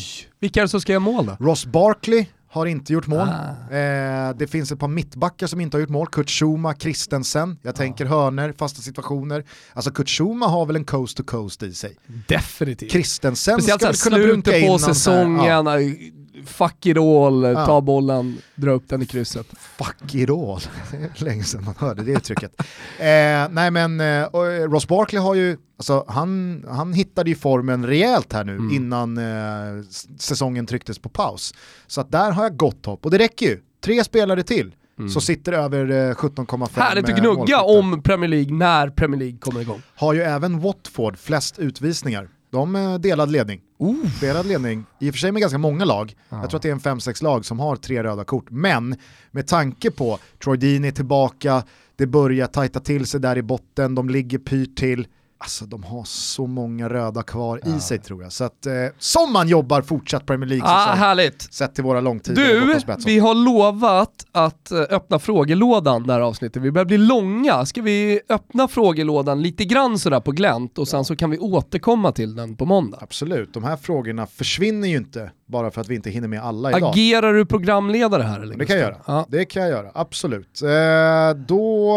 Vilka 0.40 0.60
är 0.60 0.64
det 0.64 0.68
som 0.68 0.80
ska 0.80 0.92
göra 0.92 1.00
mål 1.00 1.26
då? 1.26 1.36
Ross 1.44 1.66
Barkley 1.66 2.26
har 2.50 2.66
inte 2.66 2.92
gjort 2.92 3.06
mål. 3.06 3.28
Ah. 3.28 3.74
Eh, 3.76 4.34
det 4.36 4.46
finns 4.46 4.72
ett 4.72 4.78
par 4.78 4.88
mittbackar 4.88 5.46
som 5.46 5.60
inte 5.60 5.76
har 5.76 5.80
gjort 5.80 5.88
mål. 5.90 6.06
Kurt 6.06 6.30
Schuma, 6.30 6.74
Christensen. 6.74 7.58
Jag 7.62 7.74
tänker 7.74 8.04
hörner, 8.04 8.52
fasta 8.58 8.82
situationer. 8.82 9.44
Alltså 9.72 9.90
Kurt 9.90 10.08
Schuma 10.08 10.46
har 10.46 10.66
väl 10.66 10.76
en 10.76 10.84
coast 10.84 11.16
to 11.16 11.22
coast 11.24 11.62
i 11.62 11.72
sig. 11.74 11.96
Definitivt. 12.28 12.92
Christensen 12.92 13.54
Speciellt 13.62 13.96
ska 13.96 14.10
väl 14.10 14.20
kunna 14.20 14.32
slutet 14.32 14.54
in 14.62 14.68
på 14.68 14.78
säsongen, 14.78 15.44
ja, 15.44 15.78
fuck 16.46 16.86
it 16.86 16.96
all, 16.98 17.42
Ja. 17.42 17.66
ta 17.66 17.80
bollen, 17.80 18.38
dra 18.54 18.70
upp 18.70 18.88
den 18.88 19.02
i 19.02 19.06
krysset. 19.06 19.46
fuck 19.58 20.14
it 20.14 20.30
all. 20.30 20.60
Det 20.90 20.96
är 21.20 21.24
länge 21.24 21.44
sedan 21.44 21.64
man 21.64 21.74
hörde 21.78 22.02
det 22.02 22.12
uttrycket. 22.12 22.60
eh, 22.98 23.48
nej 23.50 23.70
men 23.70 24.00
eh, 24.00 24.06
eh, 24.06 24.28
Ross 24.70 24.88
Barkley 24.88 25.22
har 25.22 25.34
ju, 25.34 25.56
alltså, 25.78 26.04
han, 26.08 26.64
han 26.68 26.92
hittade 26.92 27.30
ju 27.30 27.36
formen 27.36 27.86
rejält 27.86 28.32
här 28.32 28.44
nu 28.44 28.52
Mm. 28.56 28.70
innan 28.76 29.18
eh, 29.18 29.84
säsongen 30.18 30.66
trycktes 30.66 30.98
på 30.98 31.08
paus. 31.08 31.54
Så 31.86 32.00
att 32.00 32.10
där 32.12 32.30
har 32.30 32.42
jag 32.42 32.56
gott 32.56 32.86
hopp 32.86 33.04
och 33.04 33.10
det 33.10 33.18
räcker 33.18 33.46
ju. 33.46 33.60
Tre 33.84 34.04
spelare 34.04 34.42
till 34.42 34.74
så 35.14 35.20
sitter 35.20 35.52
över 35.52 35.90
eh, 35.90 36.14
17,5 36.14 36.68
Härligt 36.80 37.04
att 37.04 37.10
eh, 37.10 37.16
gnugga 37.16 37.36
målskyttar. 37.38 37.78
om 37.78 38.02
Premier 38.02 38.28
League 38.30 38.54
när 38.54 38.88
Premier 38.90 39.18
League 39.18 39.38
kommer 39.38 39.60
igång. 39.60 39.82
Har 39.96 40.14
ju 40.14 40.22
även 40.22 40.60
Watford 40.60 41.18
flest 41.18 41.58
utvisningar. 41.58 42.28
De 42.50 42.98
delad 43.00 43.30
ledning. 43.30 43.60
Oh. 43.78 44.20
Delad 44.20 44.46
ledning, 44.46 44.84
i 45.00 45.10
och 45.10 45.14
för 45.14 45.18
sig 45.18 45.32
med 45.32 45.40
ganska 45.40 45.58
många 45.58 45.84
lag. 45.84 46.14
Jag 46.28 46.50
tror 46.50 46.58
att 46.58 46.62
det 46.62 46.68
är 46.68 46.72
en 46.72 46.80
5-6 46.80 47.22
lag 47.22 47.44
som 47.44 47.60
har 47.60 47.76
tre 47.76 48.02
röda 48.02 48.24
kort. 48.24 48.50
Men 48.50 48.96
med 49.30 49.46
tanke 49.46 49.90
på 49.90 50.18
Troy 50.44 50.86
är 50.86 50.90
tillbaka, 50.90 51.62
det 51.96 52.06
börjar 52.06 52.46
tajta 52.46 52.80
till 52.80 53.06
sig 53.06 53.20
där 53.20 53.38
i 53.38 53.42
botten, 53.42 53.94
de 53.94 54.10
ligger 54.10 54.38
pyrt 54.38 54.76
till. 54.76 55.06
Alltså 55.38 55.64
de 55.66 55.84
har 55.84 56.04
så 56.04 56.46
många 56.46 56.88
röda 56.88 57.22
kvar 57.22 57.60
i 57.76 57.80
sig 57.80 57.98
tror 57.98 58.22
jag. 58.22 58.32
Så 58.32 58.44
att, 58.44 58.66
eh, 58.66 58.72
som 58.98 59.32
man 59.32 59.48
jobbar 59.48 59.82
fortsatt 59.82 60.26
Premier 60.26 60.48
League 60.48 60.64
Ah, 60.68 60.94
härligt. 60.94 61.54
sett 61.54 61.74
till 61.74 61.84
våra 61.84 62.00
långtider 62.00 62.42
Du, 62.42 62.78
vi 63.06 63.18
har 63.18 63.34
lovat 63.34 64.26
att 64.32 64.70
eh, 64.70 64.80
öppna 64.90 65.18
frågelådan 65.18 66.06
det 66.06 66.12
här 66.12 66.20
avsnittet. 66.20 66.62
Vi 66.62 66.70
börjar 66.70 66.84
bli 66.86 66.98
långa. 66.98 67.66
Ska 67.66 67.82
vi 67.82 68.20
öppna 68.28 68.68
frågelådan 68.68 69.42
lite 69.42 69.64
grann 69.64 69.98
sådär 69.98 70.20
på 70.20 70.32
glänt 70.32 70.78
och 70.78 70.88
sen 70.88 71.04
så 71.04 71.16
kan 71.16 71.30
vi 71.30 71.38
återkomma 71.38 72.12
till 72.12 72.34
den 72.34 72.56
på 72.56 72.64
måndag? 72.66 72.98
Absolut, 73.00 73.54
de 73.54 73.64
här 73.64 73.76
frågorna 73.76 74.26
försvinner 74.26 74.88
ju 74.88 74.96
inte 74.96 75.30
bara 75.48 75.70
för 75.70 75.80
att 75.80 75.88
vi 75.88 75.94
inte 75.94 76.10
hinner 76.10 76.28
med 76.28 76.40
alla 76.42 76.70
idag. 76.78 76.90
Agerar 76.90 77.32
du 77.32 77.46
programledare 77.46 78.22
här 78.22 78.40
eller? 78.40 78.56
Det 78.56 78.66
kan 78.66 78.76
jag 78.76 78.82
göra. 78.84 78.96
Ja. 79.06 79.26
Det 79.28 79.44
kan 79.44 79.62
jag 79.62 79.70
göra, 79.70 79.90
absolut. 79.94 80.62
Eh, 80.62 81.38
då 81.46 81.94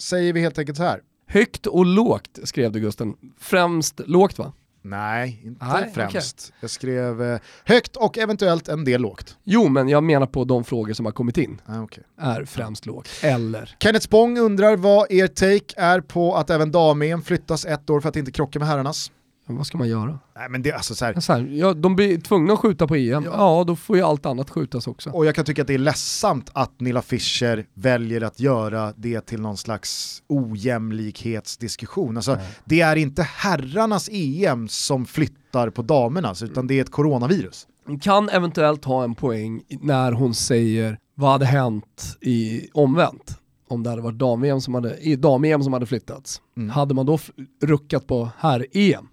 säger 0.00 0.32
vi 0.32 0.40
helt 0.40 0.58
enkelt 0.58 0.76
så 0.78 0.82
här. 0.84 1.00
Högt 1.34 1.66
och 1.66 1.86
lågt 1.86 2.38
skrev 2.44 2.72
du 2.72 2.80
Gusten. 2.80 3.14
Främst 3.38 4.00
lågt 4.06 4.38
va? 4.38 4.52
Nej, 4.82 5.40
inte 5.44 5.64
Nej, 5.64 5.90
främst. 5.94 6.52
Jag 6.60 6.70
skrev 6.70 7.22
eh, 7.22 7.40
högt 7.64 7.96
och 7.96 8.18
eventuellt 8.18 8.68
en 8.68 8.84
del 8.84 9.00
lågt. 9.00 9.36
Jo, 9.44 9.68
men 9.68 9.88
jag 9.88 10.04
menar 10.04 10.26
på 10.26 10.44
de 10.44 10.64
frågor 10.64 10.92
som 10.92 11.06
har 11.06 11.12
kommit 11.12 11.38
in. 11.38 11.60
Ah, 11.66 11.80
okay. 11.80 12.04
Är 12.18 12.44
främst 12.44 12.86
lågt. 12.86 13.08
Eller? 13.22 13.76
Kenneth 13.80 14.04
Spång 14.04 14.38
undrar 14.38 14.76
vad 14.76 15.10
er 15.10 15.26
take 15.26 15.74
är 15.76 16.00
på 16.00 16.36
att 16.36 16.50
även 16.50 16.72
dam 16.72 17.22
flyttas 17.24 17.64
ett 17.64 17.90
år 17.90 18.00
för 18.00 18.08
att 18.08 18.16
inte 18.16 18.32
krocka 18.32 18.58
med 18.58 18.68
herrarnas. 18.68 19.10
Vad 19.46 19.66
ska 19.66 19.78
man 19.78 19.88
göra? 19.88 20.18
Nej 20.36 20.48
men 20.48 20.62
det 20.62 20.72
alltså 20.72 20.94
så 20.94 21.04
här. 21.04 21.20
Så 21.20 21.32
här, 21.32 21.40
ja, 21.40 21.74
de 21.74 21.96
blir 21.96 22.20
tvungna 22.20 22.52
att 22.52 22.58
skjuta 22.58 22.86
på 22.86 22.96
EM. 22.96 23.24
Ja. 23.24 23.64
då 23.66 23.76
får 23.76 23.96
ju 23.96 24.02
allt 24.02 24.26
annat 24.26 24.50
skjutas 24.50 24.86
också. 24.86 25.10
Och 25.10 25.26
jag 25.26 25.34
kan 25.34 25.44
tycka 25.44 25.62
att 25.62 25.68
det 25.68 25.74
är 25.74 25.78
ledsamt 25.78 26.50
att 26.52 26.80
Nilla 26.80 27.02
Fischer 27.02 27.66
väljer 27.74 28.20
att 28.20 28.40
göra 28.40 28.92
det 28.96 29.20
till 29.20 29.40
någon 29.40 29.56
slags 29.56 30.22
ojämlikhetsdiskussion. 30.28 32.16
Alltså, 32.16 32.38
Det 32.64 32.80
är 32.80 32.96
inte 32.96 33.22
herrarnas 33.22 34.08
EM 34.12 34.68
som 34.68 35.06
flyttar 35.06 35.70
på 35.70 35.82
damernas, 35.82 36.42
utan 36.42 36.66
det 36.66 36.74
är 36.74 36.82
ett 36.82 36.90
coronavirus. 36.90 37.66
Hon 37.86 37.98
kan 37.98 38.28
eventuellt 38.28 38.84
ha 38.84 39.04
en 39.04 39.14
poäng 39.14 39.62
när 39.80 40.12
hon 40.12 40.34
säger 40.34 40.98
vad 41.14 41.30
hade 41.32 41.46
hänt 41.46 42.18
i 42.20 42.68
omvänt? 42.74 43.38
Om 43.68 43.82
det 43.82 43.90
hade 43.90 44.02
varit 44.02 44.18
dam-EM 44.18 44.60
som 44.60 44.74
hade, 44.74 44.96
i 44.96 45.16
dam-EM 45.16 45.62
som 45.62 45.72
hade 45.72 45.86
flyttats. 45.86 46.40
Mm. 46.56 46.70
Hade 46.70 46.94
man 46.94 47.06
då 47.06 47.18
ruckat 47.62 48.06
på 48.06 48.28
här-EM? 48.38 49.08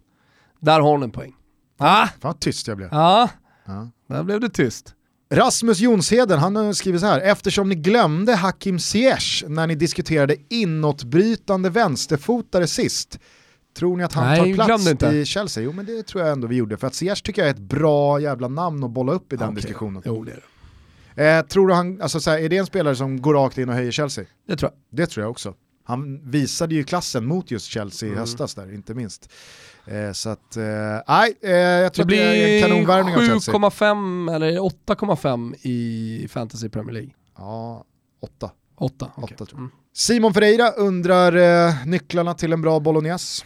Där 0.62 0.80
har 0.80 0.92
hon 0.92 1.04
en 1.04 1.12
poäng. 1.12 1.34
Ah, 1.78 2.08
Fan 2.22 2.38
tyst 2.40 2.68
jag 2.68 2.78
blev. 2.78 2.90
ja, 2.92 3.30
Ja. 3.66 3.90
där 4.08 4.24
blev 4.24 4.40
det 4.40 4.50
tyst. 4.50 4.96
Rasmus 5.34 5.80
Jonsheden, 5.80 6.40
han 6.40 6.56
har 6.56 6.74
skrivit 6.74 7.02
så 7.02 7.08
här, 7.08 7.22
eftersom 7.22 7.70
ni 7.70 7.76
glömde 7.76 8.36
Hakim 8.36 8.80
Ziyech 8.80 9.44
när 9.48 9.68
ni 9.68 9.76
diskuterade 9.76 10.36
inåtbrytande 10.50 11.70
vänsterfotare 11.70 12.68
sist, 12.68 13.20
tror 13.78 13.98
ni 13.98 14.04
att 14.04 14.14
han 14.14 14.28
Nej, 14.28 14.56
tar 14.58 14.66
plats 14.66 14.88
inte. 14.90 15.08
i 15.08 15.26
Chelsea? 15.26 15.64
Jo 15.64 15.72
men 15.72 15.86
det 15.86 16.04
tror 16.04 16.24
jag 16.24 16.32
ändå 16.32 16.48
vi 16.48 16.56
gjorde, 16.56 16.78
för 16.78 16.88
att 16.88 16.96
Ziyech 16.96 17.22
tycker 17.24 17.42
jag 17.42 17.50
är 17.50 17.54
ett 17.54 17.60
bra 17.60 18.20
jävla 18.20 18.48
namn 18.48 18.84
att 18.84 18.92
bolla 18.92 19.12
upp 19.12 19.34
i 19.34 19.36
den 19.36 19.50
Okej. 19.50 19.56
diskussionen. 19.56 20.02
Jo, 20.06 20.24
det 20.24 20.32
är 20.32 20.36
det. 21.16 21.38
Eh, 21.38 21.42
tror 21.46 21.68
du 21.68 21.74
han, 21.74 22.02
alltså 22.02 22.20
så 22.20 22.32
här, 22.32 22.40
är 22.40 22.50
det 22.50 22.58
en 22.58 22.66
spelare 22.66 22.96
som 22.96 23.22
går 23.22 23.34
rakt 23.34 23.58
in 23.58 23.70
och 23.70 23.76
höjer 23.76 23.92
Chelsea? 23.92 24.26
Det 24.48 24.56
tror 24.56 24.72
jag. 24.72 24.98
Det 25.00 25.08
tror 25.08 25.24
jag 25.24 25.32
också. 25.32 25.54
Han 25.84 26.30
visade 26.32 26.76
ju 26.76 26.84
klassen 26.84 27.26
mot 27.26 27.52
just 27.52 27.66
Chelsea 27.66 28.08
Mm. 28.08 28.18
i 28.18 28.20
höstas 28.20 28.56
där, 28.56 28.74
inte 28.74 28.94
minst. 28.94 29.32
Eh, 29.86 30.12
så 30.12 30.30
att, 30.30 30.58
eh, 30.58 30.64
nej, 31.08 31.34
eh, 31.42 31.52
jag 31.52 31.94
tror 31.94 32.06
Det 32.06 32.14
att 32.14 32.20
det 32.34 32.44
är 32.52 32.56
en 32.64 32.70
kanonvärvning 32.70 33.14
av 33.16 33.20
blir 33.20 33.30
Chelsea. 33.30 33.54
7,5 33.54 34.30
eller 34.30 34.60
8,5 34.60 35.56
i 35.62 36.28
Fantasy 36.30 36.70
Premier 36.70 36.94
League. 36.94 37.12
Ja, 37.38 37.84
åtta. 38.22 38.52
8, 38.78 39.12
okej. 39.16 39.36
Åtta 39.36 39.46
tror 39.46 39.50
jag. 39.52 39.58
Mm. 39.60 39.72
Simon 39.94 40.34
Ferreira 40.34 40.72
undrar 40.72 41.36
eh, 41.68 41.74
nycklarna 41.86 42.34
till 42.34 42.54
en 42.54 42.62
bra 42.62 42.80
bolognese. 42.80 43.46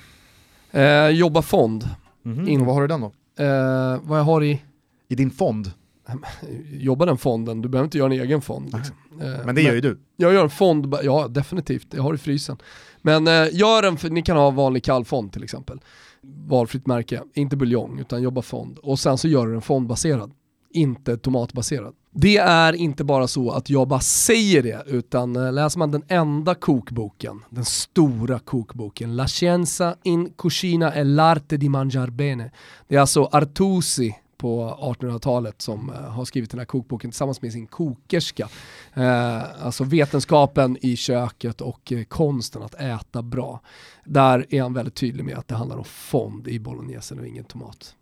Eh, 0.71 1.07
jobba 1.09 1.41
fond. 1.41 1.89
Mhm. 2.23 2.47
In- 2.47 2.59
Och 2.61 2.65
vad 2.65 2.75
har 2.75 2.81
du 2.81 2.87
den 2.87 3.01
då? 3.01 3.07
eh, 3.43 3.99
vad 4.03 4.19
jag 4.19 4.23
har 4.23 4.43
i, 4.43 4.61
I 5.07 5.15
din 5.15 5.31
fond. 5.31 5.71
jobba 6.71 7.05
den 7.05 7.17
fonden, 7.17 7.61
du 7.61 7.69
behöver 7.69 7.85
inte 7.85 7.97
göra 7.97 8.13
en 8.13 8.21
egen 8.21 8.41
fond. 8.41 8.73
Liksom. 8.73 8.95
Eh, 9.21 9.45
Men 9.45 9.55
det 9.55 9.61
gör 9.61 9.73
ju 9.73 9.81
du. 9.81 9.99
Jag 10.15 10.33
gör 10.33 10.43
en 10.43 10.49
fond, 10.49 10.95
ja 11.03 11.27
definitivt, 11.27 11.87
jag 11.93 12.03
har 12.03 12.13
i 12.13 12.17
frysen. 12.17 12.57
Men 13.01 13.27
eh, 13.27 13.47
gör 13.51 13.83
en, 13.83 13.97
ni 14.13 14.21
kan 14.21 14.37
ha 14.37 14.49
vanlig 14.51 14.83
kallfond 14.83 15.33
till 15.33 15.43
exempel. 15.43 15.79
Valfritt 16.47 16.87
märke, 16.87 17.21
inte 17.33 17.55
buljong 17.57 17.99
utan 17.99 18.21
jobba 18.21 18.41
fond. 18.41 18.77
Och 18.77 18.99
sen 18.99 19.17
så 19.17 19.27
gör 19.27 19.45
du 19.47 19.51
den 19.51 19.61
fondbaserad, 19.61 20.31
inte 20.73 21.17
tomatbaserad. 21.17 21.93
Det 22.17 22.37
är 22.37 22.73
inte 22.73 23.03
bara 23.03 23.27
så 23.27 23.51
att 23.51 23.69
jag 23.69 23.87
bara 23.87 23.99
säger 23.99 24.63
det, 24.63 24.83
utan 24.87 25.35
eh, 25.35 25.53
läser 25.53 25.79
man 25.79 25.91
den 25.91 26.03
enda 26.07 26.55
kokboken, 26.55 27.41
den 27.49 27.65
stora 27.65 28.39
kokboken, 28.39 29.15
La 29.15 29.27
Scienza 29.27 29.95
in 30.03 30.33
Cucina 30.37 30.95
e 30.95 31.03
l'arte 31.03 31.57
di 31.57 31.69
mangiar 31.69 32.07
bene. 32.07 32.51
Det 32.87 32.95
är 32.95 32.99
alltså 32.99 33.29
Artusi 33.31 34.15
på 34.37 34.77
1800-talet 34.99 35.61
som 35.61 35.89
eh, 35.89 35.95
har 35.95 36.25
skrivit 36.25 36.51
den 36.51 36.59
här 36.59 36.65
kokboken 36.65 37.11
tillsammans 37.11 37.41
med 37.41 37.51
sin 37.51 37.67
kokerska. 37.67 38.49
Eh, 38.93 39.65
alltså 39.65 39.83
vetenskapen 39.83 40.77
i 40.81 40.95
köket 40.95 41.61
och 41.61 41.91
eh, 41.91 42.03
konsten 42.03 42.63
att 42.63 42.73
äta 42.73 43.21
bra. 43.21 43.61
Där 44.05 44.45
är 44.49 44.61
han 44.61 44.73
väldigt 44.73 44.95
tydlig 44.95 45.25
med 45.25 45.37
att 45.37 45.47
det 45.47 45.55
handlar 45.55 45.77
om 45.77 45.83
fond 45.85 46.47
i 46.47 46.59
bolognesen 46.59 47.19
och 47.19 47.27
ingen 47.27 47.43
tomat. 47.43 47.95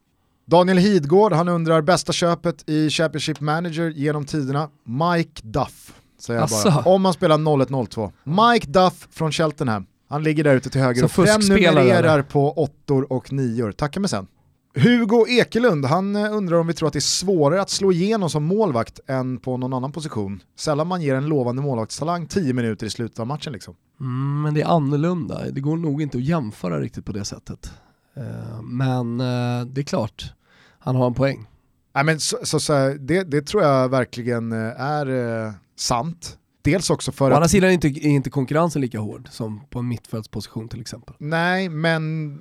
Daniel 0.46 0.78
Hidgård, 0.78 1.34
han 1.34 1.48
undrar 1.50 1.82
bästa 1.82 2.14
köpet 2.14 2.70
i 2.70 2.90
Championship 2.90 3.40
Manager 3.40 3.90
genom 3.90 4.26
tiderna. 4.26 4.70
Mike 4.84 5.42
Duff, 5.44 5.94
säger 6.20 6.40
jag 6.40 6.50
bara. 6.50 6.70
Asså? 6.74 6.90
Om 6.90 7.02
man 7.02 7.14
spelar 7.14 7.66
0102. 7.66 8.12
Mike 8.24 8.68
Duff 8.68 9.08
från 9.12 9.32
Cheltenham. 9.32 9.86
Han 10.10 10.24
ligger 10.24 10.44
där 10.44 10.56
ute 10.56 10.70
till 10.70 10.82
höger 10.82 11.04
och 11.04 11.12
prenumererar 11.12 12.22
på 12.22 12.52
åttor 12.52 13.14
och 13.14 13.32
nior. 13.32 13.72
Tackar 13.72 14.02
mig 14.02 14.10
sen. 14.10 14.28
Hugo 14.76 15.28
Ekelund, 15.28 15.86
han 15.86 16.16
eh, 16.16 16.34
undrar 16.34 16.58
om 16.58 16.68
vi 16.68 16.74
tror 16.74 16.88
att 16.88 16.94
det 16.94 17.00
är 17.00 17.02
svårare 17.02 17.62
att 17.62 17.70
slå 17.70 17.92
igenom 17.92 18.30
som 18.30 18.44
målvakt 18.44 19.00
än 19.08 19.40
på 19.40 19.58
någon 19.58 19.74
annan 19.74 19.92
position. 19.92 20.44
Sällan 20.56 20.88
man 20.88 21.02
ger 21.02 21.16
en 21.16 21.26
lovande 21.26 21.62
målvaktstalang 21.62 22.28
10 22.28 22.54
minuter 22.54 22.86
i 22.86 22.90
slutet 22.90 23.20
av 23.20 23.28
matchen 23.28 23.54
liksom. 23.54 23.76
Mm, 24.00 24.42
men 24.42 24.54
det 24.54 24.62
är 24.62 24.66
annorlunda, 24.66 25.52
det 25.52 25.62
går 25.62 25.78
nog 25.78 26.02
inte 26.02 26.18
att 26.18 26.24
jämföra 26.24 26.80
riktigt 26.80 27.06
på 27.06 27.12
det 27.12 27.26
sättet. 27.26 27.72
Eh, 28.16 28.62
men 28.62 29.20
eh, 29.20 29.66
det 29.66 29.82
är 29.82 29.86
klart, 29.86 30.34
han 30.80 30.96
har 30.96 31.08
en 31.08 31.14
poäng. 31.14 31.48
Nej, 31.96 32.04
men 32.04 32.20
så, 32.20 32.38
så, 32.44 32.60
så, 32.60 32.96
det, 33.00 33.24
det 33.24 33.42
tror 33.42 33.64
jag 33.64 33.90
verkligen 33.90 34.52
är 34.52 35.54
sant. 35.76 36.38
Dels 36.62 36.90
också 36.90 37.12
för 37.12 37.32
Å 37.32 37.34
andra 37.36 37.48
sidan 37.48 37.70
är 37.70 37.74
inte, 37.74 37.88
är 37.88 38.08
inte 38.08 38.30
konkurrensen 38.30 38.82
lika 38.82 39.00
hård 39.00 39.30
som 39.32 39.62
på 39.70 39.80
en 39.80 39.88
mittfältsposition 39.88 40.70
till 40.70 40.82
exempel. 40.82 41.16
Nej, 41.20 41.70
men 41.70 42.40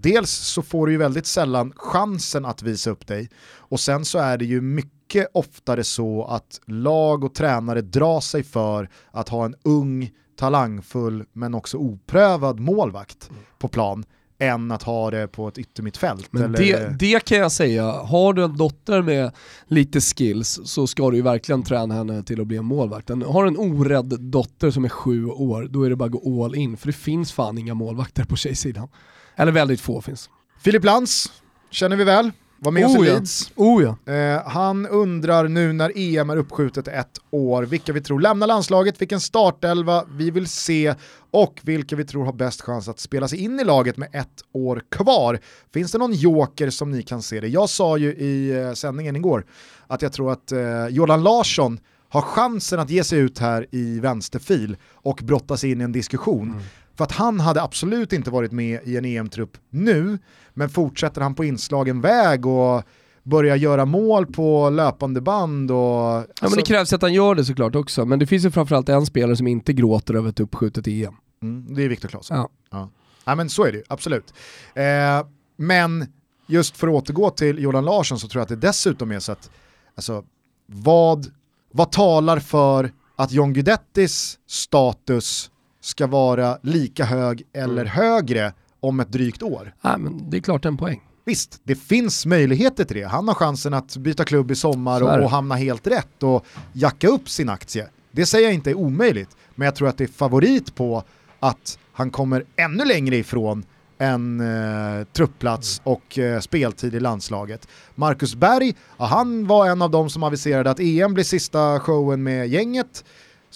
dels 0.00 0.30
så 0.30 0.62
får 0.62 0.86
du 0.86 0.92
ju 0.92 0.98
väldigt 0.98 1.26
sällan 1.26 1.72
chansen 1.76 2.44
att 2.44 2.62
visa 2.62 2.90
upp 2.90 3.06
dig 3.06 3.28
och 3.58 3.80
sen 3.80 4.04
så 4.04 4.18
är 4.18 4.38
det 4.38 4.44
ju 4.44 4.60
mycket 4.60 5.26
oftare 5.34 5.84
så 5.84 6.24
att 6.24 6.60
lag 6.66 7.24
och 7.24 7.34
tränare 7.34 7.80
drar 7.80 8.20
sig 8.20 8.42
för 8.42 8.88
att 9.10 9.28
ha 9.28 9.44
en 9.44 9.54
ung, 9.62 10.10
talangfull 10.38 11.24
men 11.32 11.54
också 11.54 11.76
oprövad 11.76 12.60
målvakt 12.60 13.30
på 13.58 13.68
plan 13.68 14.04
än 14.38 14.70
att 14.70 14.82
ha 14.82 15.10
det 15.10 15.28
på 15.28 15.48
ett 15.48 15.58
yttermittfält. 15.58 16.26
Men 16.30 16.42
eller... 16.42 16.58
det, 16.58 16.96
det 16.98 17.24
kan 17.24 17.38
jag 17.38 17.52
säga, 17.52 17.84
har 17.92 18.32
du 18.32 18.44
en 18.44 18.56
dotter 18.56 19.02
med 19.02 19.32
lite 19.66 20.00
skills 20.00 20.60
så 20.64 20.86
ska 20.86 21.10
du 21.10 21.16
ju 21.16 21.22
verkligen 21.22 21.62
träna 21.62 21.94
henne 21.94 22.22
till 22.22 22.40
att 22.40 22.46
bli 22.46 22.56
en 22.56 22.64
målvakt. 22.64 23.10
En- 23.10 23.22
Har 23.22 23.44
du 23.44 23.48
en 23.48 23.58
orädd 23.58 24.20
dotter 24.20 24.70
som 24.70 24.84
är 24.84 24.88
sju 24.88 25.26
år, 25.26 25.68
då 25.70 25.82
är 25.82 25.90
det 25.90 25.96
bara 25.96 26.04
att 26.04 26.10
gå 26.10 26.44
all 26.44 26.54
in, 26.54 26.76
för 26.76 26.86
det 26.86 26.92
finns 26.92 27.32
fan 27.32 27.58
inga 27.58 27.74
målvakter 27.74 28.24
på 28.24 28.36
tjejsidan. 28.36 28.88
Eller 29.36 29.52
väldigt 29.52 29.80
få 29.80 30.00
finns. 30.00 30.30
Filip 30.60 30.84
Lantz 30.84 31.32
känner 31.70 31.96
vi 31.96 32.04
väl, 32.04 32.32
var 32.58 32.72
med 32.72 32.86
oss 32.86 32.94
i 32.94 32.98
Oh 32.98 33.06
ja. 33.06 33.14
Leeds. 33.14 33.52
Oh 33.56 33.82
ja. 33.82 34.12
Eh, 34.12 34.48
han 34.48 34.86
undrar 34.86 35.48
nu 35.48 35.72
när 35.72 35.92
EM 35.96 36.30
är 36.30 36.36
uppskjutet 36.36 36.88
ett 36.88 37.18
år 37.30 37.62
vilka 37.62 37.92
vi 37.92 38.00
tror 38.00 38.20
lämnar 38.20 38.46
landslaget, 38.46 39.00
vilken 39.00 39.20
startelva 39.20 40.04
vi 40.10 40.30
vill 40.30 40.46
se 40.46 40.94
och 41.30 41.60
vilka 41.62 41.96
vi 41.96 42.04
tror 42.04 42.24
har 42.24 42.32
bäst 42.32 42.62
chans 42.62 42.88
att 42.88 43.00
spela 43.00 43.28
sig 43.28 43.38
in 43.38 43.60
i 43.60 43.64
laget 43.64 43.96
med 43.96 44.08
ett 44.12 44.44
år 44.52 44.82
kvar. 44.90 45.38
Finns 45.72 45.92
det 45.92 45.98
någon 45.98 46.12
joker 46.12 46.70
som 46.70 46.90
ni 46.90 47.02
kan 47.02 47.22
se 47.22 47.40
det? 47.40 47.48
Jag 47.48 47.68
sa 47.68 47.96
ju 47.96 48.12
i 48.12 48.60
eh, 48.60 48.72
sändningen 48.72 49.16
igår 49.16 49.46
att 49.86 50.02
jag 50.02 50.12
tror 50.12 50.32
att 50.32 50.52
eh, 50.52 50.86
Jordan 50.88 51.22
Larsson 51.22 51.80
har 52.08 52.22
chansen 52.22 52.80
att 52.80 52.90
ge 52.90 53.04
sig 53.04 53.18
ut 53.18 53.38
här 53.38 53.66
i 53.70 54.00
vänsterfil 54.00 54.76
och 54.92 55.20
brottas 55.22 55.64
in 55.64 55.80
i 55.80 55.84
en 55.84 55.92
diskussion. 55.92 56.60
För 56.96 57.04
att 57.04 57.12
han 57.12 57.40
hade 57.40 57.62
absolut 57.62 58.12
inte 58.12 58.30
varit 58.30 58.52
med 58.52 58.80
i 58.84 58.96
en 58.96 59.04
EM-trupp 59.04 59.56
nu, 59.70 60.18
men 60.54 60.68
fortsätter 60.68 61.20
han 61.20 61.34
på 61.34 61.44
inslagen 61.44 62.00
väg 62.00 62.46
och 62.46 62.82
börjar 63.22 63.56
göra 63.56 63.84
mål 63.84 64.26
på 64.26 64.70
löpande 64.70 65.20
band 65.20 65.70
och... 65.70 65.76
Ja 65.76 66.20
men 66.20 66.26
alltså- 66.40 66.56
det 66.56 66.62
krävs 66.62 66.92
att 66.92 67.02
han 67.02 67.14
gör 67.14 67.34
det 67.34 67.44
såklart 67.44 67.74
också, 67.74 68.04
men 68.04 68.18
det 68.18 68.26
finns 68.26 68.44
ju 68.44 68.50
framförallt 68.50 68.88
en 68.88 69.06
spelare 69.06 69.36
som 69.36 69.46
inte 69.46 69.72
gråter 69.72 70.14
över 70.14 70.28
ett 70.28 70.40
uppskjutet 70.40 70.86
EM. 70.88 71.14
Mm, 71.42 71.74
det 71.74 71.82
är 71.82 71.88
Viktor 71.88 72.08
Claesson. 72.08 72.36
Ja. 72.36 72.48
Ja. 72.70 72.90
ja 73.24 73.34
men 73.34 73.50
så 73.50 73.64
är 73.64 73.72
det 73.72 73.78
ju, 73.78 73.84
absolut. 73.88 74.34
Eh, 74.74 75.26
men 75.56 76.06
just 76.46 76.76
för 76.76 76.88
att 76.88 76.94
återgå 76.94 77.30
till 77.30 77.58
Jordan 77.58 77.84
Larsson 77.84 78.18
så 78.18 78.28
tror 78.28 78.40
jag 78.40 78.42
att 78.42 78.60
det 78.60 78.66
dessutom 78.68 79.12
är 79.12 79.20
så 79.20 79.32
att, 79.32 79.50
alltså, 79.94 80.24
vad, 80.66 81.26
vad 81.72 81.92
talar 81.92 82.38
för 82.38 82.92
att 83.16 83.32
John 83.32 83.52
Guidettis 83.52 84.38
status 84.46 85.50
ska 85.86 86.06
vara 86.06 86.58
lika 86.62 87.04
hög 87.04 87.42
eller 87.52 87.84
högre 87.84 88.52
om 88.80 89.00
ett 89.00 89.12
drygt 89.12 89.42
år? 89.42 89.74
Nej 89.80 89.98
men 89.98 90.30
det 90.30 90.36
är 90.36 90.40
klart 90.40 90.64
en 90.64 90.76
poäng. 90.76 91.00
Visst, 91.24 91.60
det 91.64 91.74
finns 91.74 92.26
möjligheter 92.26 92.84
till 92.84 92.96
det. 92.96 93.02
Han 93.04 93.28
har 93.28 93.34
chansen 93.34 93.74
att 93.74 93.96
byta 93.96 94.24
klubb 94.24 94.50
i 94.50 94.54
sommar 94.54 95.02
och, 95.02 95.22
och 95.22 95.30
hamna 95.30 95.54
helt 95.54 95.86
rätt 95.86 96.22
och 96.22 96.46
jacka 96.72 97.08
upp 97.08 97.28
sin 97.28 97.48
aktie. 97.48 97.88
Det 98.10 98.26
säger 98.26 98.44
jag 98.44 98.54
inte 98.54 98.70
är 98.70 98.74
omöjligt, 98.74 99.36
men 99.54 99.64
jag 99.64 99.74
tror 99.74 99.88
att 99.88 99.98
det 99.98 100.04
är 100.04 100.08
favorit 100.08 100.74
på 100.74 101.02
att 101.40 101.78
han 101.92 102.10
kommer 102.10 102.44
ännu 102.56 102.84
längre 102.84 103.16
ifrån 103.16 103.64
en 103.98 104.40
eh, 104.40 105.04
truppplats 105.04 105.80
och 105.84 106.18
eh, 106.18 106.40
speltid 106.40 106.94
i 106.94 107.00
landslaget. 107.00 107.68
Marcus 107.94 108.34
Berg, 108.34 108.74
ja, 108.98 109.04
han 109.04 109.46
var 109.46 109.66
en 109.66 109.82
av 109.82 109.90
de 109.90 110.10
som 110.10 110.22
aviserade 110.22 110.70
att 110.70 110.80
EM 110.80 111.14
blir 111.14 111.24
sista 111.24 111.80
showen 111.80 112.22
med 112.22 112.48
gänget. 112.48 113.04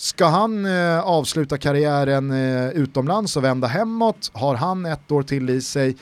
Ska 0.01 0.27
han 0.27 0.67
eh, 0.67 1.01
avsluta 1.01 1.59
karriären 1.59 2.31
eh, 2.31 2.69
utomlands 2.69 3.37
och 3.37 3.45
vända 3.45 3.67
hemåt? 3.69 4.31
Har 4.33 4.55
han 4.55 4.87
ett 4.87 5.11
år 5.13 5.23
till 5.23 5.51
i 5.51 5.61
sig? 5.61 5.97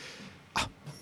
Ah, 0.53 0.61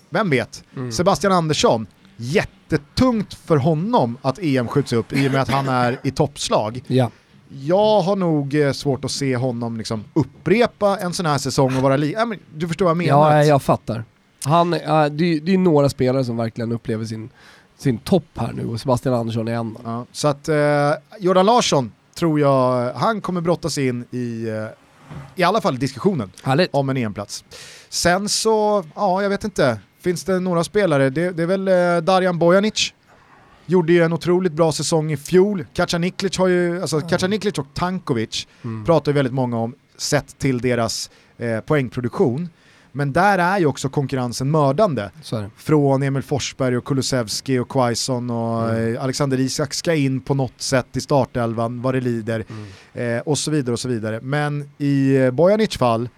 Vem 0.09 0.29
vet? 0.29 0.63
Sebastian 0.91 1.33
Andersson, 1.33 1.87
jättetungt 2.17 3.33
för 3.33 3.57
honom 3.57 4.17
att 4.21 4.39
EM 4.41 4.67
skjuts 4.67 4.93
upp 4.93 5.13
i 5.13 5.27
och 5.27 5.31
med 5.31 5.41
att 5.41 5.49
han 5.49 5.67
är 5.69 5.99
i 6.03 6.11
toppslag. 6.11 6.83
Ja. 6.87 7.11
Jag 7.49 8.01
har 8.01 8.15
nog 8.15 8.55
eh, 8.55 8.71
svårt 8.71 9.05
att 9.05 9.11
se 9.11 9.35
honom 9.35 9.77
liksom 9.77 10.03
upprepa 10.13 10.97
en 10.97 11.13
sån 11.13 11.25
här 11.25 11.37
säsong 11.37 11.75
och 11.77 11.81
vara 11.83 11.97
li- 11.97 12.13
ja, 12.13 12.25
men 12.25 12.39
Du 12.55 12.67
förstår 12.67 12.85
vad 12.85 12.89
jag 12.91 12.97
menar? 12.97 13.35
Ja, 13.37 13.43
jag 13.45 13.61
fattar. 13.61 14.03
Han, 14.45 14.73
äh, 14.73 14.79
det, 15.05 15.25
är- 15.25 15.39
det 15.41 15.53
är 15.53 15.57
några 15.57 15.89
spelare 15.89 16.25
som 16.25 16.37
verkligen 16.37 16.71
upplever 16.71 17.05
sin, 17.05 17.29
sin 17.77 17.97
topp 17.97 18.25
här 18.35 18.51
nu 18.53 18.65
och 18.65 18.79
Sebastian 18.79 19.15
Andersson 19.15 19.47
är 19.47 19.53
en. 19.53 19.77
Ja, 19.83 20.05
så 20.11 20.27
att 20.27 20.49
eh, 20.49 20.55
Jordan 21.19 21.45
Larsson 21.45 21.91
tror 22.17 22.39
jag, 22.39 22.93
han 22.93 23.21
kommer 23.21 23.41
brottas 23.41 23.77
in 23.77 24.05
i, 24.11 24.47
eh, 24.49 24.65
i 25.35 25.43
alla 25.43 25.61
fall 25.61 25.77
diskussionen 25.79 26.31
Härligt. 26.43 26.69
om 26.73 26.89
en 26.89 26.97
EM-plats. 26.97 27.43
Sen 27.89 28.29
så, 28.29 28.83
ja 28.95 29.21
jag 29.21 29.29
vet 29.29 29.43
inte, 29.43 29.79
finns 30.01 30.23
det 30.23 30.39
några 30.39 30.63
spelare? 30.63 31.09
Det, 31.09 31.31
det 31.31 31.43
är 31.43 31.47
väl 31.47 31.67
eh, 31.67 31.97
Darjan 32.03 32.39
Bojanic, 32.39 32.93
gjorde 33.65 33.93
ju 33.93 34.03
en 34.03 34.13
otroligt 34.13 34.53
bra 34.53 34.71
säsong 34.71 35.11
i 35.11 35.17
fjol. 35.17 35.65
Kacaniklic 35.73 36.37
har 36.37 36.47
ju, 36.47 36.81
alltså 36.81 37.01
Kacaniklic 37.01 37.57
och 37.57 37.67
Tankovic 37.73 38.47
Mm. 38.63 38.85
pratar 38.85 39.11
ju 39.11 39.15
väldigt 39.15 39.33
många 39.33 39.57
om 39.57 39.75
sett 39.97 40.37
till 40.39 40.61
deras 40.61 41.09
eh, 41.37 41.59
poängproduktion. 41.59 42.49
Men 42.91 43.13
där 43.13 43.37
är 43.39 43.59
ju 43.59 43.65
också 43.65 43.89
konkurrensen 43.89 44.51
mördande. 44.51 45.11
Från 45.55 46.03
Emil 46.03 46.23
Forsberg 46.23 46.77
och 46.77 46.85
Kulusevski 46.85 47.59
och 47.59 47.69
Quaison 47.69 48.29
och 48.29 48.69
Mm. 48.69 48.95
eh, 48.95 49.03
Alexander 49.03 49.39
Isak 49.39 49.73
ska 49.73 49.93
in 49.95 50.21
på 50.21 50.33
något 50.33 50.61
sätt 50.61 50.87
i 50.97 51.01
startelvan 51.01 51.81
vad 51.81 51.93
det 51.93 52.01
lider 52.01 52.45
Mm. 52.93 53.17
eh, 53.17 53.21
och 53.21 53.37
så 53.37 53.51
vidare 53.51 53.73
och 53.73 53.79
så 53.79 53.87
vidare. 53.89 54.19
Men 54.23 54.69
i 54.77 55.15
eh, 55.15 55.31
Bojanic 55.31 55.77
fall 55.77 56.09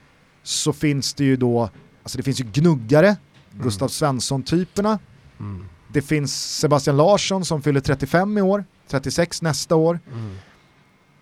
så 0.43 0.73
finns 0.73 1.13
det 1.13 1.23
ju 1.23 1.35
då, 1.37 1.69
alltså 2.03 2.17
det 2.17 2.23
finns 2.23 2.39
ju 2.39 2.45
gnuggare, 2.53 3.15
Gustav 3.51 3.87
Svensson-typerna, 3.87 4.99
Mm. 5.39 5.65
det 5.93 6.01
finns 6.01 6.57
Sebastian 6.59 6.97
Larsson 6.97 7.45
som 7.45 7.61
fyller 7.61 7.79
35 7.81 8.37
i 8.37 8.41
år, 8.41 8.65
36 8.87 9.41
nästa 9.41 9.75
år. 9.75 9.99
Mm. 10.13 10.35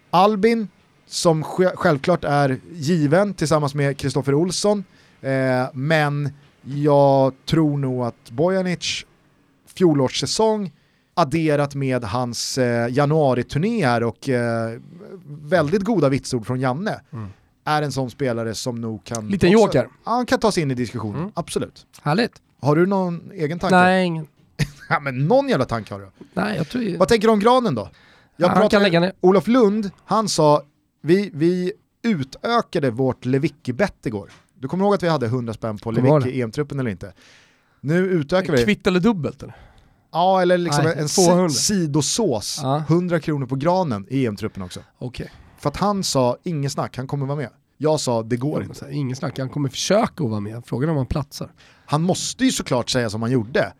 Albin 0.09 0.67
som 1.07 1.43
sj- 1.43 1.75
självklart 1.75 2.23
är 2.23 2.59
given 2.73 3.33
tillsammans 3.33 3.73
med 3.75 3.97
Kristoffer 3.97 4.33
Olsson. 4.33 4.83
Eh, 5.21 5.67
men 5.73 6.29
jag 6.63 7.33
tror 7.45 7.77
nog 7.77 8.03
att 8.05 8.31
Bojanic 8.31 9.05
fjolårssäsong 9.75 10.71
adderat 11.13 11.75
med 11.75 12.03
hans 12.03 12.57
eh, 12.57 12.87
januari-turné 12.93 13.85
här 13.85 14.03
och 14.03 14.29
eh, 14.29 14.79
väldigt 15.27 15.81
goda 15.83 16.09
vitsord 16.09 16.45
från 16.45 16.59
Janne 16.59 17.01
Mm. 17.13 17.27
är 17.65 17.81
en 17.81 17.91
sån 17.91 18.09
spelare 18.09 18.55
som 18.55 18.81
nog 18.81 19.03
kan... 19.03 19.27
Liten 19.27 19.49
också- 19.49 19.59
joker. 19.67 19.87
Ja, 20.05 20.11
han 20.11 20.25
kan 20.25 20.39
ta 20.39 20.51
sig 20.51 20.63
in 20.63 20.71
i 20.71 20.73
diskussionen, 20.73 21.19
Mm. 21.19 21.31
absolut. 21.35 21.85
Härligt. 22.01 22.31
Har 22.61 22.75
du 22.75 22.85
någon 22.85 23.31
egen 23.33 23.59
tanke? 23.59 23.75
Nej, 23.75 24.05
ingen. 24.05 24.27
Ja, 24.89 24.99
men 24.99 25.27
någon 25.27 25.49
jävla 25.49 25.65
tanke 25.65 25.93
har 25.93 26.01
du. 26.01 26.07
Nej, 26.33 26.57
jag 26.57 26.69
tror... 26.69 26.97
Vad 26.97 27.07
tänker 27.07 27.27
du 27.27 27.31
om 27.33 27.39
granen 27.39 27.75
då? 27.75 27.89
Jag 28.35 28.47
Han 28.49 28.69
kan 28.69 28.83
lägga 28.83 28.99
ner. 28.99 29.13
Olof 29.21 29.47
Lund, 29.47 29.91
han 30.05 30.29
sa, 30.29 30.61
vi, 31.01 31.29
vi 31.33 31.71
utökade 32.03 32.89
vårt 32.91 33.25
Lewicki-bett 33.25 34.05
igår. 34.05 34.29
Du 34.59 34.67
kommer 34.67 34.85
ihåg 34.85 34.93
att 34.93 35.03
vi 35.03 35.07
hade 35.07 35.25
100 35.25 35.53
spänn 35.53 35.77
på 35.77 35.91
Lewicki 35.91 36.29
i 36.29 36.41
EM-truppen 36.41 36.79
eller 36.79 36.91
inte? 36.91 37.13
Nu 37.81 37.97
utökar 37.97 38.53
vi. 38.53 38.63
Kvitt 38.63 38.87
eller 38.87 38.99
dubbelt 38.99 39.43
eller? 39.43 39.55
Ja, 40.11 40.41
eller 40.41 40.57
liksom 40.57 40.83
Nej, 40.83 40.93
en 40.97 41.07
200. 41.07 41.49
si- 41.49 41.55
sidosås. 41.55 42.59
Ja. 42.63 42.83
100 42.87 43.19
kronor 43.19 43.45
på 43.45 43.55
granen 43.55 44.05
i 44.09 44.25
EM-truppen 44.25 44.63
också. 44.63 44.79
Okej. 44.99 45.31
För 45.59 45.69
att 45.69 45.77
han 45.77 46.03
sa, 46.03 46.37
ingen 46.43 46.69
snack, 46.69 46.97
han 46.97 47.07
kommer 47.07 47.25
vara 47.25 47.37
med. 47.37 47.49
Jag 47.77 47.99
sa, 47.99 48.23
det 48.23 48.37
går 48.37 48.63
inte. 48.63 48.85
Okay. 48.85 48.95
Ingen 48.97 49.15
snack, 49.15 49.39
han 49.39 49.49
kommer 49.49 49.69
försöka 49.69 50.23
att 50.23 50.29
vara 50.29 50.39
med. 50.39 50.63
Frågan 50.65 50.89
är 50.89 50.91
om 50.91 50.97
han 50.97 51.05
platsar. 51.05 51.51
Han 51.85 52.01
måste 52.01 52.45
ju 52.45 52.51
såklart 52.51 52.89
säga 52.89 53.09
som 53.09 53.21
han 53.21 53.31
gjorde. 53.31 53.73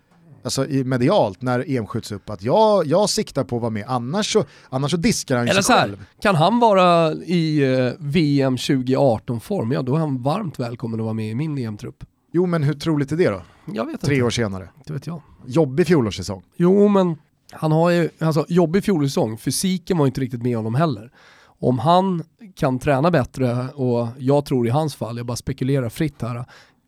Alltså 0.48 0.68
i 0.68 0.84
medialt 0.84 1.41
när 1.41 1.65
EM 1.78 1.88
skjuts 1.88 2.11
upp 2.11 2.30
att 2.30 2.44
jag, 2.44 2.86
jag 2.86 3.10
siktar 3.10 3.44
på 3.44 3.56
att 3.56 3.61
vara 3.61 3.69
med, 3.69 3.84
annars 3.88 4.34
så, 4.34 4.45
annars 4.69 4.91
så 4.91 4.98
diskar 4.98 5.38
han 5.38 5.44
Eller 5.48 5.53
sig 5.53 5.64
så 5.64 5.74
här, 5.74 5.80
själv. 5.82 6.06
kan 6.22 6.36
han 6.36 6.60
vara 6.60 7.14
i 7.14 7.74
eh, 7.78 7.91
VM 7.99 8.56
2018-form, 8.56 9.72
ja 9.72 9.82
då 9.82 9.95
är 9.95 9.99
han 9.99 10.24
varmt 10.24 10.60
välkommen 10.60 10.99
att 10.99 11.03
vara 11.03 11.14
med 11.14 11.30
i 11.32 11.36
min 11.36 11.57
EM-trupp. 11.57 12.03
Jo 12.32 12.45
men 12.45 12.64
hur 12.64 12.74
troligt 12.74 13.11
är 13.11 13.15
det 13.18 13.30
då? 13.30 13.41
Jag 13.74 13.86
vet 13.86 14.02
Tre 14.02 14.15
inte. 14.15 14.26
år 14.26 14.30
senare. 14.30 14.69
Det 14.86 14.94
vet 14.94 15.07
jag. 15.07 15.22
Jobbig 15.45 15.88
fjolårssäsong. 15.88 16.44
Jo 16.56 16.88
men 16.88 17.18
han 17.52 17.72
har 17.72 17.90
ju, 17.90 18.10
alltså 18.19 18.45
jobbig 18.49 18.84
fjolårssäsong, 18.84 19.38
fysiken 19.38 19.98
var 19.98 20.06
inte 20.07 20.22
riktigt 20.22 20.44
med 20.44 20.57
honom 20.57 20.76
heller. 20.76 21.11
Om 21.60 21.80
han 21.80 22.24
kan 22.56 22.80
träna 22.80 23.11
bättre 23.11 23.68
och 23.69 24.07
jag 24.18 24.45
tror 24.45 24.68
i 24.68 24.69
hans 24.69 24.95
fall, 24.95 25.18
jag 25.18 25.26
bara 25.26 25.38
spekulerar 25.38 25.90
fritt 25.90 26.22
här, 26.22 26.45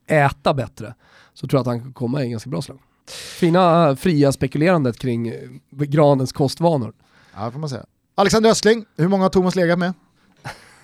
äta 0.07 0.53
bättre, 0.53 0.93
så 1.33 1.47
tror 1.47 1.57
jag 1.57 1.61
att 1.61 1.67
han 1.67 1.79
kan 1.81 1.93
komma 1.93 2.23
i 2.25 2.29
ganska 2.29 2.49
bra 2.49 2.61
slag. 2.61 2.79
Fina 3.11 3.95
fria 3.95 4.31
spekulerandet 4.31 4.97
kring 4.99 5.27
eh, 5.27 5.35
Granens 5.71 6.31
kostvanor. 6.33 6.93
Ja 7.35 7.51
får 7.51 7.59
man 7.59 7.69
säga. 7.69 7.85
Alexander 8.15 8.49
Östling, 8.49 8.85
hur 8.97 9.07
många 9.07 9.23
har 9.23 9.29
Thomas 9.29 9.55
legat 9.55 9.79
med? 9.79 9.93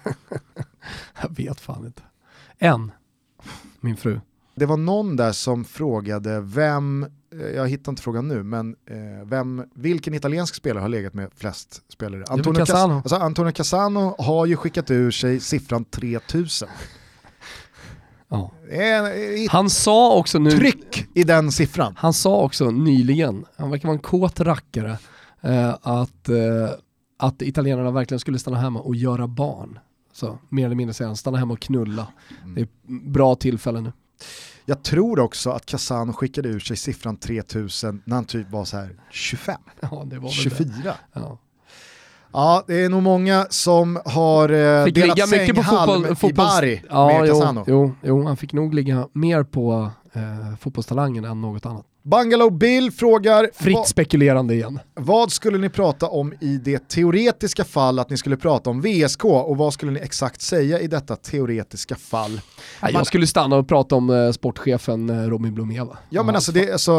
Jag 1.22 1.36
vet 1.36 1.60
fan 1.60 1.86
inte. 1.86 2.02
En, 2.58 2.92
min 3.80 3.98
fru. 3.98 4.20
Det 4.56 4.66
var 4.66 4.78
någon 4.78 5.16
där 5.16 5.32
som 5.32 5.66
frågade 5.66 6.40
vem, 6.42 7.04
eh, 7.34 7.40
jag 7.56 7.68
hittar 7.70 7.92
inte 7.92 8.02
frågan 8.02 8.28
nu, 8.28 8.44
men 8.44 8.76
eh, 8.90 9.26
vem, 9.28 9.64
vilken 9.74 10.14
italiensk 10.14 10.56
spelare 10.56 10.82
har 10.82 10.90
legat 10.90 11.14
med 11.14 11.30
flest 11.36 11.82
spelare? 11.94 12.24
Antonio, 12.30 12.60
Cas- 12.60 12.66
Cassano. 12.66 12.94
alltså, 12.96 13.16
Antonio 13.16 13.52
Cassano 13.52 14.16
har 14.20 14.46
ju 14.46 14.56
skickat 14.56 14.92
ur 14.92 15.12
sig 15.12 15.40
siffran 15.40 15.86
3000. 15.86 16.70
Ja. 18.30 18.52
Ett 18.70 19.52
Han 19.52 19.70
sa 19.70 20.16
också 20.16 20.40
nu... 20.40 20.52
tryck 20.52 21.08
i 21.14 21.24
den 21.24 21.52
siffran. 21.52 21.94
Han 21.98 22.14
sa 22.14 22.42
också 22.42 22.72
nyligen, 22.72 23.46
han 23.58 23.70
verkar 23.70 23.88
vara 23.88 23.96
en 23.96 24.02
kåt 24.02 24.40
rackare, 24.40 24.98
eh, 25.42 25.76
att, 25.82 26.30
eh, 26.30 26.70
att 27.18 27.42
italienarna 27.42 27.92
verkligen 27.92 28.20
skulle 28.20 28.40
stanna 28.40 28.58
hemma 28.58 28.80
och 28.80 28.96
göra 28.96 29.28
barn. 29.28 29.80
Så 30.14 30.38
mer 30.50 30.66
eller 30.66 30.76
mindre 30.76 30.94
säger 30.94 31.08
han, 31.08 31.18
stanna 31.18 31.38
hemma 31.38 31.54
och 31.54 31.60
knulla. 31.60 32.08
Det 32.56 32.62
är 32.62 32.68
bra 33.12 33.36
tillfälle 33.36 33.82
nu. 33.82 33.92
Jag 34.66 34.84
tror 34.84 35.20
också 35.20 35.50
att 35.50 35.66
Cassano 35.66 36.14
skickade 36.14 36.50
ur 36.50 36.60
sig 36.60 36.78
siffran 36.78 37.18
3000 37.18 38.02
när 38.06 38.16
han 38.16 38.26
typ 38.26 38.50
var 38.52 38.66
så 38.66 38.78
här 38.78 38.96
25, 39.12 39.56
Ja, 39.80 39.88
det 39.90 39.94
var 39.96 40.10
väl 40.10 40.22
det. 40.22 40.32
24. 40.32 40.94
Ja. 41.14 41.38
Ja, 42.36 42.64
det 42.68 42.84
är 42.84 42.90
nog 42.90 43.04
många 43.04 43.46
som 43.50 44.00
har 44.06 44.50
eh, 44.50 44.86
Fick 44.86 44.96
delat 44.96 45.18
ligga 45.18 45.28
mycket 45.28 45.56
på 45.56 45.64
fotboll, 45.64 46.06
i 46.12 46.16
fotbolls... 46.16 46.36
Bari 46.36 46.82
ja, 46.90 47.08
med 47.08 47.28
jo, 47.28 47.34
Cassano. 47.34 47.64
jo, 47.68 47.92
jo, 48.02 48.24
han 48.24 48.38
fick 48.38 48.54
nog 48.54 48.74
ligga 48.74 49.08
mer 49.14 49.44
på 49.44 49.90
eh, 50.14 50.22
fotbollstalangen 50.60 51.26
än 51.26 51.42
något 51.42 51.66
annat. 51.66 51.86
Bungalow 52.10 52.58
Bill 52.58 52.92
frågar, 52.92 53.50
Fritt 53.54 53.88
spekulerande 53.88 54.54
igen. 54.54 54.80
vad 54.94 55.32
skulle 55.32 55.58
ni 55.58 55.70
prata 55.70 56.08
om 56.08 56.34
i 56.42 56.58
det 56.58 56.88
teoretiska 56.90 57.64
fall 57.64 58.00
att 58.00 58.10
ni 58.10 58.18
skulle 58.18 58.38
prata 58.38 58.70
om 58.70 58.82
VSK 58.82 59.26
och 59.26 59.58
vad 59.58 59.74
skulle 59.74 59.92
ni 59.92 60.00
exakt 60.00 60.42
säga 60.42 60.80
i 60.80 60.88
detta 60.88 61.16
teoretiska 61.16 61.96
fall? 61.96 62.32
Nej, 62.32 62.42
Man- 62.82 62.92
jag 62.94 63.08
skulle 63.08 63.28
stanna 63.28 63.56
och 63.56 63.68
prata 63.68 63.96
om 63.96 64.10
eh, 64.10 64.32
sportchefen 64.32 65.10
eh, 65.10 65.16
Robin 65.30 65.54
Blomé 65.54 65.80
va? 65.82 65.98
Ja 66.10 66.24
men 66.24 66.36
alltså, 66.36 66.52
det, 66.52 66.72
alltså 66.72 66.92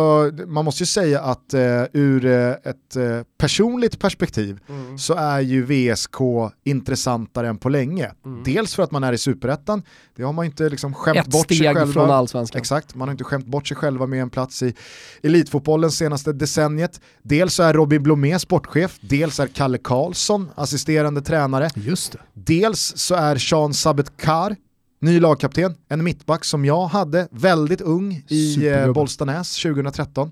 man 0.46 0.64
måste 0.64 0.82
ju 0.82 0.86
säga 0.86 1.20
att 1.20 1.54
eh, 1.54 1.82
ur 1.92 2.26
eh, 2.26 2.50
ett 2.50 2.96
eh, 2.96 3.22
personligt 3.38 3.98
perspektiv 3.98 4.60
Mm. 4.68 4.98
så 4.98 5.14
är 5.14 5.40
ju 5.40 5.62
VSK 5.62 6.16
intressantare 6.64 7.48
än 7.48 7.58
på 7.58 7.68
länge. 7.68 8.10
Dels 8.44 8.74
för 8.74 8.82
att 8.82 8.90
man 8.90 9.04
är 9.04 9.12
i 9.12 9.18
superettan, 9.18 9.82
det 10.16 10.22
har 10.22 10.32
man 10.32 10.44
ju 10.44 10.50
inte 10.50 10.68
liksom 10.68 10.94
skämt 10.94 11.18
Ett 11.18 11.26
bort 11.26 11.48
sig 11.48 11.56
steg 11.56 11.76
själva. 11.76 11.92
från 11.92 12.10
allsvenskan. 12.10 12.60
Exakt, 12.60 12.94
man 12.94 13.08
har 13.08 13.12
inte 13.12 13.24
skämt 13.24 13.46
bort 13.46 13.68
sig 13.68 13.76
själva 13.76 14.06
med 14.06 14.22
en 14.22 14.30
plats 14.30 14.62
i 14.62 14.74
elitfotbollen 15.22 15.90
senaste 15.90 16.32
decenniet. 16.32 17.00
Dels 17.22 17.54
så 17.54 17.62
är 17.62 17.74
Robin 17.74 18.02
Blomé 18.02 18.38
sportchef, 18.38 18.98
dels 19.00 19.40
är 19.40 19.46
Kalle 19.46 19.78
Karlsson 19.78 20.50
assisterande 20.54 21.20
tränare, 21.22 21.70
Just 21.74 22.12
det. 22.12 22.18
dels 22.34 22.92
så 22.96 23.14
är 23.14 23.36
Sean 23.36 23.74
Sabetkar 23.74 24.56
ny 25.00 25.20
lagkapten, 25.20 25.74
en 25.88 26.04
mittback 26.04 26.44
som 26.44 26.64
jag 26.64 26.86
hade 26.86 27.28
väldigt 27.30 27.80
ung 27.80 28.24
i 28.28 28.54
eh, 28.54 28.54
Supergubbe. 28.54 28.92
Bollstanäs 28.92 29.62
2013. 29.62 30.30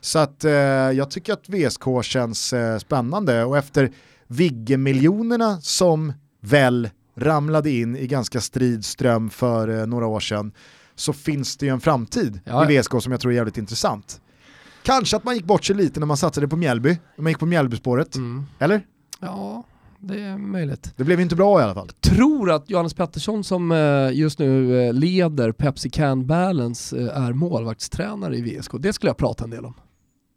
Så 0.00 0.18
att 0.18 0.44
eh, 0.44 0.52
jag 0.52 1.10
tycker 1.10 1.32
att 1.32 1.48
VSK 1.48 1.82
känns 2.02 2.52
eh, 2.52 2.78
spännande 2.78 3.44
och 3.44 3.58
efter 3.58 3.90
Vigge-miljonerna 4.28 5.60
som 5.60 6.12
väl 6.40 6.90
ramlade 7.16 7.70
in 7.70 7.96
i 7.96 8.06
ganska 8.06 8.40
strid 8.40 8.84
ström 8.84 9.30
för 9.30 9.80
eh, 9.80 9.86
några 9.86 10.06
år 10.06 10.20
sedan 10.20 10.52
så 10.96 11.12
finns 11.12 11.56
det 11.56 11.66
ju 11.66 11.72
en 11.72 11.80
framtid 11.80 12.40
Ja, 12.44 12.70
i. 12.70 12.78
VSK 12.80 13.02
som 13.02 13.12
jag 13.12 13.20
tror 13.20 13.32
är 13.32 13.36
jävligt 13.36 13.58
intressant. 13.58 14.20
Kanske 14.82 15.16
att 15.16 15.24
man 15.24 15.34
gick 15.34 15.44
bort 15.44 15.64
sig 15.64 15.76
lite 15.76 16.00
när 16.00 16.06
man 16.06 16.16
satsade 16.16 16.48
på 16.48 16.56
Mjällby, 16.56 16.98
när 17.16 17.22
man 17.22 17.30
gick 17.30 17.38
på 17.38 17.46
Mjällbyspåret, 17.46 18.16
Mm. 18.16 18.46
eller? 18.58 18.86
Ja, 19.20 19.64
det 19.98 20.20
är 20.20 20.38
möjligt. 20.38 20.92
Det 20.96 21.04
blev 21.04 21.20
inte 21.20 21.36
bra 21.36 21.60
i 21.60 21.62
alla 21.62 21.74
fall. 21.74 21.88
tror 21.88 22.50
att 22.50 22.70
Johannes 22.70 22.94
Pettersson 22.94 23.44
som 23.44 23.72
eh, 23.72 24.10
just 24.12 24.38
nu 24.38 24.82
eh, 24.86 24.92
leder 24.92 25.52
Pepsi 25.52 25.90
Can 25.90 26.26
Balance 26.26 26.98
eh, 27.00 27.22
är 27.22 27.32
målvaktstränare 27.32 28.36
i 28.36 28.40
VSK. 28.58 28.70
Det 28.78 28.92
skulle 28.92 29.08
jag 29.10 29.16
prata 29.16 29.44
en 29.44 29.50
del 29.50 29.64
om. 29.64 29.74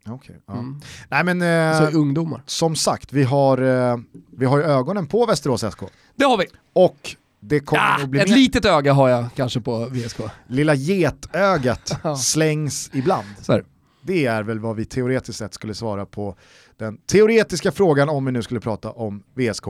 Okay, 0.10 0.36
ja. 0.46 0.54
Mm. 0.54 0.82
Nej 1.10 1.24
men 1.24 1.42
eh, 1.42 1.92
Så 1.92 1.98
ungdomar. 1.98 2.44
som 2.46 2.76
sagt, 2.76 3.14
vi 3.14 3.24
har, 3.24 3.58
eh, 3.92 3.98
vi 4.38 4.46
har 4.46 4.60
ögonen 4.60 5.08
på 5.08 5.26
Västerås 5.26 5.62
SK. 5.72 5.80
Det 6.16 6.26
har 6.26 6.38
vi. 6.38 6.46
Och 6.74 7.16
det 7.40 7.60
kommer 7.60 7.84
Ja, 7.84 8.04
att 8.04 8.10
bli 8.10 8.20
ett 8.20 8.30
mer. 8.30 8.36
litet 8.36 8.66
öga 8.66 8.94
har 8.94 9.10
jag 9.10 9.26
kanske 9.36 9.62
på 9.62 9.86
VSK. 9.86 10.20
Lilla 10.48 10.76
getögat 10.76 12.00
slängs 12.20 12.90
ibland. 12.94 13.28
Det. 13.48 13.64
Det 14.02 14.26
är 14.26 14.44
väl 14.44 14.60
vad 14.60 14.76
vi 14.76 14.86
teoretiskt 14.86 15.40
sett 15.40 15.54
skulle 15.54 15.74
svara 15.74 16.06
på 16.06 16.36
den 16.78 16.98
teoretiska 16.98 17.72
frågan 17.72 18.10
om 18.10 18.26
vi 18.26 18.32
nu 18.32 18.42
skulle 18.42 18.60
prata 18.60 18.92
om 18.92 19.24
VSK. 19.36 19.66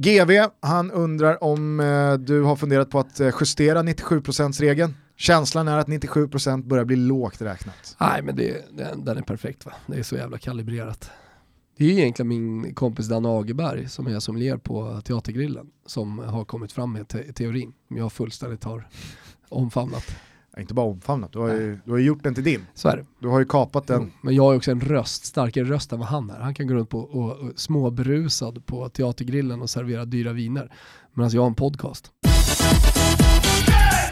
GV, 0.00 0.30
han 0.60 0.90
undrar 0.90 1.44
om 1.44 1.80
eh, 1.80 2.14
du 2.14 2.42
har 2.42 2.56
funderat 2.56 2.90
på 2.90 2.98
att 2.98 3.20
eh, 3.20 3.30
justera 3.40 3.82
97%-regeln. 3.82 4.94
Känslan 5.16 5.68
är 5.68 5.76
att 5.78 5.86
97% 5.88 6.62
börjar 6.68 6.84
bli 6.84 6.96
lågt 6.96 7.42
räknat. 7.42 7.96
Nej 8.00 8.22
men 8.22 8.36
det, 8.36 8.64
den, 8.76 9.04
den 9.04 9.16
är 9.18 9.22
perfekt 9.22 9.66
va. 9.66 9.72
Det 9.86 9.98
är 9.98 10.02
så 10.02 10.16
jävla 10.16 10.38
kalibrerat. 10.38 11.10
Det 11.78 11.84
är 11.84 11.90
egentligen 11.90 12.28
min 12.28 12.74
kompis 12.74 13.08
Dan 13.08 13.26
Agerberg 13.26 13.88
som 13.88 14.06
är 14.06 14.20
sommelier 14.20 14.56
på 14.56 15.00
Teatergrillen 15.04 15.66
som 15.86 16.18
har 16.18 16.44
kommit 16.44 16.72
fram 16.72 16.92
med 16.92 17.08
te 17.08 17.32
teorin 17.32 17.72
som 17.88 17.96
jag 17.96 18.12
fullständigt 18.12 18.64
har 18.64 18.88
omfamnat. 19.48 20.16
Ja, 20.54 20.60
Inte 20.60 20.74
bara 20.74 20.86
omfamnat, 20.86 21.32
du 21.32 21.38
har, 21.38 21.48
ju, 21.48 21.78
du 21.84 21.90
har 21.90 21.98
ju 21.98 22.04
gjort 22.04 22.22
den 22.22 22.34
till 22.34 22.44
din. 22.44 22.66
Så 22.74 22.88
är 22.88 22.96
det. 22.96 23.06
Du 23.18 23.28
har 23.28 23.38
ju 23.38 23.44
kapat 23.44 23.86
den. 23.86 24.02
Jo, 24.02 24.10
Men 24.20 24.34
jag 24.34 24.42
har 24.42 24.56
också 24.56 24.70
en 24.70 24.80
röst, 24.80 25.24
starkare 25.24 25.64
röst 25.64 25.92
än 25.92 25.98
vad 25.98 26.08
han 26.08 26.30
är. 26.30 26.38
Han 26.40 26.54
kan 26.54 26.66
gå 26.66 26.74
runt 26.74 26.90
på 26.90 27.00
och, 27.00 27.32
och 27.32 27.52
småberusad 27.56 28.66
på 28.66 28.88
Teatergrillen 28.88 29.62
och 29.62 29.70
servera 29.70 30.04
dyra 30.04 30.32
viner. 30.32 30.72
Medan 31.14 31.30
jag 31.30 31.42
har 31.42 31.46
en 31.46 31.54
podcast. 31.54 32.12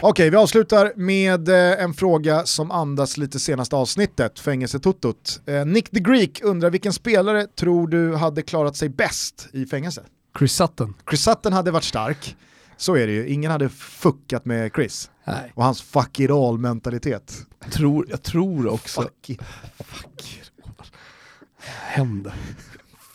Okej, 0.01 0.29
vi 0.29 0.37
avslutar 0.37 0.93
med 0.95 1.49
eh, 1.49 1.83
en 1.83 1.93
fråga 1.93 2.45
som 2.45 2.71
andas 2.71 3.17
lite 3.17 3.39
senaste 3.39 3.75
avsnittet, 3.75 4.39
fängelsetotot. 4.39 5.41
Eh, 5.45 5.65
Nick 5.65 5.89
the 5.89 5.99
Greek 5.99 6.41
undrar 6.43 6.69
vilken 6.69 6.93
spelare 6.93 7.47
tror 7.47 7.87
du 7.87 8.15
hade 8.15 8.41
klarat 8.41 8.75
sig 8.75 8.89
bäst 8.89 9.47
i 9.53 9.65
fängelse? 9.65 10.03
Chris 10.39 10.53
Sutton. 10.53 10.93
Chris 11.09 11.23
Sutton 11.23 11.53
hade 11.53 11.71
varit 11.71 11.83
stark, 11.83 12.35
så 12.77 12.95
är 12.95 13.07
det 13.07 13.13
ju. 13.13 13.27
Ingen 13.27 13.51
hade 13.51 13.69
fuckat 13.69 14.45
med 14.45 14.71
Chris 14.75 15.09
Nej, 15.23 15.51
och 15.55 15.63
hans 15.63 15.81
fuck 15.81 16.19
it 16.19 16.31
all 16.31 16.57
mentalitet. 16.57 17.33
jag 17.63 17.71
tror, 17.71 18.05
jag 18.09 18.23
tror 18.23 18.67
också... 18.67 19.01
Fuck 19.01 19.29
it, 19.29 19.41
Fuck. 19.77 20.41
Händer. 21.81 22.33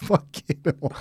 fuck 0.08 0.44
it 0.46 0.66
all. 0.66 0.94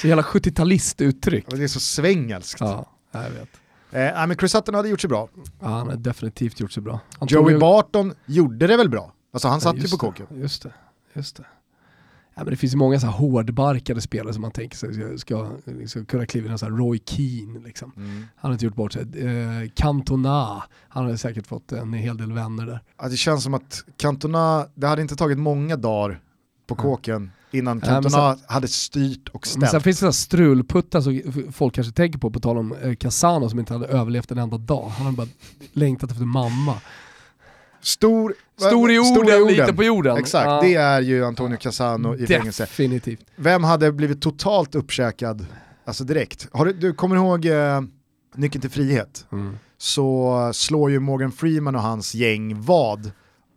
Så 0.00 0.08
jävla 0.08 0.22
70-talistuttryck. 0.22 1.44
Men 1.48 1.58
Det 1.58 1.64
är 1.64 1.68
så 1.68 1.80
svengelskt. 1.80 2.60
Ja, 2.60 2.86
jag 3.12 3.20
vet. 3.30 3.48
Eh, 3.94 4.26
men 4.26 4.36
Chris 4.36 4.52
Sutton 4.52 4.74
hade 4.74 4.88
gjort 4.88 5.00
sig 5.00 5.08
bra. 5.08 5.28
Ja, 5.60 5.68
han 5.68 5.88
har 5.88 5.96
definitivt 5.96 6.60
gjort 6.60 6.72
sig 6.72 6.82
bra. 6.82 7.00
Tog 7.18 7.30
Joey 7.30 7.52
ju- 7.54 7.58
Barton 7.60 8.14
gjorde 8.26 8.66
det 8.66 8.76
väl 8.76 8.88
bra? 8.88 9.12
Alltså 9.32 9.48
han 9.48 9.56
Ja, 9.56 9.60
satt 9.60 9.76
ju 9.76 9.80
just 9.80 9.92
på 9.92 9.98
kåken. 9.98 10.26
Just 10.30 10.62
det, 10.62 10.72
just 11.12 11.36
det. 11.36 11.44
Ja, 12.36 12.42
men 12.44 12.50
det 12.50 12.56
finns 12.56 12.74
ju 12.74 12.76
många 12.76 13.00
så 13.00 13.06
här 13.06 13.12
hårdbarkade 13.14 14.00
spelare 14.00 14.32
som 14.32 14.42
man 14.42 14.50
tänker 14.50 14.76
sig 14.76 14.94
ska, 14.94 15.18
ska, 15.18 15.86
ska 15.86 16.04
kunna 16.04 16.26
kliva 16.26 16.52
in, 16.52 16.58
så 16.58 16.66
här 16.66 16.72
Roy 16.72 17.00
Keane. 17.06 17.60
Liksom. 17.60 17.92
Mm. 17.96 18.10
Han 18.36 18.48
har 18.48 18.52
inte 18.52 18.64
gjort 18.64 18.74
bort 18.74 18.92
sig. 18.92 19.02
Eh, 19.02 19.70
Cantona, 19.74 20.62
han 20.88 21.04
har 21.06 21.16
säkert 21.16 21.46
fått 21.46 21.72
en 21.72 21.92
hel 21.92 22.16
del 22.16 22.32
vänner 22.32 22.66
där. 22.66 22.80
Ja, 23.00 23.08
det 23.08 23.16
känns 23.16 23.42
som 23.44 23.54
att 23.54 23.84
Cantona, 23.96 24.66
det 24.74 24.86
hade 24.86 25.02
inte 25.02 25.16
tagit 25.16 25.38
många 25.38 25.76
dagar 25.76 26.20
på 26.66 26.74
kåken 26.74 27.30
innan 27.54 27.80
Cantona 27.80 28.36
hade 28.46 28.68
styrt 28.68 29.28
och 29.28 29.46
Men 29.54 29.60
sen 29.60 29.68
ställt. 29.68 29.84
finns 29.84 29.96
det 29.96 30.00
så 30.00 30.06
här 30.06 30.12
strulputtar 30.12 31.00
som 31.00 31.22
folk 31.52 31.74
kanske 31.74 31.92
tänker 31.92 32.18
på, 32.18 32.30
på 32.30 32.40
tal 32.40 32.58
om 32.58 32.74
eh, 32.82 32.94
Casano 32.94 33.48
som 33.50 33.58
inte 33.58 33.72
hade 33.72 33.86
överlevt 33.86 34.30
en 34.30 34.38
enda 34.38 34.58
dag. 34.58 34.88
Han 34.88 35.04
hade 35.06 35.16
bara 35.16 35.28
längtat 35.72 36.10
efter 36.10 36.24
mamma. 36.24 36.74
Stor, 37.82 38.34
Stor 38.56 38.90
i 38.90 38.98
orden, 38.98 39.46
lite 39.46 39.72
på 39.74 39.84
jorden. 39.84 40.16
Exakt, 40.16 40.46
Ja. 40.46 40.60
det 40.62 40.74
är 40.74 41.00
ju 41.00 41.24
Antonio 41.24 41.56
Cassano 41.56 42.16
i 42.16 42.26
fängelse. 42.26 42.62
Definitivt. 42.62 43.20
Vem 43.36 43.64
hade 43.64 43.92
blivit 43.92 44.22
totalt 44.22 44.74
uppkäkad, 44.74 45.46
alltså 45.84 46.04
direkt? 46.04 46.48
Har 46.52 46.64
du, 46.66 46.72
du 46.72 46.92
kommer 46.94 47.16
ihåg 47.16 47.46
eh, 47.46 47.80
Nyckeln 48.34 48.60
till 48.60 48.70
frihet? 48.70 49.26
Mm. 49.32 49.56
Så 49.78 50.50
slår 50.54 50.90
ju 50.90 51.00
Morgan 51.00 51.32
Freeman 51.32 51.74
och 51.76 51.82
hans 51.82 52.14
gäng 52.14 52.60
vad 52.62 53.10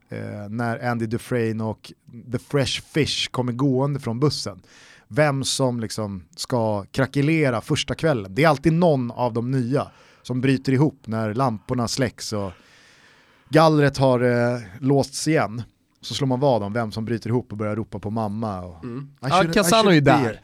eh, 0.10 0.50
när 0.50 0.90
Andy 0.90 1.06
Dufresne 1.06 1.64
och 1.64 1.94
The 2.32 2.40
Fresh 2.40 2.82
Fish 2.82 3.28
kommer 3.32 3.52
gående 3.54 4.00
från 4.00 4.20
bussen. 4.20 4.62
Vem 5.08 5.44
som 5.44 5.80
liksom 5.80 6.24
ska 6.36 6.84
krackelera 6.92 7.62
första 7.62 7.96
kvällen. 7.96 8.36
Det 8.36 8.44
är 8.44 8.48
alltid 8.50 8.74
någon 8.74 9.12
av 9.12 9.34
de 9.34 9.52
nya 9.52 9.92
som 10.22 10.42
bryter 10.42 10.72
ihop 10.74 11.02
när 11.06 11.34
lamporna 11.34 11.88
släcks 11.88 12.34
och 12.34 12.52
gallret 13.50 13.98
har 13.98 14.20
eh, 14.54 14.60
låsts 14.80 15.28
igen. 15.28 15.64
Så 16.02 16.14
slår 16.14 16.28
man 16.28 16.40
vad 16.40 16.64
om 16.64 16.74
vem 16.74 16.92
som 16.92 17.06
bryter 17.06 17.30
ihop 17.30 17.52
och 17.52 17.58
börjar 17.58 17.76
ropa 17.76 18.00
på 18.00 18.10
mamma. 18.10 18.62
Och, 18.62 18.84
shouldn't- 18.84 19.50
I 19.50 19.54
Casano 19.54 19.90
är 19.90 20.02
där. 20.02 20.42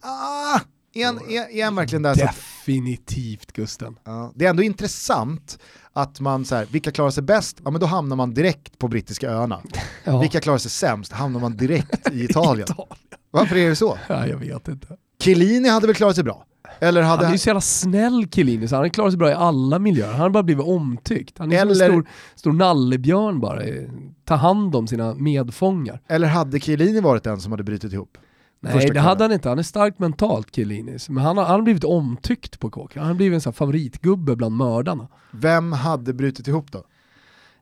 Ah, 0.00 0.60
är, 0.94 1.06
han, 1.06 1.18
är, 1.18 1.50
är 1.50 1.64
han 1.64 1.74
verkligen 1.74 2.02
där? 2.02 2.14
Definitivt 2.14 3.52
Gusten. 3.52 3.96
ja, 4.04 4.32
det 4.34 4.44
är 4.46 4.50
ändå 4.50 4.62
intressant 4.62 5.58
att 5.92 6.20
man, 6.20 6.44
så 6.44 6.54
här, 6.54 6.66
vilka 6.70 6.90
klarar 6.90 7.10
sig 7.10 7.22
bäst? 7.22 7.60
Ja 7.64 7.70
men 7.70 7.80
då 7.80 7.86
hamnar 7.86 8.16
man 8.16 8.34
direkt 8.34 8.78
på 8.78 8.88
brittiska 8.88 9.30
öarna. 9.30 9.60
Ja. 10.04 10.20
Vilka 10.20 10.40
klarar 10.40 10.58
sig 10.58 10.70
sämst? 10.70 11.12
Hamnar 11.12 11.40
man 11.40 11.56
direkt 11.56 12.08
i 12.12 12.24
Italien. 12.24 12.66
Italien. 12.70 12.96
Varför 13.30 13.56
är 13.56 13.68
det 13.68 13.76
så? 13.76 13.98
Ja, 14.08 14.26
jag 14.26 14.36
vet 14.36 14.68
inte. 14.68 14.86
Chiellini 15.22 15.68
hade 15.68 15.86
väl 15.86 15.96
klarat 15.96 16.14
sig 16.14 16.24
bra? 16.24 16.44
Eller 16.80 17.02
hade 17.02 17.22
Han 17.22 17.26
är 17.28 17.32
ju 17.32 17.38
så 17.38 17.48
jävla 17.48 17.60
snäll 17.60 18.26
Chiellini, 18.34 18.68
så 18.68 18.74
han 18.74 18.84
har 18.84 18.88
klarat 18.88 19.12
sig 19.12 19.18
bra 19.18 19.30
i 19.30 19.34
alla 19.34 19.78
miljöer. 19.78 20.10
Han 20.12 20.20
har 20.20 20.30
bara 20.30 20.42
blivit 20.42 20.64
omtyckt. 20.66 21.38
Han 21.38 21.52
är 21.52 21.58
som 21.60 21.70
Eller- 21.70 21.84
en 21.84 21.92
stor, 21.92 22.06
stor 22.34 22.52
nallebjörn 22.52 23.40
bara. 23.40 23.62
eh, 23.62 23.82
Ta 24.24 24.34
hand 24.34 24.76
om 24.76 24.86
sina 24.86 25.14
medfångar. 25.14 26.00
eller 26.08 26.28
hade 26.28 26.60
Chiellini 26.60 27.00
varit 27.00 27.24
den 27.24 27.40
som 27.40 27.52
hade 27.52 27.64
brutit 27.64 27.92
ihop? 27.92 28.18
Nej 28.64 28.90
det 28.90 29.00
hade 29.00 29.24
han 29.24 29.32
inte, 29.32 29.48
han 29.48 29.58
är 29.58 29.62
starkt 29.62 29.98
mentalt 29.98 30.54
Chiellini. 30.54 30.98
Men 31.08 31.24
han 31.24 31.36
har, 31.36 31.44
han 31.44 31.54
har 31.54 31.62
blivit 31.62 31.84
omtyckt 31.84 32.60
på 32.60 32.70
kåken. 32.70 33.02
Han 33.02 33.08
har 33.08 33.16
blivit 33.16 33.34
en 33.34 33.40
sån 33.40 33.52
favoritgubbe 33.52 34.36
bland 34.36 34.56
mördarna. 34.56 35.08
Vem 35.30 35.72
hade 35.72 36.12
brutit 36.12 36.48
ihop 36.48 36.72
då? 36.72 36.84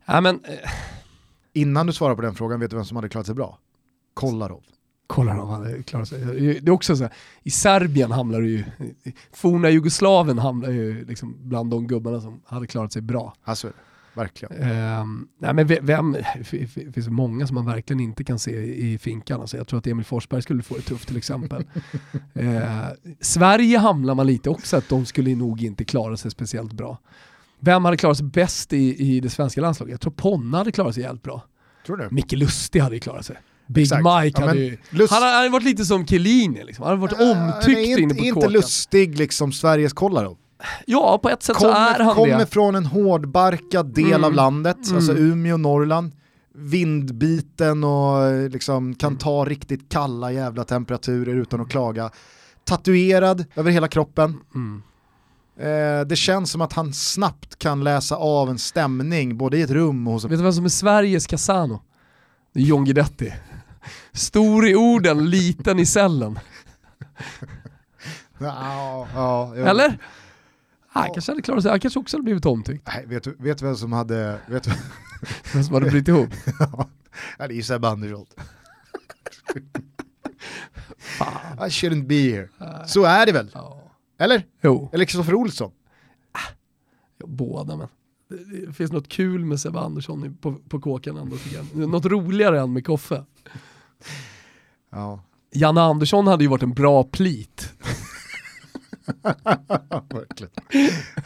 Ja, 0.06 0.20
men, 0.20 0.34
eh, 0.44 0.70
Innan 1.52 1.86
du 1.86 1.92
svarar 1.92 2.14
på 2.14 2.22
den 2.22 2.34
frågan, 2.34 2.60
vet 2.60 2.70
du 2.70 2.76
vem 2.76 2.84
som 2.84 2.96
hade 2.96 3.08
klarat 3.08 3.26
sig 3.26 3.34
bra? 3.34 3.58
Kolarov. 4.14 4.62
han 5.08 5.48
hade 5.48 5.82
klarat 5.82 6.08
sig. 6.08 6.18
Det 6.60 6.70
är 6.70 6.70
också 6.70 6.96
så 6.96 7.02
här, 7.02 7.12
i 7.42 7.50
Serbien 7.50 8.12
hamnar 8.12 8.40
du 8.40 8.50
ju, 8.50 8.64
forna 9.32 9.70
Jugoslavien 9.70 10.38
hamnar 10.38 10.70
ju 10.70 11.04
liksom 11.04 11.36
bland 11.38 11.70
de 11.70 11.86
gubbarna 11.86 12.20
som 12.20 12.40
hade 12.46 12.66
klarat 12.66 12.92
sig 12.92 13.02
bra. 13.02 13.34
Alltså, 13.42 13.72
verkligen. 14.20 14.62
Ehm, 14.62 15.26
nej 15.40 15.54
men 15.54 15.66
ve- 15.66 15.78
vem, 15.82 16.16
det 16.50 16.92
finns 16.94 17.08
många 17.08 17.46
som 17.46 17.54
man 17.54 17.66
verkligen 17.66 18.00
inte 18.00 18.24
kan 18.24 18.38
se 18.38 18.50
i 18.74 18.98
finkan. 18.98 19.40
Alltså 19.40 19.56
jag 19.56 19.66
tror 19.68 19.78
att 19.78 19.86
Emil 19.86 20.04
Forsberg 20.04 20.42
skulle 20.42 20.62
få 20.62 20.74
det 20.76 20.82
tufft 20.82 21.08
till 21.08 21.16
exempel. 21.16 21.64
Eh, 22.34 22.86
Sverige 23.20 23.78
hamnar 23.78 24.14
man 24.14 24.26
lite 24.26 24.50
också 24.50 24.76
att 24.76 24.88
de 24.88 25.06
skulle 25.06 25.34
nog 25.36 25.62
inte 25.62 25.84
klara 25.84 26.16
sig 26.16 26.30
speciellt 26.30 26.72
bra. 26.72 26.98
Vem 27.60 27.84
hade 27.84 27.96
klarat 27.96 28.16
sig 28.16 28.26
bäst 28.26 28.72
i, 28.72 28.96
i 29.16 29.20
det 29.20 29.30
svenska 29.30 29.60
landslaget? 29.60 29.90
Jag 29.92 30.00
tror 30.00 30.12
Ponna 30.12 30.58
hade 30.58 30.72
klarat 30.72 30.94
sig 30.94 31.02
jävligt 31.02 31.22
bra. 31.22 31.44
Tror 31.86 31.96
du? 31.96 32.08
Micke 32.10 32.32
Lustig 32.32 32.80
hade 32.80 32.98
klarat 32.98 33.26
sig. 33.26 33.36
Big 33.66 33.82
Exakt. 33.82 34.02
Mike 34.24 34.40
hade 34.40 34.58
ju... 34.58 34.76
Lust- 34.90 35.10
Han 35.12 35.22
hade, 35.22 35.48
varit 35.48 35.64
lite 35.64 35.84
som 35.84 36.06
Chiellini 36.06 36.64
liksom. 36.64 36.82
Han 36.86 36.98
hade 37.00 37.00
varit 37.14 37.36
omtyckt 37.36 37.76
Nej, 37.78 37.90
inte, 37.90 38.02
inne 38.02 38.14
på 38.14 38.20
Inte 38.24 38.34
kåken. 38.34 38.52
lustig 38.52 39.18
liksom 39.18 39.52
Sveriges 39.52 39.92
Kolarov. 39.92 40.36
Ja, 40.86 41.18
på 41.22 41.28
ett 41.28 41.42
sätt 41.42 41.56
så 41.56 41.68
är 41.68 41.72
Kommer, 41.92 42.04
han 42.04 42.14
kommer 42.14 42.38
det. 42.38 42.46
från 42.46 42.74
en 42.74 42.86
hårdbarkad 42.86 43.94
del 43.94 44.06
Mm. 44.06 44.24
av 44.24 44.32
landet, 44.32 44.76
Mm. 44.86 44.96
alltså 44.96 45.12
Umeå, 45.16 45.56
Norrland. 45.56 46.12
Vindbiten 46.54 47.84
och 47.84 48.22
eh, 48.26 48.48
liksom 48.48 48.94
kan 48.94 49.16
ta 49.16 49.44
riktigt 49.44 49.88
kalla 49.92 50.32
jävla 50.32 50.64
temperaturer 50.64 51.34
utan 51.34 51.60
att 51.60 51.68
klaga. 51.70 52.10
Tatuerad 52.64 53.44
över 53.54 53.70
hela 53.70 53.88
kroppen. 53.88 54.36
Mm. 54.54 54.82
Eh, 55.60 56.06
det 56.06 56.16
känns 56.16 56.50
som 56.50 56.60
att 56.60 56.72
han 56.72 56.92
snabbt 56.92 57.58
kan 57.58 57.84
läsa 57.84 58.16
av 58.16 58.50
en 58.50 58.58
stämning 58.58 59.36
både 59.38 59.58
i 59.58 59.62
ett 59.62 59.70
rum 59.70 60.06
och 60.06 60.12
hos 60.12 60.24
en... 60.24 60.30
Vet 60.30 60.38
du 60.38 60.42
vem 60.42 60.52
som 60.52 60.64
är 60.64 60.68
Sveriges 60.68 61.26
Casano? 61.26 61.80
Det 62.54 62.60
är 62.60 62.64
John 62.64 62.84
Guidetti. 62.84 63.34
Stor 64.12 64.66
i 64.68 64.74
orden, 64.76 65.30
liten 65.30 65.78
i 65.78 65.86
cellen. 65.86 66.38
Ja, 68.38 69.06
ja, 69.14 69.52
jo. 69.56 69.64
Eller? 71.00 71.06
Han 71.08 71.14
kanske 71.14 71.32
hade 71.32 71.42
klarat 71.42 71.62
sig, 71.62 71.70
han 71.70 71.80
kanske 71.80 72.00
också 72.00 72.16
hade 72.16 72.24
blivit 72.24 72.46
omtyckt. 72.46 72.86
Nej, 72.86 73.06
vet, 73.06 73.24
du, 73.24 73.36
vet 73.38 73.62
vem 73.62 73.76
som 73.76 73.92
hade... 73.92 74.40
Vet 74.46 74.62
du, 74.62 74.70
Vem 75.54 75.64
som 75.64 75.74
hade 75.74 75.90
brutit 75.90 76.08
ihop. 76.08 76.28
ja, 76.58 76.88
det 77.38 77.44
är 77.44 77.52
ju 77.52 77.62
Sebbe 77.62 77.88
Andersson. 77.88 78.26
I 81.58 81.68
shouldn't 81.68 82.06
be 82.06 82.14
here. 82.14 82.48
Så 82.86 83.04
är 83.04 83.26
det 83.26 83.32
väl? 83.32 83.50
Ja. 83.54 83.82
Eller? 84.18 84.46
Jo, 84.62 84.90
Eller 84.92 85.04
Kristoffer 85.04 85.34
Olsson? 85.34 85.72
ja, 87.18 87.26
båda 87.26 87.76
men. 87.76 87.88
Det, 88.28 88.66
det 88.66 88.72
finns 88.72 88.92
något 88.92 89.08
kul 89.08 89.44
med 89.44 89.60
Sebbe 89.60 89.80
Andersson 89.80 90.36
på, 90.40 90.54
på 90.68 90.80
kåken 90.80 91.16
ändå 91.16 91.36
tycker 91.36 91.56
jag. 91.56 91.88
Något 91.88 92.04
roligare 92.04 92.60
än 92.60 92.72
med 92.72 92.86
Koffe. 92.86 93.24
Ja, 94.90 95.22
Janne 95.52 95.80
Andersson 95.80 96.26
hade 96.26 96.44
ju 96.44 96.50
varit 96.50 96.62
en 96.62 96.72
bra 96.72 97.04
plit. 97.04 97.72
verkligen. 100.14 100.52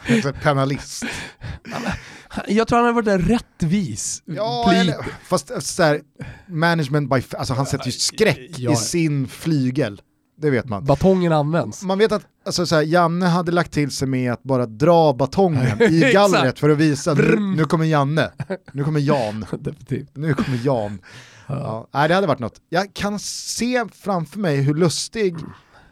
Alltså, 0.09 0.33
Penalist. 0.43 1.03
Jag 2.47 2.67
tror 2.67 2.77
han 2.77 2.85
hade 2.95 2.95
varit 2.95 3.21
en 3.21 3.27
rättvis 3.29 4.23
Ja, 4.25 4.73
eller, 4.73 4.95
fast 5.23 5.63
så 5.63 5.83
här, 5.83 6.01
management 6.47 7.09
by, 7.09 7.23
alltså 7.37 7.53
han 7.53 7.65
sätter 7.65 7.85
ju 7.85 7.91
skräck 7.91 8.51
Ja. 8.57 8.71
i 8.71 8.75
sin 8.75 9.27
flygel. 9.27 10.01
Det 10.37 10.49
vet 10.49 10.65
man. 10.65 10.85
Batongen 10.85 11.31
används. 11.31 11.83
Man 11.83 11.97
vet 11.97 12.11
att 12.11 12.23
alltså, 12.45 12.65
så 12.65 12.75
här, 12.75 12.81
Janne 12.83 13.25
hade 13.25 13.51
lagt 13.51 13.71
till 13.71 13.91
sig 13.91 14.07
med 14.07 14.33
att 14.33 14.43
bara 14.43 14.65
dra 14.65 15.13
batongen 15.13 15.81
i 15.93 15.99
gallret 16.13 16.59
för 16.59 16.69
att 16.69 16.77
visa 16.77 17.11
att 17.11 17.17
nu, 17.57 17.65
kommer 17.65 17.85
Janne, 17.85 18.31
nu 18.71 18.83
kommer 18.83 18.99
Jan, 18.99 19.45
nu 20.13 20.33
kommer 20.33 20.65
Jan. 20.65 21.01
Ja. 21.47 21.87
Nej, 21.93 22.07
det 22.07 22.15
hade 22.15 22.27
varit 22.27 22.39
något. 22.39 22.61
Jag 22.69 22.93
kan 22.93 23.19
se 23.19 23.85
framför 23.93 24.39
mig 24.39 24.61
hur 24.61 24.73
lustig, 24.73 25.35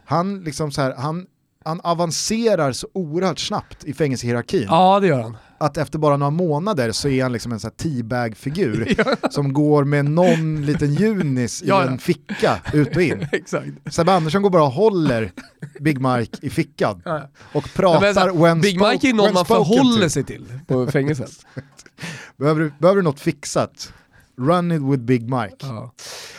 han 0.04 0.40
liksom 0.44 0.72
så 0.72 0.82
här, 0.82 0.94
han, 0.94 1.26
han 1.64 1.80
avancerar 1.80 2.72
så 2.72 2.88
oerhört 2.94 3.38
snabbt 3.38 3.84
i 3.84 3.94
fängelsehierarkin. 3.94 4.66
Ja 4.68 5.00
det 5.00 5.06
gör 5.06 5.22
han. 5.22 5.36
att 5.58 5.76
efter 5.76 5.98
bara 5.98 6.16
några 6.16 6.30
månader 6.30 6.92
så 6.92 7.08
är 7.08 7.22
han 7.22 7.32
liksom 7.32 7.52
en 7.52 7.60
sån 7.60 7.70
här 7.78 7.90
teabag-figur 7.90 8.94
som 9.30 9.52
går 9.52 9.84
med 9.84 10.04
någon 10.04 10.66
liten 10.66 10.94
junis 10.94 11.62
i 11.62 11.66
Ja, 11.68 11.84
ja. 11.84 11.90
en 11.90 11.98
ficka 11.98 12.60
ut 12.72 12.96
och 12.96 13.02
in. 13.02 13.26
Exakt. 13.32 13.68
Sebbe 13.90 14.12
Andersson 14.12 14.42
går 14.42 14.50
bara 14.50 14.62
och 14.64 14.72
håller 14.72 15.32
Big 15.80 16.00
Mike 16.00 16.38
i 16.42 16.50
fickan 16.50 17.02
Ja, 17.04 17.16
ja. 17.18 17.28
och 17.52 17.64
Ja, 17.66 17.70
pratar 17.74 18.00
men 18.00 18.16
här, 18.16 18.42
when 18.42 18.60
Big 18.60 18.80
Mike 18.80 19.08
är 19.08 19.12
någon 19.12 19.24
when 19.26 19.34
man 19.34 19.44
förhåller 19.46 20.08
sig 20.08 20.24
till 20.24 20.46
på 20.66 20.86
fängelset. 20.86 21.30
Behöver, 22.36 22.60
du- 22.60 22.72
behöver 22.78 22.96
du 22.96 23.02
något 23.02 23.20
fixat? 23.20 23.92
Run 24.38 24.72
it 24.72 24.82
with 24.82 25.02
Big 25.02 25.22
Mike. 25.22 25.56
Ja. 25.60 25.92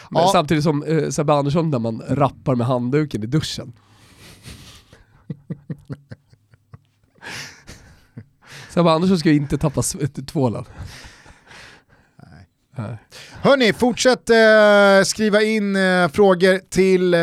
Men 0.09 0.21
Ja. 0.21 0.29
samtidigt 0.31 0.63
som 0.63 0.83
eh, 0.83 1.09
Sebbe 1.09 1.33
Andersson 1.33 1.71
där 1.71 1.79
man 1.79 2.01
rappar 2.09 2.55
med 2.55 2.67
handduken 2.67 3.23
i 3.23 3.25
duschen. 3.25 3.73
Sebbe 8.69 8.91
Andersson 8.91 9.19
ska 9.19 9.31
inte 9.31 9.57
tappa 9.57 9.81
tvålen. 10.27 10.65
Nej. 12.77 12.97
Hörni, 13.41 13.73
fortsätt 13.73 14.29
eh, 14.29 15.05
skriva 15.05 15.41
in 15.41 15.75
eh, 15.75 16.07
frågor 16.07 16.59
till 16.69 17.13
eh, 17.13 17.19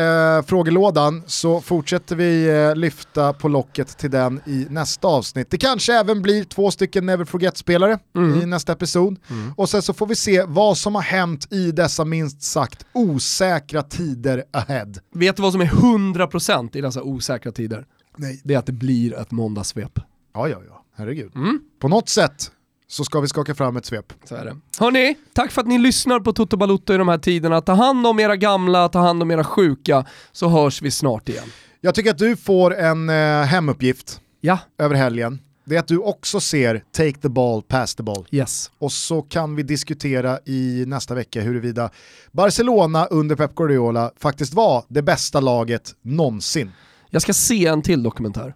frågelådan 0.46 1.22
så 1.26 1.60
fortsätter 1.60 2.16
vi 2.16 2.48
eh, 2.48 2.76
lyfta 2.76 3.32
på 3.32 3.48
locket 3.48 3.98
till 3.98 4.10
den 4.10 4.40
i 4.46 4.66
nästa 4.70 5.08
avsnitt. 5.08 5.50
Det 5.50 5.58
kanske 5.58 5.94
även 5.94 6.22
blir 6.22 6.44
två 6.44 6.70
stycken 6.70 7.06
Never 7.06 7.24
Forget-spelare 7.24 7.98
Mm. 8.16 8.40
i 8.42 8.46
nästa 8.46 8.72
episod. 8.72 9.16
Och 9.56 9.68
sen 9.68 9.82
så 9.82 9.92
får 9.92 10.06
vi 10.06 10.16
se 10.16 10.44
vad 10.46 10.78
som 10.78 10.94
har 10.94 11.02
hänt 11.02 11.52
i 11.52 11.72
dessa 11.72 12.04
minst 12.04 12.42
sagt 12.42 12.86
osäkra 12.92 13.82
tider 13.82 14.44
ahead. 14.52 14.92
Vet 15.14 15.36
du 15.36 15.42
vad 15.42 15.52
som 15.52 15.60
är 15.60 15.66
100% 15.66 16.76
i 16.76 16.80
dessa 16.80 17.02
osäkra 17.02 17.52
tider? 17.52 17.86
Nej. 18.16 18.40
Det 18.44 18.54
är 18.54 18.58
att 18.58 18.66
det 18.66 18.72
blir 18.72 19.14
ett 19.18 19.30
måndagssvep. 19.30 19.98
Ja, 20.34 20.48
ja, 20.48 20.58
ja, 20.68 20.84
herregud. 20.96 21.36
Mm. 21.36 21.60
På 21.80 21.88
något 21.88 22.08
sätt 22.08 22.50
så 22.88 23.04
ska 23.04 23.20
vi 23.20 23.28
skaka 23.28 23.54
fram 23.54 23.76
ett 23.76 23.86
svep. 23.86 24.12
Så 24.24 24.34
är 24.34 24.44
det. 24.44 24.56
Hörni, 24.78 25.14
tack 25.32 25.50
för 25.50 25.60
att 25.60 25.66
ni 25.66 25.78
lyssnar 25.78 26.20
på 26.20 26.32
Toto 26.32 26.56
Balutto 26.56 26.94
i 26.94 26.96
de 26.96 27.08
här 27.08 27.18
tiderna. 27.18 27.60
Ta 27.60 27.72
hand 27.72 28.06
om 28.06 28.20
era 28.20 28.36
gamla, 28.36 28.88
ta 28.88 28.98
hand 29.00 29.22
om 29.22 29.30
era 29.30 29.44
sjuka, 29.44 30.04
så 30.32 30.48
hörs 30.48 30.82
vi 30.82 30.90
snart 30.90 31.28
igen. 31.28 31.44
Jag 31.80 31.94
tycker 31.94 32.10
att 32.10 32.18
du 32.18 32.36
får 32.36 32.74
en 32.76 33.08
eh, 33.08 33.42
hemuppgift 33.42 34.20
Ja, 34.40 34.58
över 34.78 34.94
helgen. 34.94 35.40
Det 35.64 35.74
är 35.76 35.78
att 35.80 35.88
du 35.88 35.98
också 35.98 36.40
ser 36.40 36.84
Take 36.92 37.12
the 37.12 37.28
ball, 37.28 37.62
pass 37.62 37.94
the 37.94 38.02
ball. 38.02 38.26
yes. 38.30 38.70
Och 38.78 38.92
så 38.92 39.22
kan 39.22 39.56
vi 39.56 39.62
diskutera 39.62 40.38
i 40.44 40.84
nästa 40.86 41.14
vecka 41.14 41.40
huruvida 41.40 41.90
Barcelona 42.32 43.06
under 43.06 43.36
Pep 43.36 43.54
Guardiola 43.54 44.10
faktiskt 44.16 44.54
var 44.54 44.84
det 44.88 45.02
bästa 45.02 45.40
laget 45.40 45.94
någonsin. 46.02 46.72
Jag 47.14 47.22
ska 47.22 47.32
se 47.32 47.66
en 47.66 47.82
till 47.82 48.02
dokumentär 48.02 48.54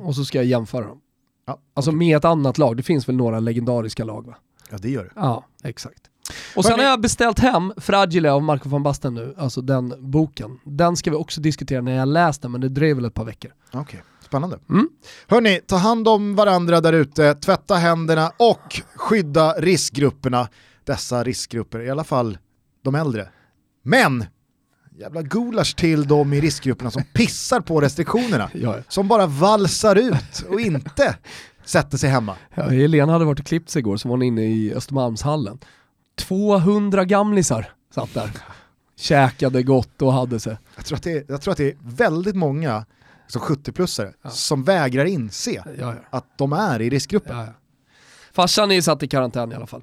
och 0.00 0.14
så 0.14 0.24
ska 0.24 0.38
jag 0.38 0.44
jämföra 0.44 0.86
dem. 0.86 1.00
Ja, 1.46 1.58
Alltså 1.74 1.92
med 1.92 2.16
ett 2.16 2.24
annat 2.24 2.58
lag, 2.58 2.76
det 2.76 2.82
finns 2.82 3.08
väl 3.08 3.16
några 3.16 3.40
legendariska 3.40 4.04
lag 4.04 4.26
va? 4.26 4.36
ja 4.70 4.78
det 4.78 4.90
gör 4.90 5.04
det. 5.04 5.10
Ja, 5.14 5.46
exakt. 5.64 6.02
Och 6.56 6.64
sen 6.64 6.78
har 6.78 6.86
jag 6.86 7.00
beställt 7.00 7.38
hem 7.38 7.72
Fragile 7.76 8.30
av 8.32 8.42
Marco 8.42 8.68
van 8.68 8.82
Basten 8.82 9.14
nu, 9.14 9.34
alltså 9.38 9.60
den 9.60 9.94
boken. 9.98 10.58
Den 10.64 10.96
ska 10.96 11.10
vi 11.10 11.16
också 11.16 11.40
diskutera 11.40 11.80
när 11.80 11.92
jag 11.96 12.08
läst 12.08 12.42
den, 12.42 12.52
men 12.52 12.60
det 12.60 12.68
dröjer 12.68 12.94
väl 12.94 13.04
ett 13.04 13.14
par 13.14 13.24
veckor. 13.24 13.52
Okej, 13.72 14.02
spännande. 14.26 14.58
Mm. 14.70 14.88
Hörni, 15.26 15.60
ta 15.66 15.76
hand 15.76 16.08
om 16.08 16.34
varandra 16.34 16.80
där 16.80 16.92
ute, 16.92 17.34
tvätta 17.34 17.74
händerna 17.74 18.32
och 18.36 18.82
skydda 18.96 19.52
riskgrupperna. 19.52 20.48
Dessa 20.84 21.24
riskgrupper, 21.24 21.80
i 21.80 21.90
alla 21.90 22.04
fall 22.04 22.38
de 22.84 22.94
äldre. 22.94 23.28
Men, 23.82 24.24
jävla 24.98 25.22
gulasch 25.22 25.76
till 25.76 26.06
de 26.08 26.32
i 26.32 26.40
riskgrupperna 26.40 26.90
som 26.90 27.02
pissar 27.12 27.60
på 27.60 27.80
restriktionerna. 27.80 28.50
Ja, 28.54 28.76
Som 28.88 29.08
bara 29.08 29.26
valsar 29.26 29.96
ut 29.96 30.44
och 30.48 30.60
inte 30.60 31.16
sätter 31.64 31.98
sig 31.98 32.10
hemma. 32.10 32.36
ja. 32.54 32.62
Helena 32.62 33.12
hade 33.12 33.24
varit 33.24 33.40
och 33.40 33.46
klippt 33.46 33.70
sig 33.70 33.80
igår, 33.80 33.96
så 33.96 34.08
var 34.08 34.12
hon 34.16 34.22
inne 34.22 34.42
i 34.44 34.74
Östermalmshallen. 34.74 35.58
200 36.18 37.04
gamlisar 37.04 37.72
satt 37.94 38.14
där. 38.14 38.30
Käkade 38.96 39.62
gott 39.62 40.02
och 40.02 40.12
hade 40.12 40.40
sig. 40.40 40.56
Jag 40.76 40.84
tror 40.84 40.96
att 40.96 41.02
det 41.02 41.12
är, 41.12 41.24
jag 41.28 41.42
tror 41.42 41.52
att 41.52 41.58
det 41.58 41.68
är 41.68 41.76
väldigt 41.80 42.36
många 42.36 42.84
som 43.26 43.42
70-plussare 43.42 44.12
som 44.30 44.64
vägrar 44.64 45.04
inse 45.04 45.50
Ja, 45.50 45.62
ja. 45.78 45.94
att 46.10 46.38
de 46.38 46.52
är 46.52 46.82
i 46.82 46.90
riskgruppen. 46.90 47.36
Ja, 47.38 47.44
ja. 47.44 47.52
Farsan 48.32 48.70
är 48.72 48.80
satt 48.80 49.02
i 49.02 49.08
karantän 49.08 49.52
i 49.52 49.54
alla 49.54 49.66
fall. 49.66 49.82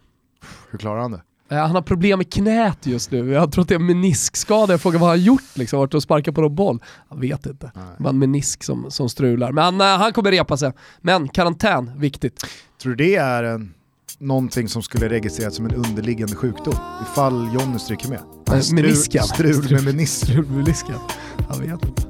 Hur 0.72 0.80
klarar 0.80 1.02
han 1.02 1.12
det? 1.12 1.22
Eh, 1.52 1.58
Han 1.58 1.76
har 1.76 1.82
problem 1.82 2.18
med 2.20 2.34
knät 2.34 2.78
just 2.86 3.12
nu. 3.12 3.32
Jag 3.32 3.52
tror 3.52 3.62
att 3.62 3.68
det 3.68 3.74
är 3.76 3.80
en 3.80 3.86
meniskskada. 3.86 4.74
Jag 4.74 4.82
frågar 4.82 5.00
vad 5.00 5.10
han 5.10 5.20
har 5.20 5.26
gjort 5.26 5.42
liksom. 5.58 5.80
Varit 5.80 5.94
och 5.94 6.04
sparkat 6.04 6.36
på 6.36 6.42
någon 6.42 6.56
boll. 6.56 6.80
Jag 7.10 7.20
vet 7.20 7.46
inte. 7.46 7.72
Det 7.76 8.04
var 8.04 8.10
en 8.10 8.20
menisk 8.20 8.64
som, 8.64 8.92
som 8.92 9.10
strular. 9.10 9.52
Men 9.52 9.82
eh, 9.82 9.88
han 9.88 10.14
kommer 10.14 10.32
repa 10.32 10.58
sig. 10.58 10.72
Men 11.02 11.28
karantän, 11.28 11.92
viktigt. 12.00 12.44
Tror 12.82 12.96
du 12.96 13.06
det 13.06 13.16
är 13.16 13.44
en, 13.44 13.74
någonting 14.20 14.68
som 14.70 14.82
skulle 14.82 15.10
registreras 15.10 15.56
som 15.56 15.66
en 15.66 15.76
underliggande 15.76 16.36
sjukdom? 16.36 16.76
Ifall 17.12 17.50
Jonny 17.54 17.80
stryker 17.80 18.10
med? 18.10 18.20
Eh, 18.52 18.74
menisken. 18.74 19.24
Strul 19.24 19.72
med 19.72 19.84
menisken. 19.84 20.28
Strul 20.34 20.46
med 20.46 20.58
menisken. 20.58 20.96
Jag 21.50 21.58
vet 21.58 21.86
inte. 21.86 22.04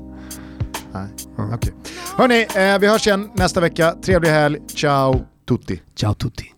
Nej. 0.94 1.08
Okej. 1.54 1.74
Hörni, 2.18 2.42
eh, 2.56 2.80
vi 2.80 2.88
hörs 2.88 3.08
igen 3.08 3.30
nästa 3.34 3.60
vecka. 3.60 3.96
Trevlig 4.06 4.30
helg. 4.30 4.60
Ciao 4.68 5.26
tutti. 5.48 5.82
Ciao 5.96 6.14
tutti. 6.14 6.52